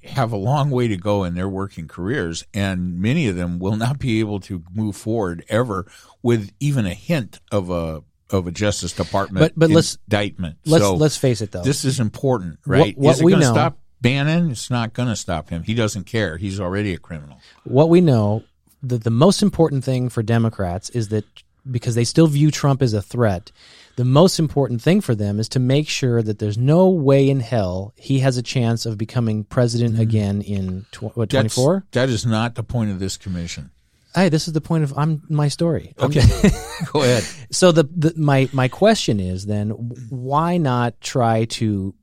have 0.03 0.31
a 0.31 0.37
long 0.37 0.69
way 0.69 0.87
to 0.87 0.97
go 0.97 1.23
in 1.23 1.35
their 1.35 1.49
working 1.49 1.87
careers, 1.87 2.45
and 2.53 2.99
many 2.99 3.27
of 3.27 3.35
them 3.35 3.59
will 3.59 3.75
not 3.75 3.99
be 3.99 4.19
able 4.19 4.39
to 4.41 4.63
move 4.73 4.95
forward 4.95 5.43
ever 5.49 5.85
with 6.21 6.51
even 6.59 6.85
a 6.85 6.93
hint 6.93 7.39
of 7.51 7.69
a 7.69 8.03
of 8.29 8.45
a 8.45 8.51
Justice 8.51 8.93
Department 8.93 9.39
but, 9.39 9.53
but 9.57 9.69
let's, 9.71 9.97
indictment. 10.07 10.57
Let's 10.65 10.83
so 10.83 10.95
let's 10.95 11.17
face 11.17 11.41
it 11.41 11.51
though. 11.51 11.63
This 11.63 11.83
is 11.85 11.99
important, 11.99 12.59
right? 12.65 12.95
What, 12.97 13.05
what 13.05 13.11
is 13.11 13.21
it 13.21 13.23
going 13.23 13.39
to 13.39 13.45
stop 13.45 13.77
Bannon? 14.01 14.51
It's 14.51 14.69
not 14.69 14.93
going 14.93 15.09
to 15.09 15.15
stop 15.15 15.49
him. 15.49 15.63
He 15.63 15.73
doesn't 15.73 16.05
care. 16.05 16.37
He's 16.37 16.59
already 16.59 16.93
a 16.93 16.97
criminal. 16.97 17.39
What 17.63 17.89
we 17.89 18.01
know 18.01 18.43
that 18.83 19.03
the 19.03 19.09
most 19.09 19.41
important 19.41 19.83
thing 19.83 20.09
for 20.09 20.23
Democrats 20.23 20.89
is 20.91 21.09
that 21.09 21.25
because 21.71 21.95
they 21.95 22.03
still 22.03 22.27
view 22.27 22.51
Trump 22.51 22.81
as 22.81 22.93
a 22.93 23.01
threat. 23.01 23.51
The 23.95 24.05
most 24.05 24.39
important 24.39 24.81
thing 24.81 25.01
for 25.01 25.13
them 25.13 25.39
is 25.39 25.49
to 25.49 25.59
make 25.59 25.89
sure 25.89 26.21
that 26.21 26.39
there's 26.39 26.57
no 26.57 26.89
way 26.89 27.29
in 27.29 27.41
hell 27.41 27.93
he 27.97 28.19
has 28.19 28.37
a 28.37 28.41
chance 28.41 28.85
of 28.85 28.97
becoming 28.97 29.43
president 29.43 29.93
mm-hmm. 29.93 30.01
again 30.01 30.41
in 30.41 30.85
tw- 30.91 31.15
what 31.17 31.29
24. 31.29 31.85
That 31.91 32.09
is 32.09 32.25
not 32.25 32.55
the 32.55 32.63
point 32.63 32.91
of 32.91 32.99
this 32.99 33.17
commission. 33.17 33.71
Hey, 34.15 34.29
this 34.29 34.47
is 34.47 34.53
the 34.53 34.61
point 34.61 34.83
of 34.83 34.97
I'm 34.97 35.21
my 35.29 35.49
story. 35.49 35.93
Okay, 35.99 36.21
go 36.93 37.03
ahead. 37.03 37.23
So 37.51 37.71
the, 37.71 37.83
the 37.83 38.13
my 38.15 38.49
my 38.53 38.67
question 38.67 39.19
is 39.19 39.45
then 39.45 39.69
why 40.09 40.57
not 40.57 40.99
try 40.99 41.45
to 41.45 41.93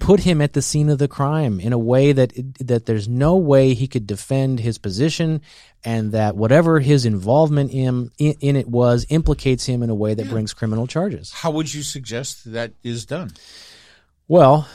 put 0.00 0.20
him 0.20 0.40
at 0.40 0.54
the 0.54 0.62
scene 0.62 0.88
of 0.88 0.98
the 0.98 1.06
crime 1.06 1.60
in 1.60 1.72
a 1.72 1.78
way 1.78 2.10
that 2.10 2.32
that 2.58 2.86
there's 2.86 3.06
no 3.06 3.36
way 3.36 3.74
he 3.74 3.86
could 3.86 4.06
defend 4.06 4.58
his 4.58 4.78
position 4.78 5.42
and 5.84 6.12
that 6.12 6.34
whatever 6.34 6.80
his 6.80 7.06
involvement 7.06 7.70
in 7.70 8.10
in, 8.18 8.34
in 8.40 8.56
it 8.56 8.66
was 8.66 9.06
implicates 9.10 9.66
him 9.66 9.82
in 9.82 9.90
a 9.90 9.94
way 9.94 10.14
that 10.14 10.24
yeah. 10.24 10.32
brings 10.32 10.52
criminal 10.52 10.88
charges. 10.88 11.30
How 11.30 11.52
would 11.52 11.72
you 11.72 11.82
suggest 11.82 12.50
that 12.52 12.72
is 12.82 13.06
done? 13.06 13.30
Well, 14.26 14.66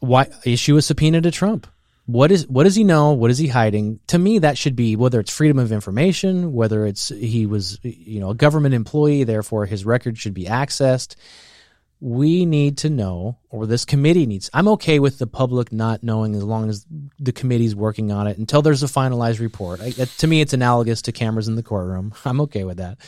why 0.00 0.28
issue 0.44 0.76
a 0.76 0.82
subpoena 0.82 1.20
to 1.20 1.30
Trump? 1.30 1.66
What 2.06 2.30
is 2.30 2.46
what 2.46 2.64
does 2.64 2.76
he 2.76 2.84
know? 2.84 3.12
What 3.12 3.30
is 3.30 3.38
he 3.38 3.48
hiding? 3.48 3.98
To 4.08 4.18
me, 4.18 4.38
that 4.38 4.56
should 4.56 4.76
be 4.76 4.94
whether 4.94 5.18
it's 5.18 5.32
freedom 5.32 5.58
of 5.58 5.72
information, 5.72 6.52
whether 6.52 6.86
it's 6.86 7.08
he 7.08 7.46
was 7.46 7.78
you 7.82 8.20
know 8.20 8.30
a 8.30 8.34
government 8.34 8.74
employee, 8.74 9.24
therefore 9.24 9.66
his 9.66 9.84
record 9.84 10.18
should 10.18 10.34
be 10.34 10.44
accessed 10.44 11.16
we 12.00 12.44
need 12.44 12.78
to 12.78 12.90
know, 12.90 13.38
or 13.50 13.66
this 13.66 13.84
committee 13.84 14.26
needs. 14.26 14.50
I'm 14.52 14.68
okay 14.68 14.98
with 14.98 15.18
the 15.18 15.26
public 15.26 15.72
not 15.72 16.02
knowing 16.02 16.34
as 16.34 16.44
long 16.44 16.68
as 16.68 16.86
the 17.18 17.32
committee's 17.32 17.74
working 17.74 18.12
on 18.12 18.26
it 18.26 18.38
until 18.38 18.62
there's 18.62 18.82
a 18.82 18.86
finalized 18.86 19.40
report. 19.40 19.80
I, 19.80 19.90
to 19.90 20.26
me, 20.26 20.40
it's 20.40 20.52
analogous 20.52 21.02
to 21.02 21.12
cameras 21.12 21.48
in 21.48 21.56
the 21.56 21.62
courtroom. 21.62 22.14
I'm 22.24 22.40
okay 22.42 22.64
with 22.64 22.78
that. 22.78 22.98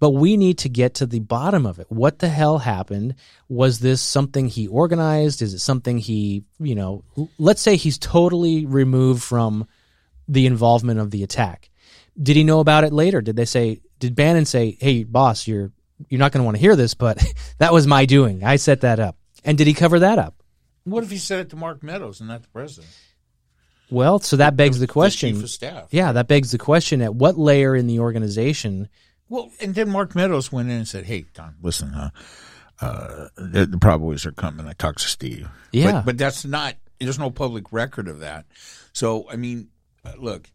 But 0.00 0.10
we 0.10 0.36
need 0.36 0.58
to 0.58 0.68
get 0.68 0.94
to 0.94 1.06
the 1.06 1.20
bottom 1.20 1.64
of 1.64 1.78
it. 1.78 1.86
What 1.88 2.18
the 2.18 2.28
hell 2.28 2.58
happened? 2.58 3.14
Was 3.48 3.78
this 3.78 4.00
something 4.00 4.48
he 4.48 4.66
organized? 4.66 5.42
Is 5.42 5.54
it 5.54 5.60
something 5.60 5.98
he, 5.98 6.44
you 6.58 6.74
know, 6.74 7.04
let's 7.38 7.62
say 7.62 7.76
he's 7.76 7.98
totally 7.98 8.66
removed 8.66 9.22
from 9.22 9.68
the 10.28 10.46
involvement 10.46 11.00
of 11.00 11.10
the 11.10 11.22
attack. 11.22 11.70
Did 12.20 12.36
he 12.36 12.44
know 12.44 12.60
about 12.60 12.84
it 12.84 12.92
later? 12.92 13.20
Did 13.20 13.36
they 13.36 13.44
say, 13.44 13.80
did 13.98 14.14
Bannon 14.14 14.44
say, 14.44 14.76
hey, 14.80 15.04
boss, 15.04 15.46
you're 15.46 15.72
you're 16.08 16.18
not 16.18 16.32
going 16.32 16.40
to 16.40 16.44
want 16.44 16.56
to 16.56 16.60
hear 16.60 16.76
this, 16.76 16.94
but 16.94 17.22
that 17.58 17.72
was 17.72 17.86
my 17.86 18.06
doing. 18.06 18.44
I 18.44 18.56
set 18.56 18.82
that 18.82 19.00
up. 19.00 19.16
And 19.44 19.58
did 19.58 19.66
he 19.66 19.74
cover 19.74 20.00
that 20.00 20.18
up? 20.18 20.42
What 20.84 21.04
if 21.04 21.10
he 21.10 21.18
said 21.18 21.40
it 21.40 21.50
to 21.50 21.56
Mark 21.56 21.82
Meadows 21.82 22.20
and 22.20 22.28
not 22.28 22.42
the 22.42 22.48
president? 22.48 22.92
Well, 23.90 24.20
so 24.20 24.36
that 24.36 24.56
begs 24.56 24.78
the, 24.78 24.86
the 24.86 24.92
question. 24.92 25.40
The 25.40 25.48
staff. 25.48 25.88
Yeah, 25.90 26.12
that 26.12 26.26
begs 26.26 26.50
the 26.50 26.58
question: 26.58 27.02
At 27.02 27.14
what 27.14 27.38
layer 27.38 27.76
in 27.76 27.86
the 27.86 28.00
organization? 28.00 28.88
Well, 29.28 29.50
and 29.60 29.74
then 29.74 29.90
Mark 29.90 30.14
Meadows 30.14 30.50
went 30.50 30.70
in 30.70 30.76
and 30.76 30.88
said, 30.88 31.04
"Hey, 31.04 31.26
Don, 31.34 31.56
listen, 31.60 31.92
uh, 31.94 32.10
uh, 32.80 33.28
the, 33.36 33.66
the 33.66 33.78
Proud 33.78 34.00
Boys 34.00 34.24
are 34.24 34.32
coming. 34.32 34.66
I 34.66 34.72
talked 34.72 35.00
to 35.00 35.08
Steve. 35.08 35.48
Yeah, 35.72 35.92
but, 35.92 36.04
but, 36.06 36.18
that's 36.18 36.44
not. 36.44 36.76
There's 36.98 37.18
no 37.18 37.30
public 37.30 37.72
record 37.72 38.08
of 38.08 38.20
that. 38.20 38.46
So, 38.92 39.28
I 39.30 39.36
mean, 39.36 39.68
uh, 40.04 40.12
look. 40.18 40.50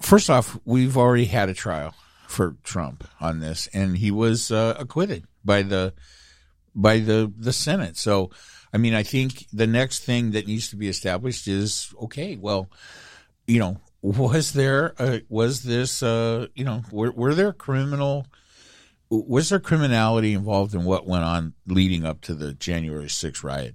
First 0.00 0.30
off, 0.30 0.56
we've 0.64 0.96
already 0.96 1.24
had 1.24 1.48
a 1.48 1.54
trial 1.54 1.92
for 2.28 2.56
Trump 2.62 3.08
on 3.20 3.40
this, 3.40 3.68
and 3.72 3.96
he 3.98 4.10
was 4.10 4.50
uh, 4.50 4.74
acquitted 4.78 5.24
by 5.44 5.62
the 5.62 5.94
by 6.74 6.98
the 6.98 7.32
the 7.36 7.52
Senate. 7.52 7.96
So, 7.96 8.30
I 8.72 8.76
mean, 8.76 8.94
I 8.94 9.02
think 9.02 9.46
the 9.52 9.66
next 9.66 10.04
thing 10.04 10.32
that 10.32 10.46
needs 10.46 10.68
to 10.70 10.76
be 10.76 10.88
established 10.88 11.48
is 11.48 11.92
okay. 12.02 12.36
Well, 12.36 12.68
you 13.46 13.58
know, 13.58 13.80
was 14.02 14.52
there 14.52 14.94
a, 14.98 15.22
was 15.28 15.62
this 15.62 16.02
uh, 16.02 16.48
you 16.54 16.64
know 16.64 16.82
were, 16.92 17.12
were 17.12 17.34
there 17.34 17.52
criminal 17.52 18.26
was 19.10 19.48
there 19.48 19.58
criminality 19.58 20.34
involved 20.34 20.74
in 20.74 20.84
what 20.84 21.06
went 21.06 21.24
on 21.24 21.54
leading 21.66 22.04
up 22.04 22.20
to 22.20 22.34
the 22.34 22.52
January 22.52 23.06
6th 23.06 23.42
riot? 23.42 23.74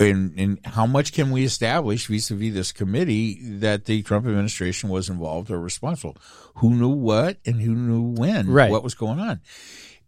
And, 0.00 0.38
and 0.38 0.58
how 0.64 0.86
much 0.86 1.12
can 1.12 1.30
we 1.30 1.44
establish 1.44 2.06
vis-a-vis 2.06 2.54
this 2.54 2.72
committee 2.72 3.38
that 3.58 3.84
the 3.84 4.02
Trump 4.02 4.26
administration 4.26 4.88
was 4.88 5.08
involved 5.08 5.50
or 5.50 5.60
responsible? 5.60 6.16
Who 6.56 6.74
knew 6.74 6.88
what 6.88 7.38
and 7.46 7.60
who 7.60 7.74
knew 7.74 8.14
when? 8.20 8.48
Right. 8.48 8.70
What 8.70 8.84
was 8.84 8.94
going 8.94 9.20
on? 9.20 9.40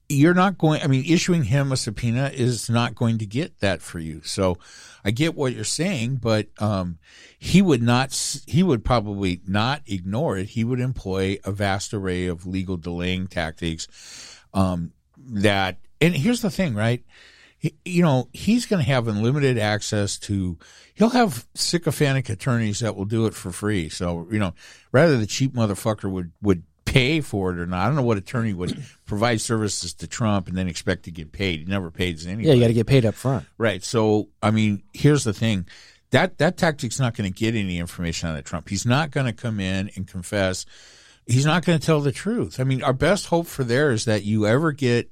You're 0.09 0.35
not 0.35 0.59
going. 0.59 0.83
I 0.83 0.87
mean, 0.87 1.05
issuing 1.07 1.45
him 1.45 1.73
a 1.73 1.77
subpoena 1.77 2.31
is 2.35 2.69
not 2.69 2.95
going 2.95 3.19
to 3.19 3.27
get 3.27 3.61
that 3.61 3.81
for 3.81 3.99
you. 3.99 4.21
So, 4.23 4.59
I 5.03 5.11
get 5.11 5.35
what 5.35 5.55
you're 5.55 5.65
saying, 5.65 6.17
but 6.17 6.49
um, 6.59 6.99
he 7.39 7.63
would 7.63 7.83
not. 7.83 8.15
He 8.47 8.63
would 8.63 8.85
probably 8.85 9.41
not 9.47 9.81
ignore 9.87 10.37
it. 10.37 10.51
He 10.51 10.63
would 10.63 10.81
employ 10.81 11.39
a 11.45 11.53
vast 11.53 11.95
array 11.95 12.27
of 12.27 12.47
legal 12.47 12.77
delaying 12.77 13.29
tactics. 13.29 13.89
Um, 14.53 14.93
that 15.17 15.79
and 16.01 16.15
here's 16.15 16.43
the 16.43 16.51
thing, 16.51 16.75
right? 16.75 17.03
You 17.85 18.03
know, 18.03 18.29
he's 18.33 18.67
going 18.67 18.85
to 18.85 18.91
have 18.91 19.09
unlimited 19.09 19.59
access 19.59 20.19
to, 20.19 20.59
he'll 20.95 21.11
have 21.11 21.47
sycophantic 21.55 22.29
attorneys 22.29 22.81
that 22.81 22.97
will 22.97 23.05
do 23.05 23.27
it 23.27 23.35
for 23.35 23.53
free. 23.53 23.89
So, 23.89 24.27
you 24.31 24.39
know, 24.39 24.55
rather 24.93 25.17
the 25.17 25.27
cheap 25.27 25.55
motherfucker 25.55 26.11
would, 26.11 26.33
would 26.43 26.65
pay 26.85 27.21
for 27.21 27.53
it 27.53 27.59
or 27.59 27.67
not. 27.67 27.83
I 27.83 27.87
don't 27.87 27.97
know 27.97 28.03
what 28.03 28.19
attorney 28.19 28.53
would 28.53 28.83
provide 29.07 29.41
services 29.41 29.95
to 29.95 30.07
Trump 30.07 30.49
and 30.49 30.57
then 30.57 30.69
expect 30.69 31.05
to 31.05 31.11
get 31.11 31.33
paid. 31.33 31.61
He 31.61 31.65
never 31.65 31.91
pays 31.91 32.27
anybody. 32.27 32.49
Yeah, 32.49 32.55
you 32.55 32.61
got 32.61 32.69
to 32.69 32.75
get 32.75 32.87
paid 32.87 33.07
up 33.07 33.15
front. 33.15 33.47
Right. 33.59 33.83
So, 33.83 34.29
I 34.43 34.51
mean, 34.51 34.83
here's 34.93 35.25
the 35.25 35.33
thing. 35.33 35.67
That, 36.11 36.39
that 36.39 36.57
tactic's 36.57 37.01
not 37.01 37.17
going 37.17 37.33
to 37.33 37.37
get 37.37 37.55
any 37.55 37.79
information 37.79 38.29
out 38.29 38.39
of 38.39 38.45
Trump. 38.45 38.69
He's 38.69 38.87
not 38.87 39.11
going 39.11 39.27
to 39.27 39.33
come 39.33 39.59
in 39.59 39.91
and 39.97 40.07
confess. 40.07 40.65
He's 41.27 41.47
not 41.47 41.65
going 41.65 41.79
to 41.79 41.85
tell 41.85 42.01
the 42.01 42.13
truth. 42.13 42.61
I 42.61 42.65
mean, 42.65 42.83
our 42.83 42.93
best 42.93 43.27
hope 43.27 43.47
for 43.47 43.65
there 43.65 43.91
is 43.91 44.05
that 44.05 44.23
you 44.23 44.47
ever 44.47 44.71
get 44.71 45.11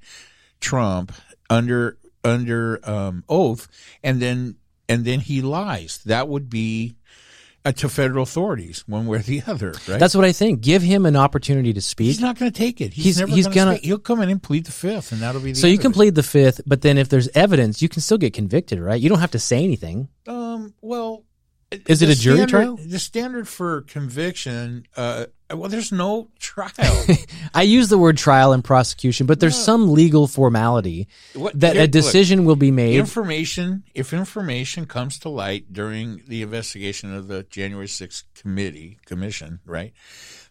Trump 0.60 1.12
under 1.50 1.98
under 2.24 2.80
um, 2.88 3.24
oath, 3.28 3.68
and 4.02 4.20
then 4.20 4.56
and 4.88 5.04
then 5.04 5.20
he 5.20 5.42
lies. 5.42 6.00
That 6.04 6.28
would 6.28 6.50
be 6.50 6.96
uh, 7.64 7.72
to 7.72 7.88
federal 7.88 8.22
authorities, 8.22 8.84
one 8.86 9.06
way 9.06 9.18
or 9.18 9.22
the 9.22 9.42
other. 9.46 9.72
Right? 9.88 9.98
That's 9.98 10.14
what 10.14 10.24
I 10.24 10.32
think. 10.32 10.60
Give 10.60 10.82
him 10.82 11.06
an 11.06 11.16
opportunity 11.16 11.72
to 11.72 11.80
speak. 11.80 12.06
He's 12.06 12.20
not 12.20 12.38
going 12.38 12.50
to 12.50 12.58
take 12.58 12.80
it. 12.80 12.92
He's, 12.92 13.04
he's 13.04 13.18
never 13.20 13.32
he's 13.32 13.46
gonna. 13.48 13.74
He'll 13.76 13.98
come 13.98 14.20
in 14.20 14.30
and 14.30 14.42
plead 14.42 14.66
the 14.66 14.72
fifth, 14.72 15.12
and 15.12 15.20
that'll 15.20 15.40
be. 15.40 15.52
the. 15.52 15.58
so 15.58 15.66
you 15.66 15.78
can 15.78 15.92
plead 15.92 16.14
the 16.14 16.22
fifth, 16.22 16.60
but 16.66 16.82
then 16.82 16.98
if 16.98 17.08
there's 17.08 17.28
evidence, 17.28 17.82
you 17.82 17.88
can 17.88 18.02
still 18.02 18.18
get 18.18 18.34
convicted, 18.34 18.80
right? 18.80 19.00
You 19.00 19.08
don't 19.08 19.20
have 19.20 19.32
to 19.32 19.38
say 19.38 19.62
anything. 19.62 20.08
Um. 20.26 20.74
Well. 20.80 21.24
Is 21.86 22.02
it 22.02 22.10
a 22.10 22.14
jury 22.14 22.36
standard, 22.36 22.50
trial? 22.50 22.76
The 22.76 22.98
standard 22.98 23.48
for 23.48 23.80
conviction, 23.80 24.86
uh, 24.94 25.24
Well, 25.54 25.68
there's 25.68 25.92
no 25.92 26.28
trial. 26.38 26.72
I 27.54 27.62
use 27.62 27.88
the 27.88 27.98
word 27.98 28.16
trial 28.16 28.52
and 28.52 28.62
prosecution, 28.64 29.26
but 29.26 29.40
there's 29.40 29.56
some 29.56 29.92
legal 29.92 30.26
formality 30.26 31.08
What- 31.34 31.58
that 31.60 31.74
here- 31.74 31.82
a 31.82 31.84
look, 31.84 31.90
decision 31.92 32.44
will 32.44 32.56
be 32.56 32.70
made. 32.70 32.96
information 32.98 33.84
if 33.94 34.12
information 34.12 34.86
comes 34.86 35.18
to 35.20 35.28
light 35.28 35.72
during 35.72 36.22
the 36.26 36.42
investigation 36.42 37.14
of 37.14 37.28
the 37.28 37.42
January 37.44 37.86
6th 37.88 38.24
committee 38.34 38.98
commission, 39.06 39.60
right? 39.66 39.92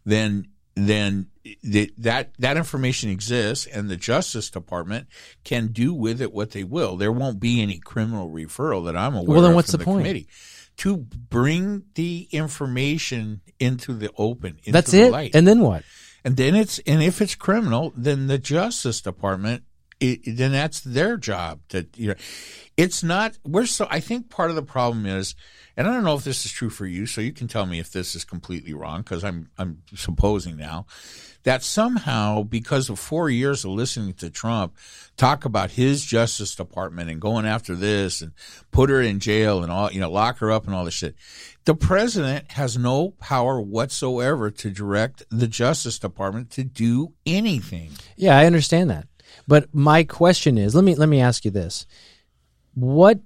Then 0.06 0.47
then 0.74 1.28
the, 1.64 1.91
that 1.97 2.32
that 2.39 2.56
information 2.56 3.10
exists 3.10 3.66
and 3.66 3.89
the 3.89 3.97
Justice 3.97 4.49
Department 4.49 5.08
can 5.43 5.68
do 5.68 5.93
with 5.93 6.22
it 6.22 6.32
what 6.32 6.52
they 6.52 6.64
will. 6.64 6.95
There 6.95 7.12
won't 7.12 7.39
be 7.41 7.62
any 7.62 7.78
criminal 7.78 8.30
referral 8.30 8.86
that 8.86 8.95
I'm 8.95 9.14
aware 9.16 9.28
Well, 9.34 9.41
then 9.41 9.52
of 9.52 9.56
what's 9.56 9.72
from 9.72 9.80
the 9.80 9.86
point? 9.86 9.99
committee. 10.06 10.28
To 10.82 10.97
bring 10.97 11.84
the 11.95 12.27
information 12.32 13.41
into 13.59 13.93
the 13.93 14.09
open, 14.17 14.57
into 14.59 14.71
That's 14.71 14.91
the 14.91 15.01
it. 15.01 15.11
light. 15.11 15.36
And 15.36 15.47
then 15.47 15.59
what? 15.61 15.84
And 16.23 16.38
then 16.38 16.55
it's 16.55 16.79
and 16.79 17.01
if 17.01 17.21
it's 17.21 17.36
criminal, 17.36 17.93
then 17.95 18.27
the 18.27 18.38
Justice 18.38 19.01
Department, 19.01 19.63
it, 20.02 20.22
then 20.26 20.52
that's 20.52 20.82
their 20.82 21.16
job 21.16 21.62
to 21.70 21.88
you 21.95 22.10
know. 22.10 22.16
It's 22.76 23.04
not. 23.04 23.38
We're 23.45 23.68
so. 23.68 23.88
I 23.89 23.99
think 23.99 24.30
part 24.30 24.49
of 24.49 24.56
the 24.56 24.64
problem 24.64 25.06
is, 25.06 25.36
and 25.78 25.88
I 25.88 25.93
don't 25.93 26.04
know 26.04 26.16
if 26.16 26.24
this 26.24 26.45
is 26.45 26.52
true 26.52 26.70
for 26.70 26.86
you. 26.86 27.06
So 27.06 27.22
you 27.22 27.32
can 27.32 27.47
tell 27.47 27.66
me 27.66 27.80
if 27.80 27.91
this 27.91 28.16
is 28.16 28.26
completely 28.26 28.74
wrong 28.74 29.02
because 29.02 29.24
I'm 29.24 29.49
I'm 29.58 29.84
supposing 29.95 30.58
now 30.58 30.88
that 31.43 31.64
somehow 31.64 32.43
because 32.43 32.89
of 32.89 32.99
four 32.99 33.30
years 33.30 33.66
of 33.66 33.72
listening 33.72 34.14
to 34.14 34.30
Trump 34.30 34.76
talk 35.18 35.45
about 35.45 35.72
his 35.72 36.06
Justice 36.06 36.56
Department 36.56 37.10
and 37.10 37.20
going 37.20 37.45
after 37.45 37.76
this 37.76 38.22
and 38.22 38.32
put 38.72 38.89
her 38.89 39.02
in 39.02 39.20
jail 39.20 39.64
and 39.64 39.72
all 39.72 39.91
you 39.91 39.99
know 39.99 40.12
lock 40.12 40.38
her 40.39 40.52
up 40.52 40.66
and 40.66 40.76
all 40.76 40.86
this 40.86 40.93
shit. 40.93 41.16
The 41.66 41.76
president 41.76 42.54
has 42.54 42.78
no 42.78 43.12
power 43.12 43.62
whatsoever 43.62 44.49
to 44.49 44.70
direct 44.72 45.24
the 45.30 45.47
Justice 45.47 45.99
Department 45.99 46.49
to 46.52 46.64
do 46.64 47.14
anything. 47.26 47.91
Yeah, 48.16 48.38
I 48.38 48.45
understand 48.45 48.89
that. 48.89 49.08
But 49.52 49.76
my 49.76 50.06
question 50.06 50.58
is, 50.58 50.74
let 50.76 50.86
me 50.86 50.95
let 50.95 51.10
me 51.10 51.20
ask 51.20 51.43
you 51.43 51.52
this. 51.52 51.86
What 52.74 53.20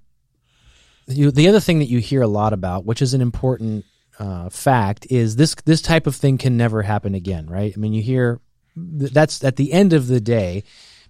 you 1.05 1.29
the 1.29 1.47
other 1.49 1.59
thing 1.59 1.77
that 1.77 1.85
you 1.85 1.99
hear 1.99 2.23
a 2.23 2.27
lot 2.27 2.51
about, 2.51 2.83
which 2.83 3.03
is 3.03 3.13
an 3.13 3.21
important 3.21 3.85
uh, 4.17 4.49
fact, 4.49 5.05
is 5.11 5.35
this 5.35 5.53
this 5.65 5.83
type 5.83 6.07
of 6.07 6.15
thing 6.15 6.39
can 6.39 6.57
never 6.57 6.81
happen 6.81 7.13
again, 7.13 7.45
right? 7.45 7.71
I 7.71 7.79
mean, 7.79 7.93
you 7.93 8.01
hear 8.01 8.39
that's 8.75 9.43
at 9.43 9.57
the 9.57 9.71
end 9.71 9.93
of 9.93 10.07
the 10.07 10.19
day, 10.19 10.63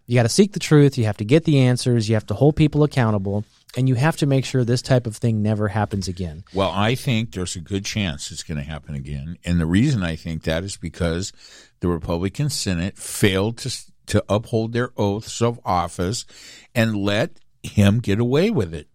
you 0.06 0.16
got 0.16 0.24
to 0.24 0.28
seek 0.28 0.52
the 0.52 0.60
truth, 0.60 0.98
you 0.98 1.06
have 1.06 1.16
to 1.16 1.24
get 1.24 1.46
the 1.46 1.62
answers, 1.62 2.10
you 2.10 2.16
have 2.16 2.26
to 2.26 2.34
hold 2.34 2.58
people 2.58 2.84
accountable, 2.84 3.46
and 3.78 3.88
you 3.88 3.96
have 3.96 4.18
to 4.18 4.26
make 4.26 4.44
sure 4.44 4.66
this 4.66 4.82
type 4.82 5.08
of 5.08 5.16
thing 5.16 5.42
never 5.42 5.70
happens 5.70 6.10
again. 6.10 6.44
Well, 6.54 6.72
I 6.72 6.96
think 6.96 7.32
there's 7.32 7.56
a 7.56 7.62
good 7.62 7.86
chance 7.86 8.32
it's 8.32 8.44
going 8.44 8.58
to 8.58 8.70
happen 8.70 8.96
again, 8.96 9.38
and 9.46 9.62
the 9.62 9.66
reason 9.66 10.04
I 10.04 10.18
think 10.18 10.44
that 10.44 10.66
is 10.66 10.76
because 10.76 11.32
the 11.80 11.88
Republican 11.88 12.50
Senate 12.50 12.98
failed 12.98 13.60
to 13.60 13.70
to 14.08 14.24
uphold 14.30 14.74
their 14.74 14.92
oaths 14.98 15.42
of 15.42 15.60
office 15.66 16.26
and 16.74 16.96
let 16.96 17.40
him 17.64 18.00
get 18.00 18.20
away 18.20 18.50
with 18.52 18.74
it. 18.74 18.88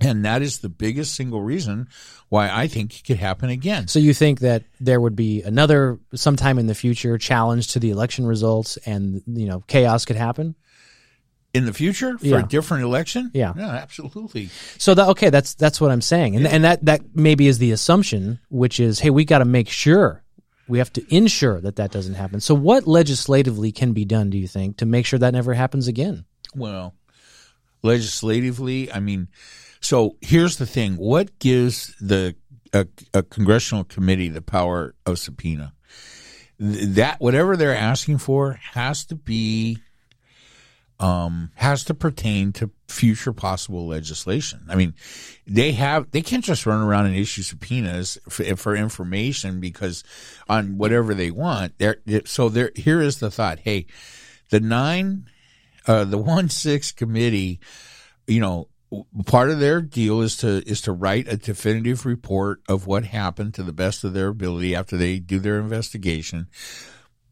And 0.00 0.24
that 0.26 0.42
is 0.42 0.58
the 0.58 0.68
biggest 0.68 1.14
single 1.14 1.40
reason 1.40 1.88
why 2.28 2.50
I 2.50 2.66
think 2.66 2.94
it 2.98 3.04
could 3.04 3.16
happen 3.16 3.48
again. 3.48 3.88
So 3.88 3.98
you 3.98 4.12
think 4.12 4.40
that 4.40 4.64
there 4.78 5.00
would 5.00 5.16
be 5.16 5.42
another 5.42 5.98
sometime 6.14 6.58
in 6.58 6.66
the 6.66 6.74
future 6.74 7.16
challenge 7.16 7.68
to 7.68 7.78
the 7.78 7.90
election 7.90 8.26
results, 8.26 8.76
and 8.84 9.22
you 9.26 9.46
know 9.46 9.64
chaos 9.68 10.04
could 10.04 10.16
happen? 10.16 10.54
In 11.54 11.64
the 11.64 11.72
future, 11.72 12.18
for 12.18 12.26
Yeah. 12.26 12.40
a 12.40 12.42
different 12.46 12.84
election? 12.84 13.30
Yeah. 13.32 13.54
Yeah. 13.56 13.70
absolutely. 13.70 14.50
So 14.76 14.92
that 14.92 15.08
okay, 15.08 15.30
that's 15.30 15.54
that's 15.54 15.80
what 15.80 15.90
I'm 15.90 16.02
saying, 16.02 16.36
and 16.36 16.46
and 16.46 16.64
that 16.64 16.84
that 16.84 17.00
maybe 17.14 17.46
is 17.46 17.56
the 17.56 17.72
assumption, 17.72 18.38
which 18.50 18.78
is, 18.78 19.00
hey, 19.00 19.08
we 19.08 19.24
got 19.24 19.38
to 19.38 19.46
make 19.46 19.70
sure 19.70 20.22
we 20.68 20.78
have 20.78 20.92
to 20.94 21.14
ensure 21.14 21.60
that 21.60 21.76
that 21.76 21.90
doesn't 21.90 22.14
happen. 22.14 22.40
So 22.40 22.54
what 22.54 22.86
legislatively 22.86 23.72
can 23.72 23.92
be 23.92 24.04
done, 24.04 24.30
do 24.30 24.38
you 24.38 24.48
think, 24.48 24.78
to 24.78 24.86
make 24.86 25.06
sure 25.06 25.18
that 25.18 25.32
never 25.32 25.54
happens 25.54 25.88
again? 25.88 26.24
Well, 26.54 26.94
legislatively, 27.82 28.92
I 28.92 29.00
mean, 29.00 29.28
so 29.80 30.16
here's 30.20 30.56
the 30.56 30.66
thing: 30.66 30.96
what 30.96 31.38
gives 31.38 31.94
the 32.00 32.34
a, 32.72 32.86
a 33.14 33.22
congressional 33.22 33.84
committee 33.84 34.28
the 34.28 34.42
power 34.42 34.94
of 35.04 35.18
subpoena? 35.18 35.72
That 36.58 37.20
whatever 37.20 37.56
they're 37.56 37.76
asking 37.76 38.18
for 38.18 38.58
has 38.72 39.04
to 39.06 39.14
be, 39.14 39.78
um, 40.98 41.50
has 41.54 41.84
to 41.84 41.94
pertain 41.94 42.52
to 42.54 42.70
future 42.88 43.32
possible 43.32 43.86
legislation. 43.86 44.64
I 44.68 44.76
mean, 44.76 44.94
they 45.46 45.72
have 45.72 46.10
they 46.10 46.22
can't 46.22 46.44
just 46.44 46.66
run 46.66 46.82
around 46.82 47.06
and 47.06 47.16
issue 47.16 47.42
subpoenas 47.42 48.18
for, 48.28 48.44
for 48.56 48.76
information 48.76 49.60
because 49.60 50.04
on 50.48 50.78
whatever 50.78 51.14
they 51.14 51.30
want. 51.30 51.78
They're, 51.78 51.98
so 52.24 52.48
there. 52.48 52.72
Here 52.74 53.00
is 53.00 53.18
the 53.18 53.30
thought: 53.30 53.60
Hey, 53.60 53.86
the 54.50 54.60
nine 54.60 55.26
uh, 55.86 56.04
the 56.04 56.18
one 56.18 56.48
six 56.48 56.92
committee, 56.92 57.60
you 58.26 58.40
know, 58.40 58.68
part 59.24 59.50
of 59.50 59.60
their 59.60 59.80
deal 59.80 60.20
is 60.20 60.36
to 60.38 60.62
is 60.68 60.80
to 60.82 60.92
write 60.92 61.28
a 61.28 61.36
definitive 61.36 62.06
report 62.06 62.60
of 62.68 62.86
what 62.86 63.04
happened 63.04 63.54
to 63.54 63.62
the 63.62 63.72
best 63.72 64.04
of 64.04 64.12
their 64.12 64.28
ability 64.28 64.74
after 64.74 64.96
they 64.96 65.18
do 65.18 65.38
their 65.38 65.58
investigation. 65.58 66.48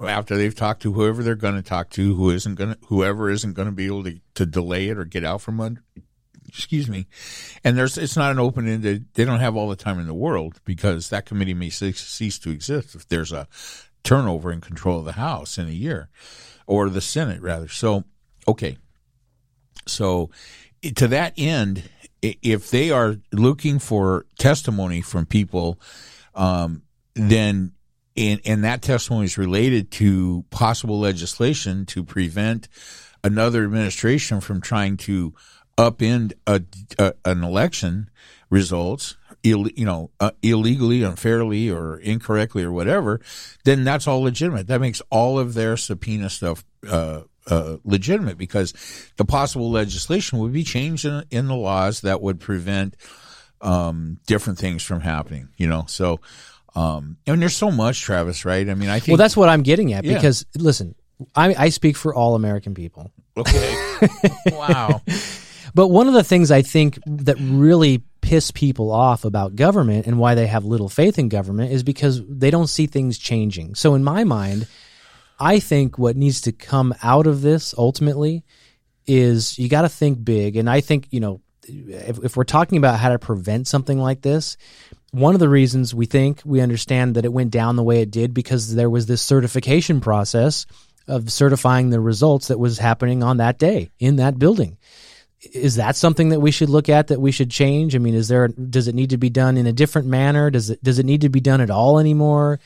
After 0.01 0.36
they've 0.36 0.55
talked 0.55 0.82
to 0.82 0.92
whoever 0.92 1.22
they're 1.22 1.34
going 1.34 1.55
to 1.55 1.62
talk 1.62 1.90
to, 1.90 2.14
who 2.14 2.30
isn't 2.30 2.57
going 2.57 2.74
to, 2.74 2.78
whoever 2.86 3.30
isn't 3.30 3.55
going 3.55 3.66
to 3.66 3.72
be 3.72 3.86
able 3.86 4.05
to, 4.05 4.20
to 4.34 4.45
delay 4.45 4.88
it 4.88 4.99
or 4.99 5.05
get 5.05 5.24
out 5.24 5.40
from 5.40 5.61
under, 5.61 5.82
excuse 6.49 6.88
me. 6.88 7.07
And 7.62 7.78
there's, 7.78 7.97
it's 7.97 8.16
not 8.16 8.32
an 8.32 8.38
open 8.38 8.68
ended, 8.68 9.07
they 9.14 9.24
don't 9.24 9.40
have 9.40 9.57
all 9.57 9.68
the 9.68 9.76
time 9.76 9.99
in 9.99 10.07
the 10.07 10.14
world 10.14 10.61
because 10.64 11.11
that 11.11 11.26
committee 11.26 11.55
may 11.55 11.70
cease, 11.70 12.38
to 12.40 12.51
exist 12.51 12.95
if 12.95 13.09
there's 13.09 13.32
a 13.32 13.47
turnover 14.03 14.53
in 14.53 14.61
control 14.61 14.99
of 14.99 15.05
the 15.05 15.12
House 15.12 15.59
in 15.59 15.68
a 15.68 15.72
year 15.72 16.09
or 16.66 16.88
the 16.88 17.01
Senate 17.01 17.40
rather. 17.40 17.68
So, 17.68 18.05
okay. 18.47 18.76
So, 19.86 20.30
to 20.82 21.09
that 21.09 21.34
end, 21.36 21.88
if 22.20 22.70
they 22.70 22.90
are 22.90 23.16
looking 23.32 23.78
for 23.78 24.26
testimony 24.38 25.03
from 25.03 25.26
people, 25.26 25.78
um, 26.34 26.82
then 27.14 27.72
and, 28.17 28.41
and 28.45 28.65
that 28.65 28.83
testimony 28.83 29.25
is 29.25 29.39
related 29.39 29.91
to 29.93 30.45
possible 30.51 31.01
legislation 31.01 31.87
to 31.87 32.05
prevent 32.05 32.69
another 33.23 33.65
administration 33.65 34.41
from 34.41 34.61
trying 34.61 34.97
to 34.97 35.35
upend 35.77 36.35
a, 36.47 36.62
a, 36.99 37.15
an 37.25 37.43
election 37.43 38.11
results, 38.51 39.17
you 39.43 39.73
know, 39.79 40.11
uh, 40.21 40.31
illegally, 40.43 41.03
unfairly, 41.03 41.69
or 41.69 41.99
incorrectly, 41.99 42.62
or 42.62 42.71
whatever, 42.71 43.21
then 43.65 43.85
that's 43.85 44.07
all 44.07 44.23
legitimate. 44.23 44.69
That 44.69 44.81
makes 44.81 45.03
all 45.11 45.39
of 45.39 45.55
their 45.55 45.77
subpoena 45.77 46.31
stuff 46.31 46.65
uh, 46.89 47.23
uh, 47.47 47.79
legitimate 47.85 48.39
because 48.39 48.73
the 49.17 49.25
possible 49.25 49.71
legislation 49.71 50.39
would 50.39 50.53
be 50.53 50.65
changed 50.65 51.05
in, 51.05 51.25
in 51.31 51.47
the 51.47 51.57
laws 51.57 52.03
that 52.03 52.23
would 52.23 52.41
prevent 52.41 52.97
um, 53.61 54.19
different 54.27 54.59
things 54.59 54.82
from 54.82 55.01
happening. 55.01 55.49
You 55.57 55.66
know, 55.66 55.85
so 55.89 56.20
um, 56.74 57.16
and 57.26 57.40
there's 57.40 57.56
so 57.56 57.70
much, 57.70 58.01
Travis. 58.01 58.44
Right? 58.44 58.68
I 58.68 58.74
mean, 58.74 58.88
I 58.88 58.98
think 59.01 59.09
Well, 59.09 59.16
that's 59.16 59.36
what 59.36 59.48
I'm 59.48 59.62
getting 59.62 59.92
at 59.92 60.05
Yeah. 60.05 60.14
because 60.14 60.44
listen, 60.56 60.94
I, 61.34 61.55
I 61.56 61.68
speak 61.68 61.96
for 61.96 62.14
all 62.14 62.34
American 62.34 62.74
people. 62.74 63.10
okay. 63.36 63.76
wow. 64.52 65.01
But 65.74 65.88
one 65.88 66.06
of 66.06 66.14
the 66.14 66.24
things 66.24 66.51
I 66.51 66.62
think 66.62 66.98
that 67.06 67.36
really 67.40 68.02
piss 68.20 68.51
people 68.51 68.90
off 68.92 69.24
about 69.24 69.56
government 69.56 70.06
and 70.06 70.18
why 70.18 70.34
they 70.34 70.46
have 70.46 70.64
little 70.64 70.88
faith 70.88 71.18
in 71.18 71.28
government 71.28 71.72
is 71.72 71.82
because 71.82 72.22
they 72.28 72.51
don't 72.51 72.68
see 72.68 72.86
things 72.86 73.18
changing. 73.18 73.74
So 73.74 73.94
in 73.94 74.05
my 74.05 74.24
mind, 74.24 74.66
I 75.38 75.59
think 75.59 75.98
what 75.98 76.16
needs 76.16 76.40
to 76.42 76.52
come 76.52 76.94
out 77.02 77.26
of 77.26 77.42
this 77.42 77.74
ultimately 77.76 78.44
is 79.06 79.59
you 79.59 79.68
got 79.68 79.82
to 79.82 79.88
think 79.88 80.24
big. 80.24 80.56
And 80.56 80.70
I 80.70 80.80
think, 80.80 81.09
you 81.10 81.20
know, 81.20 81.40
if, 81.66 82.22
if 82.22 82.36
we're 82.36 82.44
talking 82.44 82.78
about 82.78 82.98
how 83.01 83.10
to 83.10 83.18
prevent 83.18 83.66
something 83.66 83.98
like 83.98 84.22
this, 84.22 84.56
one 85.15 85.35
of 85.35 85.41
the 85.41 85.49
reasons 85.49 85.95
we 85.95 86.07
think 86.07 86.43
we 86.45 86.61
understand 86.61 87.15
that 87.15 87.24
it 87.24 87.32
went 87.32 87.51
down 87.51 87.77
the 87.77 87.82
way 87.82 88.01
it 88.01 88.11
did 88.11 88.35
because 88.35 88.74
there 88.74 88.91
was 88.91 89.07
this 89.07 89.23
certification 89.23 90.01
process 90.01 90.66
of 91.07 91.31
certifying 91.31 91.91
the 91.91 92.01
results 92.01 92.49
that 92.49 92.59
was 92.59 92.78
happening 92.78 93.23
on 93.23 93.36
that 93.36 93.59
day 93.59 93.91
in 93.99 94.16
that 94.16 94.39
building 94.39 94.77
is 95.53 95.77
that 95.77 95.97
something 95.97 96.31
that 96.31 96.41
we 96.41 96.51
should 96.51 96.69
look 96.69 96.89
at 96.89 97.09
that 97.09 97.20
we 97.20 97.32
should 97.32 97.51
change? 97.51 97.95
I 97.95 97.99
mean, 97.99 98.15
is 98.15 98.28
there 98.28 98.49
does 98.49 98.89
it 98.89 98.95
need 98.95 99.11
to 99.11 99.19
be 99.19 99.31
done 99.31 99.57
in 99.57 99.66
a 99.66 99.73
different 99.73 100.09
manner? 100.09 100.51
Does 100.51 100.70
it 100.70 100.82
does 100.82 100.99
it 100.99 101.07
need 101.07 101.23
to 101.23 101.28
be 101.28 101.41
done 101.41 101.61
at 101.61 101.70
all 101.70 101.99
anymore? 101.99 102.61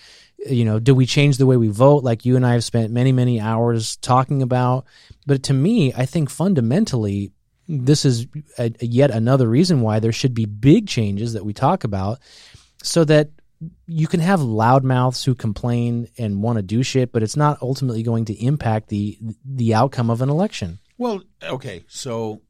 You 0.47 0.65
know, 0.65 0.79
do 0.79 0.95
we 0.95 1.07
change 1.07 1.37
the 1.37 1.47
way 1.47 1.57
we 1.57 1.69
vote 1.69 2.05
like 2.05 2.25
you 2.25 2.37
and 2.37 2.47
I 2.47 2.53
have 2.53 2.65
spent 2.65 2.93
many 2.93 3.13
many 3.13 3.41
hours 3.41 3.97
talking 3.97 4.43
about? 4.43 4.85
But 5.27 5.43
to 5.45 5.55
me, 5.55 5.93
I 5.95 6.07
think 6.07 6.31
fundamentally 6.31 7.33
this 7.69 8.05
is 8.05 8.27
a, 8.59 8.73
yet 8.81 9.11
another 9.11 9.49
reason 9.49 9.83
why 9.83 10.01
there 10.01 10.13
should 10.13 10.35
be 10.35 10.47
big 10.47 10.89
changes 10.89 11.35
that 11.35 11.45
we 11.45 11.53
talk 11.53 11.85
about 11.85 12.19
so 12.83 13.05
that 13.05 13.31
you 13.87 14.07
can 14.07 14.21
have 14.21 14.41
loudmouths 14.41 15.25
who 15.25 15.35
complain 15.35 16.09
and 16.17 16.43
want 16.43 16.57
to 16.57 16.63
do 16.63 16.83
shit, 16.83 17.13
but 17.13 17.23
it's 17.23 17.37
not 17.37 17.59
ultimately 17.61 18.03
going 18.03 18.25
to 18.27 18.45
impact 18.45 18.89
the 18.89 19.19
the 19.45 19.75
outcome 19.75 20.11
of 20.11 20.23
an 20.23 20.31
election. 20.31 20.79
Well, 20.97 21.23
okay, 21.43 21.85
so 21.89 22.41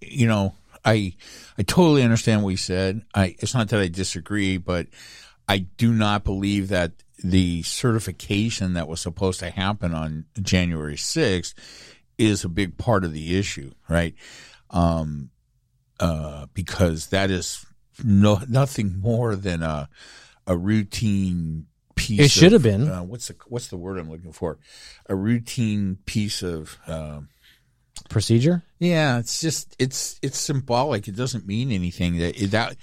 you 0.00 0.26
know, 0.26 0.54
I 0.84 1.14
I 1.58 1.62
totally 1.62 2.02
understand 2.02 2.42
what 2.42 2.50
you 2.50 2.56
said. 2.56 3.02
I 3.14 3.36
it's 3.38 3.54
not 3.54 3.68
that 3.70 3.80
I 3.80 3.88
disagree, 3.88 4.58
but 4.58 4.86
I 5.48 5.58
do 5.58 5.92
not 5.92 6.24
believe 6.24 6.68
that 6.68 6.92
the 7.22 7.62
certification 7.62 8.74
that 8.74 8.88
was 8.88 9.00
supposed 9.00 9.40
to 9.40 9.50
happen 9.50 9.94
on 9.94 10.26
January 10.42 10.96
6th 10.96 11.54
is 12.18 12.44
a 12.44 12.48
big 12.48 12.78
part 12.78 13.04
of 13.04 13.12
the 13.12 13.38
issue, 13.38 13.72
right? 13.88 14.14
Um, 14.70 15.30
uh, 16.00 16.46
because 16.54 17.08
that 17.08 17.30
is 17.30 17.64
no 18.02 18.40
nothing 18.48 18.98
more 18.98 19.36
than 19.36 19.62
a 19.62 19.88
a 20.46 20.56
routine 20.56 21.66
piece. 21.94 22.20
It 22.20 22.30
should 22.30 22.52
of, 22.52 22.52
have 22.52 22.62
been. 22.62 22.88
Uh, 22.88 23.02
what's 23.02 23.28
the 23.28 23.36
what's 23.48 23.68
the 23.68 23.76
word 23.76 23.98
I'm 23.98 24.10
looking 24.10 24.32
for? 24.32 24.58
A 25.08 25.14
routine 25.14 25.98
piece 26.06 26.42
of. 26.42 26.78
Uh, 26.86 27.20
Procedure? 28.08 28.64
yeah, 28.80 29.18
it's 29.18 29.40
just 29.40 29.76
it's 29.78 30.18
it's 30.20 30.38
symbolic. 30.38 31.06
It 31.06 31.14
doesn't 31.14 31.46
mean 31.46 31.70
anything. 31.70 32.18
That 32.18 32.34
that 32.50 32.76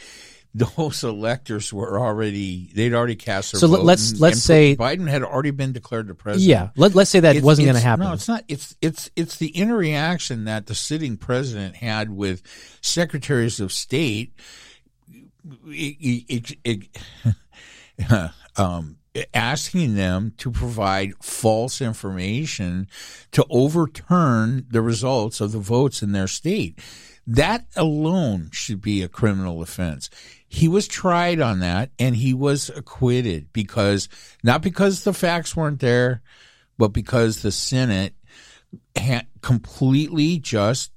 those 0.54 1.04
electors 1.04 1.72
were 1.72 2.00
already 2.00 2.72
they'd 2.76 2.94
already 2.94 3.16
cast 3.16 3.54
their 3.54 3.60
votes. 3.62 3.72
So 3.72 3.78
vote. 3.78 3.86
let's- 3.86 4.12
and- 4.12 4.20
let's 4.20 4.34
and 4.36 4.42
say- 4.42 4.76
Biden 4.76 5.08
had 5.08 5.24
already 5.24 5.52
been 5.52 5.72
declared 5.72 6.08
the 6.08 6.14
president. 6.16 6.50
Yeah. 6.50 6.70
Let, 6.76 6.94
let's 6.94 7.10
say 7.10 7.22
that 7.22 7.36
It's- 7.38 7.44
wasn't 7.44 7.68
going 7.68 7.76
to 7.76 7.82
happen. 7.82 8.06
No, 8.06 8.14
it's 8.14 8.28
not. 8.28 8.44
It's 8.50 8.76
it's 8.82 9.10
it's 9.16 9.38
the 9.38 9.50
interaction 9.50 10.44
that 10.46 10.66
the 10.68 10.76
sitting 10.76 11.16
president 11.18 11.78
had 11.78 12.10
with 12.10 12.42
secretaries 12.82 13.60
of 13.60 13.72
state. 13.72 14.34
It, 15.66 16.26
it, 16.64 16.88
it, 18.06 18.32
um, 18.58 18.98
asking 19.34 19.96
them 19.96 20.34
to 20.38 20.52
provide 20.52 21.14
false 21.22 21.82
information 21.82 22.88
to 23.32 23.46
overturn 23.50 24.66
the 24.70 24.82
results 24.82 25.42
of 25.42 25.52
the 25.52 25.60
votes 25.60 26.02
in 26.02 26.12
their 26.12 26.28
state. 26.28 26.80
That 27.28 27.66
alone 27.76 28.50
should 28.52 28.82
be 28.82 29.02
a 29.02 29.08
criminal 29.08 29.62
offense. 29.62 30.10
He 30.54 30.68
was 30.68 30.86
tried 30.86 31.40
on 31.40 31.62
that 31.62 31.92
and 31.98 32.14
he 32.14 32.34
was 32.34 32.70
acquitted 32.70 33.54
because 33.54 34.10
not 34.44 34.62
because 34.62 35.06
the 35.06 35.14
facts 35.14 35.56
weren't 35.56 35.80
there, 35.80 36.22
but 36.78 36.90
because 36.90 37.42
the 37.42 37.54
Senate 37.54 38.14
had 38.94 39.28
completely 39.40 40.40
just 40.40 40.92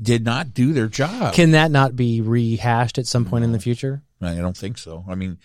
did 0.00 0.24
not 0.24 0.54
do 0.54 0.72
their 0.72 0.88
job. 0.88 1.34
Can 1.34 1.50
that 1.50 1.70
not 1.70 1.96
be 1.96 2.22
rehashed 2.22 2.96
at 2.96 3.06
some 3.06 3.26
point 3.26 3.44
in 3.44 3.52
the 3.52 3.58
future? 3.58 4.02
I 4.22 4.36
don't 4.36 4.56
think 4.56 4.78
so. 4.78 5.04
I 5.06 5.16
mean, 5.16 5.36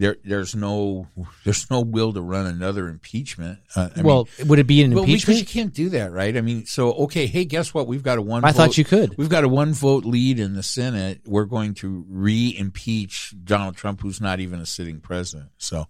there 0.00 0.16
there's 0.24 0.54
no 0.54 1.06
there's 1.44 1.70
no 1.70 1.82
will 1.82 2.12
to 2.14 2.22
run 2.22 2.46
another 2.46 2.88
impeachment. 2.88 3.58
Uh, 3.76 3.90
well, 3.98 4.28
would 4.46 4.58
it 4.58 4.66
be 4.66 4.82
an 4.82 4.90
mean, 4.90 4.96
well, 4.96 5.06
because 5.06 5.38
you 5.38 5.44
can't 5.44 5.74
do 5.74 5.90
that, 5.90 6.10
right? 6.10 6.36
I 6.36 6.40
mean, 6.40 6.64
so 6.64 6.92
okay, 7.04 7.26
hey, 7.26 7.44
guess 7.44 7.74
what? 7.74 7.86
We've 7.86 8.02
got 8.02 8.16
a 8.16 8.22
one. 8.22 8.42
I 8.42 8.50
vote, 8.50 8.56
thought 8.56 8.78
you 8.78 8.84
could. 8.84 9.16
We've 9.18 9.28
got 9.28 9.44
a 9.44 9.48
one 9.48 9.74
vote 9.74 10.06
lead 10.06 10.40
in 10.40 10.54
the 10.54 10.62
Senate. 10.62 11.20
We're 11.26 11.44
going 11.44 11.74
to 11.74 12.06
re-impeach 12.08 13.34
Donald 13.44 13.76
Trump, 13.76 14.00
who's 14.00 14.20
not 14.20 14.40
even 14.40 14.60
a 14.60 14.66
sitting 14.66 15.00
president. 15.00 15.50
So. 15.58 15.86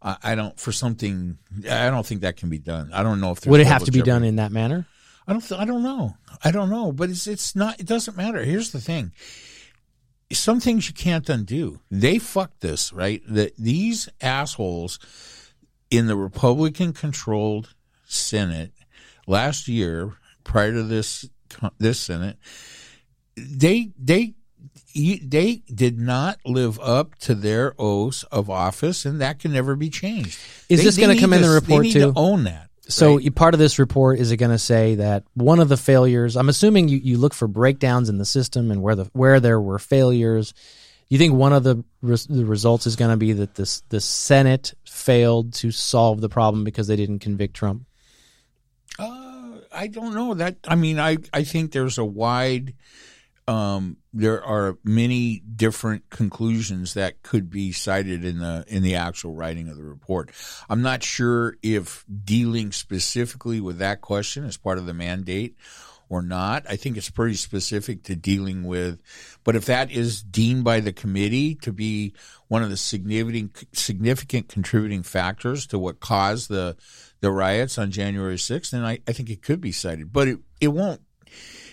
I 0.00 0.16
I 0.22 0.34
don't 0.34 0.58
for 0.58 0.72
something. 0.72 1.36
I 1.68 1.90
don't 1.90 2.06
think 2.06 2.22
that 2.22 2.38
can 2.38 2.48
be 2.48 2.58
done. 2.58 2.90
I 2.90 3.02
don't 3.02 3.20
know 3.20 3.32
if 3.32 3.40
there's 3.40 3.50
Would 3.50 3.60
it 3.60 3.66
have 3.66 3.84
to 3.84 3.90
be 3.90 3.98
jeopardy. 3.98 4.10
done 4.10 4.24
in 4.24 4.36
that 4.36 4.50
manner? 4.50 4.86
I 5.28 5.32
don't. 5.32 5.42
Th- 5.42 5.60
I 5.60 5.66
don't 5.66 5.82
know. 5.82 6.16
I 6.42 6.52
don't 6.52 6.70
know. 6.70 6.90
But 6.90 7.10
it's 7.10 7.26
it's 7.26 7.54
not. 7.54 7.78
It 7.78 7.84
doesn't 7.86 8.16
matter. 8.16 8.42
Here's 8.42 8.70
the 8.70 8.80
thing. 8.80 9.12
Some 10.32 10.60
things 10.60 10.86
you 10.88 10.94
can't 10.94 11.28
undo. 11.28 11.80
They 11.90 12.18
fucked 12.18 12.60
this 12.60 12.92
right. 12.92 13.22
That 13.28 13.56
these 13.56 14.08
assholes 14.20 14.98
in 15.90 16.06
the 16.06 16.16
Republican-controlled 16.16 17.74
Senate 18.06 18.72
last 19.26 19.66
year, 19.66 20.14
prior 20.44 20.72
to 20.72 20.82
this 20.84 21.28
this 21.78 21.98
Senate, 21.98 22.36
they 23.36 23.90
they 23.98 24.34
they 24.94 25.62
did 25.72 25.98
not 25.98 26.38
live 26.44 26.78
up 26.80 27.16
to 27.20 27.34
their 27.34 27.74
oaths 27.78 28.22
of 28.24 28.48
office, 28.48 29.04
and 29.04 29.20
that 29.20 29.38
can 29.40 29.52
never 29.52 29.74
be 29.76 29.90
changed. 29.90 30.38
Is 30.68 30.78
They- 30.78 30.84
this 30.84 30.96
gonna 30.96 31.18
come 31.18 31.32
in 31.32 31.42
the 31.42 31.48
report 31.48 31.82
they 31.82 31.88
need 31.88 31.92
too? 31.92 32.12
To 32.12 32.18
own 32.18 32.44
that. 32.44 32.69
So 32.90 33.16
right? 33.16 33.34
part 33.34 33.54
of 33.54 33.60
this 33.60 33.78
report 33.78 34.18
is 34.18 34.30
it 34.30 34.36
going 34.36 34.50
to 34.50 34.58
say 34.58 34.96
that 34.96 35.24
one 35.34 35.60
of 35.60 35.68
the 35.68 35.76
failures? 35.76 36.36
I'm 36.36 36.48
assuming 36.48 36.88
you, 36.88 36.98
you 36.98 37.18
look 37.18 37.34
for 37.34 37.48
breakdowns 37.48 38.08
in 38.08 38.18
the 38.18 38.24
system 38.24 38.70
and 38.70 38.82
where 38.82 38.94
the 38.94 39.04
where 39.12 39.40
there 39.40 39.60
were 39.60 39.78
failures. 39.78 40.54
You 41.08 41.18
think 41.18 41.34
one 41.34 41.52
of 41.52 41.64
the 41.64 41.84
res, 42.02 42.26
the 42.26 42.44
results 42.44 42.86
is 42.86 42.96
going 42.96 43.10
to 43.10 43.16
be 43.16 43.32
that 43.32 43.54
this 43.54 43.82
the 43.88 44.00
Senate 44.00 44.74
failed 44.84 45.54
to 45.54 45.70
solve 45.70 46.20
the 46.20 46.28
problem 46.28 46.64
because 46.64 46.86
they 46.86 46.96
didn't 46.96 47.18
convict 47.20 47.54
Trump? 47.54 47.84
Uh, 48.98 49.58
I 49.72 49.86
don't 49.88 50.14
know 50.14 50.34
that. 50.34 50.58
I 50.66 50.74
mean, 50.74 50.98
I 50.98 51.18
I 51.32 51.44
think 51.44 51.72
there's 51.72 51.98
a 51.98 52.04
wide. 52.04 52.74
Um, 53.50 53.96
there 54.12 54.44
are 54.44 54.78
many 54.84 55.40
different 55.40 56.08
conclusions 56.08 56.94
that 56.94 57.24
could 57.24 57.50
be 57.50 57.72
cited 57.72 58.24
in 58.24 58.38
the 58.38 58.64
in 58.68 58.84
the 58.84 58.94
actual 58.94 59.34
writing 59.34 59.68
of 59.68 59.76
the 59.76 59.82
report. 59.82 60.30
I'm 60.68 60.82
not 60.82 61.02
sure 61.02 61.56
if 61.60 62.04
dealing 62.24 62.70
specifically 62.70 63.60
with 63.60 63.78
that 63.78 64.02
question 64.02 64.44
is 64.44 64.56
part 64.56 64.78
of 64.78 64.86
the 64.86 64.94
mandate 64.94 65.56
or 66.08 66.22
not. 66.22 66.64
I 66.68 66.76
think 66.76 66.96
it's 66.96 67.10
pretty 67.10 67.34
specific 67.34 68.04
to 68.04 68.14
dealing 68.14 68.62
with, 68.62 69.00
but 69.42 69.56
if 69.56 69.64
that 69.64 69.90
is 69.90 70.22
deemed 70.22 70.62
by 70.62 70.78
the 70.78 70.92
committee 70.92 71.56
to 71.56 71.72
be 71.72 72.14
one 72.46 72.62
of 72.62 72.70
the 72.70 72.76
significant 72.76 73.64
significant 73.72 74.48
contributing 74.48 75.02
factors 75.02 75.66
to 75.68 75.78
what 75.80 75.98
caused 75.98 76.50
the 76.50 76.76
the 77.18 77.32
riots 77.32 77.78
on 77.78 77.90
January 77.90 78.36
6th, 78.36 78.70
then 78.70 78.84
I, 78.84 79.00
I 79.08 79.12
think 79.12 79.28
it 79.28 79.42
could 79.42 79.60
be 79.60 79.72
cited, 79.72 80.12
but 80.12 80.28
it, 80.28 80.38
it 80.60 80.68
won't 80.68 81.00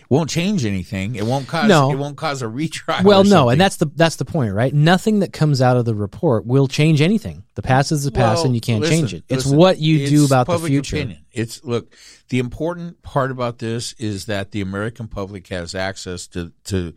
won't 0.09 0.29
change 0.29 0.65
anything. 0.65 1.15
It 1.15 1.25
won't 1.25 1.47
cause 1.47 1.67
No. 1.67 1.91
it 1.91 1.95
won't 1.95 2.17
cause 2.17 2.41
a 2.41 2.47
retrial. 2.47 3.03
Well, 3.03 3.23
no, 3.23 3.49
and 3.49 3.59
that's 3.59 3.77
the 3.77 3.87
that's 3.95 4.15
the 4.17 4.25
point, 4.25 4.53
right? 4.53 4.73
Nothing 4.73 5.19
that 5.19 5.33
comes 5.33 5.61
out 5.61 5.77
of 5.77 5.85
the 5.85 5.95
report 5.95 6.45
will 6.45 6.67
change 6.67 7.01
anything. 7.01 7.43
The 7.55 7.61
past 7.61 7.91
is 7.91 8.03
the 8.03 8.11
past, 8.11 8.37
Well, 8.37 8.45
and 8.47 8.55
you 8.55 8.61
can't 8.61 8.81
listen, 8.81 8.97
change 8.97 9.13
it. 9.13 9.23
It's 9.27 9.45
listen, 9.45 9.57
what 9.57 9.79
you 9.79 10.07
do 10.07 10.23
it's 10.23 10.31
about 10.31 10.47
the 10.47 10.59
future. 10.59 10.97
Opinion. 10.97 11.19
It's 11.31 11.63
look. 11.63 11.93
The 12.29 12.39
important 12.39 13.01
part 13.03 13.31
about 13.31 13.59
this 13.59 13.93
is 13.93 14.25
that 14.25 14.51
the 14.51 14.61
American 14.61 15.07
public 15.07 15.47
has 15.47 15.73
access 15.75 16.27
to 16.27 16.51
to 16.65 16.93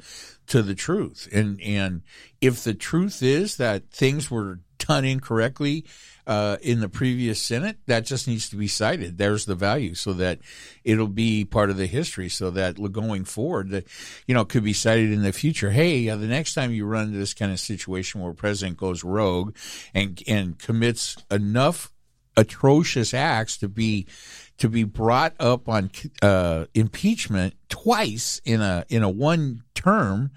to 0.51 0.63
the 0.63 0.75
truth, 0.75 1.29
and 1.33 1.61
and 1.61 2.03
if 2.41 2.65
the 2.65 2.75
truth 2.75 3.23
is 3.23 3.57
that 3.57 3.91
things 3.91 4.31
were 4.31 4.61
done 4.79 5.05
incorrectly 5.05 5.85
uh, 6.27 6.57
in 6.61 6.81
the 6.81 6.89
previous 6.89 7.41
Senate, 7.41 7.77
that 7.87 8.05
just 8.05 8.27
needs 8.27 8.49
to 8.49 8.57
be 8.57 8.67
cited. 8.67 9.17
There's 9.17 9.45
the 9.45 9.55
value, 9.55 9.95
so 9.95 10.13
that 10.15 10.41
it'll 10.83 11.07
be 11.07 11.45
part 11.45 11.71
of 11.71 11.77
the 11.77 11.87
history, 11.87 12.29
so 12.29 12.51
that 12.51 12.81
going 12.93 13.25
forward, 13.25 13.71
that 13.71 13.87
you 14.27 14.35
know, 14.35 14.45
could 14.45 14.65
be 14.65 14.73
cited 14.73 15.13
in 15.13 15.23
the 15.23 15.33
future. 15.33 15.71
Hey, 15.71 16.09
uh, 16.09 16.17
the 16.17 16.27
next 16.27 16.55
time 16.55 16.73
you 16.73 16.85
run 16.85 17.07
into 17.07 17.19
this 17.19 17.35
kind 17.35 17.53
of 17.53 17.61
situation 17.61 18.21
where 18.21 18.33
a 18.33 18.35
president 18.35 18.77
goes 18.77 19.05
rogue 19.05 19.55
and 19.95 20.21
and 20.27 20.59
commits 20.59 21.17
enough 21.31 21.93
atrocious 22.37 23.15
acts 23.15 23.57
to 23.59 23.69
be 23.69 24.07
to 24.59 24.69
be 24.69 24.85
brought 24.85 25.35
up 25.41 25.69
on 25.69 25.91
uh, 26.23 26.67
impeachment 26.75 27.55
twice 27.69 28.41
in 28.45 28.61
a 28.61 28.85
in 28.89 29.03
a 29.03 29.09
one 29.09 29.63
term 29.81 30.31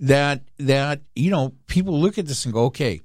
that 0.00 0.42
that 0.58 1.00
you 1.14 1.30
know 1.30 1.54
people 1.66 1.98
look 1.98 2.18
at 2.18 2.26
this 2.26 2.44
and 2.44 2.52
go 2.52 2.64
okay 2.64 3.00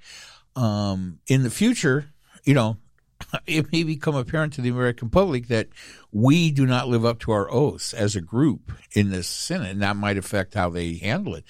um, 0.55 1.19
in 1.27 1.43
the 1.43 1.49
future 1.49 2.05
you 2.43 2.53
know 2.53 2.77
it 3.47 3.71
may 3.71 3.83
become 3.83 4.15
apparent 4.15 4.53
to 4.53 4.61
the 4.61 4.69
American 4.69 5.09
public 5.09 5.47
that 5.47 5.67
we 6.11 6.51
do 6.51 6.65
not 6.65 6.87
live 6.87 7.05
up 7.05 7.19
to 7.19 7.31
our 7.31 7.51
oaths 7.51 7.93
as 7.93 8.15
a 8.15 8.21
group 8.21 8.71
in 8.93 9.09
this 9.09 9.27
Senate, 9.27 9.71
and 9.71 9.81
that 9.81 9.95
might 9.95 10.17
affect 10.17 10.53
how 10.53 10.69
they 10.69 10.95
handle 10.95 11.35
it. 11.35 11.43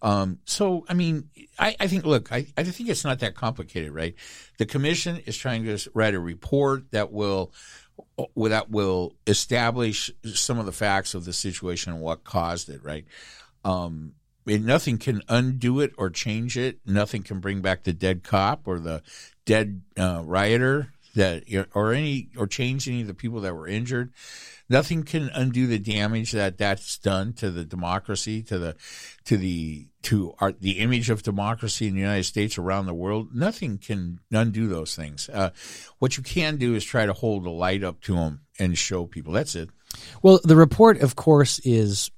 Um, 0.00 0.40
so, 0.44 0.84
I 0.88 0.94
mean, 0.94 1.28
I, 1.58 1.76
I 1.78 1.86
think, 1.86 2.04
look, 2.04 2.32
I, 2.32 2.46
I 2.56 2.64
think 2.64 2.88
it's 2.88 3.04
not 3.04 3.20
that 3.20 3.36
complicated, 3.36 3.92
right? 3.92 4.14
The 4.58 4.66
commission 4.66 5.22
is 5.26 5.36
trying 5.36 5.64
to 5.64 5.78
write 5.94 6.14
a 6.14 6.20
report 6.20 6.90
that 6.90 7.12
will 7.12 7.52
that 8.36 8.70
will 8.70 9.14
establish 9.26 10.10
some 10.24 10.58
of 10.58 10.66
the 10.66 10.72
facts 10.72 11.14
of 11.14 11.24
the 11.24 11.32
situation 11.32 11.92
and 11.92 12.02
what 12.02 12.24
caused 12.24 12.68
it, 12.68 12.82
right? 12.82 13.04
Um, 13.64 14.14
and 14.46 14.66
nothing 14.66 14.98
can 14.98 15.22
undo 15.28 15.80
it 15.80 15.92
or 15.96 16.10
change 16.10 16.56
it. 16.56 16.80
Nothing 16.84 17.22
can 17.22 17.40
bring 17.40 17.60
back 17.60 17.84
the 17.84 17.92
dead 17.92 18.24
cop 18.24 18.66
or 18.66 18.80
the 18.80 19.02
dead 19.44 19.82
uh, 19.96 20.22
rioter 20.24 20.92
that 21.14 21.44
or 21.74 21.92
any 21.92 22.30
or 22.36 22.46
change 22.46 22.88
any 22.88 23.02
of 23.02 23.06
the 23.06 23.14
people 23.14 23.40
that 23.40 23.54
were 23.54 23.68
injured. 23.68 24.12
Nothing 24.68 25.02
can 25.02 25.28
undo 25.34 25.66
the 25.66 25.78
damage 25.78 26.32
that 26.32 26.56
that's 26.56 26.96
done 26.96 27.34
to 27.34 27.50
the 27.50 27.64
democracy, 27.64 28.42
to 28.44 28.58
the 28.58 28.76
to 29.24 29.36
the 29.36 29.88
to 30.02 30.34
our, 30.40 30.52
the 30.52 30.78
image 30.78 31.10
of 31.10 31.22
democracy 31.22 31.86
in 31.86 31.94
the 31.94 32.00
United 32.00 32.24
States 32.24 32.56
around 32.56 32.86
the 32.86 32.94
world. 32.94 33.34
Nothing 33.34 33.78
can 33.78 34.20
undo 34.30 34.68
those 34.68 34.96
things. 34.96 35.28
Uh, 35.28 35.50
what 35.98 36.16
you 36.16 36.22
can 36.22 36.56
do 36.56 36.74
is 36.74 36.84
try 36.84 37.04
to 37.04 37.12
hold 37.12 37.44
a 37.44 37.50
light 37.50 37.84
up 37.84 38.00
to 38.02 38.14
them 38.14 38.40
and 38.58 38.78
show 38.78 39.04
people. 39.04 39.34
That's 39.34 39.54
it. 39.54 39.68
Well, 40.22 40.40
the 40.42 40.56
report, 40.56 41.02
of 41.02 41.16
course, 41.16 41.58
is 41.60 42.10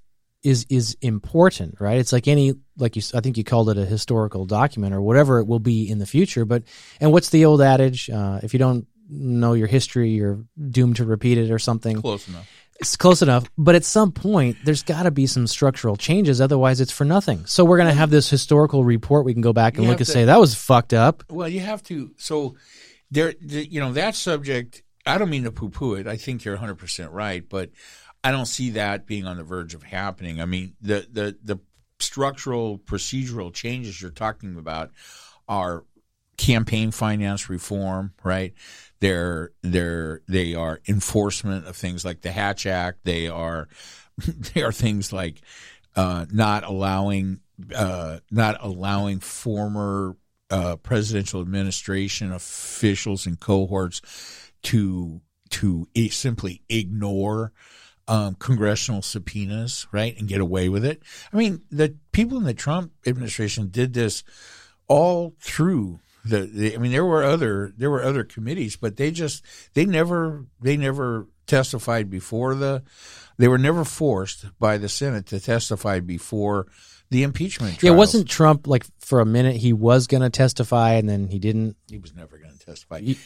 is 0.45 0.66
is 0.69 0.97
important, 1.01 1.81
right? 1.81 1.99
It's 1.99 2.12
like 2.12 2.29
any 2.29 2.55
like 2.77 2.95
you 2.97 3.03
I 3.15 3.21
think 3.21 3.37
you 3.37 3.45
called 3.45 3.71
it 3.71 3.79
a 3.79 3.85
historical 3.87 4.45
document 4.47 4.95
or 4.95 5.01
whatever 5.01 5.39
it 5.41 5.47
will 5.47 5.59
be 5.59 5.91
in 5.91 5.99
the 5.99 6.07
future. 6.07 6.45
But 6.45 6.62
and 7.01 7.11
what's 7.11 7.31
the 7.31 7.45
old 7.47 7.61
adage? 7.62 8.09
Uh, 8.11 8.41
if 8.43 8.53
you 8.53 8.59
don't 8.59 8.87
know 9.09 9.55
your 9.55 9.66
history, 9.66 10.11
you're 10.11 10.45
doomed 10.71 10.97
to 10.97 11.05
repeat 11.05 11.39
it 11.39 11.51
or 11.51 11.59
something. 11.59 12.01
Close 12.01 12.29
enough. 12.29 12.49
It's 12.81 12.97
close 12.97 13.23
enough, 13.23 13.45
but 13.57 13.77
at 13.77 13.85
some 13.85 14.11
point, 14.11 14.57
there's 14.65 14.83
got 14.83 15.05
to 15.05 15.12
be 15.12 15.29
some 15.29 15.47
structural 15.47 15.95
changes. 15.97 16.41
Otherwise, 16.41 16.81
it's 16.81 16.91
for 16.91 17.05
nothing. 17.05 17.47
So 17.47 17.65
we're 17.65 17.77
going 17.77 17.89
to 17.89 17.95
have 17.95 18.11
this 18.11 18.29
historical 18.29 18.83
report. 18.85 19.25
We 19.25 19.33
can 19.33 19.43
go 19.43 19.53
back 19.53 19.75
and 19.75 19.85
You 19.85 19.91
look 19.91 20.01
and 20.01 20.07
to- 20.07 20.12
say 20.12 20.25
that 20.25 20.41
was 20.41 20.57
fucked 20.57 20.93
up. 20.93 21.23
Well, 21.31 21.49
you 21.49 21.61
have 21.61 21.85
to. 21.85 22.11
So 22.16 22.57
there, 23.12 23.33
the, 23.41 23.65
you 23.65 23.79
know, 23.79 23.93
that 23.93 24.16
subject. 24.16 24.83
I 25.07 25.19
don't 25.19 25.31
mean 25.31 25.45
to 25.45 25.53
poo-poo 25.53 25.95
it. 25.95 26.07
I 26.09 26.16
think 26.16 26.45
you're 26.45 26.55
100 26.55 26.75
percent 26.77 27.12
right, 27.12 27.47
but 27.49 27.71
I 28.24 28.30
don't 28.30 28.46
see 28.46 28.70
that 28.70 29.06
being 29.06 29.26
on 29.26 29.36
the 29.36 29.44
verge 29.44 29.74
of 29.74 29.82
happening. 29.82 30.40
I 30.40 30.46
mean, 30.46 30.74
the 30.80 31.06
the 31.12 31.36
the 31.44 31.59
structural 32.01 32.78
procedural 32.78 33.52
changes 33.52 34.01
you're 34.01 34.10
talking 34.10 34.56
about 34.56 34.90
are 35.46 35.84
campaign 36.38 36.90
finance 36.90 37.51
reform, 37.51 38.14
right? 38.24 38.55
They're 39.01 39.52
they're 39.62 40.22
they 40.26 40.55
are 40.55 40.80
enforcement 40.88 41.66
of 41.66 41.76
things 41.76 42.02
like 42.02 42.22
the 42.22 42.32
Hatch 42.32 42.64
Act. 42.64 43.05
They 43.05 43.28
are 43.28 43.68
they 44.55 44.62
are 44.62 44.72
things 44.72 45.12
like 45.12 45.42
uh, 45.94 46.24
not 46.32 46.64
allowing 46.64 47.40
uh, 47.74 48.20
not 48.30 48.56
allowing 48.60 49.20
former 49.20 50.16
uh, 50.48 50.76
presidential 50.76 51.42
administration 51.42 52.32
officials 52.32 53.26
and 53.26 53.38
cohorts 53.38 54.01
to 54.62 55.20
to 55.51 55.86
simply 56.10 56.62
ignore 56.70 57.52
um, 58.09 58.35
congressional 58.39 59.02
subpoenas, 59.02 59.86
right, 59.93 60.16
and 60.18 60.28
get 60.28 60.40
away 60.40 60.68
with 60.68 60.85
it. 60.85 61.02
I 61.32 61.36
mean, 61.36 61.62
the 61.70 61.97
people 62.12 62.39
in 62.39 62.44
the 62.44 62.55
Trump 62.55 62.93
administration 63.06 63.68
did 63.68 63.94
this 63.94 64.24
all 64.89 65.35
through 65.40 66.01
the, 66.24 66.40
the 66.40 66.74
I 66.74 66.78
mean, 66.78 66.93
there 66.93 67.05
were 67.05 67.22
other 67.22 67.72
there 67.76 67.90
were 67.90 68.02
other 68.02 68.24
committees, 68.24 68.76
but 68.76 68.97
they 68.97 69.10
just 69.10 69.44
they 69.74 69.85
never 69.85 70.47
they 70.60 70.76
never 70.76 71.28
testified 71.47 72.09
before 72.09 72.55
the 72.55 72.82
they 73.36 73.48
were 73.48 73.59
never 73.59 73.85
forced 73.85 74.47
by 74.59 74.78
the 74.78 74.89
Senate 74.89 75.26
to 75.26 75.40
testify 75.40 76.01
before 76.01 76.66
the 77.10 77.22
impeachment. 77.22 77.82
Yeah, 77.82 77.90
wasn't 77.90 78.28
Trump 78.28 78.66
like 78.66 78.86
for 79.01 79.20
a 79.20 79.26
minute 79.26 79.56
he 79.56 79.72
was 79.72 80.06
going 80.06 80.22
to 80.22 80.31
testify 80.31 80.94
and 80.94 81.09
then 81.09 81.28
he 81.28 81.39
didn't? 81.39 81.76
he 81.89 81.98
was 81.98 82.14
never 82.14 82.39
going 82.39 82.56
to 82.56 82.64
testify. 82.64 83.01
He 83.01 83.18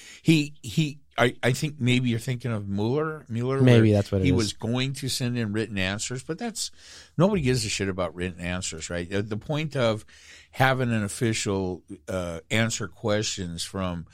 he. 0.62 0.98
I, 1.18 1.34
I 1.42 1.52
think 1.52 1.76
maybe 1.80 2.10
you're 2.10 2.18
thinking 2.18 2.52
of 2.52 2.68
Mueller. 2.68 3.24
Mueller. 3.28 3.60
Maybe 3.60 3.92
that's 3.92 4.12
what 4.12 4.22
he 4.22 4.28
is. 4.28 4.34
was 4.34 4.52
going 4.52 4.92
to 4.94 5.08
send 5.08 5.36
in 5.36 5.52
written 5.52 5.76
answers, 5.78 6.22
but 6.22 6.38
that's 6.38 6.70
nobody 7.16 7.42
gives 7.42 7.64
a 7.64 7.68
shit 7.68 7.88
about 7.88 8.14
written 8.14 8.40
answers, 8.40 8.88
right? 8.88 9.08
The- 9.10 9.22
The 9.22 9.36
point 9.36 9.76
of 9.76 10.04
having 10.52 10.90
an 10.92 11.02
official 11.04 11.82
uh, 12.08 12.40
answer 12.50 12.88
questions 12.88 13.64
from 13.64 14.06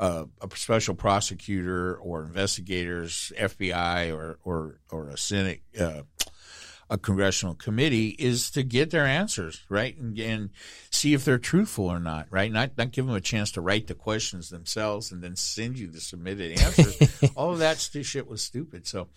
uh, 0.00 0.24
a 0.42 0.56
special 0.56 0.94
prosecutor 0.94 1.96
or 1.96 2.22
investigators, 2.24 3.32
FBI 3.38 4.12
or 4.14 4.38
or 4.44 4.80
or 4.90 5.08
a 5.08 5.16
Senate. 5.18 5.60
Uh, 5.78 6.02
a 6.90 6.96
congressional 6.96 7.54
committee 7.54 8.08
is 8.18 8.50
to 8.50 8.62
get 8.62 8.90
their 8.90 9.04
answers 9.04 9.60
right 9.68 9.96
and, 9.98 10.18
and 10.18 10.50
see 10.90 11.12
if 11.12 11.24
they're 11.24 11.38
truthful 11.38 11.86
or 11.86 12.00
not 12.00 12.26
right? 12.30 12.50
Not 12.50 12.78
not 12.78 12.92
give 12.92 13.06
them 13.06 13.14
a 13.14 13.20
chance 13.20 13.52
to 13.52 13.60
write 13.60 13.86
the 13.86 13.94
questions 13.94 14.50
themselves 14.50 15.12
and 15.12 15.22
then 15.22 15.36
send 15.36 15.78
you 15.78 15.88
the 15.88 16.00
submitted 16.00 16.58
answers. 16.58 17.30
All 17.36 17.52
of 17.52 17.58
that 17.58 17.78
shit 17.78 18.26
was 18.26 18.42
stupid. 18.42 18.86
So 18.86 19.08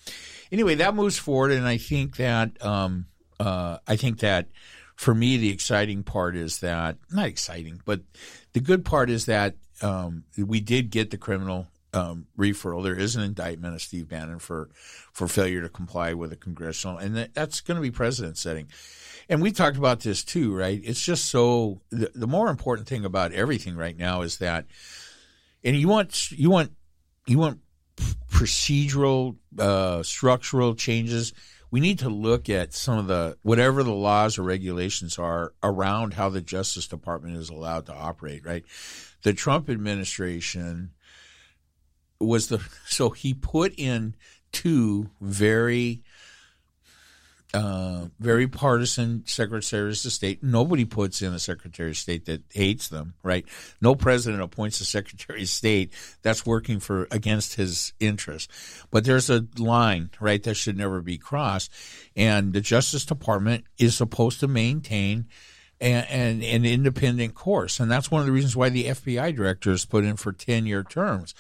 anyway 0.52 0.76
that 0.76 0.96
moves 0.96 1.18
forward 1.18 1.52
and 1.52 1.68
i 1.68 1.78
think 1.78 2.18
that 2.18 2.64
um 2.64 3.06
uh 3.40 3.78
i 3.88 3.96
think 3.96 4.20
that 4.20 4.48
for 4.96 5.16
me 5.16 5.38
the 5.38 5.50
exciting 5.50 6.04
part 6.04 6.36
is 6.36 6.60
that 6.60 6.98
not 7.12 7.26
exciting 7.26 7.82
but 7.86 8.02
the 8.54 8.60
good 8.60 8.84
part 8.84 9.10
is 9.10 9.26
that 9.26 9.56
um 9.82 10.24
we 10.38 10.60
did 10.60 10.90
get 10.90 11.10
the 11.12 11.18
criminal 11.18 11.68
um, 11.94 12.28
referral. 12.38 12.84
There 12.84 12.98
is 12.98 13.16
an 13.16 13.24
indictment 13.24 13.76
of 13.76 13.82
Steve 13.82 14.08
Bannon 14.08 14.40
for 14.40 14.70
for 15.12 15.28
failure 15.28 15.62
to 15.62 15.70
comply 15.70 16.14
with 16.14 16.32
a 16.32 16.38
congressional, 16.38 16.98
and 16.98 17.16
that, 17.16 17.34
that's 17.34 17.62
going 17.62 17.76
to 17.76 17.82
be 17.82 17.92
precedent 17.92 18.38
setting. 18.38 18.68
And 19.30 19.42
we 19.42 19.52
talked 19.52 19.78
about 19.78 20.02
this 20.02 20.24
too, 20.24 20.56
right? 20.56 20.82
It's 20.84 21.02
just 21.02 21.26
so 21.26 21.82
the, 21.90 22.12
the 22.14 22.28
more 22.28 22.50
important 22.50 22.88
thing 22.88 23.06
about 23.06 23.34
everything 23.34 23.76
right 23.76 23.98
now 23.98 24.22
is 24.22 24.38
that, 24.38 24.66
and 25.64 25.76
you 25.76 25.88
want 25.88 26.32
you 26.32 26.50
want 26.50 26.72
you 27.28 27.40
want 27.40 27.60
procedural, 28.30 29.36
uh, 29.60 30.04
structural 30.04 30.76
changes. 30.76 31.34
We 31.70 31.80
need 31.80 32.00
to 32.00 32.10
look 32.10 32.50
at 32.50 32.74
some 32.74 32.98
of 32.98 33.08
the 33.08 33.38
whatever 33.44 33.84
the 33.84 33.94
laws 33.94 34.38
or 34.38 34.44
regulations 34.44 35.18
are 35.18 35.54
around 35.64 36.14
how 36.14 36.30
the 36.30 36.42
Justice 36.42 36.88
Department 36.88 37.38
is 37.38 37.50
allowed 37.50 37.86
to 37.86 37.94
operate. 37.94 38.46
Right, 38.46 38.66
the 39.24 39.34
Trump 39.34 39.70
administration 39.70 40.92
was 42.22 42.48
the 42.48 42.60
so 42.86 43.10
he 43.10 43.34
put 43.34 43.74
in 43.78 44.16
two 44.52 45.10
very 45.20 46.02
uh, 47.54 48.06
very 48.20 48.48
partisan 48.48 49.24
secretaries 49.26 50.06
of 50.06 50.12
state. 50.14 50.42
Nobody 50.42 50.86
puts 50.86 51.22
in 51.22 51.34
a 51.34 51.40
secretary 51.40 51.90
of 51.90 51.98
state 51.98 52.26
that 52.26 52.44
hates 52.52 52.88
them, 52.88 53.14
right? 53.24 53.46
No 53.82 53.94
president 53.94 54.42
appoints 54.42 54.80
a 54.80 54.86
secretary 54.86 55.42
of 55.42 55.50
state 55.50 55.92
that's 56.22 56.46
working 56.46 56.80
for 56.80 57.08
against 57.12 57.56
his 57.56 57.92
interests. 58.00 58.86
But 58.90 59.04
there's 59.04 59.30
a 59.30 59.46
line, 59.58 60.12
right, 60.22 60.42
that 60.44 60.56
should 60.56 60.78
never 60.78 61.02
be 61.02 61.18
crossed. 61.18 61.72
And 62.16 62.54
the 62.54 62.62
Justice 62.62 63.06
Department 63.06 63.66
is 63.78 63.96
supposed 63.98 64.40
to 64.40 64.48
maintain 64.48 65.28
an, 65.82 66.06
an, 66.06 66.44
an 66.44 66.66
independent 66.66 67.34
course. 67.34 67.80
And 67.80 67.92
that's 67.92 68.12
one 68.12 68.22
of 68.22 68.28
the 68.28 68.32
reasons 68.32 68.56
why 68.56 68.70
the 68.70 68.86
FBI 68.86 69.36
director 69.36 69.72
is 69.72 69.84
put 69.84 70.04
in 70.04 70.16
for 70.16 70.32
10 70.32 70.66
year 70.66 70.84
terms. 70.84 71.34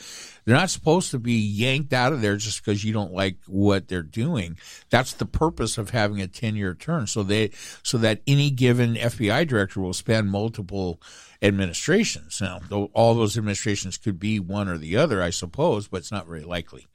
They're 0.44 0.56
not 0.56 0.72
supposed 0.72 1.12
to 1.12 1.20
be 1.20 1.34
yanked 1.36 1.94
out 1.94 2.12
of 2.12 2.22
there 2.22 2.36
just 2.36 2.64
because 2.66 2.84
you 2.84 2.92
don't 2.92 3.14
like 3.14 3.38
what 3.46 3.88
they're 3.88 4.02
doing. 4.02 4.58
That's 4.90 5.14
the 5.14 5.28
purpose 5.28 5.78
of 5.78 5.92
having 5.92 6.20
a 6.20 6.28
10 6.28 6.56
year 6.56 6.74
term. 6.74 7.06
So 7.06 7.22
they, 7.22 7.52
so 7.84 8.00
that 8.00 8.22
any 8.26 8.50
given 8.50 8.96
FBI 8.96 9.48
director 9.48 9.80
will 9.80 9.94
span 9.94 10.28
multiple 10.28 11.00
administrations. 11.42 12.42
Now, 12.42 12.62
all 12.94 13.14
those 13.14 13.38
administrations 13.38 13.98
could 13.98 14.20
be 14.20 14.40
one 14.40 14.68
or 14.68 14.78
the 14.78 14.98
other, 14.98 15.22
I 15.22 15.30
suppose, 15.30 15.88
but 15.88 15.98
it's 15.98 16.12
not 16.12 16.28
very 16.28 16.44
likely. 16.44 16.88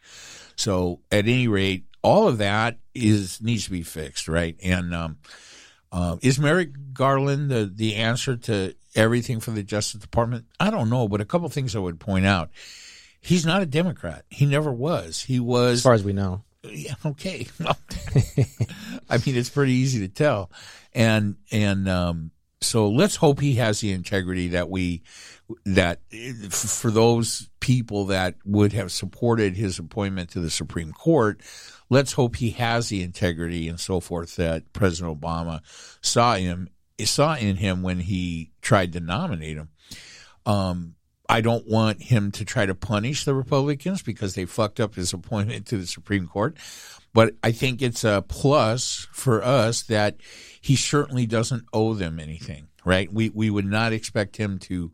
So 0.56 1.00
at 1.12 1.26
any 1.26 1.48
rate, 1.48 1.84
all 2.02 2.28
of 2.28 2.38
that 2.38 2.78
is 2.94 3.42
needs 3.42 3.64
to 3.64 3.70
be 3.70 3.82
fixed, 3.82 4.28
right? 4.28 4.56
And 4.62 4.94
um, 4.94 5.18
uh, 5.96 6.16
is 6.20 6.38
Merrick 6.38 6.70
Garland 6.92 7.50
the 7.50 7.70
the 7.74 7.94
answer 7.94 8.36
to 8.36 8.74
everything 8.94 9.40
for 9.40 9.50
the 9.50 9.62
Justice 9.62 10.00
Department? 10.00 10.44
I 10.60 10.70
don't 10.70 10.90
know, 10.90 11.08
but 11.08 11.22
a 11.22 11.24
couple 11.24 11.48
things 11.48 11.74
I 11.74 11.78
would 11.78 11.98
point 11.98 12.26
out. 12.26 12.50
He's 13.22 13.46
not 13.46 13.62
a 13.62 13.66
Democrat. 13.66 14.24
He 14.28 14.44
never 14.44 14.70
was. 14.70 15.22
He 15.22 15.40
was 15.40 15.78
As 15.78 15.82
far 15.82 15.94
as 15.94 16.04
we 16.04 16.12
know. 16.12 16.44
yeah, 16.62 16.94
okay. 17.04 17.46
Well, 17.58 17.76
I 19.08 19.16
mean, 19.24 19.36
it's 19.36 19.48
pretty 19.48 19.72
easy 19.72 20.00
to 20.00 20.08
tell, 20.08 20.50
and 20.92 21.36
and 21.50 21.88
um, 21.88 22.30
so 22.60 22.88
let's 22.90 23.16
hope 23.16 23.40
he 23.40 23.54
has 23.54 23.80
the 23.80 23.92
integrity 23.92 24.48
that 24.48 24.68
we 24.68 25.02
that 25.64 26.00
for 26.50 26.90
those 26.90 27.48
people 27.60 28.06
that 28.06 28.34
would 28.44 28.72
have 28.74 28.92
supported 28.92 29.56
his 29.56 29.78
appointment 29.78 30.30
to 30.30 30.40
the 30.40 30.50
Supreme 30.50 30.92
Court. 30.92 31.40
Let's 31.88 32.12
hope 32.12 32.36
he 32.36 32.50
has 32.50 32.88
the 32.88 33.02
integrity 33.02 33.68
and 33.68 33.78
so 33.78 34.00
forth 34.00 34.36
that 34.36 34.72
President 34.72 35.20
Obama 35.20 35.60
saw 36.00 36.34
him 36.34 36.68
saw 37.04 37.34
in 37.34 37.56
him 37.56 37.82
when 37.82 38.00
he 38.00 38.50
tried 38.62 38.92
to 38.94 39.00
nominate 39.00 39.56
him. 39.56 39.68
Um, 40.46 40.94
I 41.28 41.40
don't 41.40 41.66
want 41.66 42.02
him 42.02 42.30
to 42.32 42.44
try 42.44 42.66
to 42.66 42.74
punish 42.74 43.24
the 43.24 43.34
Republicans 43.34 44.02
because 44.02 44.34
they 44.34 44.44
fucked 44.44 44.80
up 44.80 44.94
his 44.94 45.12
appointment 45.12 45.66
to 45.66 45.78
the 45.78 45.86
Supreme 45.86 46.26
Court. 46.26 46.56
But 47.12 47.34
I 47.42 47.52
think 47.52 47.80
it's 47.80 48.04
a 48.04 48.24
plus 48.26 49.06
for 49.12 49.42
us 49.42 49.82
that 49.84 50.16
he 50.60 50.76
certainly 50.76 51.26
doesn't 51.26 51.64
owe 51.72 51.94
them 51.94 52.20
anything, 52.20 52.68
right? 52.84 53.12
We 53.12 53.30
we 53.30 53.48
would 53.48 53.64
not 53.64 53.92
expect 53.92 54.36
him 54.36 54.58
to 54.60 54.92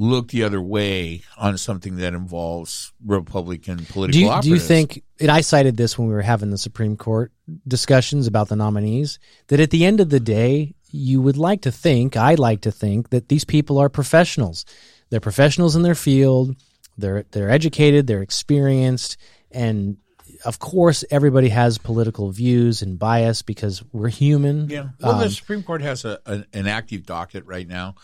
look 0.00 0.28
the 0.28 0.42
other 0.42 0.62
way 0.62 1.22
on 1.36 1.58
something 1.58 1.96
that 1.96 2.14
involves 2.14 2.90
Republican 3.04 3.84
political 3.84 4.18
Do 4.18 4.18
you, 4.18 4.40
do 4.40 4.48
you 4.48 4.58
think, 4.58 5.04
and 5.20 5.30
I 5.30 5.42
cited 5.42 5.76
this 5.76 5.98
when 5.98 6.08
we 6.08 6.14
were 6.14 6.22
having 6.22 6.50
the 6.50 6.58
Supreme 6.58 6.96
Court 6.96 7.32
discussions 7.68 8.26
about 8.26 8.48
the 8.48 8.56
nominees, 8.56 9.18
that 9.48 9.60
at 9.60 9.70
the 9.70 9.84
end 9.84 10.00
of 10.00 10.08
the 10.08 10.18
day, 10.18 10.74
you 10.90 11.20
would 11.20 11.36
like 11.36 11.62
to 11.62 11.70
think, 11.70 12.16
I 12.16 12.34
like 12.34 12.62
to 12.62 12.72
think, 12.72 13.10
that 13.10 13.28
these 13.28 13.44
people 13.44 13.76
are 13.76 13.90
professionals. 13.90 14.64
They're 15.10 15.20
professionals 15.20 15.76
in 15.76 15.82
their 15.82 15.94
field. 15.94 16.56
They're 16.96 17.24
they're 17.30 17.50
educated. 17.50 18.06
They're 18.06 18.22
experienced, 18.22 19.18
and 19.50 19.98
of 20.44 20.58
course, 20.58 21.04
everybody 21.10 21.50
has 21.50 21.78
political 21.78 22.30
views 22.30 22.82
and 22.82 22.98
bias 22.98 23.42
because 23.42 23.82
we're 23.92 24.08
human. 24.08 24.68
Yeah. 24.68 24.88
Well, 25.00 25.12
Um, 25.12 25.20
the 25.20 25.30
Supreme 25.30 25.62
Court 25.62 25.82
has 25.82 26.04
a, 26.04 26.18
a 26.26 26.44
an 26.52 26.66
active 26.66 27.04
docket 27.04 27.44
right 27.46 27.68
now. 27.68 27.94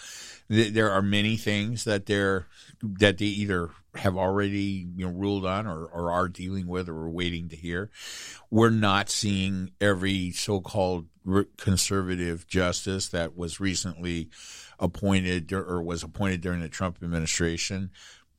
Th- 0.48 0.73
There 0.73 0.90
are 0.90 1.02
many 1.02 1.36
things 1.36 1.85
that 1.85 2.06
they're 2.06 2.47
that 2.82 3.18
they 3.18 3.24
either 3.27 3.70
have 3.94 4.16
already 4.16 4.86
you 4.97 5.06
know 5.06 5.12
ruled 5.12 5.47
on 5.47 5.66
or, 5.66 5.86
or 5.86 6.10
are 6.10 6.28
dealing 6.28 6.66
with 6.66 6.89
or 6.89 6.97
are 6.97 7.10
waiting 7.10 7.48
to 7.48 7.56
hear. 7.56 7.90
We're 8.51 8.70
not 8.70 9.09
seeing 9.10 9.70
every 9.81 10.31
so-called 10.32 11.06
conservative 11.56 12.47
justice 12.47 13.09
that 13.09 13.36
was 13.36 13.59
recently 13.60 14.28
appointed 14.78 15.52
or 15.52 15.82
was 15.82 16.02
appointed 16.02 16.40
during 16.40 16.60
the 16.60 16.68
Trump 16.68 16.98
administration 17.02 17.90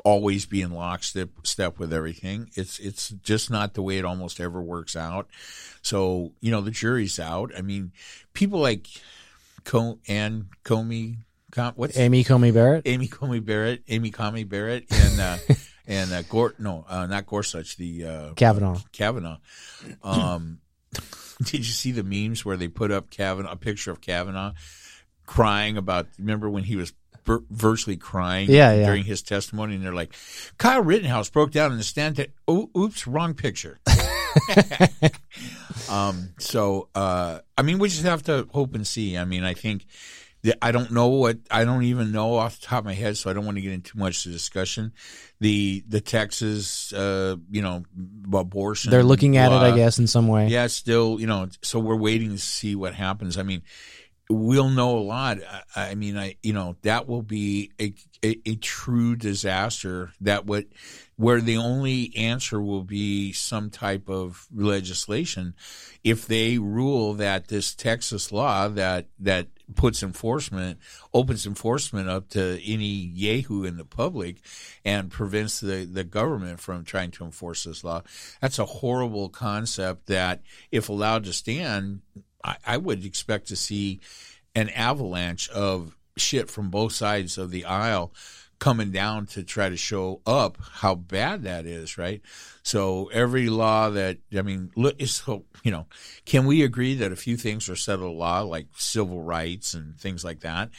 always 0.03 0.45
be 0.45 0.61
in 0.61 0.71
lockstep 0.71 1.29
step 1.43 1.79
with 1.79 1.91
everything. 1.91 2.49
It's 2.55 2.79
it's 2.79 3.09
just 3.09 3.49
not 3.49 3.73
the 3.73 3.81
way 3.81 3.97
it 3.97 4.05
almost 4.05 4.39
ever 4.39 4.61
works 4.61 4.95
out. 4.95 5.27
So 5.81 6.31
you 6.39 6.51
know 6.51 6.61
the 6.61 6.71
jury's 6.71 7.19
out. 7.19 7.51
I 7.57 7.61
mean, 7.61 7.91
people 8.33 8.59
like 8.59 8.87
Co- 9.65 9.99
and 10.07 10.45
Comey, 10.63 11.17
Com- 11.57 11.73
what's 11.75 11.97
Amy 11.97 12.23
Comey 12.23 12.53
Barrett. 12.53 12.83
Amy 12.85 13.07
Comey 13.07 13.43
Barrett, 13.43 13.81
Amy 13.87 14.11
Comey 14.11 14.47
Barrett, 14.47 14.85
and 14.91 15.19
uh, 15.19 15.37
and 15.87 16.13
uh, 16.13 16.21
Gor 16.21 16.53
no, 16.59 16.85
uh, 16.87 17.07
not 17.07 17.25
Gorsuch, 17.25 17.77
the 17.77 18.05
uh, 18.05 18.33
Kavanaugh. 18.35 18.77
Kavanaugh. 18.91 19.37
Um, 20.03 20.59
did 21.43 21.59
you 21.59 21.63
see 21.63 21.91
the 21.91 22.03
memes 22.03 22.45
where 22.45 22.57
they 22.57 22.67
put 22.67 22.91
up 22.91 23.09
Kavanaugh, 23.09 23.53
a 23.53 23.55
picture 23.55 23.89
of 23.89 24.01
Kavanaugh 24.01 24.53
crying 25.25 25.77
about? 25.77 26.05
Remember 26.19 26.47
when 26.47 26.63
he 26.63 26.75
was 26.75 26.93
vir- 27.25 27.43
virtually 27.49 27.97
crying 27.97 28.51
Yeah, 28.51 28.75
yeah. 28.75 28.85
during 28.85 29.03
his 29.03 29.23
testimony, 29.23 29.73
and 29.73 29.83
they're 29.83 29.95
like, 29.95 30.13
Kyle 30.59 30.83
Rittenhouse 30.83 31.31
broke 31.31 31.49
down 31.49 31.71
in 31.71 31.79
the 31.79 31.83
stand. 31.83 32.17
That 32.17 32.33
oh, 32.47 32.69
oops, 32.77 33.07
wrong 33.07 33.33
picture. 33.33 33.79
um, 35.89 36.29
so 36.37 36.89
uh, 36.93 37.39
I 37.57 37.63
mean, 37.63 37.79
we 37.79 37.89
just 37.89 38.03
have 38.03 38.21
to 38.23 38.47
hope 38.51 38.75
and 38.75 38.85
see. 38.85 39.17
I 39.17 39.25
mean, 39.25 39.43
I 39.43 39.55
think. 39.55 39.87
I 40.61 40.71
don't 40.71 40.91
know 40.91 41.07
what 41.07 41.39
I 41.51 41.65
don't 41.65 41.83
even 41.83 42.11
know 42.11 42.35
off 42.35 42.59
the 42.59 42.67
top 42.67 42.79
of 42.79 42.85
my 42.85 42.93
head, 42.93 43.17
so 43.17 43.29
I 43.29 43.33
don't 43.33 43.45
want 43.45 43.57
to 43.57 43.61
get 43.61 43.73
into 43.73 43.97
much 43.97 44.25
of 44.25 44.31
the 44.31 44.37
discussion. 44.37 44.93
The 45.39 45.83
the 45.87 45.99
Texas, 45.99 46.93
uh, 46.93 47.35
you 47.51 47.61
know, 47.61 47.83
abortion. 48.33 48.91
They're 48.91 49.03
looking 49.03 49.37
at 49.37 49.51
it, 49.51 49.55
I 49.55 49.75
guess, 49.75 49.99
in 49.99 50.07
some 50.07 50.27
way. 50.27 50.47
Yeah, 50.47 50.67
still, 50.67 51.19
you 51.19 51.27
know, 51.27 51.49
so 51.61 51.79
we're 51.79 51.95
waiting 51.95 52.31
to 52.31 52.37
see 52.37 52.75
what 52.75 52.93
happens. 52.93 53.37
I 53.37 53.43
mean, 53.43 53.61
we'll 54.29 54.69
know 54.69 54.97
a 54.97 55.01
lot. 55.01 55.39
I, 55.75 55.91
I 55.91 55.95
mean, 55.95 56.17
I, 56.17 56.35
you 56.43 56.53
know, 56.53 56.75
that 56.81 57.07
will 57.07 57.21
be 57.21 57.71
a, 57.79 57.93
a, 58.23 58.39
a 58.45 58.55
true 58.55 59.15
disaster 59.15 60.11
that 60.21 60.45
would, 60.45 60.67
where 61.15 61.41
the 61.41 61.57
only 61.57 62.15
answer 62.15 62.61
will 62.61 62.83
be 62.83 63.31
some 63.33 63.69
type 63.69 64.09
of 64.09 64.47
legislation. 64.53 65.55
If 66.03 66.27
they 66.27 66.57
rule 66.57 67.13
that 67.15 67.47
this 67.47 67.73
Texas 67.75 68.31
law 68.31 68.67
that, 68.69 69.07
that 69.19 69.47
puts 69.75 70.01
enforcement, 70.01 70.79
opens 71.13 71.45
enforcement 71.45 72.09
up 72.09 72.29
to 72.29 72.59
any 72.63 72.85
yahoo 72.85 73.63
in 73.63 73.77
the 73.77 73.85
public 73.85 74.37
and 74.85 75.11
prevents 75.11 75.59
the, 75.59 75.87
the 75.91 76.03
government 76.03 76.59
from 76.59 76.83
trying 76.83 77.11
to 77.11 77.25
enforce 77.25 77.63
this 77.65 77.83
law. 77.83 78.01
That's 78.41 78.59
a 78.59 78.65
horrible 78.65 79.29
concept 79.29 80.07
that, 80.07 80.41
if 80.71 80.89
allowed 80.89 81.25
to 81.25 81.33
stand, 81.33 82.01
I, 82.43 82.57
I 82.65 82.77
would 82.77 83.03
expect 83.03 83.47
to 83.49 83.55
see 83.55 83.99
an 84.55 84.69
avalanche 84.69 85.49
of 85.49 85.95
shit 86.15 86.49
from 86.49 86.69
both 86.69 86.93
sides 86.93 87.37
of 87.37 87.51
the 87.51 87.65
aisle 87.65 88.13
coming 88.59 88.91
down 88.91 89.25
to 89.27 89.43
try 89.43 89.69
to 89.69 89.77
show 89.77 90.21
up 90.25 90.57
how 90.73 90.95
bad 90.95 91.43
that 91.43 91.65
is, 91.65 91.97
right? 91.97 92.21
So 92.63 93.09
every 93.13 93.49
law 93.49 93.89
that 93.91 94.17
I 94.35 94.41
mean, 94.41 94.71
look, 94.75 95.01
so 95.01 95.45
you 95.63 95.71
know, 95.71 95.87
can 96.25 96.45
we 96.45 96.63
agree 96.63 96.95
that 96.95 97.11
a 97.11 97.17
few 97.17 97.37
things 97.37 97.69
are 97.69 97.75
settled 97.75 98.17
law, 98.17 98.41
like 98.41 98.67
civil 98.75 99.21
rights 99.21 99.73
and 99.73 99.97
things 99.99 100.23
like 100.23 100.41
that? 100.41 100.69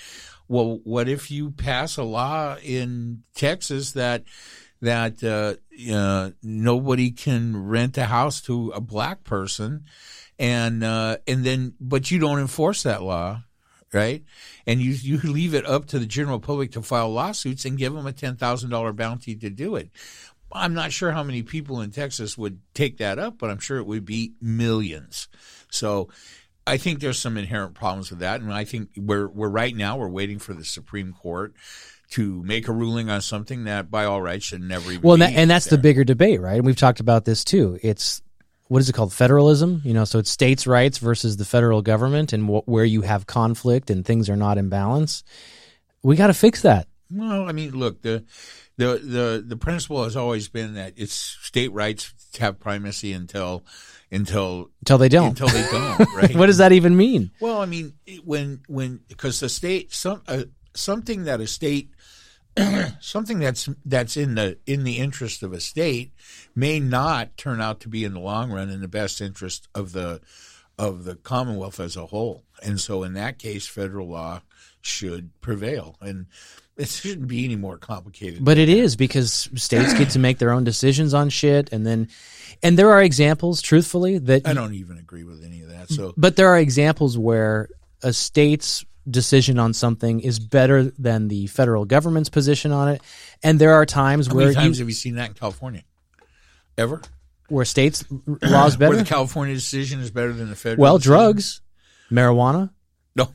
Well, 0.48 0.80
what 0.84 1.08
if 1.08 1.30
you 1.30 1.50
pass 1.50 1.96
a 1.96 2.02
law 2.02 2.56
in 2.62 3.22
Texas 3.34 3.92
that 3.92 4.24
that 4.80 5.22
uh, 5.24 5.56
uh, 5.92 6.30
nobody 6.42 7.10
can 7.10 7.68
rent 7.68 7.98
a 7.98 8.04
house 8.04 8.40
to 8.42 8.70
a 8.70 8.80
black 8.80 9.24
person, 9.24 9.84
and 10.38 10.82
uh, 10.84 11.18
and 11.26 11.44
then 11.44 11.74
but 11.80 12.10
you 12.10 12.18
don't 12.18 12.38
enforce 12.38 12.82
that 12.84 13.02
law, 13.02 13.42
right? 13.92 14.24
And 14.66 14.80
you 14.80 14.92
you 14.92 15.18
leave 15.18 15.54
it 15.54 15.66
up 15.66 15.86
to 15.86 15.98
the 15.98 16.06
general 16.06 16.40
public 16.40 16.72
to 16.72 16.82
file 16.82 17.10
lawsuits 17.10 17.64
and 17.64 17.78
give 17.78 17.94
them 17.94 18.06
a 18.06 18.12
ten 18.12 18.36
thousand 18.36 18.70
dollar 18.70 18.92
bounty 18.92 19.34
to 19.36 19.50
do 19.50 19.76
it. 19.76 19.90
I'm 20.50 20.74
not 20.74 20.92
sure 20.92 21.12
how 21.12 21.22
many 21.22 21.42
people 21.42 21.80
in 21.80 21.90
Texas 21.90 22.38
would 22.38 22.60
take 22.72 22.98
that 22.98 23.18
up, 23.18 23.38
but 23.38 23.50
I'm 23.50 23.58
sure 23.58 23.78
it 23.78 23.86
would 23.86 24.04
be 24.04 24.32
millions. 24.40 25.28
So 25.70 26.08
I 26.66 26.78
think 26.78 27.00
there's 27.00 27.18
some 27.18 27.36
inherent 27.36 27.74
problems 27.74 28.10
with 28.10 28.20
that, 28.20 28.40
and 28.40 28.52
I 28.52 28.64
think 28.64 28.90
we're 28.96 29.28
we're 29.28 29.48
right 29.48 29.74
now 29.74 29.96
we're 29.96 30.08
waiting 30.08 30.38
for 30.38 30.54
the 30.54 30.64
Supreme 30.64 31.12
Court 31.12 31.54
to 32.10 32.42
make 32.42 32.68
a 32.68 32.72
ruling 32.72 33.10
on 33.10 33.20
something 33.20 33.64
that 33.64 33.90
by 33.90 34.04
all 34.04 34.22
rights 34.22 34.46
should 34.46 34.62
never 34.62 34.90
even. 34.90 35.02
Well, 35.02 35.14
and, 35.14 35.22
that, 35.22 35.32
and 35.32 35.50
that's 35.50 35.66
the 35.66 35.78
bigger 35.78 36.04
debate, 36.04 36.40
right? 36.40 36.56
And 36.56 36.64
we've 36.66 36.76
talked 36.76 37.00
about 37.00 37.24
this 37.24 37.44
too. 37.44 37.78
It's 37.82 38.22
what 38.68 38.80
is 38.80 38.88
it 38.88 38.92
called? 38.94 39.12
Federalism. 39.12 39.82
You 39.84 39.94
know, 39.94 40.04
so 40.04 40.18
it's 40.18 40.30
states' 40.30 40.66
rights 40.66 40.98
versus 40.98 41.36
the 41.36 41.44
federal 41.44 41.82
government, 41.82 42.32
and 42.32 42.46
wh- 42.48 42.66
where 42.68 42.84
you 42.84 43.02
have 43.02 43.26
conflict 43.26 43.90
and 43.90 44.04
things 44.04 44.28
are 44.30 44.36
not 44.36 44.58
in 44.58 44.68
balance. 44.68 45.24
We 46.02 46.16
got 46.16 46.28
to 46.28 46.34
fix 46.34 46.62
that. 46.62 46.86
Well, 47.10 47.48
I 47.48 47.52
mean, 47.52 47.72
look 47.72 48.02
the 48.02 48.24
the 48.76 48.98
the 49.02 49.44
the 49.46 49.56
principle 49.56 50.04
has 50.04 50.16
always 50.16 50.48
been 50.48 50.74
that 50.74 50.92
it's 50.96 51.14
state 51.14 51.72
rights 51.72 52.12
have 52.38 52.60
primacy 52.60 53.12
until 53.12 53.64
until 54.10 54.70
Until 54.80 54.98
they 54.98 55.08
don't. 55.08 55.28
until 55.40 55.48
they 55.48 55.66
don't. 55.70 55.98
Right? 56.14 56.36
what 56.36 56.46
does 56.46 56.58
that 56.58 56.72
even 56.72 56.96
mean? 56.96 57.30
Well, 57.40 57.60
I 57.60 57.66
mean, 57.66 57.94
when 58.24 58.60
when 58.68 59.00
because 59.08 59.40
the 59.40 59.48
state 59.48 59.92
some 59.92 60.22
uh, 60.28 60.44
something 60.74 61.24
that 61.24 61.40
a 61.40 61.46
state 61.46 61.90
something 63.00 63.38
that's 63.38 63.68
that's 63.84 64.16
in 64.16 64.34
the 64.34 64.58
in 64.66 64.84
the 64.84 64.98
interest 64.98 65.42
of 65.42 65.52
a 65.52 65.60
state 65.60 66.12
may 66.54 66.80
not 66.80 67.36
turn 67.36 67.60
out 67.60 67.80
to 67.80 67.88
be 67.88 68.04
in 68.04 68.14
the 68.14 68.20
long 68.20 68.50
run 68.50 68.70
in 68.70 68.80
the 68.80 68.88
best 68.88 69.20
interest 69.20 69.68
of 69.74 69.92
the 69.92 70.20
of 70.78 71.04
the 71.04 71.16
Commonwealth 71.16 71.80
as 71.80 71.96
a 71.96 72.06
whole. 72.06 72.44
And 72.62 72.80
so, 72.80 73.02
in 73.02 73.14
that 73.14 73.38
case, 73.38 73.66
federal 73.66 74.08
law 74.08 74.42
should 74.80 75.30
prevail, 75.40 75.96
and 76.00 76.26
it 76.76 76.88
shouldn't 76.88 77.26
be 77.26 77.44
any 77.44 77.56
more 77.56 77.76
complicated. 77.76 78.44
But 78.44 78.58
it 78.58 78.68
is 78.68 78.94
because 78.94 79.48
states 79.56 79.92
get 79.94 80.10
to 80.10 80.18
make 80.18 80.38
their 80.38 80.52
own 80.52 80.64
decisions 80.64 81.14
on 81.14 81.28
shit, 81.30 81.72
and 81.72 81.84
then, 81.84 82.08
and 82.62 82.78
there 82.78 82.90
are 82.90 83.02
examples, 83.02 83.60
truthfully, 83.60 84.18
that 84.18 84.46
I 84.46 84.54
don't 84.54 84.74
even 84.74 84.98
agree 84.98 85.24
with 85.24 85.44
any 85.44 85.62
of 85.62 85.70
that. 85.70 85.90
So, 85.90 86.14
But 86.16 86.36
there 86.36 86.48
are 86.48 86.58
examples 86.58 87.18
where 87.18 87.68
a 88.02 88.12
state's 88.12 88.84
decision 89.10 89.58
on 89.58 89.72
something 89.72 90.20
is 90.20 90.38
better 90.38 90.84
than 90.84 91.28
the 91.28 91.46
federal 91.48 91.84
government's 91.84 92.28
position 92.28 92.72
on 92.72 92.88
it, 92.88 93.02
and 93.42 93.58
there 93.58 93.74
are 93.74 93.86
times 93.86 94.26
how 94.26 94.34
where 94.34 94.46
many 94.46 94.54
times 94.54 94.78
you, 94.78 94.82
have 94.82 94.88
you 94.88 94.94
seen 94.94 95.14
that 95.16 95.28
in 95.28 95.34
California? 95.34 95.82
Ever? 96.76 97.02
where 97.48 97.64
states 97.64 98.04
laws 98.42 98.78
Where 98.78 98.90
better. 98.90 99.02
the 99.02 99.08
California 99.08 99.54
decision 99.54 100.00
is 100.00 100.10
better 100.10 100.32
than 100.32 100.50
the 100.50 100.56
federal? 100.56 100.82
Well, 100.82 100.98
decision? 100.98 101.12
drugs, 101.12 101.60
marijuana. 102.10 102.70
No. 103.16 103.32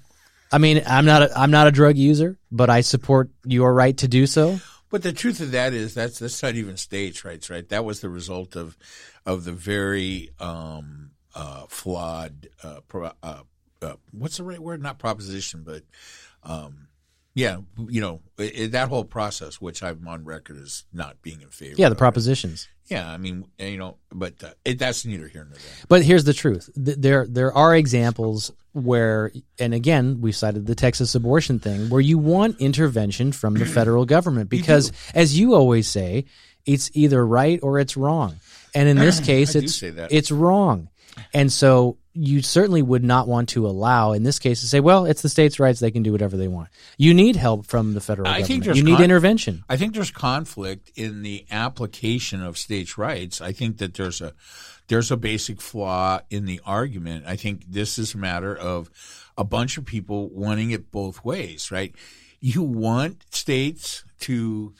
I 0.52 0.60
mean, 0.60 0.84
I'm 0.86 1.06
not 1.06 1.24
a, 1.24 1.38
I'm 1.38 1.52
not 1.52 1.68
a 1.68 1.72
drug 1.72 1.98
user, 1.98 2.38
but 2.52 2.70
I 2.70 2.82
support 2.82 3.30
your 3.44 3.74
right 3.74 3.98
to 3.98 4.08
do 4.08 4.28
so. 4.28 4.60
But 4.90 5.02
the 5.02 5.12
truth 5.12 5.40
of 5.40 5.52
that 5.52 5.74
is 5.74 5.96
that's 5.96 6.20
that's 6.20 6.42
not 6.44 6.56
even 6.56 6.78
states' 6.78 7.26
rights, 7.26 7.50
right? 7.50 7.68
That 7.70 7.84
was 7.84 8.02
the 8.02 8.10
result 8.10 8.56
of 8.56 8.78
of 9.26 9.44
the 9.44 9.52
very 9.52 10.30
um, 10.40 11.12
uh, 11.34 11.66
flawed. 11.68 12.50
Uh, 12.62 12.82
pro, 12.88 13.12
uh, 13.24 13.42
uh, 13.84 13.96
what's 14.12 14.38
the 14.38 14.44
right 14.44 14.60
word? 14.60 14.82
Not 14.82 14.98
proposition, 15.00 15.64
but 15.66 15.84
um, 16.44 16.88
yeah, 17.36 17.58
you 17.90 18.02
know 18.02 18.22
i 18.40 18.52
i- 18.62 18.68
that 18.68 18.90
whole 18.90 19.04
process, 19.06 19.60
which 19.62 19.82
I'm 19.84 20.08
on 20.08 20.24
record 20.26 20.58
as 20.58 20.84
not 20.94 21.22
being 21.22 21.42
in 21.42 21.50
favor. 21.50 21.76
Yeah, 21.78 21.90
the 21.90 21.96
propositions. 21.96 22.68
Yeah, 22.88 23.10
I 23.10 23.18
mean, 23.18 23.46
you 23.58 23.78
know, 23.78 23.98
but 24.12 24.44
uh, 24.44 24.50
it, 24.66 24.78
that's 24.78 25.06
neither 25.06 25.28
here 25.28 25.46
nor 25.46 25.54
there. 25.54 25.72
But 25.88 26.04
here's 26.04 26.26
the 26.26 26.34
truth: 26.34 26.70
there 26.76 27.26
there 27.28 27.54
are 27.54 27.76
examples 27.76 28.52
where, 28.74 29.32
and 29.58 29.74
again, 29.74 30.20
we 30.20 30.32
cited 30.32 30.66
the 30.66 30.76
Texas 30.76 31.16
abortion 31.16 31.60
thing, 31.60 31.90
where 31.90 32.02
you 32.02 32.18
want 32.18 32.60
intervention 32.60 33.32
from 33.32 33.54
the 33.54 33.66
federal 33.66 34.06
government 34.06 34.50
because, 34.58 34.92
as 35.16 35.38
you 35.40 35.54
always 35.56 35.88
say, 35.88 36.26
it's 36.66 36.92
either 36.94 37.26
right 37.26 37.60
or 37.64 37.80
it's 37.80 37.96
wrong, 37.96 38.36
and 38.76 38.90
in 38.90 38.98
this 38.98 39.20
case, 39.32 39.56
it's 39.56 39.82
it's 40.12 40.30
wrong, 40.30 40.90
and 41.34 41.52
so 41.52 41.98
you 42.14 42.42
certainly 42.42 42.82
would 42.82 43.04
not 43.04 43.28
want 43.28 43.50
to 43.50 43.66
allow, 43.66 44.14
in 44.14 44.24
this 44.24 44.38
case, 44.38 44.62
to 44.62 44.68
say, 44.68 44.80
well, 44.80 45.06
it's 45.06 45.22
the 45.22 45.30
states' 45.30 45.60
rights; 45.60 45.80
they 45.80 45.92
can 45.92 46.04
do 46.04 46.12
whatever 46.12 46.38
they 46.38 46.48
want. 46.48 46.70
You 46.98 47.14
need 47.14 47.36
help 47.36 47.66
from 47.66 47.94
the 47.94 48.02
federal 48.02 48.28
I 48.28 48.42
government. 48.42 48.64
think 48.66 48.76
you 48.78 48.84
need 48.84 48.96
con- 48.96 49.04
intervention. 49.04 49.64
I 49.68 49.78
think 49.78 49.94
there's 49.94 50.12
conflict 50.12 50.92
in 50.96 51.24
the 51.24 51.46
application 51.50 52.44
of 52.44 52.58
states' 52.58 52.98
rights. 52.98 53.42
I 53.42 53.52
think 53.52 53.78
that 53.80 53.96
there's 53.96 54.22
a 54.22 54.34
there's 54.88 55.12
a 55.12 55.18
basic 55.18 55.62
flaw 55.62 56.20
in 56.30 56.46
the 56.46 56.62
argument. 56.66 57.26
I 57.26 57.36
think 57.36 57.66
this 57.68 57.98
is 57.98 58.14
a 58.14 58.18
matter 58.18 58.56
of 58.56 58.90
a 59.38 59.44
bunch 59.44 59.78
of 59.78 59.86
people 59.86 60.30
wanting 60.30 60.72
it 60.72 60.92
both 60.92 61.24
ways, 61.26 61.72
right? 61.72 61.96
You 62.40 62.62
want 62.62 63.24
states 63.32 64.04
to 64.22 64.74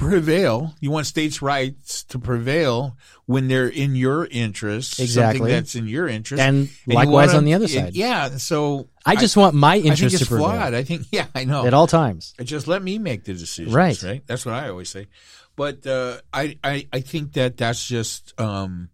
prevail. 0.00 0.74
You 0.80 0.90
want 0.90 1.06
states' 1.06 1.42
rights 1.42 2.04
to 2.04 2.18
prevail 2.18 2.96
when 3.26 3.48
they're 3.48 3.68
in 3.68 3.94
your 3.94 4.26
interest. 4.26 4.98
Exactly. 4.98 5.38
Something 5.38 5.54
that's 5.54 5.74
in 5.74 5.86
your 5.86 6.08
interest. 6.08 6.42
And 6.42 6.70
you 6.86 6.94
likewise 6.94 7.34
on 7.34 7.44
the 7.44 7.54
other 7.54 7.68
side. 7.68 7.94
Yeah. 7.94 8.30
So 8.38 8.88
I 9.04 9.16
just 9.16 9.36
want 9.36 9.54
my 9.54 9.74
I 9.74 9.78
interest 9.78 10.18
to 10.18 10.26
prevail 10.26 10.48
flawed. 10.48 10.74
I 10.74 10.82
think, 10.82 11.06
yeah, 11.12 11.26
I 11.34 11.44
know. 11.44 11.66
at 11.66 11.74
all 11.74 11.86
times. 11.86 12.34
Just 12.42 12.66
let 12.66 12.82
me 12.82 12.98
make 12.98 13.24
the 13.24 13.34
decisions. 13.34 13.74
Right. 13.74 14.02
Right. 14.02 14.22
That's 14.26 14.46
what 14.46 14.54
I 14.54 14.68
always 14.68 14.88
say. 14.88 15.08
But 15.56 15.86
uh, 15.86 16.20
I, 16.32 16.56
I 16.64 16.86
I 16.90 17.00
think 17.00 17.34
that 17.34 17.58
that's 17.58 17.86
just 17.86 18.32
um, 18.40 18.88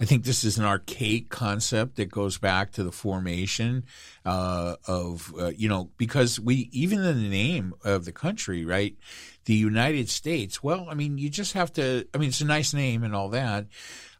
I 0.00 0.04
think 0.04 0.24
this 0.24 0.44
is 0.44 0.56
an 0.56 0.64
archaic 0.64 1.28
concept 1.28 1.96
that 1.96 2.10
goes 2.10 2.38
back 2.38 2.72
to 2.72 2.84
the 2.84 2.92
formation 2.92 3.84
uh, 4.24 4.76
of 4.86 5.34
uh, 5.38 5.48
you 5.48 5.68
know 5.68 5.90
because 5.98 6.38
we 6.38 6.68
even 6.72 7.00
in 7.00 7.22
the 7.22 7.28
name 7.28 7.74
of 7.84 8.04
the 8.04 8.12
country, 8.12 8.64
right? 8.64 8.96
The 9.48 9.54
United 9.54 10.10
States. 10.10 10.62
Well, 10.62 10.88
I 10.90 10.94
mean, 10.94 11.16
you 11.16 11.30
just 11.30 11.54
have 11.54 11.72
to. 11.72 12.06
I 12.12 12.18
mean, 12.18 12.28
it's 12.28 12.42
a 12.42 12.44
nice 12.44 12.74
name 12.74 13.02
and 13.02 13.16
all 13.16 13.30
that. 13.30 13.64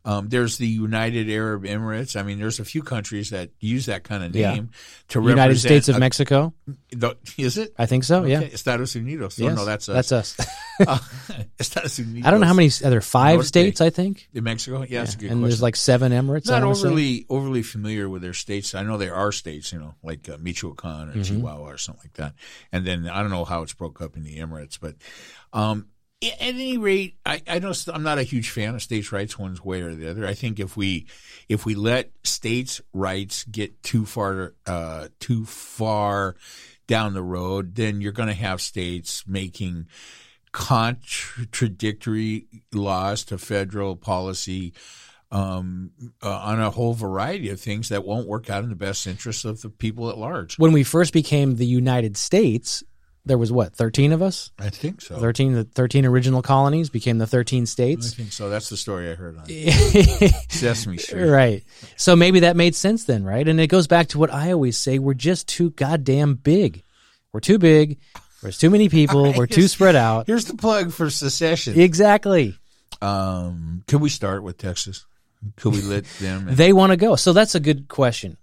Um, 0.08 0.30
there's 0.30 0.56
the 0.56 0.66
United 0.66 1.28
Arab 1.28 1.64
Emirates. 1.64 2.18
I 2.18 2.22
mean, 2.22 2.38
there's 2.38 2.60
a 2.60 2.64
few 2.64 2.82
countries 2.82 3.28
that 3.28 3.50
use 3.60 3.84
that 3.86 4.04
kind 4.04 4.24
of 4.24 4.34
Yeah. 4.34 4.54
name 4.54 4.70
to 5.08 5.20
United 5.22 5.58
States 5.58 5.90
of 5.90 5.96
a- 5.96 5.98
Mexico. 6.00 6.54
the- 6.90 7.14
is 7.36 7.58
it? 7.58 7.74
I 7.76 7.84
think 7.84 8.04
so. 8.04 8.24
Yeah. 8.24 8.38
Okay, 8.38 8.50
Estados 8.54 8.94
Unidos. 8.94 9.38
Oh, 9.44 9.54
no, 9.54 9.66
that's 9.66 9.86
us. 9.90 10.08
that's 10.08 10.12
us. 10.38 10.46
Uh, 10.80 10.96
Estados 11.58 11.98
Unidos. 11.98 12.24
I 12.24 12.30
don't 12.30 12.40
know 12.40 12.46
how 12.46 12.54
many. 12.54 12.68
Are 12.84 12.88
there 12.90 13.00
five 13.00 13.34
Norte. 13.34 13.46
states? 13.46 13.80
I 13.80 13.90
think. 13.90 14.28
in 14.32 14.44
Mexico. 14.44 14.82
Yeah, 14.88 15.00
that's 15.00 15.14
a 15.14 15.16
good 15.18 15.24
and 15.24 15.40
question. 15.40 15.42
there's 15.42 15.60
like 15.60 15.74
seven 15.74 16.12
Emirates. 16.12 16.48
I 16.48 16.60
not 16.60 16.66
wanna 16.66 16.76
say. 16.76 16.86
overly 16.86 17.26
overly 17.28 17.62
familiar 17.64 18.08
with 18.08 18.22
their 18.22 18.32
states. 18.32 18.74
I 18.76 18.84
know 18.84 18.96
there 18.96 19.14
are 19.16 19.32
states, 19.32 19.72
you 19.72 19.80
know, 19.80 19.94
like 20.04 20.28
uh, 20.28 20.38
Michoacan 20.40 21.08
or 21.08 21.12
Mm-hmm. 21.14 21.22
Chihuahua 21.22 21.66
or 21.68 21.78
something 21.78 22.04
like 22.04 22.14
that. 22.14 22.34
And 22.70 22.86
then 22.86 23.08
I 23.08 23.20
don't 23.22 23.32
know 23.32 23.44
how 23.44 23.62
it's 23.62 23.72
broke 23.74 24.00
up 24.00 24.16
in 24.16 24.22
the 24.22 24.38
Emirates, 24.38 24.78
but 24.80 24.94
um, 25.52 25.88
at 26.20 26.34
any 26.40 26.78
rate, 26.78 27.16
I, 27.24 27.42
I 27.46 27.58
know 27.60 27.72
I'm 27.92 28.02
not 28.02 28.18
a 28.18 28.24
huge 28.24 28.50
fan 28.50 28.74
of 28.74 28.82
states' 28.82 29.12
rights 29.12 29.38
one 29.38 29.56
way 29.62 29.82
or 29.82 29.94
the 29.94 30.10
other. 30.10 30.26
I 30.26 30.34
think 30.34 30.58
if 30.58 30.76
we 30.76 31.06
if 31.48 31.64
we 31.64 31.74
let 31.74 32.10
states' 32.24 32.80
rights 32.92 33.44
get 33.44 33.82
too 33.82 34.04
far 34.04 34.54
uh, 34.66 35.08
too 35.20 35.44
far 35.44 36.36
down 36.86 37.14
the 37.14 37.22
road, 37.22 37.76
then 37.76 38.00
you're 38.00 38.12
going 38.12 38.28
to 38.28 38.34
have 38.34 38.60
states 38.60 39.24
making 39.26 39.86
contradictory 40.50 42.46
laws 42.72 43.24
to 43.24 43.38
federal 43.38 43.94
policy 43.94 44.72
um, 45.30 45.90
uh, 46.22 46.38
on 46.38 46.58
a 46.58 46.70
whole 46.70 46.94
variety 46.94 47.50
of 47.50 47.60
things 47.60 47.90
that 47.90 48.04
won't 48.04 48.26
work 48.26 48.48
out 48.50 48.64
in 48.64 48.70
the 48.70 48.76
best 48.76 49.06
interest 49.06 49.44
of 49.44 49.60
the 49.60 49.68
people 49.68 50.08
at 50.08 50.18
large. 50.18 50.56
When 50.58 50.72
we 50.72 50.82
first 50.82 51.12
became 51.12 51.56
the 51.56 51.66
United 51.66 52.16
States, 52.16 52.82
there 53.24 53.38
was 53.38 53.52
what 53.52 53.74
thirteen 53.74 54.12
of 54.12 54.22
us. 54.22 54.50
I 54.58 54.70
think 54.70 55.00
so. 55.02 55.18
13, 55.18 55.52
the 55.52 55.64
13 55.64 56.06
original 56.06 56.40
colonies 56.42 56.88
became 56.90 57.18
the 57.18 57.26
13 57.26 57.66
states 57.66 58.12
I 58.12 58.16
think 58.16 58.32
so. 58.32 58.48
That's 58.48 58.68
the 58.70 58.76
story 58.76 59.10
I 59.10 59.14
heard 59.14 59.36
on 59.36 59.46
Sesame 60.48 60.96
Street. 60.98 61.28
right. 61.28 61.62
So 61.96 62.16
maybe 62.16 62.40
that 62.40 62.56
made 62.56 62.74
sense 62.74 63.04
then, 63.04 63.24
right? 63.24 63.46
And 63.46 63.60
it 63.60 63.66
goes 63.66 63.86
back 63.86 64.08
to 64.08 64.18
what 64.18 64.32
I 64.32 64.52
always 64.52 64.76
say 64.76 64.98
we're 64.98 65.14
just 65.14 65.48
too 65.48 65.70
goddamn 65.70 66.34
big. 66.34 66.84
We're 67.32 67.40
too 67.40 67.58
big. 67.58 67.98
There's 68.42 68.58
too 68.58 68.70
many 68.70 68.88
people. 68.88 69.32
We're 69.36 69.46
too 69.46 69.66
spread 69.66 69.96
out. 69.96 70.28
Here's 70.28 70.44
the 70.44 70.56
plug 70.56 70.92
for 70.92 71.10
secession. 71.10 71.78
Exactly. 71.78 72.56
Um, 73.02 73.82
can 73.88 73.98
we 74.00 74.08
start 74.08 74.42
with 74.44 74.58
Texas? 74.58 75.06
Could 75.56 75.72
we 75.74 75.82
let 75.82 76.04
them? 76.20 76.46
They 76.48 76.72
want 76.72 76.90
to 76.90 76.96
go. 76.96 77.16
So 77.16 77.32
that's 77.32 77.54
a 77.54 77.60
good 77.60 77.88
question. 77.88 78.36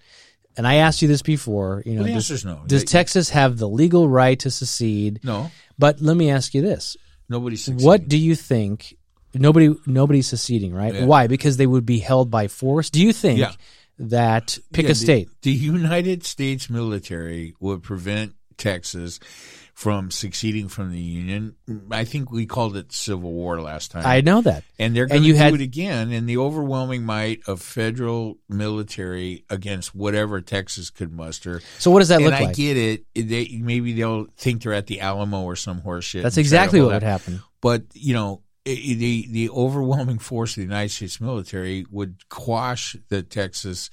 And 0.57 0.65
I 0.68 0.76
asked 0.76 1.02
you 1.02 1.07
this 1.07 1.22
before. 1.22 1.84
You 1.86 1.94
know, 1.94 1.98
Well, 2.02 2.07
the 2.07 2.14
does, 2.14 2.32
answer's 2.32 2.45
no. 2.45 2.61
does 2.65 2.82
They- 2.84 2.86
Texas 2.88 3.30
have 3.32 3.57
the 3.57 3.68
legal 3.68 4.07
right 4.07 4.40
to 4.40 4.49
secede? 4.52 5.19
no, 5.23 5.52
But 5.77 6.02
let 6.02 6.15
me 6.15 6.30
ask 6.30 6.53
you 6.53 6.61
this: 6.61 6.95
nobody's 7.30 7.64
succeeding. 7.65 7.86
What 7.86 8.07
do 8.07 8.18
you 8.18 8.36
think? 8.36 8.95
Nobody, 9.34 9.73
nobody's 9.86 10.27
seceding, 10.27 10.73
right? 10.73 10.95
Yeah. 10.95 11.06
Why? 11.06 11.27
Because 11.27 11.57
they 11.57 11.68
would 11.68 11.86
be 11.86 11.99
held 11.99 12.32
by 12.32 12.48
force. 12.48 12.90
Do 12.90 13.02
you 13.02 13.11
think 13.11 13.40
Yeah. 13.40 13.52
that 13.99 14.57
pick 14.72 14.84
Yeah, 14.84 14.91
a 14.91 14.94
the- 14.94 14.99
state? 14.99 15.30
The, 15.41 15.52
United 15.52 16.23
States 16.26 16.69
military 16.69 17.53
would 17.60 17.84
prevent 17.84 18.34
Texas 18.57 19.19
from 19.76 20.10
succeeding 20.10 20.69
from 20.69 20.89
the 20.89 20.99
Union. 20.99 21.53
I 21.91 22.06
think 22.06 22.31
we 22.31 22.45
called 22.45 22.77
it 22.77 22.93
Civil 22.93 23.34
War 23.34 23.61
last 23.61 23.91
time. 23.91 24.03
I 24.06 24.22
know 24.22 24.41
that. 24.41 24.64
and 24.80 24.95
they're 24.95 25.06
going 25.06 25.22
to 25.22 25.27
do 25.27 25.35
had- 25.35 25.53
it 25.53 25.60
again. 25.60 26.14
And 26.14 26.30
the 26.30 26.38
overwhelming 26.38 27.03
might 27.03 27.41
of 27.45 27.61
federal 27.61 28.38
military 28.47 29.43
against 29.49 29.93
whatever 29.93 30.39
Texas 30.39 30.89
could 30.89 31.11
muster. 31.11 31.61
So 31.77 31.91
what 31.91 31.99
does 31.99 32.07
that 32.07 32.22
and 32.22 32.26
look 32.26 32.34
I 32.35 32.39
like? 32.39 32.49
I 32.49 32.53
get 32.53 32.77
it. 32.77 33.06
They, 33.14 33.60
maybe 33.61 33.91
they'll 33.91 34.27
think 34.38 34.64
they're 34.64 34.73
at 34.73 34.88
the 34.88 35.02
Alamo 35.02 35.43
or 35.43 35.57
some 35.57 35.81
horseshit. 35.81 36.23
That's 36.23 36.38
and 36.38 36.47
try 36.47 36.57
to 36.57 36.64
exactly 36.64 36.81
what 36.81 36.93
would 36.93 37.03
happen. 37.03 37.41
But 37.60 37.84
you 37.93 38.14
know, 38.14 38.43
the 38.64 39.27
the 39.30 39.49
overwhelming 39.49 40.19
force 40.19 40.52
of 40.52 40.56
the 40.56 40.61
United 40.61 40.89
States 40.89 41.19
military 41.19 41.85
would 41.91 42.27
quash 42.30 42.95
the 43.10 43.22
Texas 43.23 43.89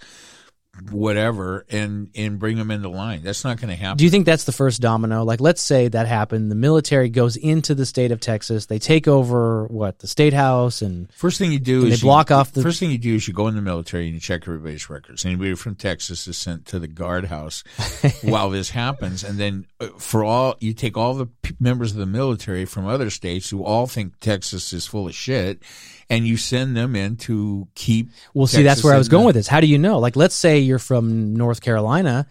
whatever 0.91 1.65
and 1.71 2.11
and 2.17 2.39
bring 2.39 2.57
them 2.57 2.71
into 2.71 2.89
line. 2.89 3.23
That's 3.23 3.45
not 3.45 3.59
going 3.61 3.69
to 3.69 3.77
happen. 3.77 3.99
Do 3.99 4.05
you 4.05 4.11
think 4.11 4.27
that's 4.27 4.45
the 4.45 4.53
first 4.53 4.81
domino? 4.81 5.23
Like, 5.25 5.41
let's 5.41 5.61
say 5.63 5.89
that 5.89 6.07
happened. 6.07 6.51
The 6.51 6.55
military 6.57 7.09
goes 7.09 7.37
into 7.37 7.75
the 7.75 7.85
state 7.87 8.11
of 8.11 8.21
Texas. 8.21 8.67
They 8.67 8.79
take 8.79 9.07
over 9.07 9.67
what 9.67 9.99
the 9.99 10.07
state 10.07 10.33
house, 10.33 10.83
and 10.83 11.13
First 11.13 11.39
thing 11.39 11.53
you 11.53 11.59
do 11.59 11.85
is 11.87 12.01
they 12.01 12.05
block 12.05 12.31
you, 12.31 12.37
off 12.37 12.53
the- 12.53 12.63
First 12.63 12.81
thing 12.81 12.91
you 12.91 12.99
do 12.99 13.15
is 13.15 13.29
you 13.29 13.35
go 13.35 13.49
in 13.49 13.55
the 13.55 13.63
military 13.63 14.07
and 14.07 14.15
you 14.15 14.21
check 14.21 14.43
everybody's 14.43 14.89
records. 14.89 15.25
Anybody 15.27 15.55
from 15.55 15.75
Texas 15.75 16.27
is 16.27 16.37
sent 16.37 16.67
to 16.67 16.79
the 16.79 16.89
guardhouse 16.89 17.65
while 18.23 18.51
this 18.51 18.71
happens, 18.71 19.23
and 19.25 19.39
then 19.39 19.67
uh, 19.81 19.89
for 19.99 20.25
all 20.25 20.57
you 20.61 20.73
take 20.73 20.97
all 20.97 21.15
the 21.15 21.27
p- 21.27 21.55
members 21.61 21.93
of 21.93 21.99
the 21.99 22.07
military 22.07 22.65
from 22.65 22.87
other 22.87 23.11
states 23.11 23.51
who 23.51 23.63
all 23.65 23.87
think 23.87 24.19
Texas 24.21 24.73
is 24.73 24.87
full 24.87 25.07
of 25.07 25.15
shit, 25.15 25.63
and 26.11 26.27
you 26.27 26.37
send 26.37 26.77
them 26.77 26.97
in 26.97 27.17
to 27.17 27.69
keep. 27.75 28.11
well, 28.35 28.47
see, 28.47 28.63
that's 28.63 28.83
where 28.85 28.95
I 28.95 28.99
was 28.99 29.09
going 29.09 29.23
the- 29.23 29.27
with 29.27 29.37
this. 29.37 29.49
How 29.49 29.61
do 29.61 29.67
you 29.67 29.79
know? 29.79 29.99
Like, 29.99 30.17
let's 30.17 30.35
say 30.35 30.59
you're 30.59 30.79
from 30.79 31.35
North 31.35 31.61
Carolina, 31.61 32.27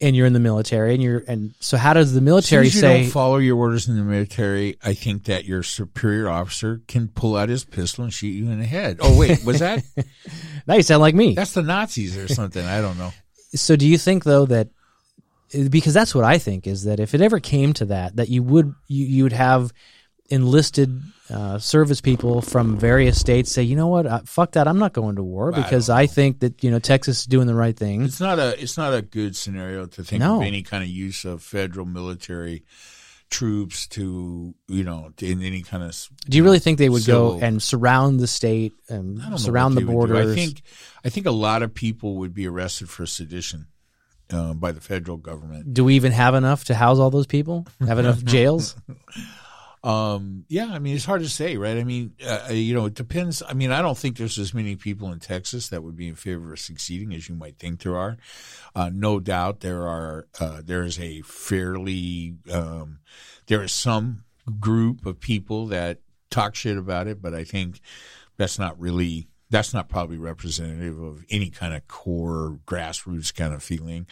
and 0.00 0.14
you're 0.14 0.26
in 0.26 0.32
the 0.34 0.40
military, 0.40 0.92
and 0.94 1.02
you're, 1.02 1.22
and 1.26 1.54
so 1.58 1.76
how 1.76 1.94
does 1.94 2.12
the 2.12 2.20
military 2.20 2.68
say? 2.68 3.02
don't 3.02 3.10
follow 3.10 3.38
your 3.38 3.56
orders 3.56 3.88
in 3.88 3.96
the 3.96 4.02
military, 4.02 4.76
I 4.84 4.92
think 4.94 5.24
that 5.24 5.44
your 5.44 5.62
superior 5.62 6.28
officer 6.28 6.82
can 6.86 7.08
pull 7.08 7.36
out 7.36 7.48
his 7.48 7.64
pistol 7.64 8.04
and 8.04 8.12
shoot 8.12 8.28
you 8.28 8.50
in 8.50 8.58
the 8.58 8.66
head. 8.66 8.98
Oh 9.00 9.18
wait, 9.18 9.44
was 9.44 9.60
that? 9.60 9.82
now 10.66 10.74
you 10.74 10.82
sound 10.82 11.00
like 11.00 11.14
me. 11.14 11.34
That's 11.34 11.54
the 11.54 11.62
Nazis 11.62 12.16
or 12.16 12.28
something. 12.28 12.64
I 12.64 12.80
don't 12.80 12.98
know. 12.98 13.12
So 13.54 13.76
do 13.76 13.86
you 13.86 13.96
think 13.96 14.24
though 14.24 14.44
that 14.46 14.68
because 15.70 15.94
that's 15.94 16.14
what 16.14 16.24
I 16.24 16.38
think 16.38 16.66
is 16.66 16.84
that 16.84 17.00
if 17.00 17.14
it 17.14 17.20
ever 17.20 17.40
came 17.40 17.72
to 17.74 17.86
that 17.86 18.16
that 18.16 18.28
you 18.28 18.42
would 18.42 18.74
you, 18.88 19.06
you 19.06 19.22
would 19.22 19.32
have 19.32 19.72
enlisted 20.28 21.00
uh, 21.30 21.58
service 21.58 22.00
people 22.00 22.40
from 22.40 22.78
various 22.78 23.18
states 23.18 23.50
say 23.50 23.62
you 23.62 23.74
know 23.76 23.88
what 23.88 24.06
uh, 24.06 24.20
fuck 24.24 24.52
that 24.52 24.68
I'm 24.68 24.78
not 24.78 24.92
going 24.92 25.16
to 25.16 25.22
war 25.22 25.52
I 25.54 25.62
because 25.62 25.88
I, 25.90 26.06
think 26.06 26.40
that 26.40 26.62
you 26.62 26.70
know 26.70 26.78
Texas 26.78 27.20
is 27.20 27.26
doing 27.26 27.46
the 27.46 27.54
right 27.54 27.76
thing. 27.76 28.02
It's 28.04 28.20
not 28.20 28.38
a 28.38 28.60
it's 28.60 28.76
not 28.76 28.94
a 28.94 29.02
good 29.02 29.36
scenario 29.36 29.86
to 29.86 30.04
think 30.04 30.20
No. 30.20 30.36
of 30.36 30.42
any 30.42 30.62
kind 30.62 30.82
of 30.84 30.88
use 30.90 31.24
of 31.24 31.42
federal 31.42 31.86
military 31.86 32.64
troops 33.28 33.88
to 33.88 34.54
you 34.68 34.84
know 34.84 35.12
in 35.20 35.42
any 35.42 35.62
kind 35.62 35.82
of. 35.82 36.08
Do 36.28 36.36
you 36.36 36.44
really 36.44 36.60
think 36.60 36.78
they 36.78 36.88
would 36.88 37.06
go 37.06 37.38
and 37.40 37.60
surround 37.62 38.20
the 38.20 38.28
state 38.28 38.72
and 38.88 39.16
know 39.16 39.36
surround 39.36 39.76
the 39.76 39.80
they 39.80 39.84
would 39.84 40.06
do. 40.08 40.12
borders? 40.14 40.32
I 40.32 40.34
think 40.34 40.62
I 41.04 41.08
think 41.08 41.26
a 41.26 41.32
lot 41.32 41.62
of 41.62 41.74
people 41.74 42.16
would 42.18 42.34
be 42.34 42.46
arrested 42.46 42.88
for 42.88 43.04
sedition 43.04 43.66
uh, 44.32 44.54
by 44.54 44.70
the 44.70 44.80
federal 44.80 45.16
government. 45.16 45.74
do 45.74 45.84
we 45.84 45.96
even 45.96 46.12
have 46.12 46.34
enough 46.36 46.64
to 46.66 46.74
house 46.74 46.98
all 46.98 47.10
those 47.10 47.26
people? 47.26 47.66
Have 47.84 47.98
enough 47.98 48.22
jails? 48.24 48.76
Um, 49.86 50.44
yeah, 50.48 50.66
I 50.72 50.80
mean, 50.80 50.96
it's 50.96 51.04
hard 51.04 51.22
to 51.22 51.28
say, 51.28 51.56
right? 51.56 51.76
I 51.76 51.84
mean, 51.84 52.14
uh, 52.26 52.48
you 52.50 52.74
know, 52.74 52.86
it 52.86 52.94
depends. 52.94 53.40
I 53.48 53.52
mean, 53.52 53.70
I 53.70 53.82
don't 53.82 53.96
think 53.96 54.16
there's 54.16 54.36
as 54.36 54.52
many 54.52 54.74
people 54.74 55.12
in 55.12 55.20
Texas 55.20 55.68
that 55.68 55.84
would 55.84 55.94
be 55.94 56.08
in 56.08 56.16
favor 56.16 56.52
of 56.52 56.58
succeeding 56.58 57.14
as 57.14 57.28
you 57.28 57.36
might 57.36 57.60
think 57.60 57.82
there 57.82 57.96
are. 57.96 58.16
Uh, 58.74 58.90
no 58.92 59.20
doubt 59.20 59.60
there 59.60 59.86
are, 59.86 60.26
uh, 60.40 60.60
there 60.64 60.82
is 60.82 60.98
a 60.98 61.22
fairly, 61.22 62.34
um, 62.52 62.98
there 63.46 63.62
is 63.62 63.70
some 63.70 64.24
group 64.58 65.06
of 65.06 65.20
people 65.20 65.68
that 65.68 66.00
talk 66.30 66.56
shit 66.56 66.76
about 66.76 67.06
it, 67.06 67.22
but 67.22 67.32
I 67.32 67.44
think 67.44 67.80
that's 68.36 68.58
not 68.58 68.80
really, 68.80 69.28
that's 69.50 69.72
not 69.72 69.88
probably 69.88 70.16
representative 70.18 70.98
of 71.00 71.24
any 71.30 71.50
kind 71.50 71.72
of 71.74 71.86
core 71.88 72.58
grassroots 72.66 73.34
kind 73.34 73.54
of 73.54 73.62
feeling. 73.62 74.06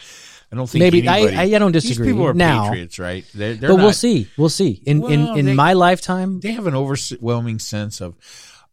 I 0.51 0.55
don't 0.55 0.69
think 0.69 0.79
Maybe. 0.79 1.07
I- 1.07 1.17
anybody, 1.19 1.37
I- 1.53 1.55
I 1.55 1.59
don't 1.59 1.71
disagree. 1.73 2.05
These 2.07 2.13
people 2.13 2.27
are 2.27 2.33
Now- 2.33 2.69
patriots, 2.69 2.99
right? 2.99 3.25
They're, 3.33 3.55
they're 3.55 3.69
but 3.69 3.77
we'll 3.77 3.93
see. 3.93 4.27
We'll 4.37 4.49
see. 4.49 4.81
In 4.85 5.03
in 5.11 5.37
in 5.37 5.45
they- 5.47 5.53
my 5.53 5.73
lifetime, 5.73 6.39
they 6.39 6.51
have 6.51 6.67
an 6.67 6.75
overwhelming 6.75 7.59
sense 7.59 8.01
of 8.01 8.15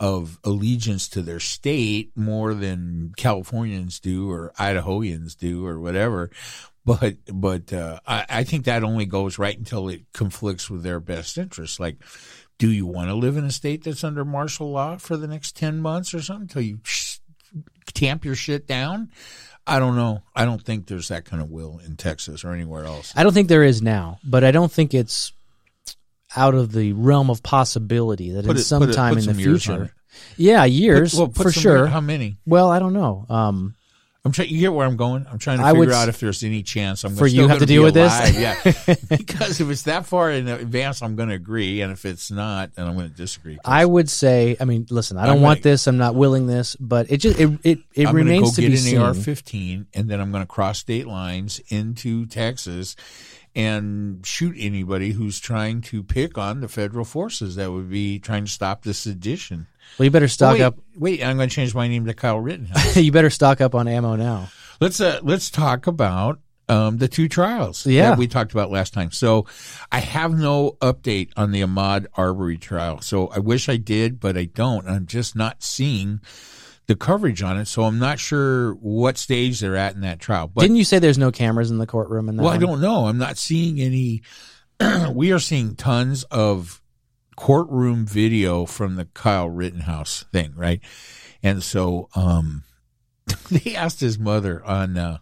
of 0.00 0.38
allegiance 0.42 1.08
to 1.08 1.22
their 1.22 1.38
state 1.38 2.10
more 2.16 2.54
than 2.54 3.12
Californians 3.16 4.00
do 4.00 4.28
or 4.30 4.52
Idahoans 4.58 5.36
do 5.36 5.64
or 5.64 5.78
whatever. 5.78 6.30
But 6.84 7.18
but 7.32 7.72
uh, 7.72 8.00
I, 8.06 8.26
I 8.28 8.44
think 8.44 8.64
that 8.64 8.82
only 8.82 9.06
goes 9.06 9.38
right 9.38 9.56
until 9.56 9.88
it 9.88 10.02
conflicts 10.12 10.68
with 10.68 10.82
their 10.82 10.98
best 10.98 11.38
interests. 11.38 11.78
Like, 11.78 11.98
do 12.62 12.70
you 12.70 12.86
want 12.86 13.08
to 13.08 13.14
live 13.14 13.36
in 13.36 13.44
a 13.44 13.50
state 13.50 13.82
that's 13.82 14.04
under 14.04 14.24
martial 14.24 14.70
law 14.70 14.96
for 14.96 15.16
the 15.16 15.26
next 15.26 15.56
ten 15.56 15.80
months 15.80 16.14
or 16.14 16.22
something 16.22 16.42
until 16.42 16.62
you 16.62 16.78
tamp 17.92 18.24
your 18.24 18.36
shit 18.36 18.68
down? 18.68 19.10
I 19.66 19.80
don't 19.80 19.96
know. 19.96 20.22
I 20.34 20.44
don't 20.44 20.62
think 20.62 20.86
there's 20.86 21.08
that 21.08 21.24
kind 21.24 21.42
of 21.42 21.50
will 21.50 21.80
in 21.84 21.96
Texas 21.96 22.44
or 22.44 22.52
anywhere 22.52 22.84
else. 22.84 23.12
I 23.16 23.24
don't 23.24 23.32
think 23.32 23.48
there 23.48 23.64
is 23.64 23.82
now, 23.82 24.20
but 24.22 24.44
I 24.44 24.52
don't 24.52 24.70
think 24.70 24.94
it's 24.94 25.32
out 26.36 26.54
of 26.54 26.70
the 26.70 26.92
realm 26.92 27.30
of 27.30 27.42
possibility 27.42 28.30
that 28.30 28.44
Put 28.44 28.52
in 28.52 28.56
it- 28.58 28.64
some 28.64 28.82
it- 28.84 28.92
time 28.94 29.18
in 29.18 29.26
the 29.26 29.34
future. 29.34 29.92
Yeah, 30.36 30.64
years 30.64 31.12
Put- 31.14 31.18
well, 31.18 31.28
put 31.28 31.42
for 31.42 31.52
sure. 31.52 31.86
How 31.88 32.00
many? 32.00 32.36
Well, 32.46 32.70
I 32.70 32.78
don't 32.78 32.92
know. 32.92 33.26
Um, 33.28 33.74
I'm 34.24 34.30
trying. 34.30 34.50
You 34.50 34.60
get 34.60 34.72
where 34.72 34.86
I'm 34.86 34.96
going. 34.96 35.26
I'm 35.28 35.38
trying 35.38 35.58
to 35.58 35.64
I 35.64 35.70
figure 35.70 35.80
would 35.80 35.90
out 35.90 36.08
if 36.08 36.20
there's 36.20 36.44
any 36.44 36.62
chance 36.62 37.02
I'm 37.02 37.16
For 37.16 37.28
still 37.28 37.42
you 37.42 37.48
have 37.48 37.58
to 37.58 37.66
deal 37.66 37.82
with 37.82 37.94
this? 37.94 38.12
alive. 38.12 38.34
Yeah, 38.38 38.94
because 39.18 39.60
if 39.60 39.68
it's 39.68 39.82
that 39.82 40.06
far 40.06 40.30
in 40.30 40.46
advance, 40.46 41.02
I'm 41.02 41.16
going 41.16 41.28
to 41.30 41.34
agree, 41.34 41.80
and 41.80 41.90
if 41.90 42.04
it's 42.04 42.30
not, 42.30 42.72
then 42.76 42.86
I'm 42.86 42.94
going 42.94 43.10
to 43.10 43.16
disagree. 43.16 43.58
I 43.64 43.84
would 43.84 44.08
say, 44.08 44.56
I 44.60 44.64
mean, 44.64 44.86
listen, 44.90 45.16
I 45.18 45.26
don't 45.26 45.38
I'm 45.38 45.42
want 45.42 45.58
gonna- 45.64 45.72
this. 45.72 45.88
I'm 45.88 45.98
not 45.98 46.14
willing 46.14 46.46
this, 46.46 46.76
but 46.76 47.10
it 47.10 47.16
just 47.16 47.40
it 47.40 47.50
it, 47.64 47.78
it 47.94 48.06
I'm 48.06 48.12
going 48.14 48.26
to 48.26 48.30
remains 48.32 48.50
go 48.50 48.54
to 48.54 48.60
get 48.60 48.66
be 48.68 48.74
an 48.74 48.78
seen. 48.78 48.98
AR-15, 49.00 49.86
and 49.94 50.08
then 50.08 50.20
I'm 50.20 50.30
going 50.30 50.44
to 50.44 50.48
cross 50.48 50.78
state 50.78 51.08
lines 51.08 51.60
into 51.68 52.26
Texas 52.26 52.94
and 53.54 54.24
shoot 54.24 54.54
anybody 54.58 55.12
who's 55.12 55.38
trying 55.38 55.80
to 55.82 56.02
pick 56.02 56.38
on 56.38 56.60
the 56.60 56.68
federal 56.68 57.04
forces 57.04 57.56
that 57.56 57.70
would 57.70 57.90
be 57.90 58.18
trying 58.18 58.44
to 58.46 58.50
stop 58.50 58.82
the 58.82 58.94
sedition. 58.94 59.66
Well, 59.98 60.04
you 60.04 60.10
better 60.10 60.28
stock 60.28 60.54
wait, 60.54 60.62
up. 60.62 60.78
wait, 60.96 61.22
I'm 61.22 61.36
going 61.36 61.48
to 61.48 61.54
change 61.54 61.74
my 61.74 61.86
name 61.88 62.06
to 62.06 62.14
Kyle 62.14 62.38
Rittenhouse. 62.40 62.96
you 62.96 63.12
better 63.12 63.30
stock 63.30 63.60
up 63.60 63.74
on 63.74 63.88
ammo 63.88 64.16
now. 64.16 64.48
let's 64.80 65.00
uh, 65.00 65.20
let's 65.22 65.50
talk 65.50 65.86
about 65.86 66.40
um, 66.68 66.96
the 66.96 67.08
two 67.08 67.28
trials 67.28 67.84
Yeah. 67.86 68.10
that 68.10 68.18
we 68.18 68.26
talked 68.26 68.52
about 68.52 68.70
last 68.70 68.94
time. 68.94 69.10
So 69.10 69.46
I 69.90 69.98
have 69.98 70.32
no 70.32 70.78
update 70.80 71.30
on 71.36 71.50
the 71.52 71.60
Ahmaud 71.60 72.06
Arbery 72.16 72.56
trial. 72.56 73.00
So 73.02 73.26
I 73.28 73.40
wish 73.40 73.68
I 73.68 73.76
did, 73.76 74.18
but 74.20 74.38
I 74.38 74.44
don't. 74.46 74.88
I'm 74.88 75.04
just 75.06 75.36
not 75.36 75.62
seeing 75.62 76.20
the 76.86 76.96
coverage 76.96 77.42
on 77.42 77.58
it. 77.58 77.66
So 77.66 77.84
I'm 77.84 77.98
not 77.98 78.18
sure 78.18 78.72
what 78.74 79.18
stage 79.18 79.60
they're 79.60 79.76
at 79.76 79.94
in 79.94 80.00
that 80.02 80.20
trial. 80.20 80.50
But 80.52 80.62
Didn't 80.62 80.76
you 80.76 80.84
say 80.84 80.98
there's 80.98 81.18
no 81.18 81.30
cameras 81.32 81.70
in 81.70 81.78
the 81.78 81.86
courtroom? 81.86 82.28
In 82.28 82.36
that 82.36 82.42
well, 82.42 82.52
I 82.52 82.58
don't 82.58 82.80
know. 82.80 83.06
I'm 83.06 83.18
not 83.18 83.38
seeing 83.38 83.80
any. 83.80 84.22
we 85.12 85.32
are 85.32 85.38
seeing 85.38 85.76
tons 85.76 86.24
of 86.24 86.82
courtroom 87.36 88.06
video 88.06 88.66
from 88.66 88.96
the 88.96 89.06
Kyle 89.06 89.48
Rittenhouse 89.48 90.24
thing, 90.32 90.52
right? 90.56 90.80
And 91.42 91.62
so 91.62 92.08
um, 92.14 92.64
they 93.50 93.74
asked 93.74 94.00
his 94.00 94.18
mother 94.18 94.64
on 94.64 94.96
uh, 94.96 95.18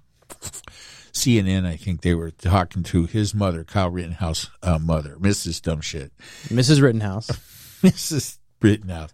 CNN. 1.12 1.66
I 1.66 1.76
think 1.76 2.02
they 2.02 2.14
were 2.14 2.30
talking 2.30 2.82
to 2.84 3.06
his 3.06 3.34
mother, 3.34 3.64
Kyle 3.64 3.90
Rittenhouse 3.90 4.50
uh, 4.62 4.78
mother, 4.78 5.16
Mrs. 5.20 5.62
Dumb 5.62 5.80
Shit, 5.80 6.12
Mrs. 6.48 6.82
Rittenhouse. 6.82 7.28
Mrs. 7.82 8.38
Rittenhouse. 8.60 9.12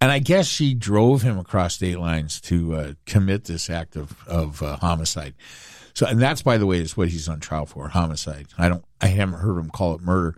And 0.00 0.12
I 0.12 0.18
guess 0.18 0.46
she 0.46 0.74
drove 0.74 1.22
him 1.22 1.38
across 1.38 1.74
state 1.74 1.98
lines 1.98 2.40
to 2.42 2.74
uh, 2.74 2.92
commit 3.06 3.44
this 3.44 3.70
act 3.70 3.96
of 3.96 4.26
of 4.28 4.62
uh, 4.62 4.76
homicide. 4.76 5.34
So, 5.96 6.04
and 6.04 6.20
that's 6.20 6.42
by 6.42 6.58
the 6.58 6.66
way, 6.66 6.80
is 6.80 6.94
what 6.94 7.08
he's 7.08 7.26
on 7.26 7.40
trial 7.40 7.64
for 7.64 7.88
homicide. 7.88 8.48
I 8.58 8.68
don't, 8.68 8.84
I 9.00 9.06
haven't 9.06 9.38
heard 9.38 9.56
him 9.56 9.70
call 9.70 9.94
it 9.94 10.02
murder. 10.02 10.36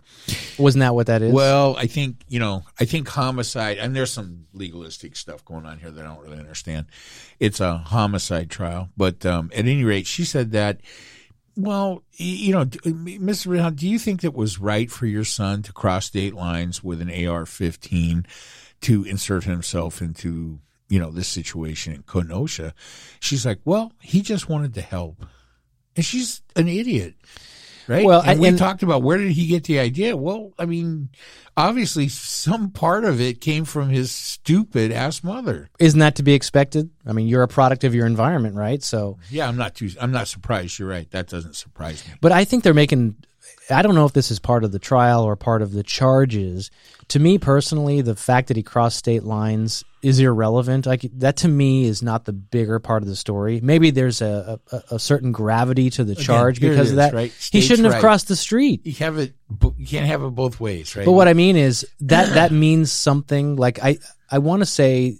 Wasn't 0.57 0.79
that 0.79 0.95
what 0.95 1.07
that 1.07 1.21
is? 1.21 1.33
Well, 1.33 1.75
I 1.75 1.85
think 1.85 2.23
you 2.29 2.39
know, 2.39 2.63
I 2.79 2.85
think 2.85 3.09
homicide, 3.09 3.77
and 3.77 3.93
there's 3.93 4.13
some 4.13 4.45
legalistic 4.53 5.17
stuff 5.17 5.43
going 5.43 5.65
on 5.65 5.79
here 5.79 5.91
that 5.91 6.05
I 6.05 6.07
don't 6.07 6.23
really 6.23 6.39
understand. 6.39 6.85
It's 7.41 7.59
a 7.59 7.77
homicide 7.77 8.49
trial, 8.49 8.87
but 8.95 9.25
um, 9.25 9.51
at 9.53 9.59
any 9.59 9.83
rate, 9.83 10.07
she 10.07 10.23
said 10.23 10.51
that. 10.53 10.79
Well, 11.57 12.03
you 12.13 12.53
know, 12.53 12.63
Mr. 12.63 13.47
Rittenhouse, 13.47 13.73
do 13.73 13.89
you 13.89 13.99
think 13.99 14.21
that 14.21 14.33
was 14.33 14.59
right 14.59 14.89
for 14.89 15.07
your 15.07 15.25
son 15.25 15.61
to 15.63 15.73
cross 15.73 16.05
state 16.05 16.33
lines 16.33 16.81
with 16.81 17.01
an 17.01 17.09
AR-15 17.09 18.25
to 18.81 19.03
insert 19.03 19.43
himself 19.43 20.01
into 20.01 20.59
you 20.87 20.99
know 20.99 21.11
this 21.11 21.27
situation 21.27 21.93
in 21.93 22.03
Kenosha? 22.03 22.73
She's 23.19 23.45
like, 23.45 23.59
well, 23.65 23.91
he 24.01 24.21
just 24.21 24.49
wanted 24.49 24.73
to 24.75 24.81
help, 24.81 25.25
and 25.95 26.03
she's 26.05 26.41
an 26.55 26.67
idiot. 26.67 27.15
Right. 27.87 28.05
Well, 28.05 28.21
and 28.21 28.31
I- 28.31 28.35
we 28.39 28.47
and- 28.49 28.57
talked 28.57 28.83
about 28.83 29.01
where 29.01 29.17
did 29.17 29.31
he 29.31 29.47
get 29.47 29.63
the 29.63 29.79
idea? 29.79 30.15
Well, 30.15 30.53
I 30.59 30.65
mean, 30.67 31.09
obviously 31.57 32.07
some 32.07 32.69
part 32.69 33.03
of 33.03 33.19
it 33.19 33.41
came 33.41 33.65
from 33.65 33.89
his 33.89 34.11
stupid 34.11 34.91
ass 34.91 35.23
mother. 35.23 35.69
Isn't 35.79 35.99
that 35.99 36.13
to 36.17 36.23
be 36.23 36.33
expected? 36.35 36.91
I 37.07 37.13
mean, 37.13 37.27
you're 37.27 37.41
a 37.41 37.47
product 37.47 37.83
of 37.83 37.95
your 37.95 38.05
environment, 38.05 38.55
right? 38.55 38.83
So, 38.83 39.17
Yeah, 39.31 39.47
I'm 39.47 39.57
not 39.57 39.73
too. 39.73 39.89
I'm 39.99 40.11
not 40.11 40.27
surprised. 40.27 40.77
You're 40.77 40.87
right. 40.87 41.09
That 41.09 41.27
doesn't 41.29 41.55
surprise 41.55 42.07
me. 42.07 42.13
but 42.21 42.31
I 42.31 42.45
think 42.45 42.63
they're 42.63 42.75
making. 42.75 43.15
I 43.71 43.81
don't 43.81 43.95
know 43.95 44.05
if 44.05 44.13
this 44.13 44.29
is 44.29 44.37
part 44.39 44.63
of 44.63 44.71
the 44.71 44.77
trial 44.79 45.23
or 45.23 45.35
part 45.35 45.63
of 45.63 45.71
the 45.71 45.81
charges. 45.83 46.69
To 47.09 47.19
me 47.19 47.37
personally, 47.37 48.01
the 48.01 48.15
fact 48.15 48.47
that 48.49 48.57
he 48.57 48.63
crossed 48.63 48.97
state 48.97 49.23
lines 49.23 49.83
is 50.01 50.19
irrelevant. 50.19 50.85
Like 50.85 51.01
that 51.15 51.37
to 51.37 51.47
me 51.47 51.85
is 51.85 52.01
not 52.01 52.25
the 52.25 52.33
bigger 52.33 52.79
part 52.79 53.01
of 53.03 53.09
the 53.09 53.15
story. 53.15 53.59
Maybe 53.61 53.91
there's 53.91 54.21
a 54.21 54.59
a, 54.71 54.83
a 54.91 54.99
certain 54.99 55.31
gravity 55.31 55.89
to 55.91 56.03
the 56.03 56.15
charge 56.15 56.59
here 56.59 56.69
because 56.69 56.87
is, 56.87 56.91
of 56.93 56.97
that. 56.97 57.13
right? 57.13 57.33
He 57.51 57.61
shouldn't 57.61 57.85
have 57.85 57.93
right. 57.93 57.99
crossed 57.99 58.27
the 58.27 58.35
street. 58.35 58.85
You 58.85 58.93
have 58.93 59.17
it. 59.17 59.33
You 59.77 59.87
can't 59.87 60.05
have 60.05 60.23
it 60.23 60.29
both 60.29 60.59
ways, 60.59 60.95
right? 60.95 61.05
But 61.05 61.13
what 61.13 61.27
I 61.27 61.33
mean 61.33 61.55
is 61.55 61.85
that 62.01 62.33
that 62.35 62.51
means 62.51 62.91
something. 62.91 63.55
Like 63.55 63.83
I 63.83 63.97
I 64.29 64.39
want 64.39 64.61
to 64.61 64.65
say 64.65 65.17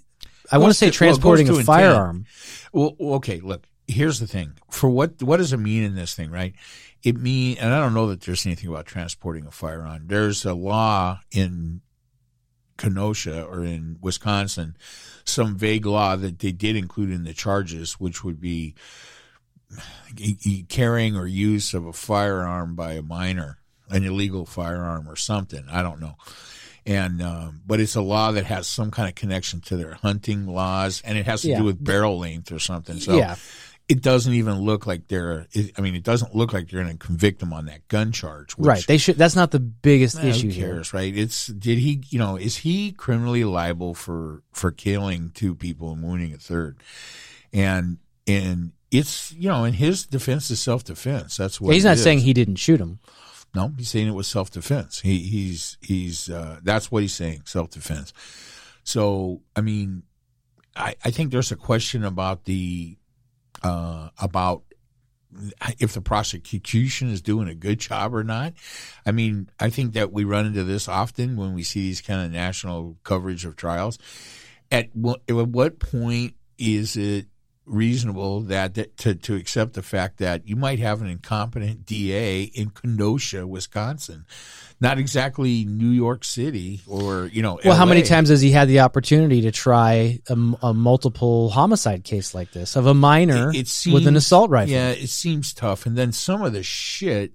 I 0.50 0.58
want 0.58 0.70
to 0.70 0.74
say 0.74 0.86
to- 0.86 0.90
well, 0.90 0.96
transporting 0.96 1.48
a 1.48 1.62
firearm. 1.64 2.26
Well, 2.72 2.96
okay, 3.00 3.40
look, 3.40 3.66
here's 3.86 4.20
the 4.20 4.26
thing. 4.26 4.52
For 4.70 4.88
what 4.88 5.22
what 5.22 5.38
does 5.38 5.52
it 5.52 5.58
mean 5.58 5.82
in 5.82 5.94
this 5.94 6.14
thing, 6.14 6.30
right? 6.30 6.54
It 7.02 7.16
mean 7.16 7.56
and 7.58 7.72
I 7.72 7.80
don't 7.80 7.94
know 7.94 8.08
that 8.08 8.20
there's 8.22 8.44
anything 8.46 8.68
about 8.68 8.86
transporting 8.86 9.46
a 9.46 9.50
firearm. 9.50 10.02
There's 10.06 10.44
a 10.44 10.52
law 10.54 11.20
in 11.30 11.80
Kenosha 12.76 13.44
or 13.44 13.64
in 13.64 13.96
Wisconsin, 14.00 14.76
some 15.24 15.56
vague 15.56 15.86
law 15.86 16.16
that 16.16 16.38
they 16.38 16.52
did 16.52 16.76
include 16.76 17.10
in 17.10 17.24
the 17.24 17.32
charges, 17.34 17.94
which 17.94 18.22
would 18.24 18.40
be 18.40 18.74
carrying 20.68 21.16
or 21.16 21.26
use 21.26 21.74
of 21.74 21.86
a 21.86 21.92
firearm 21.92 22.74
by 22.74 22.94
a 22.94 23.02
minor, 23.02 23.58
an 23.88 24.04
illegal 24.04 24.46
firearm 24.46 25.08
or 25.08 25.16
something. 25.16 25.64
I 25.70 25.82
don't 25.82 26.00
know. 26.00 26.16
And 26.86 27.20
um, 27.22 27.60
but 27.66 27.78
it's 27.80 27.94
a 27.94 28.00
law 28.00 28.32
that 28.32 28.46
has 28.46 28.66
some 28.66 28.90
kind 28.90 29.08
of 29.08 29.14
connection 29.14 29.60
to 29.62 29.76
their 29.76 29.94
hunting 29.94 30.46
laws, 30.46 31.02
and 31.04 31.18
it 31.18 31.26
has 31.26 31.42
to 31.42 31.48
Yeah. 31.48 31.58
do 31.58 31.64
with 31.64 31.82
barrel 31.84 32.18
length 32.18 32.50
or 32.50 32.58
something. 32.58 32.98
So 32.98 33.16
Yeah. 33.18 33.36
It 33.90 34.02
doesn't 34.02 34.32
even 34.32 34.60
look 34.60 34.86
like 34.86 35.08
they're. 35.08 35.46
It, 35.52 35.72
I 35.76 35.80
mean, 35.82 35.94
it 35.96 36.04
doesn't 36.04 36.34
look 36.34 36.52
like 36.52 36.70
you're 36.70 36.82
going 36.84 36.96
to 36.96 37.06
convict 37.06 37.40
them 37.40 37.52
on 37.52 37.66
that 37.66 37.86
gun 37.88 38.12
charge. 38.12 38.52
Which, 38.56 38.66
Right. 38.66 38.86
They 38.86 38.96
should. 38.98 39.16
That's 39.16 39.34
not 39.36 39.50
the 39.50 39.60
biggest 39.60 40.16
Eh, 40.18 40.28
issue 40.28 40.46
who 40.48 40.54
here. 40.54 40.82
right? 40.94 41.14
It's 41.14 41.48
did 41.48 41.78
he, 41.78 42.02
you 42.08 42.18
know, 42.18 42.36
is 42.36 42.58
he 42.58 42.92
criminally 42.92 43.44
liable 43.44 43.92
for 43.94 44.42
for 44.52 44.70
killing 44.70 45.32
two 45.34 45.54
people 45.54 45.92
and 45.92 46.02
wounding 46.02 46.32
a 46.32 46.38
third? 46.38 46.76
And 47.52 47.98
and 48.26 48.72
it's 48.92 49.32
you 49.32 49.48
know, 49.48 49.64
in 49.64 49.74
his 49.74 50.06
defense 50.06 50.50
is 50.50 50.60
self 50.60 50.84
defense. 50.84 51.36
That's 51.36 51.60
what 51.60 51.74
He's 51.74 51.84
not 51.84 51.96
is. 51.96 52.02
saying 52.02 52.20
he 52.20 52.32
didn't 52.32 52.56
shoot 52.56 52.80
him. 52.80 53.00
No, 53.52 53.72
he's 53.76 53.88
saying 53.88 54.06
it 54.06 54.14
was 54.14 54.28
self 54.28 54.52
defense. 54.52 55.00
He 55.00 55.18
he's 55.18 55.76
he's 55.80 56.30
uh, 56.30 56.60
that's 56.62 56.92
what 56.92 57.02
he's 57.02 57.14
saying, 57.14 57.42
self 57.44 57.70
defense. 57.70 58.12
So 58.84 59.40
I 59.56 59.60
mean, 59.60 60.04
I 60.76 60.94
I 61.04 61.10
think 61.10 61.32
there's 61.32 61.50
a 61.50 61.56
question 61.56 62.04
about 62.04 62.44
the 62.44 62.96
uh, 63.62 64.10
about 64.20 64.62
if 65.78 65.94
the 65.94 66.00
prosecution 66.00 67.08
is 67.08 67.22
doing 67.22 67.48
a 67.48 67.54
good 67.54 67.78
job 67.78 68.14
or 68.14 68.24
not. 68.24 68.54
I 69.06 69.12
mean, 69.12 69.48
I 69.60 69.70
think 69.70 69.92
that 69.92 70.12
we 70.12 70.24
run 70.24 70.46
into 70.46 70.64
this 70.64 70.88
often 70.88 71.36
when 71.36 71.54
we 71.54 71.62
see 71.62 71.80
these 71.80 72.00
kind 72.00 72.24
of 72.24 72.32
national 72.32 72.96
coverage 73.04 73.44
of 73.44 73.56
trials. 73.56 73.98
At 74.72 74.88
what, 74.94 75.20
at 75.28 75.34
what 75.34 75.78
point 75.78 76.34
is 76.58 76.96
it 76.96 77.26
reasonable 77.66 78.40
that, 78.42 78.74
that 78.74 78.96
to 78.98 79.14
to 79.14 79.34
accept 79.36 79.74
the 79.74 79.82
fact 79.82 80.18
that 80.18 80.46
you 80.48 80.56
might 80.56 80.78
have 80.78 81.00
an 81.02 81.06
incompetent 81.08 81.86
DA 81.86 82.42
in 82.42 82.70
Kenosha, 82.70 83.46
Wisconsin, 83.46 84.24
not 84.80 84.98
exactly 84.98 85.64
New 85.64 85.90
York 85.90 86.24
City 86.24 86.80
or 86.86 87.26
you 87.26 87.42
know. 87.42 87.60
Well, 87.64 87.76
how 87.76 87.86
many 87.86 88.02
times 88.02 88.28
has 88.30 88.40
he 88.40 88.50
had 88.50 88.68
the 88.68 88.80
opportunity 88.80 89.42
to 89.42 89.52
try 89.52 90.18
a, 90.28 90.36
a 90.62 90.74
multiple 90.74 91.50
homicide 91.50 92.02
case 92.04 92.34
like 92.34 92.50
this 92.52 92.76
of 92.76 92.86
a 92.86 92.94
minor 92.94 93.50
It- 93.50 93.56
it 93.56 93.68
seems, 93.68 93.94
with 93.94 94.06
an 94.06 94.16
assault 94.16 94.50
rifle? 94.50 94.72
Yeah, 94.72 94.90
it 94.90 95.10
seems 95.10 95.52
tough. 95.54 95.86
And 95.86 95.96
then 95.96 96.12
some 96.12 96.42
of 96.42 96.52
the 96.52 96.62
shit. 96.62 97.32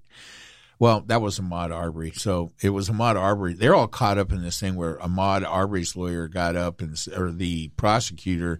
Well, 0.77 1.05
that 1.07 1.21
was 1.21 1.39
Ahmaud 1.39 1.73
Arbery. 1.73 2.11
So 2.11 2.51
it 2.61 2.71
was 2.71 2.89
Ahmaud 2.89 3.15
Arbery. 3.15 3.53
They're 3.53 3.73
all 3.73 3.87
caught 3.87 4.17
up 4.17 4.33
in 4.33 4.41
this 4.43 4.59
thing 4.59 4.75
where 4.75 4.97
Ahmaud 4.97 5.47
Arbery's 5.47 5.95
lawyer 5.95 6.27
got 6.27 6.57
up 6.57 6.81
and, 6.81 6.97
or 7.15 7.31
the 7.31 7.69
prosecutor 7.77 8.59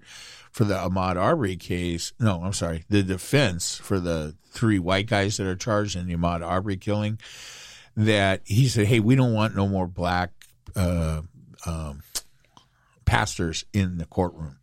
for 0.56 0.64
the 0.64 0.74
Ahmaud 0.76 1.18
Arbery 1.18 1.58
case. 1.58 2.14
No, 2.18 2.42
I'm 2.42 2.54
sorry. 2.54 2.86
The 2.88 3.04
defense 3.04 3.76
for 3.76 4.00
the 4.00 4.36
three 4.52 4.80
white 4.80 5.06
guys 5.06 5.36
that 5.36 5.46
are 5.46 5.56
charged 5.58 5.98
in 5.98 6.08
the 6.08 6.16
Ahmaud 6.16 6.42
Arbery 6.42 6.78
killing 6.78 7.20
that 7.98 8.40
he 8.46 8.70
said, 8.70 8.86
Hey, 8.88 9.02
we 9.02 9.16
don't 9.16 9.34
want 9.34 9.54
no 9.54 9.68
more 9.68 9.86
black, 9.86 10.32
uh, 10.74 11.24
um, 11.66 12.04
pastors 13.04 13.66
in 13.74 13.98
the 13.98 14.06
courtroom 14.06 14.60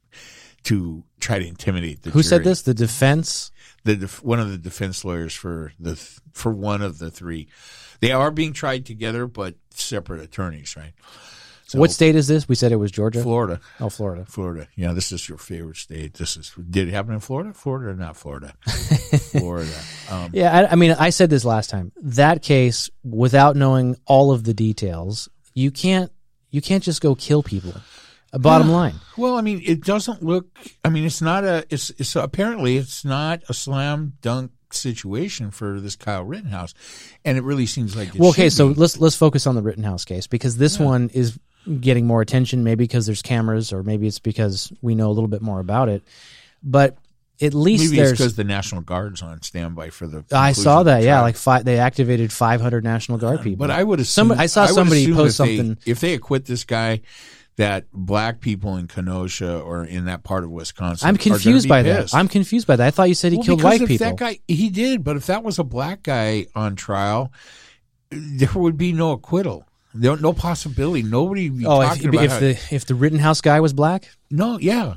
to 0.62 1.05
try 1.20 1.39
to 1.39 1.47
intimidate 1.47 2.01
the 2.01 2.10
Who 2.10 2.23
said 2.23 2.43
this? 2.43 2.62
The 2.62 2.73
defense. 2.73 3.51
the 3.85 3.97
def- 3.97 4.24
one 4.24 4.40
of 4.40 4.51
the 4.51 4.56
defense 4.56 5.05
lawyers 5.05 5.35
for 5.35 5.74
the 5.78 5.97
th- 5.97 6.20
for 6.32 6.52
one 6.52 6.81
of 6.81 7.01
the 7.01 7.10
three. 7.10 7.48
They 8.01 8.12
are 8.12 8.31
being 8.31 8.55
tried 8.55 8.86
together, 8.86 9.27
but 9.27 9.56
separate 9.74 10.23
attorneys, 10.23 10.74
right? 10.74 10.94
So, 11.72 11.78
what 11.80 11.90
state 11.90 12.16
is 12.16 12.28
this? 12.28 12.48
We 12.48 12.54
said 12.54 12.70
it 12.72 12.76
was 12.76 12.90
Georgia. 12.90 13.22
Florida, 13.22 13.60
Oh, 13.80 13.88
Florida. 13.88 14.24
Florida. 14.26 14.68
Yeah, 14.76 14.92
this 14.92 15.10
is 15.12 15.28
your 15.28 15.38
favorite 15.38 15.76
state. 15.78 16.14
This 16.14 16.36
is 16.36 16.52
did 16.70 16.88
it 16.88 16.92
happen 16.92 17.14
in 17.14 17.20
Florida? 17.20 17.52
Florida 17.54 17.90
or 17.90 17.94
not 17.94 18.16
Florida? 18.16 18.54
Florida. 18.66 19.74
Um, 20.10 20.30
Yeah, 20.32 20.56
I, 20.56 20.72
I 20.72 20.74
mean, 20.76 20.92
I 20.98 21.10
said 21.10 21.30
this 21.30 21.44
last 21.44 21.70
time. 21.70 21.92
That 22.02 22.42
case, 22.42 22.90
without 23.04 23.56
knowing 23.56 23.96
all 24.06 24.32
of 24.32 24.44
the 24.44 24.54
details, 24.54 25.28
you 25.54 25.70
can't 25.70 26.10
you 26.50 26.60
can't 26.60 26.82
just 26.82 27.00
go 27.00 27.14
kill 27.14 27.42
people. 27.42 27.72
A 28.34 28.38
bottom 28.38 28.70
line. 28.70 28.94
Well, 29.18 29.36
I 29.36 29.42
mean, 29.42 29.60
it 29.64 29.84
doesn't 29.84 30.22
look. 30.22 30.46
I 30.84 30.88
mean, 30.88 31.04
it's 31.04 31.20
not 31.20 31.44
a. 31.44 31.66
It's, 31.68 31.90
it's 31.98 32.16
apparently 32.16 32.78
it's 32.78 33.04
not 33.04 33.42
a 33.48 33.54
slam 33.54 34.14
dunk 34.22 34.52
situation 34.70 35.50
for 35.50 35.80
this 35.80 35.96
Kyle 35.96 36.24
Rittenhouse, 36.24 36.72
and 37.26 37.36
it 37.36 37.44
really 37.44 37.66
seems 37.66 37.94
like. 37.94 38.08
It 38.14 38.18
Well, 38.18 38.30
okay, 38.30 38.48
so 38.48 38.68
be. 38.68 38.74
let's 38.74 38.98
let's 38.98 39.16
focus 39.16 39.46
on 39.46 39.54
the 39.54 39.60
Rittenhouse 39.62 40.06
case 40.06 40.26
because 40.26 40.56
this 40.56 40.78
one 40.78 41.10
is 41.12 41.38
getting 41.80 42.06
more 42.06 42.20
attention. 42.20 42.64
Maybe 42.64 42.84
because 42.84 43.06
there's 43.06 43.22
cameras, 43.22 43.72
or 43.72 43.82
maybe 43.82 44.06
it's 44.06 44.18
because 44.18 44.72
we 44.82 44.94
know 44.94 45.09
a 45.10 45.12
little 45.14 45.28
bit 45.28 45.43
more 45.43 45.60
about 45.60 45.89
it. 45.89 46.02
But 46.62 46.97
at 47.40 47.55
least 47.55 47.84
maybe 47.84 47.97
there's. 47.97 48.12
because 48.12 48.36
the 48.36 48.44
National 48.44 48.80
Guard's 48.82 49.22
on 49.22 49.43
standby 49.43 49.90
for 49.90 50.06
the. 50.06 50.24
I 50.32 50.52
saw 50.52 50.82
that. 50.84 51.02
Yeah, 51.02 51.22
like 51.22 51.36
five, 51.36 51.64
they 51.64 51.78
activated 51.78 52.32
500 52.32 52.84
National 52.84 53.18
Guard 53.18 53.43
people. 53.43 53.59
But 53.66 53.70
I 53.70 53.82
would 53.82 54.01
assume. 54.01 54.28
Somebody- 54.28 54.40
I 54.40 54.47
saw 54.47 54.62
would 54.66 54.74
somebody 54.74 55.12
post 55.12 55.40
if 55.40 55.47
they- 55.47 55.56
something- 55.56 55.78
if 55.86 56.01
they 56.01 56.14
acquit 56.14 56.44
this 56.44 56.64
guy, 56.64 57.01
that 57.56 57.84
black 57.93 58.40
people 58.40 58.76
in 58.76 58.86
Kenosha 58.86 59.59
or 59.59 59.84
in 59.84 60.06
that 60.06 60.22
part 60.22 60.43
of 60.44 60.51
Wisconsin, 60.51 61.06
I'm 61.09 61.16
confused 61.18 61.68
by 61.68 61.82
pissed. 61.82 62.12
that. 62.12 62.18
I'm 62.18 62.28
confused 62.28 62.66
by 62.66 62.76
that. 62.76 62.86
I 62.86 62.90
thought 62.90 63.09
you 63.09 63.14
said 63.14 63.32
he 63.32 63.39
Well, 63.39 63.44
killed 63.47 63.62
white 63.62 63.82
if 63.82 63.89
people. 63.89 64.06
That 64.06 64.16
guy, 64.16 64.39
he 64.48 64.70
did, 64.70 65.05
but 65.05 65.16
if 65.16 65.26
that 65.26 65.43
was 65.44 65.59
a 65.59 65.64
black 65.64 66.02
guy 66.02 66.47
on 66.55 66.76
trial, 66.76 67.30
there 68.10 68.52
would 68.55 68.76
be 68.78 68.93
no 68.93 69.12
acquittal. 69.12 69.66
There, 69.94 70.16
no 70.16 70.32
possibility. 70.32 71.02
Nobody 71.02 71.51
oh, 71.66 71.82
if, 71.82 72.05
if 72.05 72.31
how- 72.31 72.39
the 72.39 72.59
if 72.70 72.86
the 72.86 72.94
Rittenhouse 72.94 73.40
guy 73.40 73.60
was 73.60 73.73
black, 73.73 74.09
no, 74.31 74.59
yeah, 74.59 74.94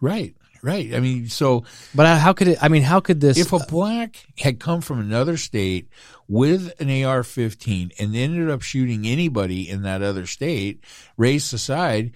right, 0.00 0.34
right. 0.62 0.94
I 0.94 1.00
mean, 1.00 1.28
so 1.28 1.64
but 1.94 2.06
how 2.18 2.32
could 2.32 2.48
it? 2.48 2.58
I 2.62 2.68
mean, 2.68 2.82
how 2.82 3.00
could 3.00 3.20
this? 3.20 3.38
if 3.38 3.52
a 3.52 3.58
black 3.68 4.16
had 4.38 4.58
come 4.58 4.80
from 4.80 5.00
another 5.00 5.36
state 5.36 5.88
with 6.28 6.72
an 6.80 6.88
AR-15 6.88 7.92
and 8.00 8.16
ended 8.16 8.48
up 8.48 8.62
shooting 8.62 9.06
anybody 9.06 9.68
in 9.68 9.82
that 9.82 10.02
other 10.02 10.24
state, 10.24 10.82
race 11.18 11.52
aside, 11.52 12.12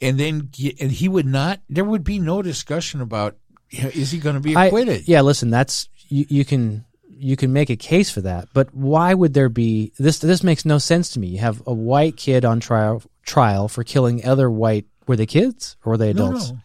and 0.00 0.18
then 0.18 0.50
and 0.80 0.90
he 0.90 1.08
would 1.08 1.26
not, 1.26 1.60
there 1.68 1.84
would 1.84 2.02
be 2.02 2.18
no 2.18 2.42
discussion 2.42 3.00
about 3.00 3.36
is 3.70 4.10
he 4.10 4.18
going 4.18 4.34
to 4.34 4.40
be 4.40 4.56
I- 4.56 4.66
acquitted? 4.66 5.06
yeah, 5.06 5.20
listen, 5.20 5.50
that's 5.50 5.88
you, 6.08 6.26
you 6.28 6.44
can 6.44 6.84
you 7.16 7.36
can 7.36 7.52
make 7.52 7.70
a 7.70 7.76
case 7.76 8.10
for 8.10 8.20
that, 8.22 8.48
but 8.52 8.74
why 8.74 9.14
would 9.14 9.34
there 9.34 9.48
be 9.48 9.92
this? 9.98 10.18
This 10.18 10.42
makes 10.42 10.64
no 10.64 10.78
sense 10.78 11.10
to 11.10 11.20
me. 11.20 11.28
You 11.28 11.38
have 11.38 11.62
a 11.66 11.72
white 11.72 12.16
kid 12.16 12.44
on 12.44 12.60
trial 12.60 13.02
trial 13.24 13.68
for 13.68 13.84
killing 13.84 14.24
other 14.24 14.50
white. 14.50 14.86
Were 15.06 15.16
they 15.16 15.26
kids 15.26 15.76
or 15.84 15.92
were 15.92 15.96
they 15.96 16.10
adults? 16.10 16.50
no. 16.50 16.58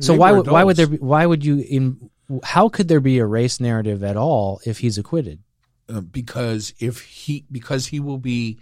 So 0.00 0.12
They 0.12 0.18
why 0.18 0.32
would 0.32 0.46
why 0.48 0.64
would 0.64 0.76
there 0.76 0.86
be 0.86 0.96
why 0.98 1.24
would 1.26 1.44
you 1.44 1.58
in 1.58 2.10
how 2.42 2.68
could 2.68 2.88
there 2.88 3.00
be 3.00 3.18
a 3.18 3.26
race 3.26 3.60
narrative 3.60 4.02
at 4.02 4.16
all 4.16 4.60
if 4.66 4.78
he's 4.78 4.98
acquitted? 4.98 5.40
Uh, 5.88 6.00
because 6.00 6.74
if 6.78 7.00
he 7.02 7.44
because 7.50 7.86
he 7.86 8.00
will 8.00 8.18
be 8.18 8.58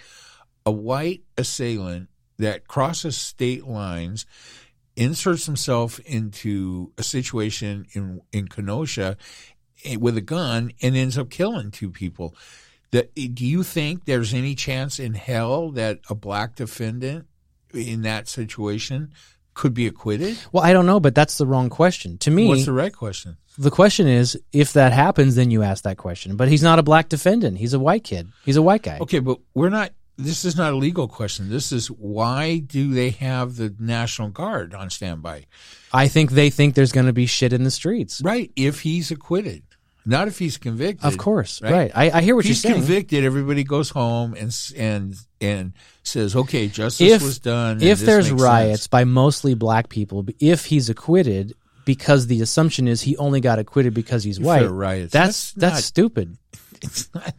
a 0.67 0.71
white 0.71 1.23
assailant 1.37 2.09
that 2.39 2.69
crosses 2.69 3.17
state 3.17 3.67
lines 3.67 4.27
inserts 4.97 5.47
himself 5.47 5.99
into 6.01 6.93
a 6.99 7.03
situation 7.03 7.87
in 7.95 8.21
in 8.33 8.49
Kenosha 8.49 9.17
Eh, 9.85 9.97
with 9.97 10.17
a 10.17 10.23
gun 10.23 10.73
and 10.83 10.97
ends 10.97 11.19
up 11.19 11.31
killing 11.31 11.71
two 11.71 11.91
people 11.91 12.35
that 12.91 13.11
eh, 13.17 13.29
do 13.33 13.47
you 13.47 13.63
think 13.63 14.05
there's 14.05 14.35
any 14.35 14.55
chance 14.55 14.99
in 14.99 15.15
hell 15.15 15.71
that 15.73 16.01
a 16.09 16.15
black 16.15 16.55
defendant 16.57 17.27
in 17.73 18.03
that 18.03 18.29
situation 18.29 19.13
could 19.53 19.75
be 19.75 19.87
acquitted 19.87 20.37
Well, 20.53 20.65
I 20.65 20.73
don't 20.73 20.87
know, 20.87 21.01
but 21.01 21.15
that's 21.15 21.39
the 21.39 21.47
wrong 21.47 21.71
question. 21.71 22.19
To 22.19 22.31
me, 22.31 22.49
what's 22.49 22.65
the 22.65 22.73
right 22.73 22.93
question 22.93 23.37
the 23.57 23.71
question 23.71 24.09
is 24.09 24.39
if 24.53 24.73
that 24.73 24.93
happens, 24.93 25.37
then 25.37 25.51
you 25.51 25.63
ask 25.63 25.85
that 25.85 25.97
question. 25.97 26.37
But 26.37 26.49
he's 26.49 26.63
not 26.63 26.79
a 26.79 26.83
black 26.83 27.09
defendant. 27.09 27.59
He's 27.59 27.75
a 27.75 27.79
white 27.79 28.05
kid. 28.05 28.29
He's 28.45 28.57
a 28.57 28.63
white 28.63 28.83
guy. 28.83 28.99
Okay, 29.01 29.21
but 29.21 29.39
we're 29.55 29.69
not. 29.69 29.93
This 30.17 30.45
is 30.45 30.57
not 30.57 30.73
a 30.73 30.77
legal 30.77 31.09
question. 31.09 31.51
This 31.51 31.73
is 31.73 31.89
why 31.89 32.59
do 32.59 32.95
they 32.95 33.11
have 33.11 33.57
the 33.57 33.75
National 33.81 34.29
Guard 34.29 34.73
on 34.73 34.89
standby? 34.91 35.47
I 35.93 36.07
think 36.07 36.33
they 36.33 36.51
think 36.51 36.75
there's 36.75 36.93
going 36.93 37.07
to 37.07 37.13
be 37.13 37.27
shit 37.27 37.53
in 37.53 37.65
the 37.65 37.71
streets. 37.71 38.23
Right, 38.25 38.53
if 38.55 38.81
he's 38.81 39.11
acquitted, 39.11 39.65
not 40.07 40.29
if 40.29 40.39
he's 40.39 40.59
convicted. 40.59 41.05
Of 41.07 41.17
course, 41.19 41.63
right? 41.63 41.73
right? 41.73 41.93
I, 41.95 42.19
I 42.19 42.23
hear 42.23 42.35
what 42.35 42.45
If 42.45 42.49
you're 42.49 42.55
saying. 42.57 42.77
He's 42.77 42.85
convicted, 42.87 43.25
everybody 43.25 43.65
goes 43.65 43.91
home 43.91 44.35
and 44.35 44.55
and 44.77 45.17
and 45.41 45.73
says, 46.03 46.37
"Okay, 46.37 46.69
justice 46.69 47.11
if 47.11 47.23
was 47.23 47.39
done." 47.39 47.83
if 47.83 48.01
there's 48.01 48.31
riots 48.31 48.83
sense." 48.83 48.87
by 48.89 49.05
mostly 49.05 49.55
black 49.55 49.89
people, 49.89 50.27
if 50.41 50.67
he's 50.67 50.89
acquitted 50.91 51.55
because 51.85 52.27
the 52.27 52.41
assumption 52.43 52.89
is 52.89 53.03
he 53.03 53.17
only 53.17 53.41
got 53.41 53.59
acquitted 53.59 53.95
because 53.95 54.25
he's 54.25 54.39
If 54.39 54.45
white, 54.45 54.71
riots, 54.71 55.13
that's 55.13 55.53
that's 55.53 55.53
that's 55.53 55.75
not- 55.75 55.83
stupid. 55.83 56.37
it's 56.83 57.09
not. 57.15 57.35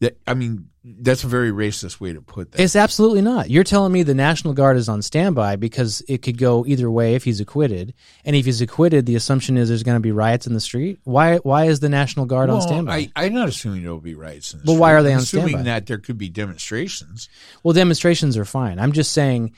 That 0.00 0.16
I 0.26 0.32
mean, 0.32 0.70
that's 0.82 1.24
a 1.24 1.26
very 1.26 1.50
racist 1.50 2.00
way 2.00 2.14
to 2.14 2.22
put 2.22 2.52
that. 2.52 2.60
It's 2.62 2.74
absolutely 2.74 3.20
not. 3.20 3.50
You're 3.50 3.64
telling 3.64 3.92
me 3.92 4.02
the 4.02 4.14
National 4.14 4.54
Guard 4.54 4.78
is 4.78 4.88
on 4.88 5.02
standby 5.02 5.56
because 5.56 6.02
it 6.08 6.22
could 6.22 6.38
go 6.38 6.64
either 6.66 6.90
way 6.90 7.14
if 7.16 7.24
he's 7.24 7.38
acquitted. 7.38 7.92
And 8.24 8.34
if 8.34 8.46
he's 8.46 8.62
acquitted, 8.62 9.04
the 9.04 9.14
assumption 9.14 9.58
is 9.58 9.68
there's 9.68 9.82
going 9.82 9.96
to 9.96 10.00
be 10.00 10.10
riots 10.12 10.46
in 10.46 10.54
the 10.54 10.60
street. 10.60 10.98
Why? 11.04 11.36
Why 11.36 11.66
is 11.66 11.80
the 11.80 11.90
National 11.90 12.24
Guard 12.24 12.48
on 12.48 12.62
standby? 12.62 12.94
I, 13.14 13.26
I'm 13.26 13.34
not 13.34 13.48
assuming 13.48 13.82
there 13.82 13.92
will 13.92 14.00
be 14.00 14.14
riots. 14.14 14.54
In 14.54 14.60
the 14.60 14.64
But 14.64 14.74
why 14.76 14.94
are 14.94 15.02
they 15.02 15.10
I'm 15.10 15.16
on 15.18 15.22
assuming 15.22 15.48
standby? 15.48 15.70
that 15.70 15.86
there 15.86 15.98
could 15.98 16.16
be 16.16 16.30
demonstrations. 16.30 17.28
well, 17.62 17.74
demonstrations 17.74 18.36
are 18.38 18.46
fine. 18.46 18.78
I'm 18.78 18.92
just 18.92 19.12
saying, 19.12 19.52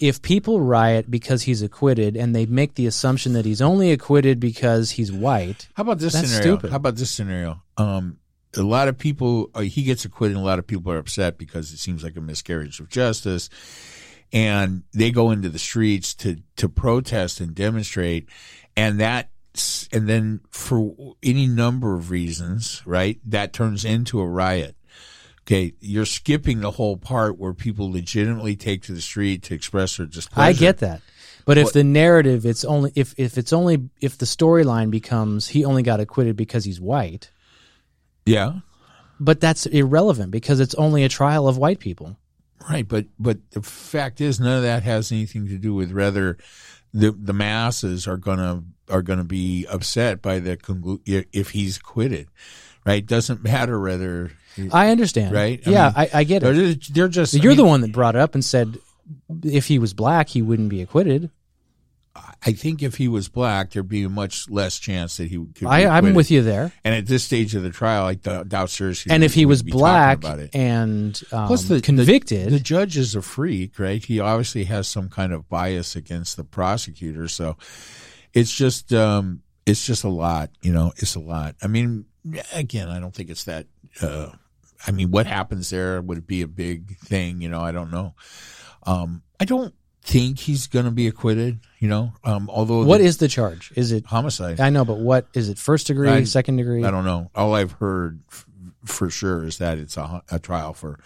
if 0.00 0.22
people 0.22 0.60
riot 0.62 1.10
because 1.10 1.42
he's 1.42 1.60
acquitted 1.60 2.16
and 2.16 2.34
they 2.34 2.46
make 2.46 2.76
the 2.76 2.86
assumption 2.86 3.34
that 3.34 3.44
he's 3.44 3.60
only 3.60 3.92
acquitted 3.92 4.40
because 4.40 4.92
he's 4.92 5.12
white, 5.12 5.68
How 5.74 5.82
about 5.82 5.98
this 5.98 6.14
That's 6.14 6.28
scenario? 6.28 6.56
stupid. 6.56 6.70
How 6.70 6.76
about 6.76 6.96
this 6.96 7.10
scenario? 7.10 7.62
Um, 7.76 8.18
a 8.56 8.62
lot 8.62 8.88
of 8.88 8.98
people, 8.98 9.50
uh, 9.54 9.60
he 9.60 9.82
gets 9.82 10.04
acquitted, 10.04 10.36
and 10.36 10.44
a 10.44 10.46
lot 10.48 10.58
of 10.58 10.66
people 10.66 10.92
are 10.92 10.98
upset 10.98 11.38
because 11.38 11.72
it 11.72 11.78
seems 11.78 12.02
like 12.02 12.16
a 12.16 12.20
miscarriage 12.20 12.80
of 12.80 12.88
justice, 12.88 13.48
and 14.32 14.82
they 14.92 15.10
go 15.10 15.30
into 15.30 15.48
the 15.48 15.58
streets 15.58 16.14
to 16.14 16.36
to 16.56 16.68
protest 16.68 17.40
and 17.40 17.54
demonstrate, 17.54 18.28
and 18.76 19.00
that, 19.00 19.30
and 19.92 20.08
then 20.08 20.40
for 20.50 21.14
any 21.22 21.46
number 21.46 21.94
of 21.94 22.10
reasons, 22.10 22.82
right, 22.86 23.20
that 23.24 23.52
turns 23.52 23.84
into 23.84 24.20
a 24.20 24.26
riot. 24.26 24.76
Okay, 25.42 25.74
you're 25.80 26.06
skipping 26.06 26.60
the 26.60 26.72
whole 26.72 26.96
part 26.96 27.38
where 27.38 27.54
people 27.54 27.92
legitimately 27.92 28.56
take 28.56 28.82
to 28.82 28.92
the 28.92 29.00
street 29.00 29.44
to 29.44 29.54
express 29.54 29.96
their 29.96 30.06
displeasure. 30.06 30.48
I 30.48 30.52
get 30.52 30.78
that. 30.78 31.02
But 31.44 31.56
if 31.56 31.66
What- 31.66 31.74
the 31.74 31.84
narrative, 31.84 32.44
it's 32.44 32.64
only 32.64 32.90
if 32.96 33.14
if 33.16 33.38
it's 33.38 33.52
only 33.52 33.88
if 34.00 34.18
the 34.18 34.26
storyline 34.26 34.90
becomes 34.90 35.46
he 35.46 35.64
only 35.64 35.84
got 35.84 36.00
acquitted 36.00 36.34
because 36.34 36.64
he's 36.64 36.80
white, 36.80 37.30
Yeah, 38.26 38.60
but 39.18 39.40
that's 39.40 39.66
irrelevant 39.66 40.30
because 40.30 40.60
it's 40.60 40.74
only 40.74 41.04
a 41.04 41.08
trial 41.08 41.48
of 41.48 41.56
white 41.56 41.78
people. 41.78 42.18
Right, 42.68 42.86
but 42.86 43.06
but 43.18 43.38
the 43.52 43.62
fact 43.62 44.20
is, 44.20 44.40
none 44.40 44.56
of 44.56 44.62
that 44.62 44.82
has 44.82 45.12
anything 45.12 45.46
to 45.48 45.58
do 45.58 45.74
with 45.74 45.92
whether 45.92 46.36
the 46.92 47.12
the 47.12 47.32
masses 47.32 48.06
are 48.06 48.16
gonna 48.16 48.64
are 48.90 49.02
gonna 49.02 49.24
be 49.24 49.66
upset 49.66 50.20
by 50.20 50.38
the 50.38 50.56
conclu- 50.56 51.26
if 51.32 51.50
he's 51.50 51.76
acquitted. 51.76 52.28
Right, 52.84 53.04
doesn't 53.04 53.42
matter 53.42 53.80
whether. 53.80 54.32
I 54.72 54.90
understand. 54.90 55.34
Right? 55.34 55.60
I 55.66 55.70
yeah, 55.70 55.84
mean, 55.84 55.92
I, 55.96 56.20
I 56.20 56.24
get 56.24 56.42
it. 56.42 56.54
They're, 56.54 56.74
they're 56.92 57.08
just. 57.08 57.34
You're 57.34 57.50
mean, 57.50 57.56
the 57.56 57.64
one 57.64 57.80
that 57.82 57.92
brought 57.92 58.14
it 58.14 58.20
up 58.20 58.34
and 58.34 58.44
said 58.44 58.78
if 59.42 59.66
he 59.66 59.78
was 59.78 59.92
black, 59.92 60.28
he 60.28 60.42
wouldn't 60.42 60.68
be 60.68 60.80
acquitted. 60.82 61.30
I 62.44 62.52
think 62.52 62.82
if 62.82 62.96
he 62.96 63.08
was 63.08 63.28
black, 63.28 63.70
there'd 63.70 63.88
be 63.88 64.04
a 64.04 64.08
much 64.08 64.48
less 64.48 64.78
chance 64.78 65.16
that 65.16 65.28
he 65.28 65.36
could. 65.36 65.54
Be 65.60 65.66
I, 65.66 65.98
I'm 65.98 66.14
with 66.14 66.30
you 66.30 66.42
there. 66.42 66.72
And 66.84 66.94
at 66.94 67.06
this 67.06 67.24
stage 67.24 67.54
of 67.54 67.62
the 67.62 67.70
trial, 67.70 68.06
I 68.06 68.14
doubt, 68.14 68.48
doubt 68.48 68.70
seriously. 68.70 69.12
And 69.12 69.24
if 69.24 69.34
he 69.34 69.46
was 69.46 69.62
black 69.62 70.18
about 70.18 70.38
it. 70.38 70.54
and 70.54 71.20
um, 71.32 71.48
Plus, 71.48 71.64
the 71.64 71.80
convicted, 71.80 72.46
The, 72.46 72.50
the 72.52 72.60
judge 72.60 72.96
is 72.96 73.14
a 73.14 73.22
freak, 73.22 73.78
right? 73.78 74.04
He 74.04 74.20
obviously 74.20 74.64
has 74.64 74.86
some 74.86 75.08
kind 75.08 75.32
of 75.32 75.48
bias 75.48 75.96
against 75.96 76.36
the 76.36 76.44
prosecutor, 76.44 77.28
so 77.28 77.56
it's 78.32 78.54
just 78.54 78.92
um, 78.92 79.42
it's 79.64 79.84
just 79.84 80.04
a 80.04 80.08
lot. 80.08 80.50
You 80.62 80.72
know, 80.72 80.92
it's 80.96 81.14
a 81.16 81.20
lot. 81.20 81.56
I 81.62 81.66
mean, 81.66 82.06
again, 82.54 82.88
I 82.88 83.00
don't 83.00 83.14
think 83.14 83.30
it's 83.30 83.44
that. 83.44 83.66
Uh, 84.00 84.30
I 84.86 84.90
mean, 84.92 85.10
what 85.10 85.26
happens 85.26 85.70
there 85.70 86.00
would 86.00 86.18
it 86.18 86.26
be 86.26 86.42
a 86.42 86.48
big 86.48 86.96
thing? 86.98 87.40
You 87.40 87.48
know, 87.48 87.60
I 87.60 87.72
don't 87.72 87.90
know. 87.90 88.14
Um, 88.84 89.22
I 89.40 89.44
don't 89.44 89.74
think 90.06 90.38
he's 90.38 90.66
going 90.68 90.84
to 90.84 90.90
be 90.90 91.06
acquitted. 91.08 91.58
You 91.80 91.88
know, 91.88 92.12
um, 92.24 92.48
although 92.48 92.84
what 92.84 92.98
the 92.98 93.04
is 93.04 93.18
the 93.18 93.28
charge? 93.28 93.72
Is 93.76 93.92
it? 93.92 94.06
homicide? 94.06 94.60
I 94.60 94.70
know, 94.70 94.84
but 94.84 94.98
what 94.98 95.26
is 95.34 95.48
it? 95.50 95.58
First 95.58 95.88
degree, 95.88 96.08
I- 96.08 96.24
second 96.24 96.56
degree? 96.56 96.84
I 96.84 96.90
don't 96.90 97.04
know. 97.04 97.30
All 97.34 97.54
I've 97.54 97.72
heard 97.72 98.20
f- 98.30 98.46
for 98.84 99.10
sure 99.10 99.44
is 99.44 99.58
that 99.58 99.78
it's 99.78 99.96
a, 99.96 100.22
a 100.30 100.38
trial 100.38 100.72
for 100.72 100.98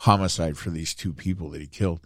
homicide 0.00 0.58
for 0.58 0.70
these 0.70 0.94
two 0.94 1.12
people 1.12 1.50
that 1.50 1.60
he 1.60 1.66
killed, 1.68 2.00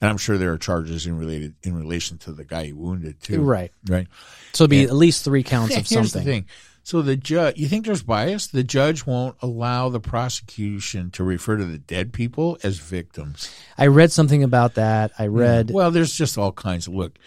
and 0.00 0.08
I'm 0.10 0.18
sure 0.18 0.36
there 0.38 0.52
are 0.52 0.58
charges 0.58 1.06
in 1.06 1.16
related 1.16 1.54
in 1.62 1.74
relation 1.74 2.18
to 2.18 2.32
the 2.32 2.44
guy 2.44 2.66
he 2.66 2.72
wounded 2.72 3.20
too. 3.22 3.40
Right. 3.42 3.72
Right. 3.88 4.06
So 4.52 4.64
it'd 4.64 4.70
be 4.70 4.78
Yeah. 4.78 4.88
at 4.88 4.94
least 4.94 5.24
three 5.24 5.42
counts 5.42 5.76
of 5.76 5.86
something. 5.88 6.46
So 6.88 7.02
the 7.02 7.16
judge, 7.16 7.58
you 7.58 7.68
think 7.68 7.84
there's 7.84 8.02
bias? 8.02 8.46
The 8.46 8.64
judge 8.64 9.04
won't 9.04 9.36
allow 9.42 9.90
the 9.90 10.00
prosecution 10.00 11.10
to 11.10 11.22
refer 11.22 11.58
to 11.58 11.66
the 11.66 11.76
dead 11.76 12.14
people 12.14 12.56
as 12.62 12.78
victims. 12.78 13.54
I 13.76 13.88
read 13.88 14.10
something 14.10 14.42
about 14.42 14.76
that. 14.76 15.12
I 15.18 15.26
read. 15.26 15.70
Well, 15.70 15.90
there's 15.90 16.14
just 16.14 16.38
all 16.38 16.50
kinds 16.50 16.86
of 16.86 16.94
look. 16.94 17.18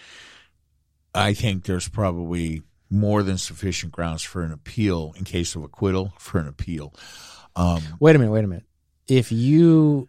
I 1.14 1.32
think 1.32 1.62
there's 1.62 1.86
probably 1.86 2.62
more 2.90 3.22
than 3.22 3.38
sufficient 3.38 3.92
grounds 3.92 4.24
for 4.24 4.42
an 4.42 4.50
appeal 4.50 5.14
in 5.16 5.22
case 5.22 5.54
of 5.54 5.62
acquittal 5.62 6.12
for 6.18 6.40
an 6.40 6.48
appeal. 6.48 6.92
Um, 7.54 7.84
Wait 8.00 8.16
a 8.16 8.18
minute. 8.18 8.32
Wait 8.32 8.42
a 8.42 8.48
minute. 8.48 8.66
If 9.06 9.30
you 9.30 10.08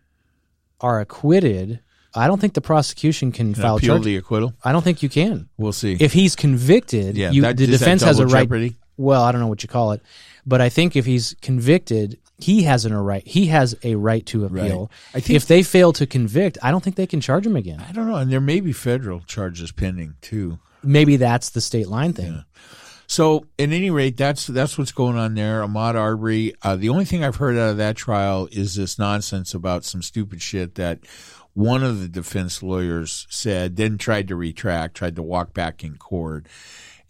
are 0.82 1.00
acquitted 1.00 1.80
I 2.16 2.28
don't 2.28 2.40
think 2.40 2.54
the 2.54 2.62
prosecution 2.62 3.32
can 3.32 3.56
file 3.56 3.78
Appeal 3.78 4.00
the 4.00 4.18
acquittal. 4.18 4.54
I 4.64 4.72
don't 4.72 4.84
think 4.84 5.02
you 5.02 5.10
can. 5.10 5.50
We'll 5.58 5.74
see. 5.74 5.98
If 6.00 6.14
he's 6.14 6.36
convicted, 6.36 7.18
Yeah, 7.18 7.32
you, 7.32 7.42
that- 7.42 7.58
the 7.58 7.66
defense 7.66 8.04
has 8.04 8.20
a 8.20 8.28
right. 8.28 8.44
jeopardy? 8.44 8.76
Well, 8.98 9.24
I 9.24 9.32
don't 9.32 9.42
know 9.42 9.48
what 9.48 9.64
you 9.64 9.70
call 9.70 9.92
it, 9.94 10.02
but 10.46 10.62
I 10.62 10.70
think 10.70 10.96
if 10.96 11.06
he's 11.06 11.36
convicted, 11.42 12.20
he 12.38 12.64
has 12.64 12.86
an, 12.86 12.92
a 12.94 13.02
right. 13.02 13.26
He 13.26 13.48
has 13.48 13.76
a 13.84 13.96
right 13.96 14.26
to 14.28 14.46
appeal. 14.46 14.92
I 15.14 15.20
think- 15.20 15.36
if 15.36 15.48
they 15.48 15.64
fail 15.64 15.94
to 15.94 16.06
convict, 16.06 16.58
I 16.62 16.72
don't 16.72 16.84
think 16.84 16.96
they 16.96 17.08
can 17.08 17.22
charge 17.22 17.46
him 17.46 17.56
again. 17.56 17.84
I 17.88 17.92
don't 17.92 18.08
know, 18.08 18.16
and 18.16 18.32
there 18.32 18.42
may 18.42 18.60
be 18.60 18.74
federal 18.74 19.22
charges 19.22 19.72
pending 19.72 20.16
too. 20.22 20.60
Maybe 20.84 21.16
that's 21.16 21.50
the 21.52 21.62
state 21.62 21.88
line 21.88 22.14
thing. 22.14 22.44
So, 23.08 23.46
at 23.60 23.70
any 23.72 23.90
rate, 23.92 24.18
that's 24.18 24.48
that's 24.48 24.78
what's 24.78 24.92
going 24.92 25.18
on 25.18 25.36
there. 25.36 25.62
Ahmaud 25.62 25.96
Arbery. 25.96 26.54
Uh, 26.62 26.76
the 26.76 26.90
only 26.90 27.06
thing 27.06 27.24
I've 27.24 27.36
heard 27.36 27.56
out 27.58 27.72
of 27.72 27.78
that 27.78 27.96
trial 27.96 28.48
is 28.52 28.76
this 28.76 28.98
nonsense 28.98 29.54
about 29.54 29.84
some 29.86 30.02
stupid 30.02 30.42
shit 30.42 30.76
that 30.76 31.00
one 31.54 31.84
of 31.84 32.00
the 32.02 32.08
defense 32.08 32.64
lawyers 32.64 33.28
said, 33.30 33.76
then 33.76 33.98
tried 33.98 34.28
to 34.30 34.36
retract, 34.36 34.96
tried 34.96 35.16
to 35.18 35.22
walk 35.22 35.54
back 35.54 35.84
in 35.84 35.98
court, 35.98 36.48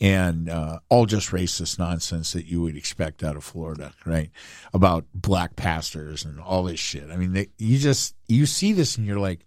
and 0.03 0.49
uh, 0.49 0.79
all 0.89 1.05
just 1.05 1.29
racist 1.31 1.79
nonsense 1.79 2.33
that 2.33 2.45
you 2.45 2.61
would 2.61 2.75
expect 2.75 3.23
out 3.23 3.37
of 3.37 3.43
Florida, 3.45 3.93
right? 4.05 4.29
About 4.73 5.05
black 5.15 5.55
pastors 5.55 6.25
and 6.25 6.41
all 6.41 6.63
this 6.63 6.79
shit. 6.79 7.09
I 7.09 7.15
mean, 7.15 7.31
they, 7.31 7.47
you 7.57 7.79
just 7.79 8.13
you 8.27 8.45
see 8.45 8.73
this 8.73 8.97
and 8.97 9.07
you're 9.07 9.19
like. 9.19 9.45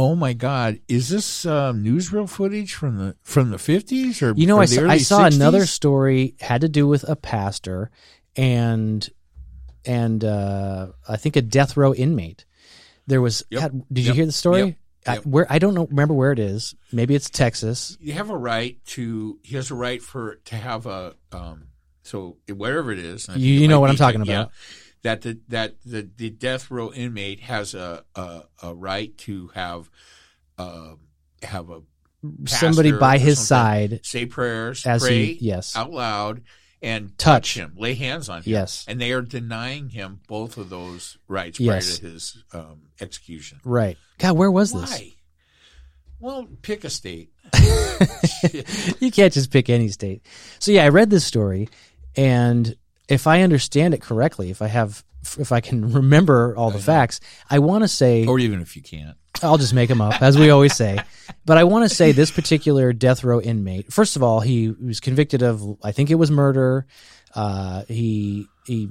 Oh 0.00 0.14
my 0.14 0.32
God! 0.32 0.78
Is 0.86 1.08
this 1.08 1.44
uh, 1.44 1.72
newsreel 1.72 2.30
footage 2.30 2.72
from 2.74 2.98
the 2.98 3.16
from 3.24 3.50
the 3.50 3.58
fifties 3.58 4.22
or 4.22 4.32
You 4.36 4.46
know, 4.46 4.58
or 4.58 4.62
I 4.62 4.66
saw, 4.66 4.86
I 4.88 4.98
saw 4.98 5.24
60s? 5.28 5.34
another 5.34 5.66
story 5.66 6.36
had 6.38 6.60
to 6.60 6.68
do 6.68 6.86
with 6.86 7.02
a 7.08 7.16
pastor 7.16 7.90
and 8.36 9.10
and 9.84 10.22
uh, 10.22 10.92
I 11.08 11.16
think 11.16 11.34
a 11.34 11.42
death 11.42 11.76
row 11.76 11.92
inmate. 11.92 12.44
There 13.08 13.20
was. 13.20 13.42
Yep. 13.50 13.60
had- 13.60 13.84
did 13.92 14.06
you 14.06 14.12
hear 14.12 14.26
the 14.26 14.30
story? 14.30 14.60
Yep. 14.60 14.74
I, 15.08 15.16
where 15.18 15.46
I 15.50 15.58
don't 15.58 15.74
know. 15.74 15.86
Remember 15.86 16.14
where 16.14 16.32
it 16.32 16.38
is? 16.38 16.74
Maybe 16.92 17.14
it's 17.14 17.30
Texas. 17.30 17.96
you 18.00 18.12
have 18.14 18.30
a 18.30 18.36
right 18.36 18.78
to 18.86 19.38
he 19.42 19.56
has 19.56 19.70
a 19.70 19.74
right 19.74 20.02
for 20.02 20.36
to 20.46 20.56
have 20.56 20.86
a 20.86 21.14
um 21.32 21.64
so 22.02 22.36
wherever 22.48 22.90
it 22.92 22.98
is 22.98 23.28
You- 23.34 23.60
you 23.60 23.68
know 23.68 23.80
what 23.80 23.90
I'm 23.90 23.96
talking 23.96 24.20
Tex- 24.20 24.28
yeah, 24.30 24.40
about. 24.40 24.52
that 25.02 25.20
the 25.22 25.40
that 25.48 25.74
the, 25.84 26.08
the 26.16 26.30
death 26.30 26.70
row 26.70 26.92
inmate 26.92 27.40
has 27.40 27.74
a 27.74 28.04
a, 28.14 28.42
a 28.62 28.74
right 28.74 29.16
to 29.18 29.48
have 29.54 29.90
uh 30.58 30.94
have 31.42 31.70
a 31.70 31.82
Somebody 32.46 32.90
by 32.90 33.18
his 33.18 33.38
side 33.38 34.00
say 34.02 34.26
prayers 34.26 34.84
as 34.84 35.02
pray 35.02 35.26
he. 35.34 35.38
Yes. 35.46 35.76
out 35.76 35.92
loud 35.92 36.42
and 36.82 37.16
Touch. 37.18 37.54
him 37.54 37.74
lay 37.76 37.94
hands 37.94 38.28
on 38.28 38.38
him 38.42 38.52
Yes. 38.52 38.84
and 38.88 39.00
they 39.00 39.12
are 39.12 39.22
denying 39.22 39.88
him 39.90 40.20
both 40.28 40.56
of 40.56 40.70
those 40.70 41.18
rights 41.28 41.58
Yes. 41.60 41.98
prior 41.98 42.08
to 42.08 42.14
his 42.14 42.44
um, 42.52 42.82
execution 43.00 43.60
Right. 43.64 43.98
God, 44.18 44.36
where 44.36 44.50
was 44.50 44.72
this? 44.72 45.02
well 46.20 46.48
pick 46.62 46.84
a 46.84 46.90
state 46.90 47.30
you 49.00 49.10
can't 49.10 49.32
just 49.32 49.50
pick 49.50 49.68
any 49.70 49.88
state. 49.88 50.22
So 50.58 50.70
yeah, 50.72 50.84
I 50.84 50.88
read 50.88 51.10
this 51.10 51.24
story, 51.24 51.68
and 52.16 52.76
if 53.08 53.26
I 53.26 53.42
understand 53.42 53.94
it 53.94 54.00
correctly, 54.02 54.50
if 54.50 54.60
I 54.62 54.66
have, 54.68 55.04
if 55.38 55.50
I 55.52 55.60
can 55.60 55.92
remember 55.92 56.54
all 56.56 56.70
the 56.70 56.78
facts, 56.78 57.20
I 57.50 57.58
want 57.58 57.84
to 57.84 57.88
say 57.88 58.26
or 58.26 58.38
even 58.38 58.60
if 58.60 58.76
you 58.76 58.82
can't 58.82 59.16
I'll 59.42 59.58
just 59.58 59.74
make 59.74 59.90
him 59.90 60.00
up, 60.00 60.20
as 60.22 60.38
we 60.38 60.50
always 60.50 60.74
say. 60.74 60.98
But 61.44 61.58
I 61.58 61.64
want 61.64 61.88
to 61.88 61.94
say 61.94 62.12
this 62.12 62.30
particular 62.30 62.92
death 62.92 63.24
row 63.24 63.40
inmate. 63.40 63.92
First 63.92 64.16
of 64.16 64.22
all, 64.22 64.40
he 64.40 64.68
was 64.70 65.00
convicted 65.00 65.42
of, 65.42 65.78
I 65.82 65.92
think 65.92 66.10
it 66.10 66.16
was 66.16 66.30
murder. 66.30 66.86
Uh, 67.34 67.84
he 67.88 68.46
he, 68.66 68.90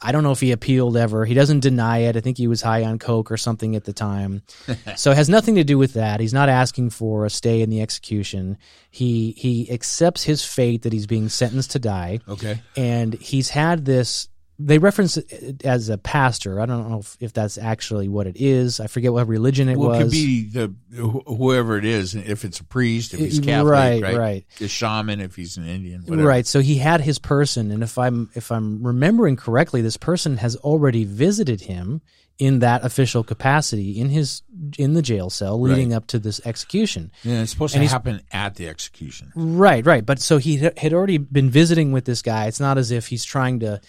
I 0.00 0.12
don't 0.12 0.22
know 0.22 0.32
if 0.32 0.40
he 0.40 0.52
appealed 0.52 0.96
ever. 0.96 1.24
He 1.24 1.34
doesn't 1.34 1.60
deny 1.60 1.98
it. 1.98 2.16
I 2.16 2.20
think 2.20 2.36
he 2.36 2.46
was 2.46 2.60
high 2.60 2.84
on 2.84 2.98
coke 2.98 3.30
or 3.30 3.36
something 3.36 3.76
at 3.76 3.84
the 3.84 3.92
time. 3.92 4.42
so 4.96 5.10
it 5.10 5.16
has 5.16 5.28
nothing 5.28 5.54
to 5.54 5.64
do 5.64 5.78
with 5.78 5.94
that. 5.94 6.20
He's 6.20 6.34
not 6.34 6.48
asking 6.48 6.90
for 6.90 7.24
a 7.24 7.30
stay 7.30 7.62
in 7.62 7.70
the 7.70 7.80
execution. 7.80 8.58
He 8.90 9.32
he 9.32 9.70
accepts 9.70 10.22
his 10.22 10.44
fate 10.44 10.82
that 10.82 10.92
he's 10.92 11.06
being 11.06 11.28
sentenced 11.28 11.72
to 11.72 11.78
die 11.78 12.20
okay 12.28 12.60
and 12.76 13.14
he's 13.14 13.48
had 13.50 13.84
this 13.84 14.28
they 14.58 14.78
reference 14.78 15.16
it 15.16 15.64
as 15.64 15.88
a 15.88 15.98
pastor 15.98 16.60
i 16.60 16.66
don't 16.66 16.88
know 16.88 16.98
if, 17.00 17.16
if 17.20 17.32
that's 17.32 17.58
actually 17.58 18.08
what 18.08 18.26
it 18.26 18.36
is 18.36 18.78
i 18.78 18.86
forget 18.86 19.12
what 19.12 19.26
religion 19.26 19.68
it 19.68 19.76
Well, 19.76 19.88
was 19.90 19.98
it 19.98 20.02
could 20.04 20.10
be 20.12 20.44
the 20.44 20.74
wh- 20.96 21.26
whoever 21.36 21.76
it 21.76 21.84
is. 21.84 22.14
If 22.14 22.44
it's 22.44 22.60
a 22.60 22.64
priest, 22.64 23.14
if 23.14 23.20
he's 23.20 23.40
Catholic, 23.40 23.72
right, 23.72 24.02
right, 24.02 24.16
right. 24.16 24.46
The 24.58 24.68
shaman, 24.68 25.20
if 25.20 25.34
he's 25.34 25.56
an 25.56 25.66
Indian, 25.66 26.02
whatever. 26.02 26.28
right 26.28 26.46
so 26.46 26.60
he 26.60 26.76
had 26.78 27.00
his 27.00 27.18
person 27.18 27.70
and 27.72 27.82
if 27.82 27.98
i'm 27.98 28.30
if 28.34 28.52
i'm 28.52 28.86
remembering 28.86 29.34
correctly 29.36 29.82
this 29.82 29.96
person 29.96 30.36
has 30.36 30.54
already 30.56 31.04
visited 31.04 31.62
him 31.62 32.00
in 32.38 32.58
that 32.60 32.84
official 32.84 33.22
capacity 33.22 33.98
in 34.00 34.08
his 34.08 34.42
in 34.78 34.94
the 34.94 35.02
jail 35.02 35.30
cell 35.30 35.60
leading 35.60 35.90
Right. 35.90 35.96
up 35.96 36.06
to 36.08 36.18
this 36.18 36.40
execution 36.44 37.10
Yeah, 37.24 37.42
it's 37.42 37.50
supposed 37.52 37.74
And 37.76 37.84
to 37.84 37.88
happen 37.90 38.22
at 38.32 38.54
the 38.56 38.68
execution. 38.68 39.32
Right, 39.36 39.84
right. 39.86 40.04
But 40.04 40.20
so 40.20 40.38
he 40.38 40.56
had 40.56 40.92
already 40.92 41.18
been 41.18 41.48
visiting 41.50 41.92
with 41.92 42.04
this 42.06 42.22
guy. 42.22 42.46
It's 42.46 42.58
not 42.60 42.76
as 42.76 42.90
if 42.90 43.06
he's 43.06 43.24
trying 43.24 43.60
to, 43.60 43.80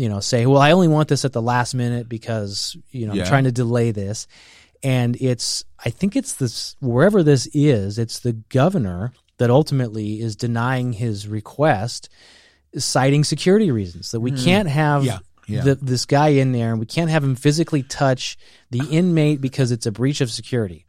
you 0.00 0.08
know, 0.08 0.20
say, 0.20 0.46
"Well, 0.46 0.62
I 0.62 0.72
only 0.72 0.88
want 0.88 1.08
this 1.08 1.26
at 1.26 1.34
the 1.34 1.42
last 1.42 1.74
minute 1.74 2.08
because 2.08 2.74
you 2.90 3.06
know 3.06 3.12
Yeah. 3.12 3.22
I'm 3.22 3.28
trying 3.28 3.44
to 3.44 3.52
delay 3.52 3.90
this." 3.90 4.26
And 4.82 5.14
it's, 5.20 5.62
I 5.84 5.90
think 5.90 6.16
it's 6.16 6.36
this 6.36 6.74
wherever 6.80 7.22
this 7.22 7.46
is, 7.52 7.98
it's 7.98 8.20
the 8.20 8.32
governor 8.32 9.12
that 9.36 9.50
ultimately 9.50 10.20
is 10.20 10.36
denying 10.36 10.94
his 10.94 11.28
request, 11.28 12.08
citing 12.78 13.24
security 13.24 13.70
reasons 13.70 14.12
that 14.12 14.20
we 14.20 14.30
hmm. 14.30 14.38
can't 14.38 14.68
have. 14.68 15.04
Yeah, 15.04 15.18
yeah. 15.46 15.62
The, 15.62 15.74
this 15.74 16.06
guy 16.06 16.28
in 16.28 16.52
there, 16.52 16.70
and 16.70 16.80
we 16.80 16.86
can't 16.86 17.10
have 17.10 17.22
him 17.22 17.36
physically 17.36 17.82
touch 17.82 18.38
the 18.70 18.80
inmate 18.90 19.42
because 19.42 19.70
it's 19.70 19.84
a 19.84 19.92
breach 19.92 20.22
of 20.22 20.30
security. 20.30 20.86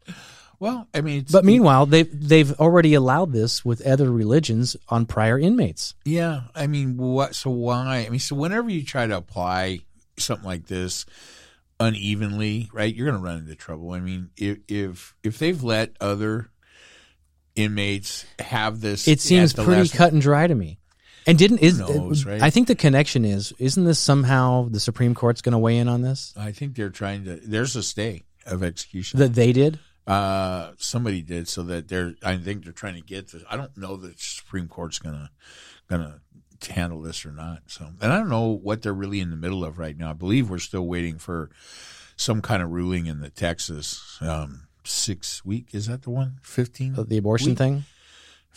Well, 0.62 0.88
I 0.94 1.02
mean, 1.02 1.22
it's, 1.22 1.32
But 1.32 1.44
meanwhile, 1.44 1.88
they 1.88 2.04
they've 2.04 2.52
already 2.60 2.94
allowed 2.94 3.34
this 3.34 3.66
with 3.66 3.82
other 3.86 4.12
religions 4.12 4.78
on 4.90 5.08
prior 5.08 5.40
inmates. 5.40 5.96
yeah, 6.06 6.42
I 6.54 6.68
mean, 6.68 6.98
what? 6.98 7.34
So 7.34 7.50
why? 7.50 8.06
I 8.06 8.10
mean, 8.10 8.20
so 8.20 8.36
whenever 8.36 8.70
you 8.70 8.84
try 8.86 9.08
to 9.08 9.18
apply 9.18 9.80
something 10.18 10.46
like 10.46 10.68
this 10.68 11.08
unevenly, 11.80 12.70
right, 12.72 12.94
you're 12.94 13.08
going 13.10 13.20
to 13.20 13.26
run 13.26 13.40
into 13.40 13.56
trouble. 13.56 13.90
I 13.92 14.00
mean, 14.02 14.30
if 14.38 14.60
if 14.68 15.16
if 15.24 15.40
they've 15.40 15.62
let 15.64 15.96
other 16.00 16.52
inmates 17.56 18.26
have 18.38 18.82
this, 18.82 19.08
It 19.08 19.20
seems 19.20 19.54
pretty 19.54 19.72
last- 19.72 19.94
cut 19.96 20.14
and 20.14 20.22
dry 20.22 20.46
to 20.46 20.54
me. 20.56 20.78
And 21.28 21.38
didn't 21.38 21.60
is 21.60 21.80
uh, 21.82 21.88
knows, 21.88 22.26
right? 22.26 22.42
I 22.42 22.50
think 22.52 22.68
the 22.68 22.76
connection 22.76 23.26
is 23.26 23.52
isn't 23.60 23.84
this 23.84 23.98
somehow 24.00 24.70
the 24.70 24.80
Supreme 24.80 25.14
Court's 25.16 25.42
going 25.42 25.54
to 25.54 25.60
weigh 25.60 25.78
in 25.78 25.88
on 25.88 26.02
this 26.02 26.34
I 26.38 26.52
think 26.52 26.76
they're 26.76 26.90
trying 26.90 27.26
to. 27.26 27.36
There's 27.36 27.76
a 27.76 27.84
stay 27.84 28.24
of 28.46 28.64
execution. 28.64 29.20
that 29.20 29.34
they 29.34 29.54
did? 29.54 29.80
Uh, 30.07 30.72
somebody 30.78 31.22
did 31.22 31.48
so 31.48 31.64
that 31.64 31.88
they're. 31.88 32.15
I 32.23 32.38
think 32.38 32.64
they're 32.64 32.73
trying 32.73 32.95
to 32.95 33.02
get 33.02 33.32
this. 33.32 33.44
I 33.49 33.56
don't 33.57 33.76
know 33.78 33.95
that 33.98 34.19
Supreme 34.19 34.68
Court's 34.68 34.99
gonna 34.99 35.30
gonna 35.90 36.22
handle 36.69 37.02
this 37.02 37.26
or 37.26 37.32
not. 37.32 37.64
So, 37.68 37.88
and 38.02 38.11
I 38.11 38.18
don't 38.18 38.30
know 38.30 38.48
what 38.48 38.82
they're 38.82 38.94
really 38.94 39.19
in 39.19 39.30
the 39.30 39.36
middle 39.38 39.64
of 39.64 39.78
right 39.78 39.95
now. 39.98 40.10
I 40.10 40.14
believe 40.14 40.49
we're 40.49 40.57
still 40.60 40.88
waiting 40.88 41.18
for 41.18 41.49
some 42.15 42.41
kind 42.41 42.61
of 42.64 42.72
ruling 42.72 43.06
in 43.06 43.19
the 43.22 43.30
Texas 43.30 44.18
um, 44.22 44.68
six 44.84 45.45
week. 45.45 45.68
Is 45.73 45.86
that 45.88 46.02
the 46.03 46.10
one? 46.10 46.40
Fifteen. 46.41 46.95
The 47.07 47.18
abortion 47.18 47.49
Week? 47.49 47.57
thing? 47.57 47.84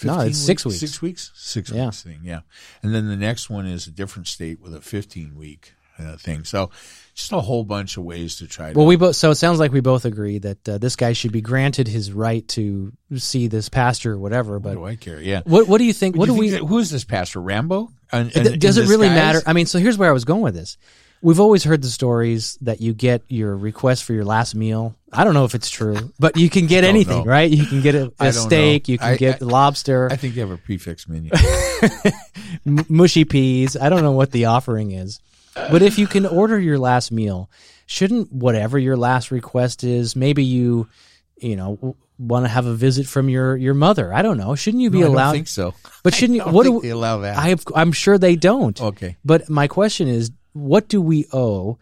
No, 0.02 0.14
15 0.14 0.28
it's 0.30 0.38
six 0.38 0.64
weeks. 0.64 0.80
Six 0.80 1.02
weeks. 1.02 1.30
Six 1.36 1.70
Yeah. 1.70 1.84
weeks 1.84 2.02
thing. 2.02 2.20
Yeah. 2.24 2.40
And 2.82 2.92
then 2.94 3.06
the 3.08 3.16
next 3.16 3.48
one 3.48 3.64
is 3.66 3.86
a 3.86 3.92
different 3.92 4.26
state 4.28 4.60
with 4.60 4.74
a 4.74 4.80
fifteen 4.80 5.36
week 5.36 5.74
uh, 5.98 6.16
thing. 6.16 6.44
So, 6.44 6.70
just 7.14 7.30
a 7.32 7.40
whole 7.40 7.62
bunch 7.64 7.96
of 7.96 8.02
ways 8.04 8.36
to 8.38 8.46
try 8.48 8.72
to. 8.72 8.76
Well, 8.78 8.86
we 8.86 8.96
both. 8.96 9.14
So 9.16 9.30
it 9.30 9.36
sounds 9.36 9.58
like 9.60 9.70
we 9.72 9.80
both 9.80 10.04
agree 10.04 10.38
that 10.38 10.68
uh, 10.68 10.78
this 10.78 10.96
guy 10.96 11.12
should 11.12 11.30
be 11.32 11.40
granted 11.40 11.86
his 11.86 12.10
right 12.12 12.46
to 12.48 12.92
see 13.16 13.46
this 13.46 13.68
pastor 13.68 14.12
or 14.14 14.18
whatever. 14.18 14.58
But 14.58 14.70
what 14.70 14.74
But 14.74 14.80
do 14.80 14.86
I 14.86 14.96
care? 14.96 15.20
Yeah. 15.22 15.42
what 15.44 15.68
what 15.68 15.78
do 15.78 15.84
you 15.84 15.92
think? 15.92 16.16
What 16.16 16.26
Do 16.26 16.32
do 16.32 16.36
you 16.36 16.40
we? 16.40 16.50
that- 16.50 16.64
who 16.66 16.78
is 16.78 16.90
this 16.90 17.04
pastor 17.04 17.40
Rambo? 17.40 17.90
And, 18.10 18.34
and- 18.36 18.60
does 18.60 18.78
it 18.78 18.88
really 18.88 19.08
disguise? 19.08 19.34
matter? 19.34 19.42
I 19.46 19.52
mean, 19.52 19.66
so 19.66 19.78
here's 19.78 19.96
where 19.98 20.08
I 20.10 20.12
was 20.12 20.24
going 20.24 20.42
with 20.42 20.54
this. 20.54 20.76
We've 21.22 21.40
always 21.40 21.64
heard 21.64 21.80
the 21.80 21.88
stories 21.88 22.58
that 22.60 22.82
you 22.82 22.92
get 22.92 23.22
your 23.28 23.56
request 23.56 24.04
for 24.04 24.12
your 24.12 24.26
last 24.26 24.54
meal. 24.54 24.94
I 25.10 25.24
don't 25.24 25.32
know 25.32 25.46
if 25.46 25.54
it's 25.54 25.70
true, 25.70 26.12
but 26.18 26.36
you 26.36 26.50
can 26.50 26.66
get 26.66 26.84
anything, 26.84 27.24
know. 27.24 27.30
right? 27.30 27.50
You 27.50 27.64
can 27.64 27.80
get 27.80 27.94
a, 27.94 28.12
don't 28.18 28.32
steak, 28.34 28.88
know. 28.88 28.92
you 28.92 28.98
can 28.98 29.08
I- 29.12 29.16
get 29.16 29.40
I- 29.40 29.44
lobster, 29.46 30.08
I 30.12 30.16
think 30.16 30.34
they 30.34 30.40
have 30.40 30.50
a 30.50 30.58
prefix 30.58 31.08
menu. 31.08 31.30
m- 32.66 32.84
mushy 32.88 33.24
peas. 33.24 33.76
I 33.76 33.88
don't 33.88 34.02
know 34.02 34.12
what 34.12 34.32
the 34.32 34.46
offering 34.46 34.90
is, 34.90 35.20
but 35.54 35.82
if 35.82 35.98
you 35.98 36.06
can 36.06 36.26
order 36.26 36.58
your 36.58 36.78
last 36.78 37.12
meal, 37.12 37.50
shouldn't 37.86 38.32
whatever 38.32 38.78
your 38.78 38.96
last 38.96 39.30
request 39.30 39.84
is, 39.84 40.16
maybe 40.16 40.44
you, 40.44 40.88
you 41.38 41.56
know, 41.56 41.96
want 42.18 42.44
to 42.44 42.48
have 42.48 42.66
a 42.66 42.74
visit 42.74 43.06
from 43.06 43.28
your 43.28 43.56
your 43.56 43.74
mother. 43.74 44.12
I 44.14 44.22
don't 44.22 44.36
know. 44.38 44.54
Shouldn't 44.54 44.82
you 44.82 44.90
be 44.90 44.98
No, 45.00 45.04
I 45.04 45.08
don't 45.08 45.14
allowed? 45.16 45.32
think 45.32 45.48
so. 45.48 45.74
But 46.02 46.14
shouldn't 46.18 46.36
you? 46.36 46.42
I 46.42 46.44
don't 46.46 46.54
What 46.54 46.64
think 46.66 46.82
do 46.82 46.88
they 46.88 46.92
allow 46.92 47.18
that. 47.18 47.36
I 47.36 47.48
have, 47.48 47.64
I'm 47.74 47.92
sure 47.92 48.18
they 48.18 48.36
don't. 48.36 48.80
okay. 48.80 49.16
But 49.24 49.48
my 49.50 49.66
question 49.68 50.08
is, 50.08 50.30
what 50.52 50.88
do 50.88 51.00
we 51.02 51.26
owe 51.32 51.78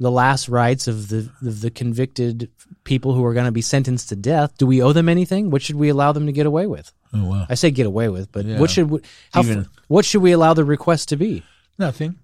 the 0.00 0.10
last 0.10 0.48
rights 0.48 0.88
of 0.88 1.08
the 1.08 1.30
of 1.42 1.60
the 1.60 1.70
convicted 1.70 2.50
people 2.84 3.14
who 3.14 3.24
are 3.24 3.32
going 3.34 3.46
to 3.46 3.52
be 3.52 3.62
sentenced 3.62 4.08
to 4.08 4.16
death? 4.16 4.56
Do 4.58 4.66
we 4.66 4.82
owe 4.82 4.92
them 4.92 5.08
anything? 5.08 5.50
What 5.50 5.62
should 5.62 5.76
we 5.76 5.88
allow 5.90 6.12
them 6.12 6.26
to 6.26 6.32
get 6.32 6.46
away 6.46 6.66
with? 6.66 6.92
Oh 7.12 7.24
wow. 7.28 7.46
I 7.48 7.54
say 7.54 7.70
get 7.70 7.86
away 7.86 8.08
with, 8.08 8.32
but 8.32 8.44
Yeah. 8.46 8.58
what 8.58 8.70
should 8.70 8.90
we, 8.90 9.00
how, 9.32 9.42
Even- 9.42 9.68
what 9.88 10.04
should 10.04 10.22
we 10.22 10.32
allow 10.32 10.54
the 10.54 10.64
request 10.64 11.10
to 11.10 11.16
be? 11.16 11.42
Nothing. 11.78 12.16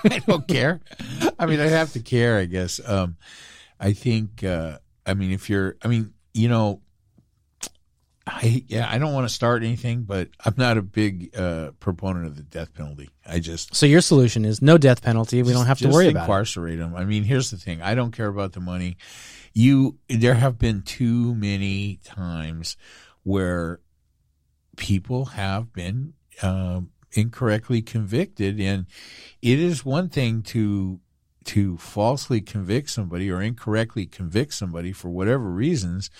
I 0.10 0.18
don't 0.20 0.46
care. 0.46 0.80
I 1.38 1.46
mean, 1.46 1.60
I 1.60 1.68
have 1.68 1.92
to 1.92 2.00
care, 2.00 2.38
I 2.38 2.44
guess. 2.44 2.80
Um, 2.84 3.16
I 3.80 3.92
think 3.92 4.44
uh, 4.44 4.78
I 5.06 5.14
mean, 5.14 5.32
if 5.32 5.48
you're, 5.48 5.76
I 5.82 5.88
mean, 5.88 6.12
you 6.34 6.48
know, 6.48 6.82
I 8.26 8.62
yeah, 8.68 8.86
I 8.90 8.98
don't 8.98 9.14
want 9.14 9.26
to 9.26 9.34
start 9.34 9.62
anything, 9.62 10.02
but 10.02 10.28
I'm 10.44 10.54
not 10.58 10.76
a 10.76 10.82
big 10.82 11.34
uh, 11.36 11.70
proponent 11.80 12.26
of 12.26 12.36
the 12.36 12.42
death 12.42 12.74
penalty. 12.74 13.08
I 13.26 13.38
just 13.38 13.74
So 13.74 13.86
your 13.86 14.02
solution 14.02 14.44
is 14.44 14.60
no 14.60 14.76
death 14.76 15.02
penalty. 15.02 15.42
We 15.42 15.52
don't 15.52 15.66
have 15.66 15.78
to 15.78 15.88
worry 15.88 16.08
about 16.08 16.20
it. 16.20 16.22
incarcerate 16.24 16.78
them. 16.78 16.94
I 16.94 17.04
mean, 17.04 17.24
here's 17.24 17.50
the 17.50 17.56
thing: 17.56 17.80
I 17.80 17.94
don't 17.94 18.12
care 18.12 18.28
about 18.28 18.52
the 18.52 18.60
money. 18.60 18.98
You, 19.54 19.98
there 20.08 20.34
have 20.34 20.58
been 20.58 20.82
too 20.82 21.34
many 21.34 22.00
times 22.04 22.76
where 23.22 23.80
people 24.76 25.24
have 25.24 25.72
been 25.72 26.12
um, 26.42 26.90
incorrectly 27.12 27.82
convicted, 27.82 28.60
and 28.60 28.86
it 29.42 29.58
is 29.58 29.84
one 29.84 30.08
thing 30.08 30.42
to 30.42 31.00
to 31.44 31.78
falsely 31.78 32.42
convict 32.42 32.90
somebody 32.90 33.30
or 33.30 33.40
incorrectly 33.40 34.04
convict 34.04 34.52
somebody 34.52 34.92
for 34.92 35.08
whatever 35.08 35.48
reasons, 35.50 36.10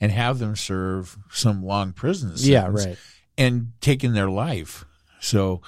and 0.00 0.10
have 0.10 0.38
them 0.40 0.56
serve 0.56 1.16
some 1.30 1.64
long 1.64 1.92
prison 1.92 2.30
sentence 2.30 2.46
Yeah, 2.46 2.66
right. 2.68 2.98
and 3.38 3.72
taking 3.80 4.12
their 4.12 4.28
life. 4.28 4.84
So 5.20 5.62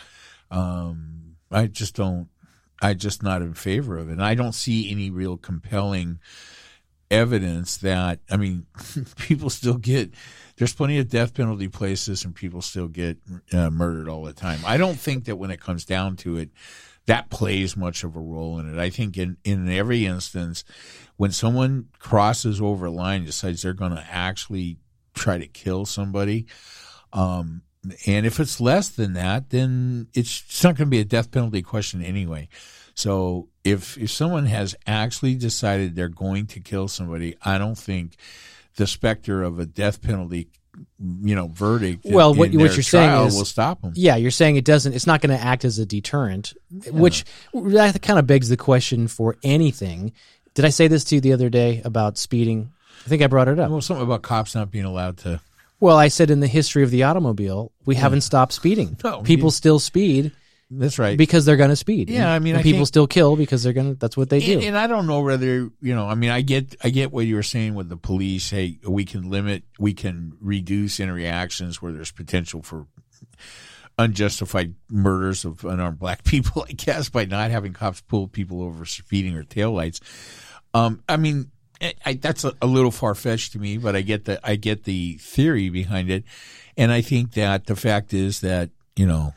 um, 0.50 1.36
I 1.50 1.66
just 1.66 1.94
don't. 1.94 2.28
I 2.82 2.92
just 2.94 3.22
not 3.22 3.40
in 3.40 3.54
favor 3.54 3.96
of 3.96 4.08
it. 4.08 4.12
And 4.12 4.22
I 4.24 4.34
don't 4.34 4.52
see 4.52 4.90
any 4.90 5.08
real 5.10 5.36
compelling 5.36 6.18
evidence 7.10 7.76
that. 7.78 8.20
I 8.30 8.36
mean, 8.36 8.66
people 9.16 9.50
still 9.50 9.78
get. 9.78 10.12
There's 10.56 10.74
plenty 10.74 10.98
of 10.98 11.08
death 11.08 11.34
penalty 11.34 11.68
places, 11.68 12.24
and 12.24 12.34
people 12.34 12.62
still 12.62 12.88
get 12.88 13.18
uh, 13.52 13.70
murdered 13.70 14.08
all 14.08 14.22
the 14.22 14.32
time. 14.32 14.60
I 14.64 14.76
don't 14.76 14.98
think 14.98 15.24
that 15.24 15.36
when 15.36 15.50
it 15.50 15.60
comes 15.60 15.84
down 15.84 16.16
to 16.18 16.36
it, 16.36 16.50
that 17.06 17.28
plays 17.30 17.76
much 17.76 18.04
of 18.04 18.16
a 18.16 18.20
role 18.20 18.58
in 18.58 18.72
it. 18.72 18.78
I 18.78 18.90
think 18.90 19.16
in 19.16 19.36
in 19.44 19.68
every 19.68 20.06
instance, 20.06 20.64
when 21.16 21.32
someone 21.32 21.88
crosses 21.98 22.60
over 22.60 22.86
a 22.86 22.90
line, 22.90 23.24
decides 23.24 23.62
they're 23.62 23.72
going 23.72 23.94
to 23.94 24.06
actually 24.10 24.78
try 25.14 25.38
to 25.38 25.46
kill 25.46 25.86
somebody, 25.86 26.46
um, 27.12 27.62
and 28.06 28.26
if 28.26 28.40
it's 28.40 28.60
less 28.60 28.88
than 28.88 29.12
that, 29.14 29.50
then 29.50 30.08
it's, 30.14 30.44
it's 30.46 30.64
not 30.64 30.76
going 30.76 30.86
to 30.86 30.90
be 30.90 31.00
a 31.00 31.04
death 31.04 31.30
penalty 31.30 31.62
question 31.62 32.02
anyway. 32.02 32.48
So 32.94 33.48
if 33.64 33.98
if 33.98 34.10
someone 34.10 34.46
has 34.46 34.74
actually 34.86 35.34
decided 35.34 35.96
they're 35.96 36.08
going 36.08 36.46
to 36.48 36.60
kill 36.60 36.88
somebody, 36.88 37.36
I 37.42 37.58
don't 37.58 37.76
think 37.78 38.16
the 38.76 38.86
specter 38.86 39.42
of 39.42 39.58
a 39.58 39.66
death 39.66 40.00
penalty, 40.02 40.48
you 41.22 41.34
know, 41.34 41.48
verdict. 41.48 42.04
Well, 42.04 42.32
in 42.32 42.38
what- 42.38 42.50
what 42.54 42.74
you're 42.74 42.82
saying 42.82 43.26
is- 43.26 43.36
will 43.36 43.44
stop 43.44 43.82
them. 43.82 43.92
Yeah, 43.96 44.16
you're 44.16 44.30
saying 44.30 44.56
it 44.56 44.64
doesn't. 44.64 44.92
It's 44.94 45.06
not 45.06 45.20
going 45.20 45.36
to 45.36 45.44
act 45.44 45.64
as 45.64 45.78
a 45.78 45.86
deterrent, 45.86 46.54
which 46.90 47.24
that 47.52 48.00
kind 48.02 48.18
of 48.18 48.26
begs 48.26 48.48
the 48.48 48.56
question 48.56 49.08
for 49.08 49.36
anything. 49.42 50.12
Did 50.54 50.64
I 50.64 50.70
say 50.70 50.86
this 50.88 51.04
to 51.04 51.16
you 51.16 51.20
the 51.20 51.32
other 51.32 51.50
day 51.50 51.82
about 51.84 52.16
speeding? 52.18 52.70
I 53.04 53.08
think 53.08 53.22
I 53.22 53.26
brought 53.26 53.48
it 53.48 53.58
up. 53.58 53.70
Well, 53.70 53.80
something 53.80 54.04
about 54.04 54.22
cops 54.22 54.54
not 54.54 54.70
being 54.70 54.84
allowed 54.84 55.18
to. 55.18 55.40
Well, 55.80 55.96
I 55.96 56.08
said 56.08 56.30
in 56.30 56.40
the 56.40 56.46
history 56.46 56.82
of 56.84 56.90
the 56.90 57.02
automobile, 57.02 57.72
we 57.84 57.96
haven't 57.96 58.20
stopped 58.22 58.52
speeding. 58.52 58.96
No, 59.04 59.22
people 59.22 59.48
you- 59.48 59.52
still 59.52 59.78
speed 59.80 60.32
That's 60.70 60.98
right. 60.98 61.16
because 61.16 61.44
they're 61.44 61.56
going 61.58 61.70
to 61.70 61.76
speed. 61.76 62.08
Yeah, 62.10 62.32
I 62.32 62.38
mean, 62.38 62.54
And 62.54 62.60
I 62.60 62.62
people 62.62 62.78
think- 62.80 62.88
still 62.88 63.06
kill 63.06 63.36
because 63.36 63.62
they're 63.62 63.72
going 63.74 63.92
to. 63.92 63.98
That's 63.98 64.16
what 64.16 64.30
they 64.30 64.40
do. 64.40 64.54
And, 64.54 64.62
and 64.64 64.78
I 64.78 64.86
don't 64.86 65.06
know 65.06 65.20
whether 65.20 65.70
you 65.80 65.94
know. 65.94 66.06
I 66.08 66.14
mean, 66.14 66.30
I 66.30 66.40
get 66.40 66.74
I 66.82 66.90
get 66.90 67.12
what 67.12 67.26
you 67.26 67.36
were 67.36 67.42
saying 67.42 67.74
with 67.74 67.88
the 67.88 67.96
police. 67.96 68.50
Hey, 68.50 68.78
we 68.86 69.04
can 69.04 69.30
limit, 69.30 69.62
we 69.78 69.92
can 69.92 70.32
reduce 70.40 70.98
interactions 71.00 71.80
where 71.82 71.92
there's 71.92 72.10
potential 72.12 72.62
for 72.62 72.86
unjustified 73.98 74.74
murders 74.90 75.44
of 75.44 75.64
unarmed 75.64 75.98
black 75.98 76.24
people. 76.24 76.64
I 76.68 76.72
guess 76.72 77.08
by 77.08 77.24
not 77.26 77.50
having 77.50 77.72
cops 77.72 78.00
pull 78.00 78.28
people 78.28 78.62
over 78.62 78.84
speeding 78.84 79.36
or 79.36 79.44
taillights. 79.44 80.00
Um, 80.72 81.02
I 81.08 81.16
mean, 81.16 81.50
I, 81.80 81.94
I, 82.04 82.12
that's 82.14 82.44
a, 82.44 82.52
a 82.60 82.66
little 82.66 82.90
far 82.90 83.14
fetched 83.14 83.52
to 83.52 83.58
me, 83.58 83.78
but 83.78 83.94
I 83.94 84.00
get 84.02 84.24
the 84.24 84.40
I 84.46 84.56
get 84.56 84.84
the 84.84 85.18
theory 85.20 85.68
behind 85.68 86.10
it, 86.10 86.24
and 86.76 86.90
I 86.90 87.00
think 87.00 87.34
that 87.34 87.66
the 87.66 87.76
fact 87.76 88.12
is 88.12 88.40
that 88.40 88.70
you 88.96 89.06
know 89.06 89.34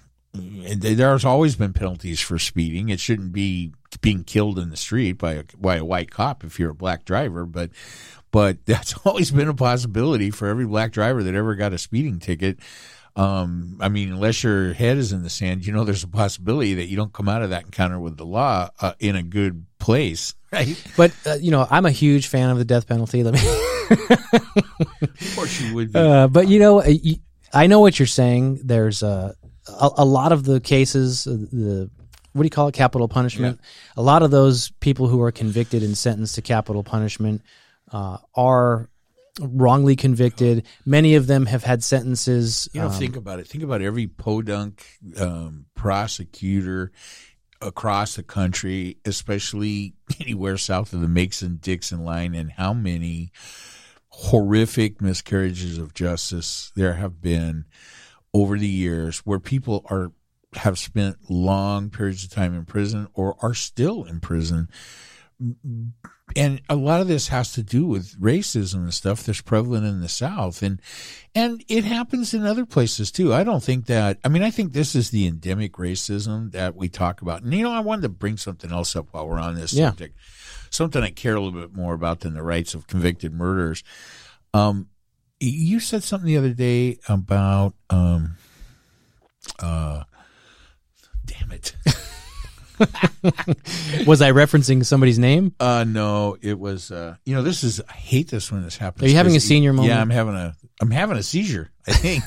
there's 0.78 1.26
always 1.26 1.56
been 1.56 1.74
penalties 1.74 2.20
for 2.20 2.38
speeding. 2.40 2.90
It 2.90 3.00
shouldn't 3.00 3.32
be 3.34 3.74
being 4.02 4.24
killed 4.24 4.60
in 4.60 4.70
the 4.70 4.78
street 4.78 5.14
by 5.14 5.34
a, 5.34 5.44
by 5.58 5.78
a 5.78 5.86
white 5.86 6.12
cop 6.12 6.44
if 6.44 6.60
you're 6.60 6.72
a 6.72 6.76
black 6.76 7.06
driver, 7.06 7.46
but 7.46 7.72
but 8.32 8.58
that's 8.66 8.94
always 9.06 9.32
been 9.32 9.48
a 9.48 9.54
possibility 9.54 10.30
for 10.32 10.48
every 10.48 10.66
black 10.66 10.92
driver 10.92 11.24
that 11.24 11.36
ever 11.36 11.56
got 11.56 11.74
a 11.74 11.78
speeding 11.78 12.20
ticket. 12.20 12.60
Um, 13.16 13.78
I 13.82 13.90
mean, 13.90 14.12
unless 14.12 14.44
your 14.44 14.74
head 14.74 14.98
is 14.98 15.12
in 15.12 15.24
the 15.24 15.30
sand, 15.32 15.66
you 15.66 15.74
know, 15.74 15.84
there's 15.84 16.04
a 16.04 16.08
possibility 16.08 16.76
that 16.76 16.86
you 16.86 16.96
don't 16.98 17.12
come 17.12 17.28
out 17.28 17.42
of 17.42 17.50
that 17.50 17.64
encounter 17.66 18.00
with 18.00 18.16
the 18.16 18.26
law 18.26 18.70
uh, 18.80 18.94
in 19.00 19.16
a 19.16 19.24
good 19.24 19.66
place, 19.80 20.36
right? 20.52 20.80
but 20.96 21.12
uh, 21.26 21.34
you 21.42 21.50
know, 21.50 21.66
I'm 21.70 21.86
a 21.88 21.92
huge 21.92 22.28
fan 22.28 22.50
of 22.52 22.58
the 22.60 22.66
death 22.66 22.88
penalty. 22.88 23.24
Let 23.24 23.34
me. 23.34 23.40
Of 23.90 25.36
course, 25.36 25.62
you 25.62 25.74
would 25.76 25.94
be. 25.94 26.00
Uh, 26.08 26.28
but 26.28 26.48
you 26.48 26.60
know, 26.60 26.82
I- 26.82 27.20
I 27.54 27.68
know 27.68 27.80
what 27.80 27.98
you're 27.98 28.08
saying. 28.08 28.60
There's 28.66 29.02
a 29.04 29.34
a, 29.70 29.90
a 29.98 30.06
lot 30.06 30.32
of 30.32 30.44
the 30.44 30.60
cases, 30.60 31.28
uh, 31.28 31.32
the 31.32 31.90
what 32.34 32.44
do 32.44 32.46
you 32.46 32.52
call 32.52 32.68
it, 32.68 32.74
capital 32.74 33.08
punishment. 33.08 33.60
A 33.96 34.02
lot 34.02 34.22
of 34.22 34.30
those 34.30 34.70
people 34.80 35.08
who 35.08 35.22
are 35.22 35.32
convicted 35.32 35.82
and 35.82 35.98
sentenced 35.98 36.36
to 36.36 36.42
capital 36.42 36.84
punishment 36.84 37.42
uh, 37.92 38.18
are 38.36 38.90
wrongly 39.40 39.96
convicted. 39.96 40.66
Many 40.86 41.16
of 41.16 41.28
them 41.28 41.48
have 41.48 41.64
had 41.64 41.84
sentences. 41.84 42.70
You 42.74 42.82
know, 42.82 42.88
um, 42.88 42.94
think 42.94 43.16
about 43.16 43.40
it. 43.40 43.48
Think 43.48 43.64
about 43.64 43.82
every 43.82 44.08
podunk 44.08 44.86
um, 45.20 45.66
prosecutor 45.76 46.92
across 47.62 48.16
the 48.16 48.24
country, 48.24 48.98
especially 49.06 49.96
anywhere 50.20 50.58
south 50.58 50.94
of 50.94 51.02
the 51.02 51.08
Mason 51.08 51.58
Dixon 51.62 52.04
line, 52.04 52.36
and 52.36 52.52
how 52.52 52.74
many 52.74 53.32
horrific 54.10 55.02
miscarriages 55.02 55.78
of 55.78 55.94
justice 55.94 56.72
there 56.76 56.94
have 56.94 57.22
been 57.22 57.66
over 58.34 58.58
the 58.58 58.68
years 58.68 59.20
where 59.20 59.40
people 59.40 59.86
are 59.90 60.12
have 60.54 60.80
spent 60.80 61.18
long 61.30 61.90
periods 61.90 62.24
of 62.24 62.30
time 62.32 62.54
in 62.56 62.66
prison 62.66 63.08
or 63.14 63.36
are 63.42 63.54
still 63.54 64.04
in 64.06 64.20
prison 64.20 64.70
and 66.36 66.62
a 66.68 66.76
lot 66.76 67.00
of 67.00 67.08
this 67.08 67.28
has 67.28 67.54
to 67.54 67.64
do 67.64 67.86
with 67.86 68.20
racism 68.20 68.76
and 68.76 68.94
stuff 68.94 69.24
that's 69.24 69.42
prevalent 69.42 69.86
in 69.86 70.02
the 70.02 70.10
South, 70.10 70.62
and 70.64 70.82
and 71.36 71.64
it 71.68 71.84
happens 71.84 72.34
in 72.34 72.44
other 72.46 72.66
places 72.66 73.12
too. 73.12 73.34
I 73.34 73.44
don't 73.44 73.64
think 73.64 73.86
that. 73.86 74.18
I 74.24 74.30
mean, 74.30 74.42
I 74.44 74.50
think 74.50 74.74
this 74.74 74.96
is 74.96 75.12
the 75.12 75.28
endemic 75.28 75.74
racism 75.74 76.52
that 76.54 76.76
we 76.76 76.90
talk 76.90 77.22
about. 77.22 77.44
And 77.44 77.54
you 77.54 77.64
know, 77.64 77.72
I 77.72 77.80
wanted 77.82 78.02
to 78.04 78.10
bring 78.10 78.38
something 78.38 78.72
else 78.72 78.96
up 78.96 79.08
while 79.12 79.28
we're 79.28 79.40
on 79.40 79.56
this 79.56 79.74
Yeah. 79.74 79.90
subject, 79.90 80.18
something 80.70 81.04
I 81.04 81.12
care 81.12 81.36
a 81.36 81.40
little 81.42 81.60
bit 81.60 81.76
more 81.76 81.94
about 81.94 82.22
than 82.22 82.34
the 82.34 82.44
rights 82.44 82.74
of 82.74 82.88
convicted 82.88 83.32
murderers. 83.34 83.84
Um, 84.54 84.88
you 85.40 85.80
said 85.80 86.04
something 86.04 86.28
the 86.28 86.38
other 86.38 86.54
day 86.54 86.98
about 87.08 87.74
um, 87.90 88.38
uh, 89.60 90.04
damn 91.26 91.52
it. 91.52 91.76
was 94.06 94.22
I 94.22 94.32
referencing 94.32 94.86
somebody's 94.86 95.18
name? 95.18 95.56
Uh 95.60 95.84
no, 95.88 96.38
it 96.42 96.60
was 96.60 96.92
uh 96.92 97.16
you 97.26 97.34
know 97.34 97.42
this 97.42 97.64
is 97.64 97.82
I 97.90 97.94
hate 97.94 98.30
this 98.30 98.52
when 98.52 98.64
this 98.64 98.78
happens. 98.78 99.04
Are 99.04 99.10
you 99.10 99.16
having 99.16 99.36
a 99.36 99.40
senior 99.40 99.74
moment? 99.74 99.94
Yeah, 99.94 100.02
I'm 100.02 100.12
having 100.12 100.36
a 100.36 100.56
I'm 100.80 100.92
having 100.92 101.18
a 101.18 101.24
seizure, 101.24 101.72
I 101.88 101.94
think. 101.94 102.24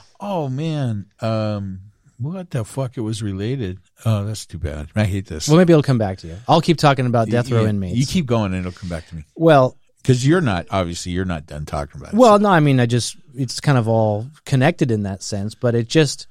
oh 0.20 0.48
man. 0.48 1.06
Um 1.20 1.80
what 2.20 2.50
the 2.50 2.64
fuck 2.64 2.96
it 2.96 3.02
was 3.02 3.22
related. 3.22 3.78
Oh, 4.04 4.24
that's 4.24 4.44
too 4.46 4.58
bad. 4.58 4.88
I 4.96 5.04
hate 5.04 5.26
this. 5.26 5.46
Well, 5.46 5.56
maybe 5.58 5.72
it'll 5.72 5.82
come 5.84 5.98
back 5.98 6.18
to 6.18 6.26
you. 6.26 6.36
I'll 6.48 6.60
keep 6.60 6.78
talking 6.78 7.06
about 7.06 7.28
death 7.28 7.50
row 7.50 7.62
You- 7.62 7.68
inmates. 7.68 7.96
You 7.96 8.06
keep 8.06 8.26
going 8.26 8.54
and 8.54 8.66
it'll 8.66 8.76
come 8.76 8.88
back 8.88 9.06
to 9.08 9.14
me. 9.14 9.24
well, 9.36 9.76
Cuz 10.04 10.26
you're 10.26 10.40
not 10.40 10.66
obviously 10.70 11.12
you're 11.12 11.24
not 11.24 11.46
done 11.46 11.66
talking 11.66 12.00
about 12.00 12.14
it. 12.14 12.16
Well, 12.18 12.38
no, 12.38 12.48
I 12.48 12.60
mean, 12.60 12.80
I 12.80 12.86
just 12.86 13.16
it's 13.34 13.60
kind 13.60 13.78
of 13.78 13.88
all 13.88 14.26
connected 14.44 14.90
in 14.90 15.02
that 15.02 15.22
sense, 15.22 15.54
but 15.54 15.74
it 15.74 15.88
just 15.88 16.26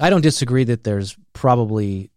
I 0.00 0.10
don't 0.10 0.20
disagree 0.20 0.64
that 0.64 0.84
there's 0.84 1.16
probably 1.32 2.10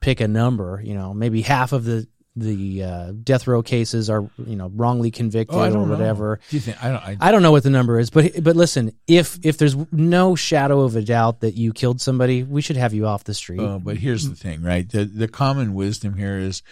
pick 0.00 0.20
a 0.20 0.28
number, 0.28 0.80
you 0.82 0.94
know, 0.94 1.14
maybe 1.14 1.42
half 1.42 1.72
of 1.72 1.84
the 1.84 2.06
the 2.36 2.84
uh, 2.84 3.12
death 3.24 3.46
row 3.46 3.62
cases 3.62 4.08
are 4.08 4.28
you 4.46 4.56
know 4.56 4.70
wrongly 4.74 5.10
convicted 5.10 5.56
oh, 5.56 5.62
or 5.62 5.70
don't 5.70 5.88
know. 5.88 5.94
whatever. 5.94 6.40
Do 6.48 6.56
you 6.56 6.60
think 6.60 6.82
I 6.82 6.88
don't 6.88 7.02
I, 7.02 7.16
I 7.20 7.32
don't 7.32 7.42
know 7.42 7.50
what 7.50 7.64
the 7.64 7.70
number 7.70 7.98
is, 7.98 8.10
but 8.10 8.42
but 8.42 8.56
listen, 8.56 8.92
if 9.06 9.38
if 9.42 9.58
there's 9.58 9.76
no 9.92 10.36
shadow 10.36 10.80
of 10.80 10.96
a 10.96 11.02
doubt 11.02 11.40
that 11.40 11.54
you 11.54 11.72
killed 11.72 12.00
somebody, 12.00 12.42
we 12.42 12.62
should 12.62 12.76
have 12.76 12.94
you 12.94 13.06
off 13.06 13.24
the 13.24 13.34
street. 13.34 13.60
Uh, 13.60 13.78
but 13.78 13.98
here's 13.98 14.28
the 14.28 14.36
thing, 14.36 14.62
right? 14.62 14.88
The 14.88 15.04
the 15.04 15.28
common 15.28 15.74
wisdom 15.74 16.14
here 16.14 16.38
is 16.38 16.62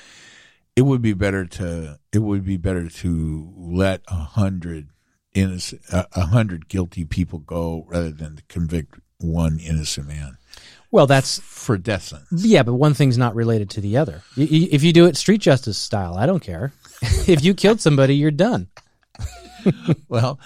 it 0.79 0.83
would 0.83 1.03
be 1.03 1.13
better 1.13 1.45
to 1.45 1.99
it 2.13 2.21
would 2.21 2.45
be 2.45 2.57
better 2.57 2.89
to 2.89 3.53
let 3.57 4.01
a 4.07 4.15
hundred 4.15 4.91
innocent 5.35 5.83
a 5.91 6.27
hundred 6.27 6.69
guilty 6.69 7.05
people 7.05 7.41
go 7.41 7.85
rather 7.89 8.13
than 8.13 8.37
to 8.37 8.43
convict 8.49 8.95
one 9.19 9.59
innocent 9.59 10.07
man 10.07 10.39
well, 10.91 11.07
that's 11.07 11.39
for 11.41 11.77
death 11.77 12.05
sentence. 12.05 12.45
yeah, 12.47 12.63
but 12.63 12.73
one 12.73 12.95
thing's 12.95 13.19
not 13.19 13.35
related 13.35 13.69
to 13.71 13.83
the 13.83 13.99
other. 13.99 14.23
If 14.39 14.83
you 14.83 14.95
do 14.95 15.05
it 15.05 15.19
street 15.19 15.43
justice 15.43 15.77
style, 15.77 16.15
I 16.15 16.25
don't 16.25 16.41
care. 16.41 16.73
if 17.03 17.45
you 17.45 17.53
killed 17.53 17.83
somebody, 17.83 18.17
you're 18.17 18.31
done. 18.31 18.69
well, 20.09 20.39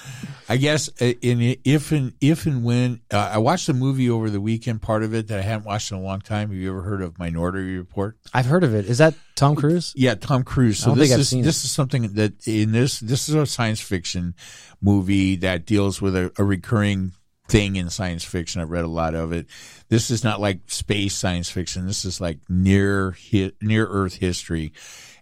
I 0.48 0.56
guess 0.56 0.88
uh, 1.00 1.12
in 1.20 1.56
if 1.64 1.92
and 1.92 2.14
if 2.20 2.46
and 2.46 2.64
when 2.64 3.00
uh, 3.12 3.30
I 3.34 3.38
watched 3.38 3.68
a 3.68 3.74
movie 3.74 4.10
over 4.10 4.30
the 4.30 4.40
weekend, 4.40 4.82
part 4.82 5.02
of 5.02 5.14
it 5.14 5.28
that 5.28 5.38
I 5.38 5.42
hadn't 5.42 5.64
watched 5.64 5.90
in 5.90 5.98
a 5.98 6.02
long 6.02 6.20
time. 6.20 6.48
Have 6.48 6.56
you 6.56 6.70
ever 6.70 6.82
heard 6.82 7.02
of 7.02 7.18
Minority 7.18 7.76
Report? 7.76 8.16
I've 8.32 8.46
heard 8.46 8.64
of 8.64 8.74
it. 8.74 8.86
Is 8.86 8.98
that 8.98 9.14
Tom 9.34 9.54
Cruise? 9.54 9.92
Yeah, 9.96 10.14
Tom 10.14 10.42
Cruise. 10.44 10.78
So 10.78 10.94
this 10.94 11.10
is 11.10 11.30
this 11.30 11.64
is 11.64 11.70
something 11.70 12.14
that 12.14 12.46
in 12.46 12.72
this 12.72 13.00
this 13.00 13.28
is 13.28 13.34
a 13.34 13.46
science 13.46 13.80
fiction 13.80 14.34
movie 14.80 15.36
that 15.36 15.66
deals 15.66 16.00
with 16.00 16.16
a, 16.16 16.32
a 16.38 16.44
recurring 16.44 17.12
thing 17.48 17.76
in 17.76 17.90
science 17.90 18.24
fiction. 18.24 18.60
I've 18.60 18.70
read 18.70 18.84
a 18.84 18.88
lot 18.88 19.14
of 19.14 19.32
it. 19.32 19.46
This 19.88 20.10
is 20.10 20.24
not 20.24 20.40
like 20.40 20.60
space 20.68 21.14
science 21.14 21.50
fiction. 21.50 21.86
This 21.86 22.04
is 22.04 22.20
like 22.20 22.38
near 22.48 23.16
hi- 23.30 23.52
near 23.60 23.86
Earth 23.86 24.16
history. 24.16 24.72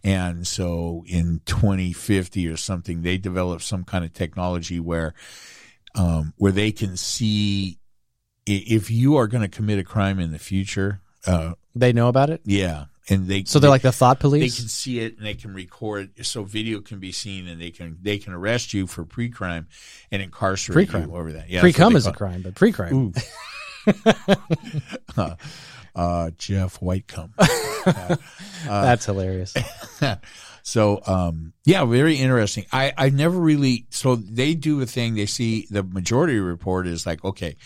And 0.02 0.46
so 0.46 1.04
in 1.06 1.40
2050 1.44 2.48
or 2.48 2.56
something, 2.56 3.02
they 3.02 3.18
develop 3.18 3.60
some 3.62 3.84
kind 3.84 4.04
of 4.04 4.12
technology 4.12 4.80
where 4.80 5.14
um, 5.94 6.32
where 6.36 6.52
they 6.52 6.72
can 6.72 6.96
see 6.96 7.78
if 8.46 8.90
you 8.90 9.16
are 9.16 9.26
going 9.26 9.42
to 9.42 9.48
commit 9.48 9.78
a 9.78 9.84
crime 9.84 10.18
in 10.18 10.32
the 10.32 10.38
future. 10.38 11.00
Uh, 11.26 11.52
They 11.74 11.92
know 11.92 12.08
about 12.08 12.30
it, 12.30 12.40
yeah, 12.44 12.86
and 13.10 13.28
they 13.28 13.44
so 13.44 13.58
they're 13.58 13.68
like 13.68 13.82
the 13.82 13.92
thought 13.92 14.20
police. 14.20 14.56
they 14.56 14.60
can 14.62 14.68
see 14.68 15.00
it 15.00 15.18
and 15.18 15.26
they 15.26 15.34
can 15.34 15.52
record 15.52 16.24
so 16.24 16.44
video 16.44 16.80
can 16.80 16.98
be 16.98 17.12
seen 17.12 17.46
and 17.46 17.60
they 17.60 17.70
can 17.70 17.98
they 18.00 18.16
can 18.18 18.32
arrest 18.32 18.72
you 18.72 18.86
for 18.86 19.04
pre-crime 19.04 19.68
and 20.10 20.22
incarcerate 20.22 20.74
Pre-crime. 20.88 21.10
you 21.10 21.16
over 21.16 21.32
that. 21.32 21.50
Yeah, 21.50 21.60
Pre 21.60 21.72
that's 21.72 21.78
what 21.78 21.84
cum 21.84 21.96
is 21.96 22.06
a 22.06 22.12
crime, 22.12 22.40
but 22.42 22.54
pre 22.54 22.72
crime. 22.72 22.94
Ooh. 22.94 23.12
it. 23.86 24.38
uh, 25.94 26.30
Jeff 26.38 26.78
Whitecomb. 26.80 27.34
That's 28.66 29.06
hilarious. 29.06 29.54
so 30.62 31.00
um, 31.06 31.52
yeah, 31.64 31.84
very 31.84 32.16
interesting. 32.16 32.66
I 32.72 32.92
I 32.96 33.10
never 33.10 33.38
really 33.38 33.86
so 33.90 34.16
they 34.16 34.54
do 34.54 34.80
a 34.80 34.86
thing. 34.86 35.14
They 35.14 35.26
see 35.26 35.66
the 35.70 35.82
majority 35.82 36.38
report 36.38 36.86
is 36.86 37.06
like 37.06 37.24
okay, 37.24 37.56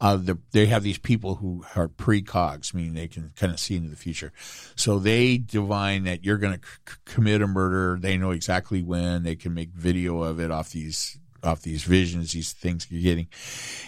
uh, 0.00 0.16
the, 0.16 0.38
they 0.52 0.66
have 0.66 0.82
these 0.82 0.98
people 0.98 1.36
who 1.36 1.64
are 1.76 1.88
precogs, 1.88 2.74
meaning 2.74 2.94
they 2.94 3.08
can 3.08 3.32
kind 3.36 3.52
of 3.52 3.60
see 3.60 3.76
into 3.76 3.90
the 3.90 3.96
future. 3.96 4.32
So 4.76 4.98
they 4.98 5.38
divine 5.38 6.04
that 6.04 6.24
you're 6.24 6.38
going 6.38 6.58
to 6.58 6.66
c- 6.66 6.98
commit 7.04 7.42
a 7.42 7.46
murder. 7.46 7.98
They 8.00 8.16
know 8.16 8.30
exactly 8.30 8.82
when. 8.82 9.22
They 9.22 9.36
can 9.36 9.54
make 9.54 9.70
video 9.70 10.22
of 10.22 10.40
it 10.40 10.50
off 10.50 10.70
these 10.70 11.18
off 11.42 11.62
these 11.62 11.84
visions, 11.84 12.32
these 12.32 12.52
things 12.52 12.86
you're 12.90 13.02
getting, 13.02 13.28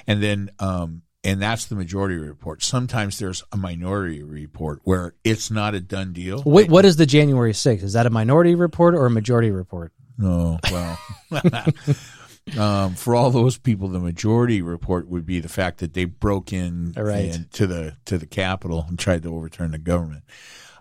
and 0.06 0.22
then 0.22 0.50
um, 0.58 1.02
and 1.26 1.42
that's 1.42 1.66
the 1.66 1.74
majority 1.74 2.16
report. 2.16 2.62
Sometimes 2.62 3.18
there's 3.18 3.42
a 3.50 3.56
minority 3.56 4.22
report 4.22 4.80
where 4.84 5.14
it's 5.24 5.50
not 5.50 5.74
a 5.74 5.80
done 5.80 6.12
deal. 6.12 6.42
Wait, 6.46 6.70
what 6.70 6.84
is 6.84 6.96
the 6.96 7.06
January 7.06 7.52
6th? 7.52 7.82
Is 7.82 7.92
that 7.94 8.06
a 8.06 8.10
minority 8.10 8.54
report 8.54 8.94
or 8.94 9.06
a 9.06 9.10
majority 9.10 9.50
report? 9.50 9.92
No, 10.18 10.58
well, 10.70 10.98
um, 12.58 12.94
for 12.94 13.14
all 13.14 13.30
those 13.30 13.58
people, 13.58 13.88
the 13.88 13.98
majority 13.98 14.62
report 14.62 15.08
would 15.08 15.26
be 15.26 15.40
the 15.40 15.48
fact 15.48 15.78
that 15.78 15.94
they 15.94 16.04
broke 16.04 16.52
in 16.52 16.92
Right. 16.96 17.36
to 17.54 17.66
the 17.66 17.96
to 18.06 18.18
the 18.18 18.26
Capitol 18.26 18.86
and 18.88 18.98
tried 18.98 19.24
to 19.24 19.34
overturn 19.34 19.72
the 19.72 19.78
government. 19.78 20.24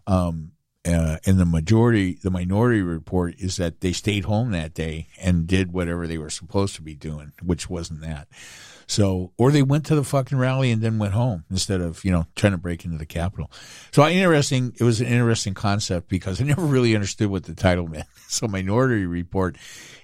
Um, 0.07 0.51
uh, 0.87 1.17
and 1.25 1.39
the 1.39 1.45
majority, 1.45 2.19
the 2.21 2.29
minority 2.29 2.81
report 2.81 3.33
is 3.39 3.57
that 3.57 3.81
they 3.81 3.91
stayed 3.91 4.25
home 4.25 4.51
that 4.51 4.75
day 4.75 5.07
and 5.19 5.47
did 5.47 5.73
whatever 5.73 6.05
they 6.05 6.19
were 6.19 6.29
supposed 6.29 6.75
to 6.75 6.83
be 6.83 6.93
doing, 6.93 7.31
which 7.41 7.67
wasn't 7.67 8.01
that. 8.01 8.27
So, 8.87 9.31
or 9.37 9.51
they 9.51 9.63
went 9.63 9.85
to 9.87 9.95
the 9.95 10.03
fucking 10.03 10.37
rally 10.37 10.71
and 10.71 10.81
then 10.81 10.99
went 10.99 11.13
home 11.13 11.45
instead 11.49 11.81
of, 11.81 12.03
you 12.05 12.11
know, 12.11 12.25
trying 12.35 12.53
to 12.53 12.57
break 12.57 12.85
into 12.85 12.97
the 12.97 13.05
Capitol. 13.05 13.51
So 13.91 14.07
interesting. 14.07 14.75
It 14.79 14.83
was 14.83 15.01
an 15.01 15.07
interesting 15.07 15.53
concept 15.53 16.07
because 16.07 16.41
I 16.41 16.43
never 16.45 16.61
really 16.65 16.95
understood 16.95 17.29
what 17.29 17.43
the 17.43 17.55
title 17.55 17.87
meant. 17.87 18.05
So 18.27 18.47
Minority 18.47 19.05
Report 19.05 19.55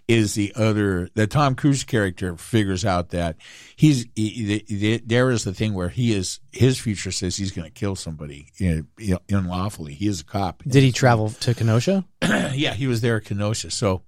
is 0.08 0.36
the 0.36 0.54
other, 0.56 1.10
the 1.16 1.26
Tom 1.26 1.56
Cruise 1.56 1.84
character 1.84 2.38
figures 2.38 2.86
out 2.86 3.10
that 3.10 3.36
he's, 3.76 4.06
he, 4.16 4.64
the, 4.68 5.02
there 5.04 5.32
is 5.32 5.44
the 5.44 5.54
thing 5.54 5.74
where 5.74 5.90
he 5.90 6.14
is, 6.14 6.40
his 6.52 6.80
future 6.80 7.12
says 7.12 7.36
he's 7.36 7.52
going 7.52 7.66
to 7.66 7.74
kill 7.74 7.96
somebody 7.96 8.48
you 8.58 8.86
know, 9.00 9.20
unlawfully. 9.30 9.96
He 9.96 10.08
is 10.08 10.22
a 10.22 10.24
cop. 10.24 10.64
Did 10.64 10.84
he 10.84 10.92
travel 10.92 11.32
to 11.32 11.56
Kenosha? 11.56 12.06
yeah, 12.22 12.74
he 12.74 12.86
was 12.88 13.02
there 13.02 13.18
at 13.18 13.26
Kenosha. 13.26 13.72
So, 13.72 14.04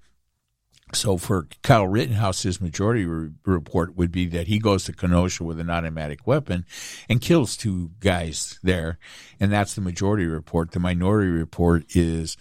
so 0.95 1.18
for 1.18 1.48
Kyle 1.61 1.88
Rittenhouse, 1.88 2.44
his 2.44 2.61
majority 2.61 3.06
re- 3.06 3.32
report 3.45 3.95
would 3.95 4.11
be 4.11 4.26
that 4.28 4.48
he 4.48 4.60
goes 4.60 4.84
to 4.86 4.94
Kenosha 4.94 5.44
with 5.44 5.60
an 5.60 5.70
automatic 5.70 6.26
weapon 6.26 6.65
and 7.10 7.22
kills 7.22 7.57
two 7.57 7.91
guys 7.99 8.60
there, 8.64 8.99
and 9.40 9.52
that's 9.52 9.74
the 9.74 9.82
majority 9.82 10.26
report. 10.26 10.72
The 10.72 10.80
minority 10.80 11.32
report 11.32 11.95
is 11.95 12.38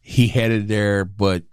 he 0.00 0.28
headed 0.28 0.68
there, 0.68 1.04
but 1.04 1.44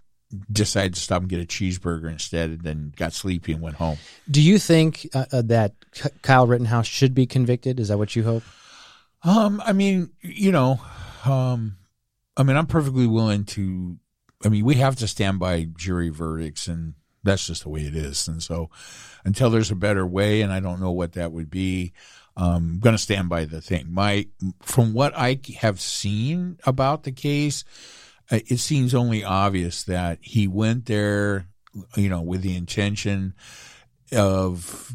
decided 0.50 0.94
to 0.94 1.00
stop 1.00 1.22
and 1.22 1.30
get 1.30 1.40
a 1.40 1.46
cheeseburger 1.46 2.10
instead, 2.10 2.50
and 2.50 2.60
then 2.62 2.92
got 2.96 3.12
sleepy 3.12 3.52
and 3.52 3.62
went 3.62 3.76
home. 3.76 3.98
Do 4.30 4.42
you 4.42 4.58
think 4.58 5.08
uh, 5.14 5.26
uh, 5.32 5.42
that 5.42 5.74
Kyle 6.22 6.46
Rittenhouse 6.46 6.86
should 6.86 7.14
be 7.14 7.26
convicted? 7.26 7.80
Is 7.80 7.88
that 7.88 7.98
what 7.98 8.16
you 8.16 8.24
hope? 8.24 8.42
Um, 9.22 9.62
I 9.64 9.72
mean, 9.72 10.10
you 10.20 10.52
know, 10.52 10.80
um, 11.24 11.76
I 12.36 12.42
mean, 12.42 12.56
I'm 12.56 12.66
perfectly 12.66 13.06
willing 13.06 13.44
to. 13.44 13.98
I 14.46 14.48
mean, 14.48 14.64
we 14.64 14.76
have 14.76 14.94
to 14.96 15.08
stand 15.08 15.40
by 15.40 15.66
jury 15.76 16.08
verdicts, 16.08 16.68
and 16.68 16.94
that's 17.24 17.46
just 17.48 17.64
the 17.64 17.68
way 17.68 17.80
it 17.82 17.96
is. 17.96 18.28
And 18.28 18.40
so, 18.40 18.70
until 19.24 19.50
there's 19.50 19.72
a 19.72 19.76
better 19.76 20.06
way, 20.06 20.40
and 20.42 20.52
I 20.52 20.60
don't 20.60 20.80
know 20.80 20.92
what 20.92 21.14
that 21.14 21.32
would 21.32 21.50
be, 21.50 21.92
um, 22.36 22.74
I'm 22.74 22.78
going 22.78 22.94
to 22.94 23.02
stand 23.02 23.28
by 23.28 23.44
the 23.44 23.60
thing. 23.60 23.86
My, 23.90 24.28
from 24.62 24.92
what 24.94 25.12
I 25.16 25.40
have 25.58 25.80
seen 25.80 26.58
about 26.64 27.02
the 27.02 27.10
case, 27.10 27.64
uh, 28.30 28.38
it 28.46 28.58
seems 28.58 28.94
only 28.94 29.24
obvious 29.24 29.82
that 29.84 30.18
he 30.20 30.46
went 30.46 30.86
there, 30.86 31.46
you 31.96 32.08
know, 32.08 32.22
with 32.22 32.42
the 32.42 32.54
intention 32.56 33.34
of, 34.12 34.92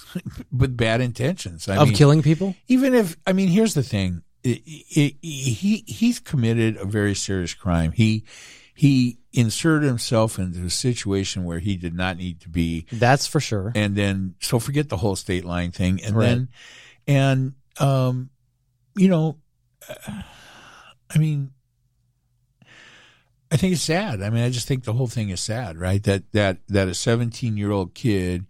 with 0.52 0.76
bad 0.76 1.00
intentions. 1.00 1.68
I 1.68 1.76
of 1.76 1.88
mean, 1.88 1.96
killing 1.96 2.22
people? 2.22 2.56
even 2.66 2.94
if 2.94 3.16
I 3.26 3.32
mean, 3.32 3.48
here's 3.48 3.74
the 3.74 3.82
thing: 3.84 4.22
I- 4.44 4.62
I- 4.96 5.00
I- 5.00 5.16
he 5.22 5.84
he's 5.86 6.18
committed 6.18 6.76
a 6.78 6.84
very 6.84 7.14
serious 7.14 7.54
crime. 7.54 7.92
He 7.92 8.24
he 8.78 9.18
inserted 9.32 9.88
himself 9.88 10.38
into 10.38 10.64
a 10.64 10.70
situation 10.70 11.42
where 11.44 11.58
he 11.58 11.76
did 11.76 11.94
not 11.94 12.16
need 12.16 12.40
to 12.42 12.48
be, 12.48 12.86
That's 12.92 13.26
for 13.26 13.40
sure. 13.40 13.72
and 13.74 13.96
then 13.96 14.36
so 14.40 14.60
forget 14.60 14.88
the 14.88 14.98
whole 14.98 15.16
state 15.16 15.44
line 15.44 15.72
thing, 15.72 16.00
and 16.04 16.14
Right. 16.16 16.26
then 16.26 16.48
and 17.08 17.54
um, 17.80 18.30
you 18.96 19.08
know, 19.08 19.38
I 21.10 21.18
mean. 21.18 21.50
I 23.50 23.56
think 23.56 23.72
it's 23.72 23.82
sad. 23.82 24.20
I 24.22 24.28
mean, 24.28 24.44
I 24.44 24.50
just 24.50 24.68
think 24.68 24.84
the 24.84 24.92
whole 24.92 25.06
thing 25.06 25.30
is 25.30 25.40
sad, 25.40 25.78
right? 25.78 26.02
That 26.02 26.30
that 26.32 26.58
that 26.68 26.86
a 26.86 26.94
17 26.94 27.56
year 27.56 27.70
old 27.70 27.94
kid 27.94 28.44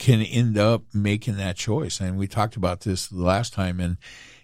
can 0.00 0.20
end 0.22 0.58
up 0.58 0.82
making 0.92 1.36
that 1.36 1.54
choice. 1.56 2.00
And 2.00 2.18
we 2.18 2.26
talked 2.26 2.56
about 2.56 2.80
this 2.80 3.06
the 3.06 3.22
last 3.22 3.52
time. 3.52 3.78
And 3.78 3.96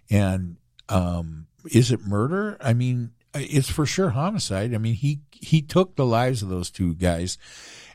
and 0.08 0.56
um, 0.88 1.48
is 1.72 1.90
it 1.90 2.06
murder? 2.06 2.56
I 2.60 2.72
mean, 2.72 3.10
Uh, 3.34 3.40
it's 3.40 3.70
for 3.70 3.86
sure 3.86 4.10
homicide. 4.10 4.74
I 4.74 4.78
mean, 4.78 4.94
he 4.94 5.20
he 5.32 5.62
took 5.62 5.96
the 5.96 6.06
lives 6.06 6.42
of 6.42 6.48
those 6.48 6.70
two 6.70 6.94
guys 6.94 7.36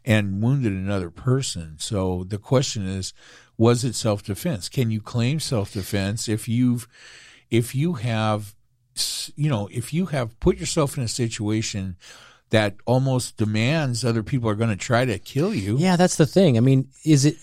and 0.05 0.41
wounded 0.41 0.73
another 0.73 1.09
person. 1.09 1.75
So 1.77 2.23
the 2.27 2.37
question 2.37 2.87
is, 2.87 3.13
was 3.57 3.83
it 3.83 3.95
self 3.95 4.23
defense? 4.23 4.69
Can 4.69 4.91
you 4.91 5.01
claim 5.01 5.39
self 5.39 5.73
defense 5.73 6.27
if 6.27 6.47
you've 6.47 6.87
if 7.49 7.73
you 7.75 7.93
have 7.93 8.55
you 9.35 9.49
know 9.49 9.69
if 9.71 9.93
you 9.93 10.07
have 10.07 10.39
put 10.39 10.57
yourself 10.57 10.97
in 10.97 11.03
a 11.03 11.07
situation 11.07 11.95
that 12.49 12.75
almost 12.85 13.37
demands 13.37 14.03
other 14.03 14.23
people 14.23 14.49
are 14.49 14.55
going 14.55 14.69
to 14.69 14.75
try 14.75 15.05
to 15.05 15.19
kill 15.19 15.53
you? 15.53 15.77
Yeah, 15.77 15.95
that's 15.95 16.15
the 16.15 16.25
thing. 16.25 16.57
I 16.57 16.61
mean, 16.61 16.89
is 17.05 17.25
it, 17.25 17.35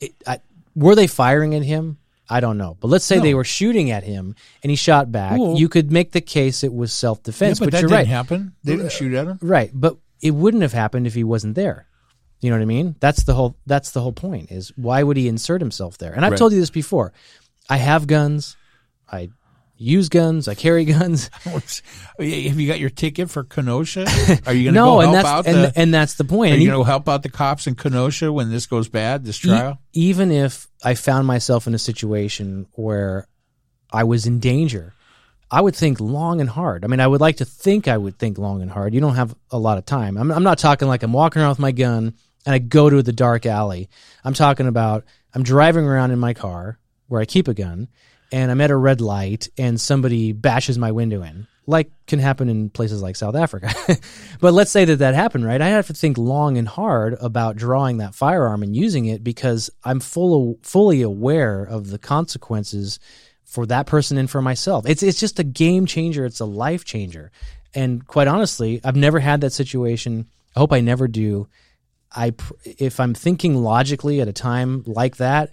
it 0.00 0.14
I, 0.26 0.40
were 0.74 0.94
they 0.94 1.06
firing 1.06 1.54
at 1.54 1.62
him? 1.62 1.98
I 2.30 2.40
don't 2.40 2.58
know. 2.58 2.76
But 2.80 2.88
let's 2.88 3.04
say 3.04 3.16
No. 3.16 3.22
they 3.22 3.34
were 3.34 3.44
shooting 3.44 3.90
at 3.90 4.04
him 4.04 4.34
and 4.62 4.70
he 4.70 4.76
shot 4.76 5.10
back. 5.10 5.38
Well- 5.38 5.56
you 5.58 5.68
could 5.68 5.90
make 5.90 6.12
the 6.12 6.20
case 6.20 6.62
it 6.62 6.72
was 6.74 6.92
self 6.92 7.18
Yeah, 7.20 7.24
defense. 7.24 7.58
but, 7.58 7.66
but 7.66 7.72
that 7.72 7.80
you're 7.80 7.88
didn't 7.88 7.98
right. 7.98 8.06
happen. 8.06 8.52
They 8.64 8.76
didn't 8.76 8.92
shoot 8.92 9.14
at 9.14 9.26
him. 9.26 9.38
Right, 9.40 9.70
but 9.72 9.96
it 10.20 10.32
wouldn't 10.32 10.62
have 10.62 10.72
happened 10.72 11.06
if 11.06 11.14
he 11.14 11.24
wasn't 11.24 11.54
there. 11.54 11.86
You 12.40 12.50
know 12.50 12.56
what 12.56 12.62
I 12.62 12.66
mean? 12.66 12.94
That's 13.00 13.24
the 13.24 13.34
whole 13.34 13.56
that's 13.66 13.90
the 13.92 14.00
whole 14.00 14.12
point 14.12 14.50
is 14.52 14.72
why 14.76 15.02
would 15.02 15.16
he 15.16 15.26
insert 15.26 15.60
himself 15.60 15.98
there? 15.98 16.12
And 16.12 16.24
I've 16.24 16.32
Right. 16.32 16.38
told 16.38 16.52
you 16.52 16.60
this 16.60 16.70
before. 16.70 17.12
I 17.68 17.78
have 17.78 18.06
guns. 18.06 18.56
I 19.10 19.30
use 19.78 20.08
guns. 20.08 20.48
I 20.48 20.54
carry 20.54 20.84
guns. 20.84 21.30
Have 21.44 22.20
you 22.20 22.66
got 22.66 22.80
your 22.80 22.90
ticket 22.90 23.30
for 23.30 23.44
Kenosha? 23.44 24.06
Are 24.46 24.52
you 24.52 24.64
going 24.64 24.64
to 24.64 24.72
no, 24.72 24.84
go 24.86 25.00
and 25.00 25.12
help 25.12 25.14
that's 25.14 25.28
out 25.28 25.46
and, 25.46 25.56
the? 25.56 25.72
and 25.76 25.94
that's 25.94 26.14
the 26.14 26.24
point. 26.24 26.52
Are 26.54 26.56
you 26.56 26.64
e- 26.64 26.66
going 26.66 26.80
to 26.80 26.84
help 26.84 27.08
out 27.08 27.22
the 27.22 27.30
cops 27.30 27.66
in 27.66 27.74
Kenosha 27.74 28.32
when 28.32 28.50
this 28.50 28.66
goes 28.66 28.88
bad? 28.88 29.24
This 29.24 29.44
e- 29.44 29.48
trial? 29.48 29.78
even 29.92 30.30
if 30.30 30.68
I 30.84 30.94
found 30.94 31.26
myself 31.26 31.66
in 31.66 31.74
a 31.74 31.78
situation 31.78 32.66
where 32.72 33.26
I 33.92 34.04
was 34.04 34.26
in 34.26 34.40
danger, 34.40 34.94
I 35.50 35.60
would 35.60 35.74
think 35.74 36.00
long 36.00 36.40
and 36.40 36.50
hard. 36.50 36.84
I 36.84 36.88
mean, 36.88 37.00
I 37.00 37.06
would 37.06 37.20
like 37.20 37.38
to 37.38 37.44
think 37.44 37.88
I 37.88 37.96
would 37.96 38.18
think 38.18 38.36
long 38.36 38.60
and 38.60 38.70
hard. 38.70 38.92
You 38.92 39.00
don't 39.00 39.14
have 39.14 39.34
a 39.50 39.58
lot 39.58 39.78
of 39.78 39.86
time. 39.86 40.18
I'm, 40.18 40.30
I'm 40.30 40.42
not 40.42 40.58
talking 40.58 40.88
like 40.88 41.02
I'm 41.02 41.12
walking 41.12 41.40
around 41.40 41.50
with 41.50 41.58
my 41.58 41.72
gun 41.72 42.14
and 42.44 42.54
I 42.54 42.58
go 42.58 42.90
to 42.90 43.02
the 43.02 43.12
dark 43.12 43.46
alley. 43.46 43.88
I'm 44.24 44.34
talking 44.34 44.66
about 44.66 45.04
I'm 45.34 45.42
driving 45.42 45.84
around 45.84 46.10
in 46.10 46.18
my 46.18 46.34
car 46.34 46.78
where 47.06 47.20
I 47.20 47.24
keep 47.24 47.48
a 47.48 47.54
gun 47.54 47.88
and 48.30 48.50
I'm 48.50 48.60
at 48.60 48.70
a 48.70 48.76
red 48.76 49.00
light 49.00 49.48
and 49.56 49.80
somebody 49.80 50.32
bashes 50.32 50.78
my 50.78 50.92
window 50.92 51.22
in. 51.22 51.46
like 51.66 51.90
can 52.06 52.18
happen 52.18 52.48
in 52.48 52.70
places 52.70 53.02
like 53.02 53.16
South 53.16 53.34
Africa. 53.34 53.70
but 54.40 54.54
let's 54.54 54.70
say 54.70 54.84
that 54.86 54.96
that 54.96 55.14
happened, 55.14 55.44
right? 55.44 55.60
I 55.60 55.68
have 55.68 55.86
to 55.88 55.94
think 55.94 56.16
long 56.16 56.56
and 56.56 56.66
hard 56.66 57.16
about 57.20 57.56
drawing 57.56 57.98
that 57.98 58.14
firearm 58.14 58.62
and 58.62 58.74
using 58.74 59.06
it 59.06 59.22
because 59.22 59.70
I'm 59.84 60.00
full 60.00 60.58
fully 60.62 61.02
aware 61.02 61.62
of 61.62 61.90
the 61.90 61.98
consequences 61.98 62.98
for 63.44 63.66
that 63.66 63.86
person 63.86 64.18
and 64.18 64.30
for 64.30 64.42
myself. 64.42 64.86
It's 64.88 65.02
it's 65.02 65.20
just 65.20 65.38
a 65.38 65.44
game 65.44 65.86
changer. 65.86 66.24
It's 66.24 66.40
a 66.40 66.46
life 66.46 66.84
changer. 66.84 67.30
And 67.74 68.06
quite 68.06 68.28
honestly, 68.28 68.80
I've 68.84 68.96
never 68.96 69.20
had 69.20 69.42
that 69.42 69.52
situation. 69.52 70.26
I 70.56 70.60
hope 70.60 70.72
I 70.72 70.80
never 70.80 71.08
do. 71.08 71.48
I 72.10 72.34
if 72.64 73.00
I'm 73.00 73.14
thinking 73.14 73.54
logically 73.54 74.20
at 74.20 74.28
a 74.28 74.32
time 74.32 74.82
like 74.86 75.16
that, 75.16 75.52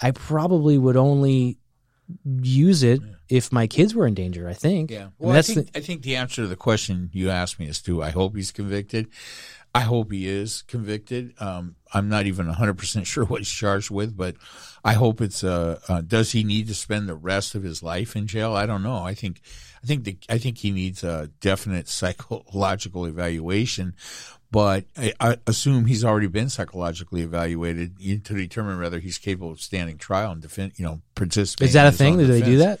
I 0.00 0.12
probably 0.12 0.78
would 0.78 0.96
only 0.96 1.58
use 2.24 2.82
it 2.82 3.00
if 3.28 3.52
my 3.52 3.66
kids 3.66 3.94
were 3.94 4.06
in 4.06 4.14
danger. 4.14 4.48
I 4.48 4.54
think. 4.54 4.90
Yeah. 4.90 4.98
I 4.98 5.02
mean, 5.02 5.12
Well, 5.18 5.36
I 5.36 5.42
think, 5.42 5.72
the, 5.72 5.78
I 5.78 5.82
think 5.82 6.02
the 6.02 6.16
answer 6.16 6.42
to 6.42 6.48
the 6.48 6.56
question 6.56 7.10
you 7.12 7.30
asked 7.30 7.58
me 7.58 7.66
is 7.66 7.80
do 7.80 8.02
I 8.02 8.10
hope 8.10 8.36
he's 8.36 8.52
convicted. 8.52 9.08
I 9.76 9.80
hope 9.80 10.10
he 10.10 10.26
is 10.26 10.62
convicted. 10.62 11.34
Um, 11.38 11.76
I'm 11.92 12.08
not 12.08 12.26
even 12.26 12.46
100% 12.46 13.06
sure 13.06 13.24
what 13.24 13.40
he's 13.40 13.50
charged 13.50 13.90
with, 13.90 14.16
but 14.16 14.36
I 14.84 14.94
hope 14.94 15.20
it's, 15.20 15.44
uh, 15.44 15.78
uh, 15.88 16.00
does 16.00 16.32
he 16.32 16.44
need 16.44 16.68
to 16.68 16.74
spend 16.74 17.08
the 17.08 17.14
rest 17.14 17.54
of 17.54 17.62
his 17.62 17.82
life 17.82 18.16
in 18.16 18.26
jail? 18.26 18.54
I 18.54 18.66
don't 18.66 18.82
know. 18.82 19.02
I 19.02 19.14
think, 19.14 19.40
I 19.82 19.86
think 19.86 20.04
the, 20.04 20.18
I 20.28 20.38
think 20.38 20.58
he 20.58 20.70
needs 20.70 21.04
a 21.04 21.30
definite 21.40 21.88
psychological 22.00 23.04
evaluation, 23.04 23.94
but 24.50 24.84
I, 24.96 25.12
I 25.20 25.36
assume 25.46 25.86
he's 25.86 26.04
already 26.04 26.28
been 26.28 26.48
psychologically 26.48 27.22
evaluated 27.22 27.98
to 27.98 28.34
determine 28.34 28.78
whether 28.78 29.00
he's 29.00 29.18
capable 29.18 29.50
of 29.50 29.60
standing 29.60 29.98
trial 29.98 30.32
and 30.32 30.40
defend, 30.40 30.72
you 30.76 30.84
know, 30.84 31.02
participating. 31.14 31.68
is 31.68 31.74
that 31.74 31.86
a 31.86 31.92
thing? 31.92 32.16
Do 32.16 32.26
they 32.26 32.42
do 32.42 32.58
that? 32.58 32.80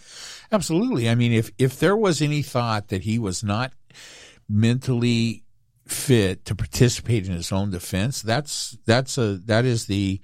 Absolutely. 0.52 1.10
I 1.10 1.16
mean, 1.16 1.32
if 1.32 1.50
if 1.58 1.80
there 1.80 1.96
was 1.96 2.22
any 2.22 2.42
thought 2.42 2.88
that 2.88 3.02
he 3.02 3.18
was 3.18 3.42
not 3.42 3.72
mentally 4.48 5.42
fit 5.86 6.44
to 6.44 6.54
participate 6.54 7.26
in 7.26 7.32
his 7.32 7.52
own 7.52 7.70
defense, 7.70 8.22
that's 8.22 8.76
that's 8.86 9.18
a 9.18 9.36
that 9.46 9.64
is 9.64 9.86
the 9.86 10.20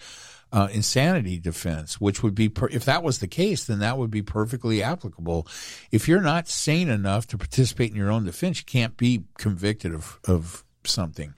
uh, 0.52 0.68
insanity 0.70 1.38
defense, 1.38 2.00
which 2.00 2.22
would 2.22 2.34
be 2.34 2.48
per- 2.48 2.68
if 2.70 2.84
that 2.84 3.02
was 3.02 3.18
the 3.18 3.26
case, 3.26 3.64
then 3.64 3.78
that 3.78 3.96
would 3.96 4.10
be 4.10 4.22
perfectly 4.22 4.82
applicable. 4.82 5.46
If 5.90 6.08
you're 6.08 6.20
not 6.20 6.46
sane 6.46 6.90
enough 6.90 7.26
to 7.28 7.38
participate 7.38 7.90
in 7.90 7.96
your 7.96 8.10
own 8.10 8.24
defense, 8.24 8.58
you 8.58 8.64
can't 8.66 8.96
be 8.96 9.24
convicted 9.38 9.94
of 9.94 10.20
of 10.26 10.64
something. 10.84 11.34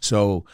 So. 0.00 0.44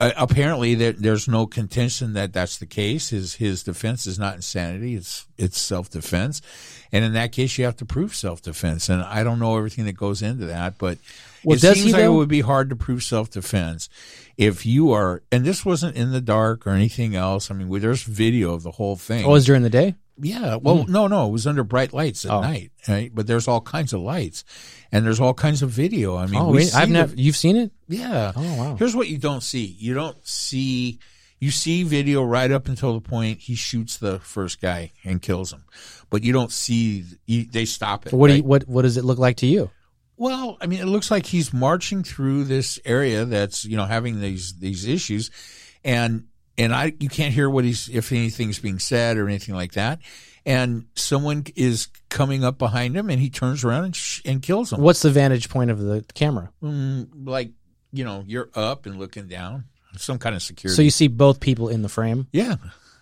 Uh, 0.00 0.10
apparently, 0.16 0.74
there, 0.74 0.90
there's 0.90 1.28
no 1.28 1.46
contention 1.46 2.14
that 2.14 2.32
that's 2.32 2.58
the 2.58 2.66
case. 2.66 3.10
His 3.10 3.34
his 3.34 3.62
defense 3.62 4.04
is 4.04 4.18
not 4.18 4.34
insanity; 4.34 4.96
it's 4.96 5.28
it's 5.38 5.60
self 5.60 5.90
defense, 5.90 6.42
and 6.90 7.04
in 7.04 7.12
that 7.12 7.30
case, 7.30 7.56
you 7.56 7.64
have 7.66 7.76
to 7.76 7.84
prove 7.84 8.12
self 8.12 8.42
defense. 8.42 8.88
And 8.88 9.00
I 9.00 9.22
don't 9.22 9.38
know 9.38 9.56
everything 9.56 9.84
that 9.84 9.92
goes 9.92 10.20
into 10.20 10.46
that, 10.46 10.76
but 10.76 10.98
Well, 11.44 11.56
it 11.56 11.60
does 11.60 11.76
seems 11.76 11.86
he, 11.86 11.92
like 11.92 12.02
it 12.02 12.08
would 12.08 12.28
be 12.28 12.40
hard 12.40 12.70
to 12.70 12.76
prove 12.76 13.02
self 13.02 13.30
defense 13.30 13.88
if 14.36 14.64
you 14.66 14.92
are. 14.92 15.22
And 15.30 15.44
this 15.44 15.64
wasn't 15.64 15.96
in 15.96 16.12
the 16.12 16.20
dark 16.20 16.66
or 16.66 16.70
anything 16.70 17.14
else. 17.14 17.50
I 17.50 17.54
mean, 17.54 17.68
well, 17.68 17.80
there's 17.80 18.02
video 18.02 18.54
of 18.54 18.62
the 18.62 18.70
whole 18.72 18.96
thing. 18.96 19.24
Oh, 19.24 19.30
it 19.30 19.32
was 19.32 19.46
during 19.46 19.62
the 19.62 19.70
day? 19.70 19.94
Yeah. 20.18 20.56
Well, 20.56 20.78
mm-hmm. 20.78 20.92
no, 20.92 21.06
no, 21.06 21.28
it 21.28 21.32
was 21.32 21.46
under 21.46 21.64
bright 21.64 21.92
lights 21.92 22.24
at 22.24 22.30
Oh. 22.30 22.40
night, 22.40 22.70
right? 22.88 23.10
But 23.14 23.26
there's 23.26 23.48
all 23.48 23.60
kinds 23.60 23.92
of 23.92 24.00
lights, 24.00 24.44
and 24.90 25.04
there's 25.04 25.20
all 25.20 25.34
kinds 25.34 25.62
of 25.62 25.70
video. 25.70 26.16
I 26.16 26.26
mean, 26.26 26.40
oh, 26.40 26.52
wait, 26.52 26.74
I've 26.74 26.90
never. 26.90 27.14
You've 27.14 27.36
seen 27.36 27.56
it? 27.56 27.72
yeah. 27.88 28.32
Oh, 28.36 28.56
wow. 28.56 28.76
Here's 28.76 28.94
what 28.94 29.08
you 29.08 29.18
don't 29.18 29.42
see. 29.42 29.76
You 29.78 29.94
don't 29.94 30.24
see. 30.26 30.98
You 31.40 31.50
see 31.50 31.82
video 31.82 32.22
right 32.22 32.52
up 32.52 32.68
until 32.68 32.94
the 32.94 33.00
point 33.00 33.40
he 33.40 33.56
shoots 33.56 33.96
the 33.96 34.20
first 34.20 34.60
guy 34.60 34.92
and 35.02 35.20
kills 35.20 35.52
him, 35.52 35.64
but 36.08 36.22
you 36.22 36.32
don't 36.32 36.52
see. 36.52 37.04
You, 37.26 37.46
they 37.46 37.64
stop 37.64 38.06
it. 38.06 38.12
What 38.12 38.28
do 38.28 38.36
you, 38.36 38.44
what 38.44 38.68
what 38.68 38.82
does 38.82 38.96
it 38.96 39.04
look 39.04 39.18
like 39.18 39.38
to 39.38 39.46
you? 39.46 39.68
Well, 40.22 40.56
I 40.60 40.68
mean, 40.68 40.78
it 40.78 40.86
looks 40.86 41.10
like 41.10 41.26
he's 41.26 41.52
marching 41.52 42.04
through 42.04 42.44
this 42.44 42.78
area 42.84 43.24
that's 43.24 43.64
you 43.64 43.76
know 43.76 43.86
having 43.86 44.20
these 44.20 44.52
these 44.52 44.86
issues, 44.86 45.32
and 45.82 46.28
and 46.56 46.72
I 46.72 46.92
you 47.00 47.08
can't 47.08 47.34
hear 47.34 47.50
what 47.50 47.64
he's 47.64 47.88
if 47.88 48.12
anything's 48.12 48.60
being 48.60 48.78
said 48.78 49.16
or 49.16 49.26
anything 49.26 49.56
like 49.56 49.72
that, 49.72 49.98
and 50.46 50.86
someone 50.94 51.46
is 51.56 51.88
coming 52.08 52.44
up 52.44 52.56
behind 52.56 52.96
him 52.96 53.10
and 53.10 53.18
he 53.20 53.30
turns 53.30 53.64
around 53.64 53.86
and 53.86 53.96
sh- 53.96 54.22
and 54.24 54.40
kills 54.40 54.72
him. 54.72 54.80
What's 54.80 55.02
the 55.02 55.10
vantage 55.10 55.48
point 55.48 55.72
of 55.72 55.80
the 55.80 56.04
camera? 56.14 56.52
Mm, 56.62 57.08
like 57.26 57.50
you 57.92 58.04
know 58.04 58.22
you're 58.24 58.48
up 58.54 58.86
and 58.86 59.00
looking 59.00 59.26
down, 59.26 59.64
some 59.96 60.20
kind 60.20 60.36
of 60.36 60.42
security. 60.44 60.76
So 60.76 60.82
you 60.82 60.92
see 60.92 61.08
both 61.08 61.40
people 61.40 61.68
in 61.68 61.82
the 61.82 61.88
frame. 61.88 62.28
Yeah, 62.30 62.58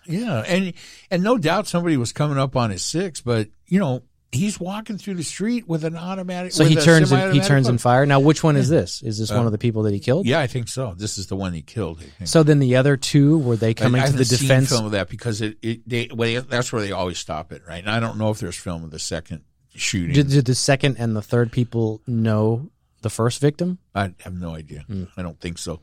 yeah, 0.07 0.43
and 0.47 0.73
and 1.11 1.21
no 1.21 1.37
doubt 1.37 1.67
somebody 1.67 1.97
was 1.97 2.13
coming 2.13 2.39
up 2.39 2.55
on 2.55 2.71
his 2.71 2.83
six, 2.83 3.21
but 3.21 3.47
you 3.67 3.77
know 3.79 4.01
he's 4.31 4.59
walking 4.59 4.97
through 4.97 5.15
the 5.15 5.23
street 5.23 5.67
with 5.67 5.83
an 5.83 5.95
automatic. 5.97 6.51
So 6.53 6.63
he 6.63 6.75
turns 6.75 7.11
and, 7.11 7.33
he 7.33 7.41
turns 7.41 7.67
and 7.67 7.79
fire. 7.79 8.05
Now, 8.05 8.19
which 8.19 8.43
one 8.43 8.55
is 8.55 8.69
this? 8.69 9.01
Is 9.01 9.19
this 9.19 9.31
one 9.31 9.45
of 9.45 9.51
the 9.51 9.57
people 9.57 9.83
that 9.83 9.93
he 9.93 9.99
killed? 9.99 10.25
Yeah, 10.25 10.39
I 10.39 10.47
think 10.47 10.67
so. 10.67 10.93
This 10.97 11.17
is 11.17 11.27
the 11.27 11.35
one 11.35 11.53
he 11.53 11.61
killed. 11.61 11.99
I 11.99 12.03
think. 12.03 12.27
So 12.27 12.43
then 12.43 12.59
the 12.59 12.75
other 12.77 12.97
two 12.97 13.39
were 13.39 13.55
they 13.55 13.73
coming 13.73 14.01
I, 14.01 14.05
I 14.05 14.07
to 14.07 14.13
the 14.13 14.25
seen 14.25 14.39
defense? 14.39 14.69
film 14.69 14.85
of 14.85 14.91
that 14.91 15.09
because 15.09 15.41
it, 15.41 15.57
it 15.61 15.87
they, 15.87 16.09
well, 16.13 16.27
they- 16.29 16.47
that's 16.47 16.71
where 16.71 16.81
they 16.81 16.91
always 16.91 17.17
stop 17.17 17.51
it, 17.51 17.61
right? 17.67 17.79
And 17.83 17.89
I 17.89 17.99
don't 17.99 18.17
know 18.17 18.29
if 18.31 18.39
there's 18.39 18.55
film 18.55 18.83
of 18.83 18.91
the 18.91 18.99
second 18.99 19.43
shooting. 19.75 20.13
Did, 20.15 20.29
did 20.29 20.45
the 20.45 20.55
second 20.55 20.97
and 20.97 21.15
the 21.15 21.21
third 21.21 21.51
people 21.51 22.01
know 22.07 22.69
the 23.01 23.09
first 23.09 23.41
victim? 23.41 23.79
I 23.95 24.13
have 24.21 24.33
no 24.33 24.55
idea. 24.55 24.81
Hmm. 24.81 25.05
I 25.17 25.21
don't 25.21 25.39
think 25.39 25.57
so. 25.57 25.81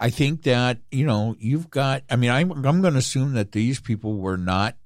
I 0.00 0.10
think 0.10 0.42
that 0.42 0.78
you 0.90 1.06
know 1.06 1.36
you've 1.38 1.70
got. 1.70 2.02
I 2.10 2.16
mean, 2.16 2.30
I'm 2.30 2.50
I'm 2.50 2.80
going 2.80 2.94
to 2.94 2.98
assume 2.98 3.34
that 3.34 3.52
these 3.52 3.78
people 3.80 4.16
were 4.16 4.36
not 4.36 4.76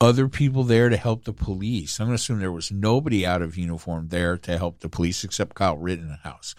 other 0.00 0.28
people 0.28 0.64
there 0.64 0.88
to 0.88 0.96
help 0.96 1.24
the 1.24 1.32
police. 1.32 2.00
I'm 2.00 2.06
going 2.06 2.16
to 2.16 2.20
assume 2.20 2.40
there 2.40 2.50
was 2.50 2.72
nobody 2.72 3.26
out 3.26 3.42
of 3.42 3.58
uniform 3.58 4.08
there 4.08 4.38
to 4.38 4.56
help 4.56 4.80
the 4.80 4.88
police 4.88 5.24
except 5.24 5.54
Kyle 5.54 5.76
Rittenhouse, 5.76 6.54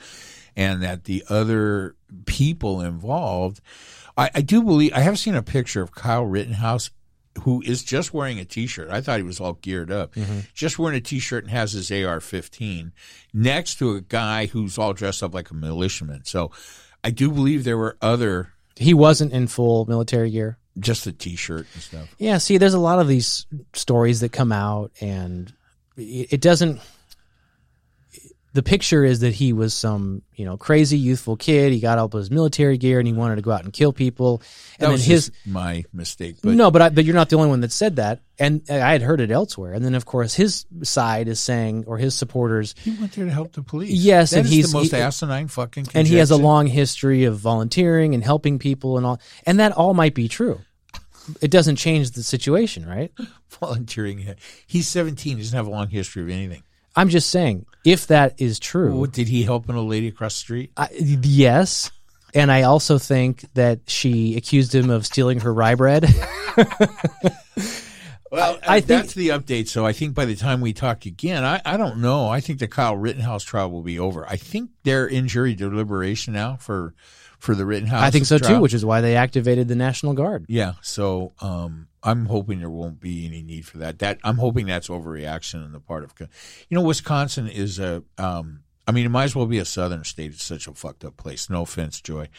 and 0.56 0.84
that 0.84 1.06
the 1.06 1.24
other 1.30 1.96
people 2.26 2.82
involved. 2.82 3.62
I, 4.18 4.30
I 4.36 4.42
do 4.42 4.62
believe 4.62 4.94
I 4.94 5.00
have 5.00 5.18
seen 5.18 5.36
a 5.36 5.42
picture 5.42 5.82
of 5.82 5.94
Kyle 5.94 6.26
Rittenhouse. 6.26 6.92
Who 7.44 7.62
is 7.62 7.82
just 7.82 8.14
wearing 8.14 8.40
a 8.40 8.46
T-shirt? 8.46 8.90
I 8.90 9.00
thought 9.00 9.18
he 9.18 9.24
was 9.24 9.40
all 9.40 9.54
geared 9.54 9.90
up. 9.90 10.16
Mm-hmm. 10.16 10.40
Just 10.54 10.78
wearing 10.78 10.98
a 10.98 11.02
T-shirt 11.02 11.46
and 11.46 11.52
has 11.52 11.72
his 11.72 11.90
AR-15 11.90 12.92
next 13.34 13.76
to 13.76 13.92
a 13.92 14.02
guy 14.02 14.48
who's 14.48 14.78
all 14.78 14.92
dressed 14.92 15.24
up 15.24 15.34
like 15.34 15.50
a 15.50 15.54
militiaman. 15.54 16.26
So, 16.26 16.52
I 17.06 17.10
do 17.10 17.32
believe 17.32 17.64
there 17.64 17.78
were 17.78 17.98
other 18.02 18.52
He 18.76 18.94
wasn't 18.94 19.32
in 19.32 19.48
full 19.48 19.86
military 19.86 20.30
gear. 20.30 20.58
Just 20.80 21.08
a 21.08 21.12
T-shirt 21.12 21.68
and 21.74 21.84
stuff. 21.84 22.16
Yeah, 22.18 22.38
see, 22.38 22.58
there's 22.58 22.74
a 22.74 22.80
lot 22.80 23.00
of 23.00 23.08
these 23.08 23.46
stories 23.74 24.22
that 24.22 24.32
come 24.32 24.52
out, 24.52 24.92
and 25.02 25.52
it 25.98 26.34
it 26.34 26.42
doesn't. 26.42 26.80
The 28.54 28.64
picture 28.64 29.06
is 29.06 29.22
that 29.22 29.34
he 29.34 29.54
was 29.54 29.74
some, 29.74 30.24
you 30.36 30.44
know, 30.44 30.58
crazy 30.58 30.98
youthful 30.98 31.38
kid. 31.38 31.72
He 31.72 31.80
got 31.80 31.98
up 31.98 32.12
his 32.12 32.30
military 32.30 32.78
gear 32.78 33.00
and 33.00 33.08
he 33.08 33.14
wanted 33.14 33.38
to 33.38 33.42
go 33.42 33.52
out 33.52 33.64
and 33.64 33.72
kill 33.72 33.94
people. 33.94 34.40
That 34.40 34.46
And 34.80 34.84
then 34.88 34.92
was 34.92 35.06
his 35.06 35.26
just 35.30 35.48
my 35.48 35.86
mistake. 35.94 36.36
But 36.44 36.56
no, 36.56 36.70
but 36.70 36.82
I, 36.82 36.90
but 36.90 37.06
you're 37.06 37.16
not 37.16 37.30
the 37.30 37.38
only 37.38 37.48
one 37.48 37.62
that 37.62 37.72
said 37.72 37.96
that, 37.96 38.20
and 38.38 38.62
I 38.70 38.92
had 38.92 39.02
heard 39.02 39.22
it 39.22 39.32
elsewhere. 39.32 39.72
And 39.72 39.86
then 39.86 39.96
of 39.96 40.04
course 40.06 40.34
his 40.34 40.66
side 40.84 41.30
is 41.30 41.40
saying, 41.40 41.86
or 41.88 41.98
his 41.98 42.14
supporters, 42.14 42.76
he 42.84 42.92
went 43.00 43.14
there 43.14 43.24
to 43.24 43.32
help 43.32 43.54
the 43.54 43.64
police. 43.64 43.92
Yes, 43.92 44.32
That 44.32 44.40
and 44.40 44.48
he's- 44.50 44.70
the 44.70 44.78
most 44.78 44.92
he- 44.92 44.98
asinine 44.98 45.48
fucking. 45.48 45.88
and 45.94 46.06
he 46.06 46.16
has 46.18 46.30
a 46.32 46.36
long 46.38 46.68
history 46.68 47.24
of 47.24 47.38
volunteering 47.40 48.14
and 48.14 48.22
helping 48.24 48.60
people 48.60 48.98
and 48.98 49.06
all, 49.06 49.22
and 49.46 49.62
that 49.62 49.72
all 49.72 49.94
might 49.94 50.14
be 50.14 50.28
true. 50.28 50.60
It 51.40 51.52
doesn't 51.52 51.78
change 51.78 52.12
the 52.12 52.24
situation, 52.24 52.86
right? 52.86 53.14
volunteering. 53.62 54.36
He's 54.68 54.88
17. 54.90 55.38
He 55.38 55.44
doesn't 55.44 55.56
have 55.56 55.68
a 55.68 55.70
long 55.70 55.88
history 55.88 56.24
of 56.24 56.30
anything. 56.30 56.64
I'm 56.96 57.10
just 57.10 57.30
saying, 57.30 57.66
if 57.86 58.08
that 58.08 58.40
is 58.42 58.60
true, 58.60 59.08
did 59.08 59.28
he 59.28 59.44
help 59.44 59.70
an 59.70 59.76
old 59.76 59.90
lady 59.90 60.08
across 60.08 60.34
the 60.36 60.40
street? 60.40 60.72
I, 60.78 60.90
yes. 61.00 61.92
And 62.34 62.52
I 62.52 62.64
also 62.64 62.98
think 62.98 63.46
that 63.56 63.90
she 63.90 64.38
accused 64.38 64.74
him 64.74 64.90
of 64.90 65.06
stealing 65.06 65.42
her 65.42 65.54
rye 65.54 65.76
bread. 65.76 66.06
Well, 68.32 68.60
I 68.66 68.78
I, 68.78 68.80
think- 68.80 68.88
that's 69.02 69.14
the 69.14 69.28
update. 69.30 69.68
So 69.68 69.86
I 69.86 69.92
think 69.92 70.16
by 70.16 70.24
the 70.24 70.36
time 70.36 70.62
we 70.62 70.72
talk 70.72 71.06
again, 71.06 71.44
I, 71.44 71.62
I 71.66 71.76
don't 71.76 71.98
know. 71.98 72.30
I 72.30 72.40
think 72.40 72.60
the 72.60 72.68
Kyle 72.70 72.96
Rittenhouse 72.96 73.44
trial 73.44 73.70
will 73.70 73.82
be 73.82 74.00
over. 74.00 74.26
I 74.26 74.38
think 74.38 74.70
they're 74.84 75.06
in 75.06 75.28
jury 75.28 75.54
deliberation 75.54 76.34
now 76.34 76.56
for 76.56 76.94
for 77.40 77.56
the 77.56 77.66
Rittenhouse. 77.66 78.02
I 78.04 78.10
think 78.10 78.26
so 78.26 78.38
too, 78.38 78.62
which 78.62 78.74
is 78.74 78.86
why 78.86 79.02
they 79.02 79.18
activated 79.18 79.68
the 79.68 79.76
National 79.76 80.14
Guard. 80.14 80.46
Yeah, 80.48 80.74
so 80.82 81.34
um, 81.42 81.88
I'm 82.04 82.26
hoping 82.26 82.60
there 82.60 82.70
won't 82.70 83.00
be 83.00 83.26
any 83.26 83.44
need 83.44 83.66
for 83.66 83.78
that. 83.80 84.00
That 84.00 84.20
I'm 84.24 84.38
hoping 84.38 84.66
that's 84.66 84.88
overreaction 84.88 85.64
on 85.64 85.72
the 85.72 85.80
part 85.80 86.04
of, 86.04 86.14
you 86.20 86.28
know, 86.76 86.82
Wisconsin 86.82 87.48
is 87.48 87.80
a. 87.80 88.04
Um, 88.18 88.64
I 88.88 88.94
mean, 88.94 89.06
it 89.06 89.10
might 89.10 89.26
as 89.26 89.36
well 89.36 89.46
be 89.46 89.60
a 89.60 89.66
southern 89.66 90.04
state. 90.04 90.32
It's 90.32 90.44
such 90.44 90.68
a 90.68 90.74
fucked 90.74 91.06
up 91.06 91.16
place. 91.16 91.50
No 91.50 91.62
offense, 91.62 92.02
Joy. 92.02 92.30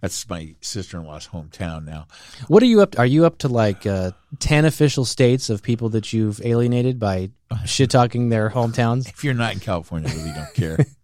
That's 0.00 0.28
my 0.28 0.56
sister 0.60 0.98
in 0.98 1.06
law's 1.06 1.28
hometown 1.28 1.84
now. 1.84 2.08
What 2.48 2.62
are 2.62 2.66
you 2.66 2.80
up? 2.82 2.92
To? 2.92 2.98
Are 2.98 3.06
you 3.06 3.24
up 3.24 3.38
to 3.38 3.48
like 3.48 3.86
uh, 3.86 4.10
ten 4.40 4.64
official 4.64 5.04
states 5.04 5.48
of 5.48 5.62
people 5.62 5.88
that 5.90 6.12
you've 6.12 6.44
alienated 6.44 6.98
by 6.98 7.30
shit 7.64 7.90
talking 7.90 8.28
their 8.28 8.50
hometowns? 8.50 9.08
If 9.08 9.22
you're 9.22 9.34
not 9.34 9.52
in 9.52 9.60
California, 9.60 10.10
I 10.10 10.14
really 10.14 10.32
don't 10.32 10.54
care. 10.54 10.84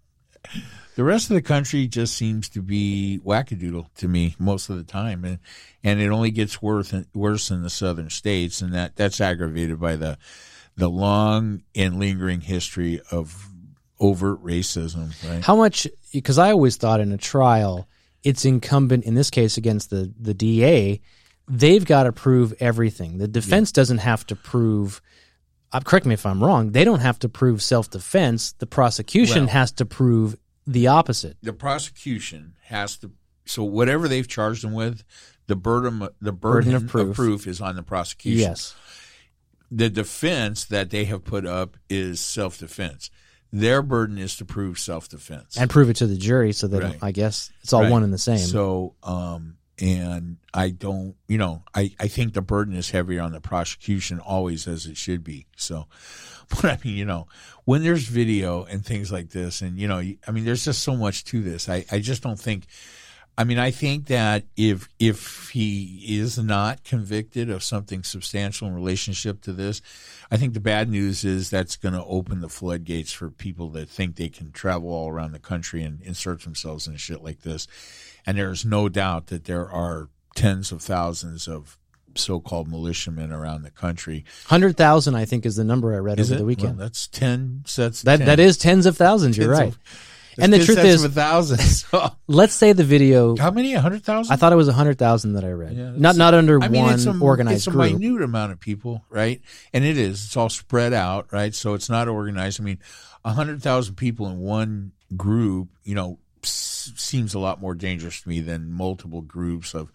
the 0.98 1.04
rest 1.04 1.30
of 1.30 1.34
the 1.34 1.42
country 1.42 1.86
just 1.86 2.16
seems 2.16 2.48
to 2.48 2.60
be 2.60 3.20
wackadoodle 3.24 3.86
to 3.94 4.08
me 4.08 4.34
most 4.36 4.68
of 4.68 4.76
the 4.76 4.82
time, 4.82 5.24
and 5.24 5.38
and 5.84 6.00
it 6.00 6.08
only 6.08 6.32
gets 6.32 6.60
worse 6.60 6.92
worse 7.14 7.52
in 7.52 7.62
the 7.62 7.70
southern 7.70 8.10
states, 8.10 8.60
and 8.60 8.74
that 8.74 8.96
that's 8.96 9.20
aggravated 9.20 9.78
by 9.78 9.94
the 9.94 10.18
the 10.76 10.90
long 10.90 11.62
and 11.76 12.00
lingering 12.00 12.40
history 12.40 13.00
of 13.12 13.48
overt 14.00 14.42
racism, 14.42 15.12
right? 15.30 15.44
How 15.44 15.54
much? 15.54 15.86
Because 16.12 16.36
I 16.36 16.50
always 16.50 16.74
thought 16.74 16.98
in 16.98 17.12
a 17.12 17.16
trial, 17.16 17.86
it's 18.24 18.44
incumbent 18.44 19.04
in 19.04 19.14
this 19.14 19.30
case 19.30 19.56
against 19.56 19.90
the 19.90 20.12
the 20.18 20.34
DA. 20.34 21.00
They've 21.46 21.84
got 21.84 22.02
to 22.02 22.12
prove 22.12 22.54
everything. 22.58 23.18
The 23.18 23.28
defense 23.28 23.70
doesn't 23.70 23.98
have 23.98 24.26
to 24.26 24.34
prove. 24.34 25.00
Uh, 25.70 25.78
correct 25.78 26.06
me 26.06 26.14
if 26.14 26.26
I'm 26.26 26.42
wrong. 26.42 26.72
They 26.72 26.82
don't 26.82 26.98
have 26.98 27.20
to 27.20 27.28
prove 27.28 27.62
self 27.62 27.88
defense. 27.88 28.50
The 28.58 28.66
prosecution 28.66 29.44
Well- 29.44 29.52
has 29.52 29.70
to 29.72 29.86
prove 29.86 30.36
the 30.68 30.86
opposite. 30.86 31.36
the 31.42 31.52
prosecution 31.52 32.54
has 32.64 32.96
to 32.98 33.10
so 33.46 33.64
whatever 33.64 34.06
they've 34.08 34.28
charged 34.28 34.62
them 34.62 34.72
with 34.74 35.02
the 35.46 35.56
burden 35.56 36.00
the 36.20 36.32
burden, 36.32 36.72
Burden 36.72 36.74
of 37.08 37.14
proof. 37.16 37.46
is 37.46 37.60
on 37.60 37.74
the 37.76 37.82
prosecution 37.82 38.40
Yes. 38.40 38.74
the 39.70 39.88
defense 39.90 40.64
that 40.66 40.90
they 40.90 41.04
have 41.06 41.24
put 41.24 41.46
up 41.46 41.76
is 41.88 42.20
self-defense 42.20 43.10
their 43.50 43.80
burden 43.80 44.18
is 44.18 44.36
to 44.36 44.44
prove 44.44 44.78
self-defense 44.78 45.56
And 45.56 45.70
prove 45.70 45.88
it 45.88 45.96
to 45.96 46.06
the 46.06 46.18
jury 46.18 46.52
so 46.52 46.66
that 46.68 46.82
Right. 46.82 46.98
I 47.00 47.12
guess 47.12 47.50
it's 47.62 47.72
all 47.72 47.82
Right. 47.82 47.90
one 47.90 48.02
and 48.04 48.12
the 48.12 48.18
same. 48.18 48.38
so 48.38 48.94
um 49.02 49.56
and 49.80 50.36
i 50.52 50.70
don't 50.70 51.14
you 51.28 51.38
know 51.38 51.62
i 51.74 51.90
i 52.00 52.08
think 52.08 52.34
the 52.34 52.42
burden 52.42 52.74
is 52.74 52.90
heavier 52.90 53.22
on 53.22 53.30
the 53.32 53.40
prosecution 53.40 54.18
always 54.18 54.66
as 54.66 54.84
it 54.86 54.96
should 54.96 55.22
be 55.24 55.46
so 55.56 55.86
but 56.62 56.64
i 56.64 56.78
mean 56.84 56.96
you 56.96 57.04
know 57.04 57.26
when 57.64 57.82
there's 57.82 58.04
video 58.04 58.64
and 58.64 58.84
things 58.84 59.12
like 59.12 59.30
this 59.30 59.60
and 59.60 59.78
you 59.78 59.88
know 59.88 59.98
i 59.98 60.30
mean 60.30 60.44
there's 60.44 60.64
just 60.64 60.82
so 60.82 60.96
much 60.96 61.24
to 61.24 61.42
this 61.42 61.68
i 61.68 61.84
i 61.90 61.98
just 61.98 62.22
don't 62.22 62.40
think 62.40 62.66
I 63.38 63.44
mean, 63.44 63.60
I 63.60 63.70
think 63.70 64.06
that 64.06 64.42
if 64.56 64.88
if 64.98 65.50
he 65.50 66.18
is 66.18 66.38
not 66.38 66.82
convicted 66.82 67.50
of 67.50 67.62
something 67.62 68.02
substantial 68.02 68.66
in 68.66 68.74
relationship 68.74 69.42
to 69.42 69.52
this, 69.52 69.80
I 70.28 70.36
think 70.36 70.54
the 70.54 70.60
bad 70.60 70.90
news 70.90 71.24
is 71.24 71.48
that's 71.48 71.76
going 71.76 71.94
to 71.94 72.04
open 72.04 72.40
the 72.40 72.48
floodgates 72.48 73.12
for 73.12 73.30
people 73.30 73.68
that 73.70 73.88
think 73.88 74.16
they 74.16 74.28
can 74.28 74.50
travel 74.50 74.90
all 74.90 75.08
around 75.08 75.30
the 75.30 75.38
country 75.38 75.84
and 75.84 76.02
insert 76.02 76.42
themselves 76.42 76.88
in 76.88 76.96
shit 76.96 77.22
like 77.22 77.42
this. 77.42 77.68
And 78.26 78.36
there's 78.36 78.64
no 78.64 78.88
doubt 78.88 79.28
that 79.28 79.44
there 79.44 79.70
are 79.70 80.08
tens 80.34 80.72
of 80.72 80.82
thousands 80.82 81.46
of 81.46 81.78
so-called 82.14 82.68
militiamen 82.68 83.32
around 83.32 83.62
the 83.62 83.70
country. 83.70 84.24
Hundred 84.46 84.76
thousand, 84.76 85.14
I 85.14 85.24
think, 85.24 85.46
is 85.46 85.56
the 85.56 85.64
number 85.64 85.94
I 85.94 85.98
read 85.98 86.18
Is 86.20 86.30
over 86.30 86.36
it? 86.36 86.38
the 86.40 86.44
weekend. 86.46 86.78
Well, 86.78 86.86
that's 86.86 87.06
ten 87.06 87.62
sets. 87.66 88.02
that 88.02 88.18
10. 88.18 88.26
that 88.26 88.40
is 88.40 88.56
tens 88.58 88.86
of 88.86 88.96
thousands. 88.96 89.36
You're 89.36 89.50
right. 89.50 89.68
of- 89.68 89.78
And 90.40 90.52
the 90.52 90.64
truth 90.64 90.78
is- 90.78 91.02
of 91.04 91.10
a 91.10 91.14
thousand. 91.14 91.58
So, 91.88 92.10
Let's 92.26 92.52
say 92.54 92.72
the 92.72 92.84
video. 92.84 93.34
how 93.36 93.50
many? 93.50 93.74
A 93.74 93.80
hundred 93.80 94.04
thousand? 94.04 94.32
I 94.32 94.36
thought 94.36 94.52
it 94.52 94.56
was 94.56 94.68
hundred 94.68 94.98
thousand 94.98 95.32
that 95.34 95.44
I 95.44 95.50
read. 95.52 95.74
Yeah, 95.76 95.92
not 95.96 96.16
not 96.16 96.34
under 96.34 96.62
I 96.62 96.68
mean, 96.68 96.82
one 96.82 96.94
it's 96.94 97.06
a, 97.06 97.18
organized 97.18 97.58
it's 97.58 97.66
a 97.66 97.70
group. 97.70 97.98
minute 97.98 98.22
amount 98.22 98.52
of 98.52 98.60
people, 98.60 99.04
right? 99.10 99.40
And 99.72 99.84
it 99.84 99.96
is. 99.96 100.24
It's 100.26 100.36
all 100.36 100.48
spread 100.50 100.92
out, 100.92 101.32
right? 101.32 101.54
So 101.54 101.74
it's 101.74 101.88
not 101.88 102.08
organized. 102.08 102.60
I 102.60 102.64
mean, 102.64 102.78
a 103.24 103.32
hundred 103.32 103.62
thousand 103.62 103.94
people 103.96 104.26
in 104.28 104.38
one 104.38 104.92
group, 105.16 105.68
you 105.84 105.94
know, 105.94 106.18
seems 106.42 107.34
a 107.34 107.38
lot 107.38 107.60
more 107.60 107.74
dangerous 107.74 108.20
to 108.22 108.28
me 108.28 108.40
than 108.40 108.70
multiple 108.70 109.22
groups 109.22 109.74
of 109.74 109.90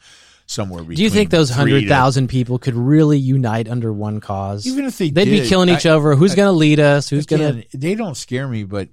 somewhere 0.45 0.81
between. 0.81 0.97
Do 0.97 1.03
you 1.03 1.09
think 1.09 1.29
those 1.29 1.49
hundred 1.49 1.87
thousand 1.87 2.27
people 2.27 2.59
could 2.59 2.75
really 2.75 3.17
unite 3.17 3.67
under 3.67 3.91
one 3.93 4.19
cause? 4.19 4.65
Even 4.67 4.85
if 4.85 4.97
they 4.97 5.09
They'd 5.09 5.25
be 5.25 5.47
killing 5.47 5.69
each 5.69 5.85
I- 5.85 5.91
other. 5.91 6.15
Who's 6.15 6.35
going 6.35 6.47
to 6.47 6.51
lead 6.57 6.79
us? 6.79 7.09
Who's 7.09 7.25
going 7.25 7.63
to? 7.63 7.77
They 7.77 7.95
don't 7.95 8.15
scare 8.15 8.47
me, 8.47 8.63
but 8.63 8.89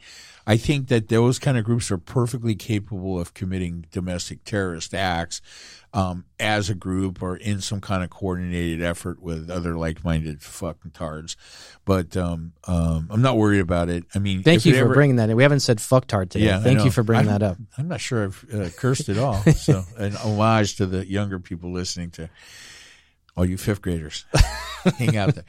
I 0.47 0.57
think 0.57 0.89
that 0.89 1.09
those 1.09 1.39
kind 1.39 1.57
of 1.59 1.65
groups 1.65 1.91
are 1.91 1.99
perfectly 1.99 2.55
capable 2.55 3.21
of 3.21 3.35
committing 3.35 3.87
domestic 3.93 4.45
terrorist 4.45 4.95
acts 4.95 5.41
um, 5.93 6.25
as 6.39 6.71
a 6.71 6.75
group 6.75 7.21
or 7.23 7.37
in 7.37 7.61
some 7.61 7.81
kind 7.81 8.05
of 8.05 8.11
coordinated 8.11 8.81
effort 8.83 9.21
with 9.21 9.51
other 9.51 9.77
like-minded 9.77 10.41
fucking 10.43 10.93
tards. 10.93 11.37
But 11.85 12.17
um, 12.17 12.53
um, 12.69 13.09
I'm 13.11 13.23
not 13.23 13.37
worried 13.37 13.59
about 13.61 13.89
it. 13.89 14.05
I 14.15 14.21
mean, 14.21 14.43
Thank 14.45 14.65
you 14.65 14.75
for 14.75 14.81
ever- 14.85 14.95
bringing 14.95 15.17
that. 15.17 15.31
in. 15.31 15.37
We 15.37 15.43
haven't 15.43 15.61
said 15.61 15.79
fucktard 15.79 16.31
today. 16.31 16.45
Yeah, 16.47 16.61
Thank 16.61 16.85
you 16.85 16.91
for 16.93 17.03
bringing 17.03 17.29
I'm- 17.29 17.41
that 17.41 17.47
up. 17.47 17.57
I'm 17.77 17.89
not 17.89 18.01
sure 18.01 18.25
I've 18.25 18.45
uh, 18.55 18.69
cursed 18.77 19.09
at 19.09 19.19
all. 19.19 19.35
So, 19.55 19.85
an 19.99 20.15
homage 20.17 20.77
to 20.77 20.87
the 20.87 21.05
younger 21.07 21.41
people 21.41 21.73
listening 21.73 22.11
to 22.13 22.31
all 23.37 23.45
you 23.45 23.57
fifth 23.59 23.83
graders. 23.83 24.25
Hang 24.99 25.17
out 25.17 25.35
there. 25.35 25.45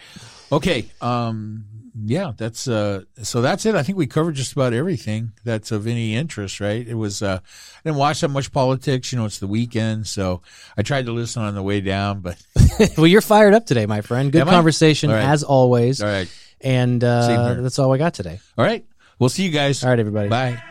Okay. 0.51 0.85
Um, 1.01 1.65
yeah, 2.05 2.31
that's 2.37 2.67
uh, 2.67 3.03
so 3.21 3.41
that's 3.41 3.65
it. 3.65 3.75
I 3.75 3.83
think 3.83 3.97
we 3.97 4.07
covered 4.07 4.35
just 4.35 4.53
about 4.53 4.73
everything 4.73 5.33
that's 5.43 5.71
of 5.71 5.87
any 5.87 6.15
interest, 6.15 6.59
right? 6.59 6.87
It 6.87 6.95
was 6.95 7.21
uh, 7.21 7.39
I 7.43 7.79
didn't 7.83 7.97
watch 7.97 8.21
that 8.21 8.29
much 8.29 8.51
politics. 8.51 9.11
You 9.11 9.19
know, 9.19 9.25
it's 9.25 9.39
the 9.39 9.47
weekend, 9.47 10.07
so 10.07 10.41
I 10.77 10.83
tried 10.83 11.05
to 11.07 11.11
listen 11.11 11.41
on 11.43 11.53
the 11.55 11.63
way 11.63 11.81
down, 11.81 12.21
but 12.21 12.41
well, 12.97 13.07
you're 13.07 13.21
fired 13.21 13.53
up 13.53 13.65
today, 13.65 13.85
my 13.85 14.01
friend. 14.01 14.31
Good 14.31 14.41
Am 14.41 14.47
conversation 14.47 15.09
right. 15.09 15.23
as 15.23 15.43
always. 15.43 16.01
all 16.01 16.07
right, 16.09 16.29
And 16.61 17.03
uh, 17.03 17.55
that's 17.61 17.79
all 17.79 17.91
I 17.93 17.97
got 17.97 18.13
today. 18.13 18.39
all 18.57 18.65
right. 18.65 18.85
We'll 19.19 19.29
see 19.29 19.43
you 19.43 19.51
guys. 19.51 19.83
All 19.83 19.89
right, 19.91 19.99
everybody. 19.99 20.29
Bye. 20.29 20.63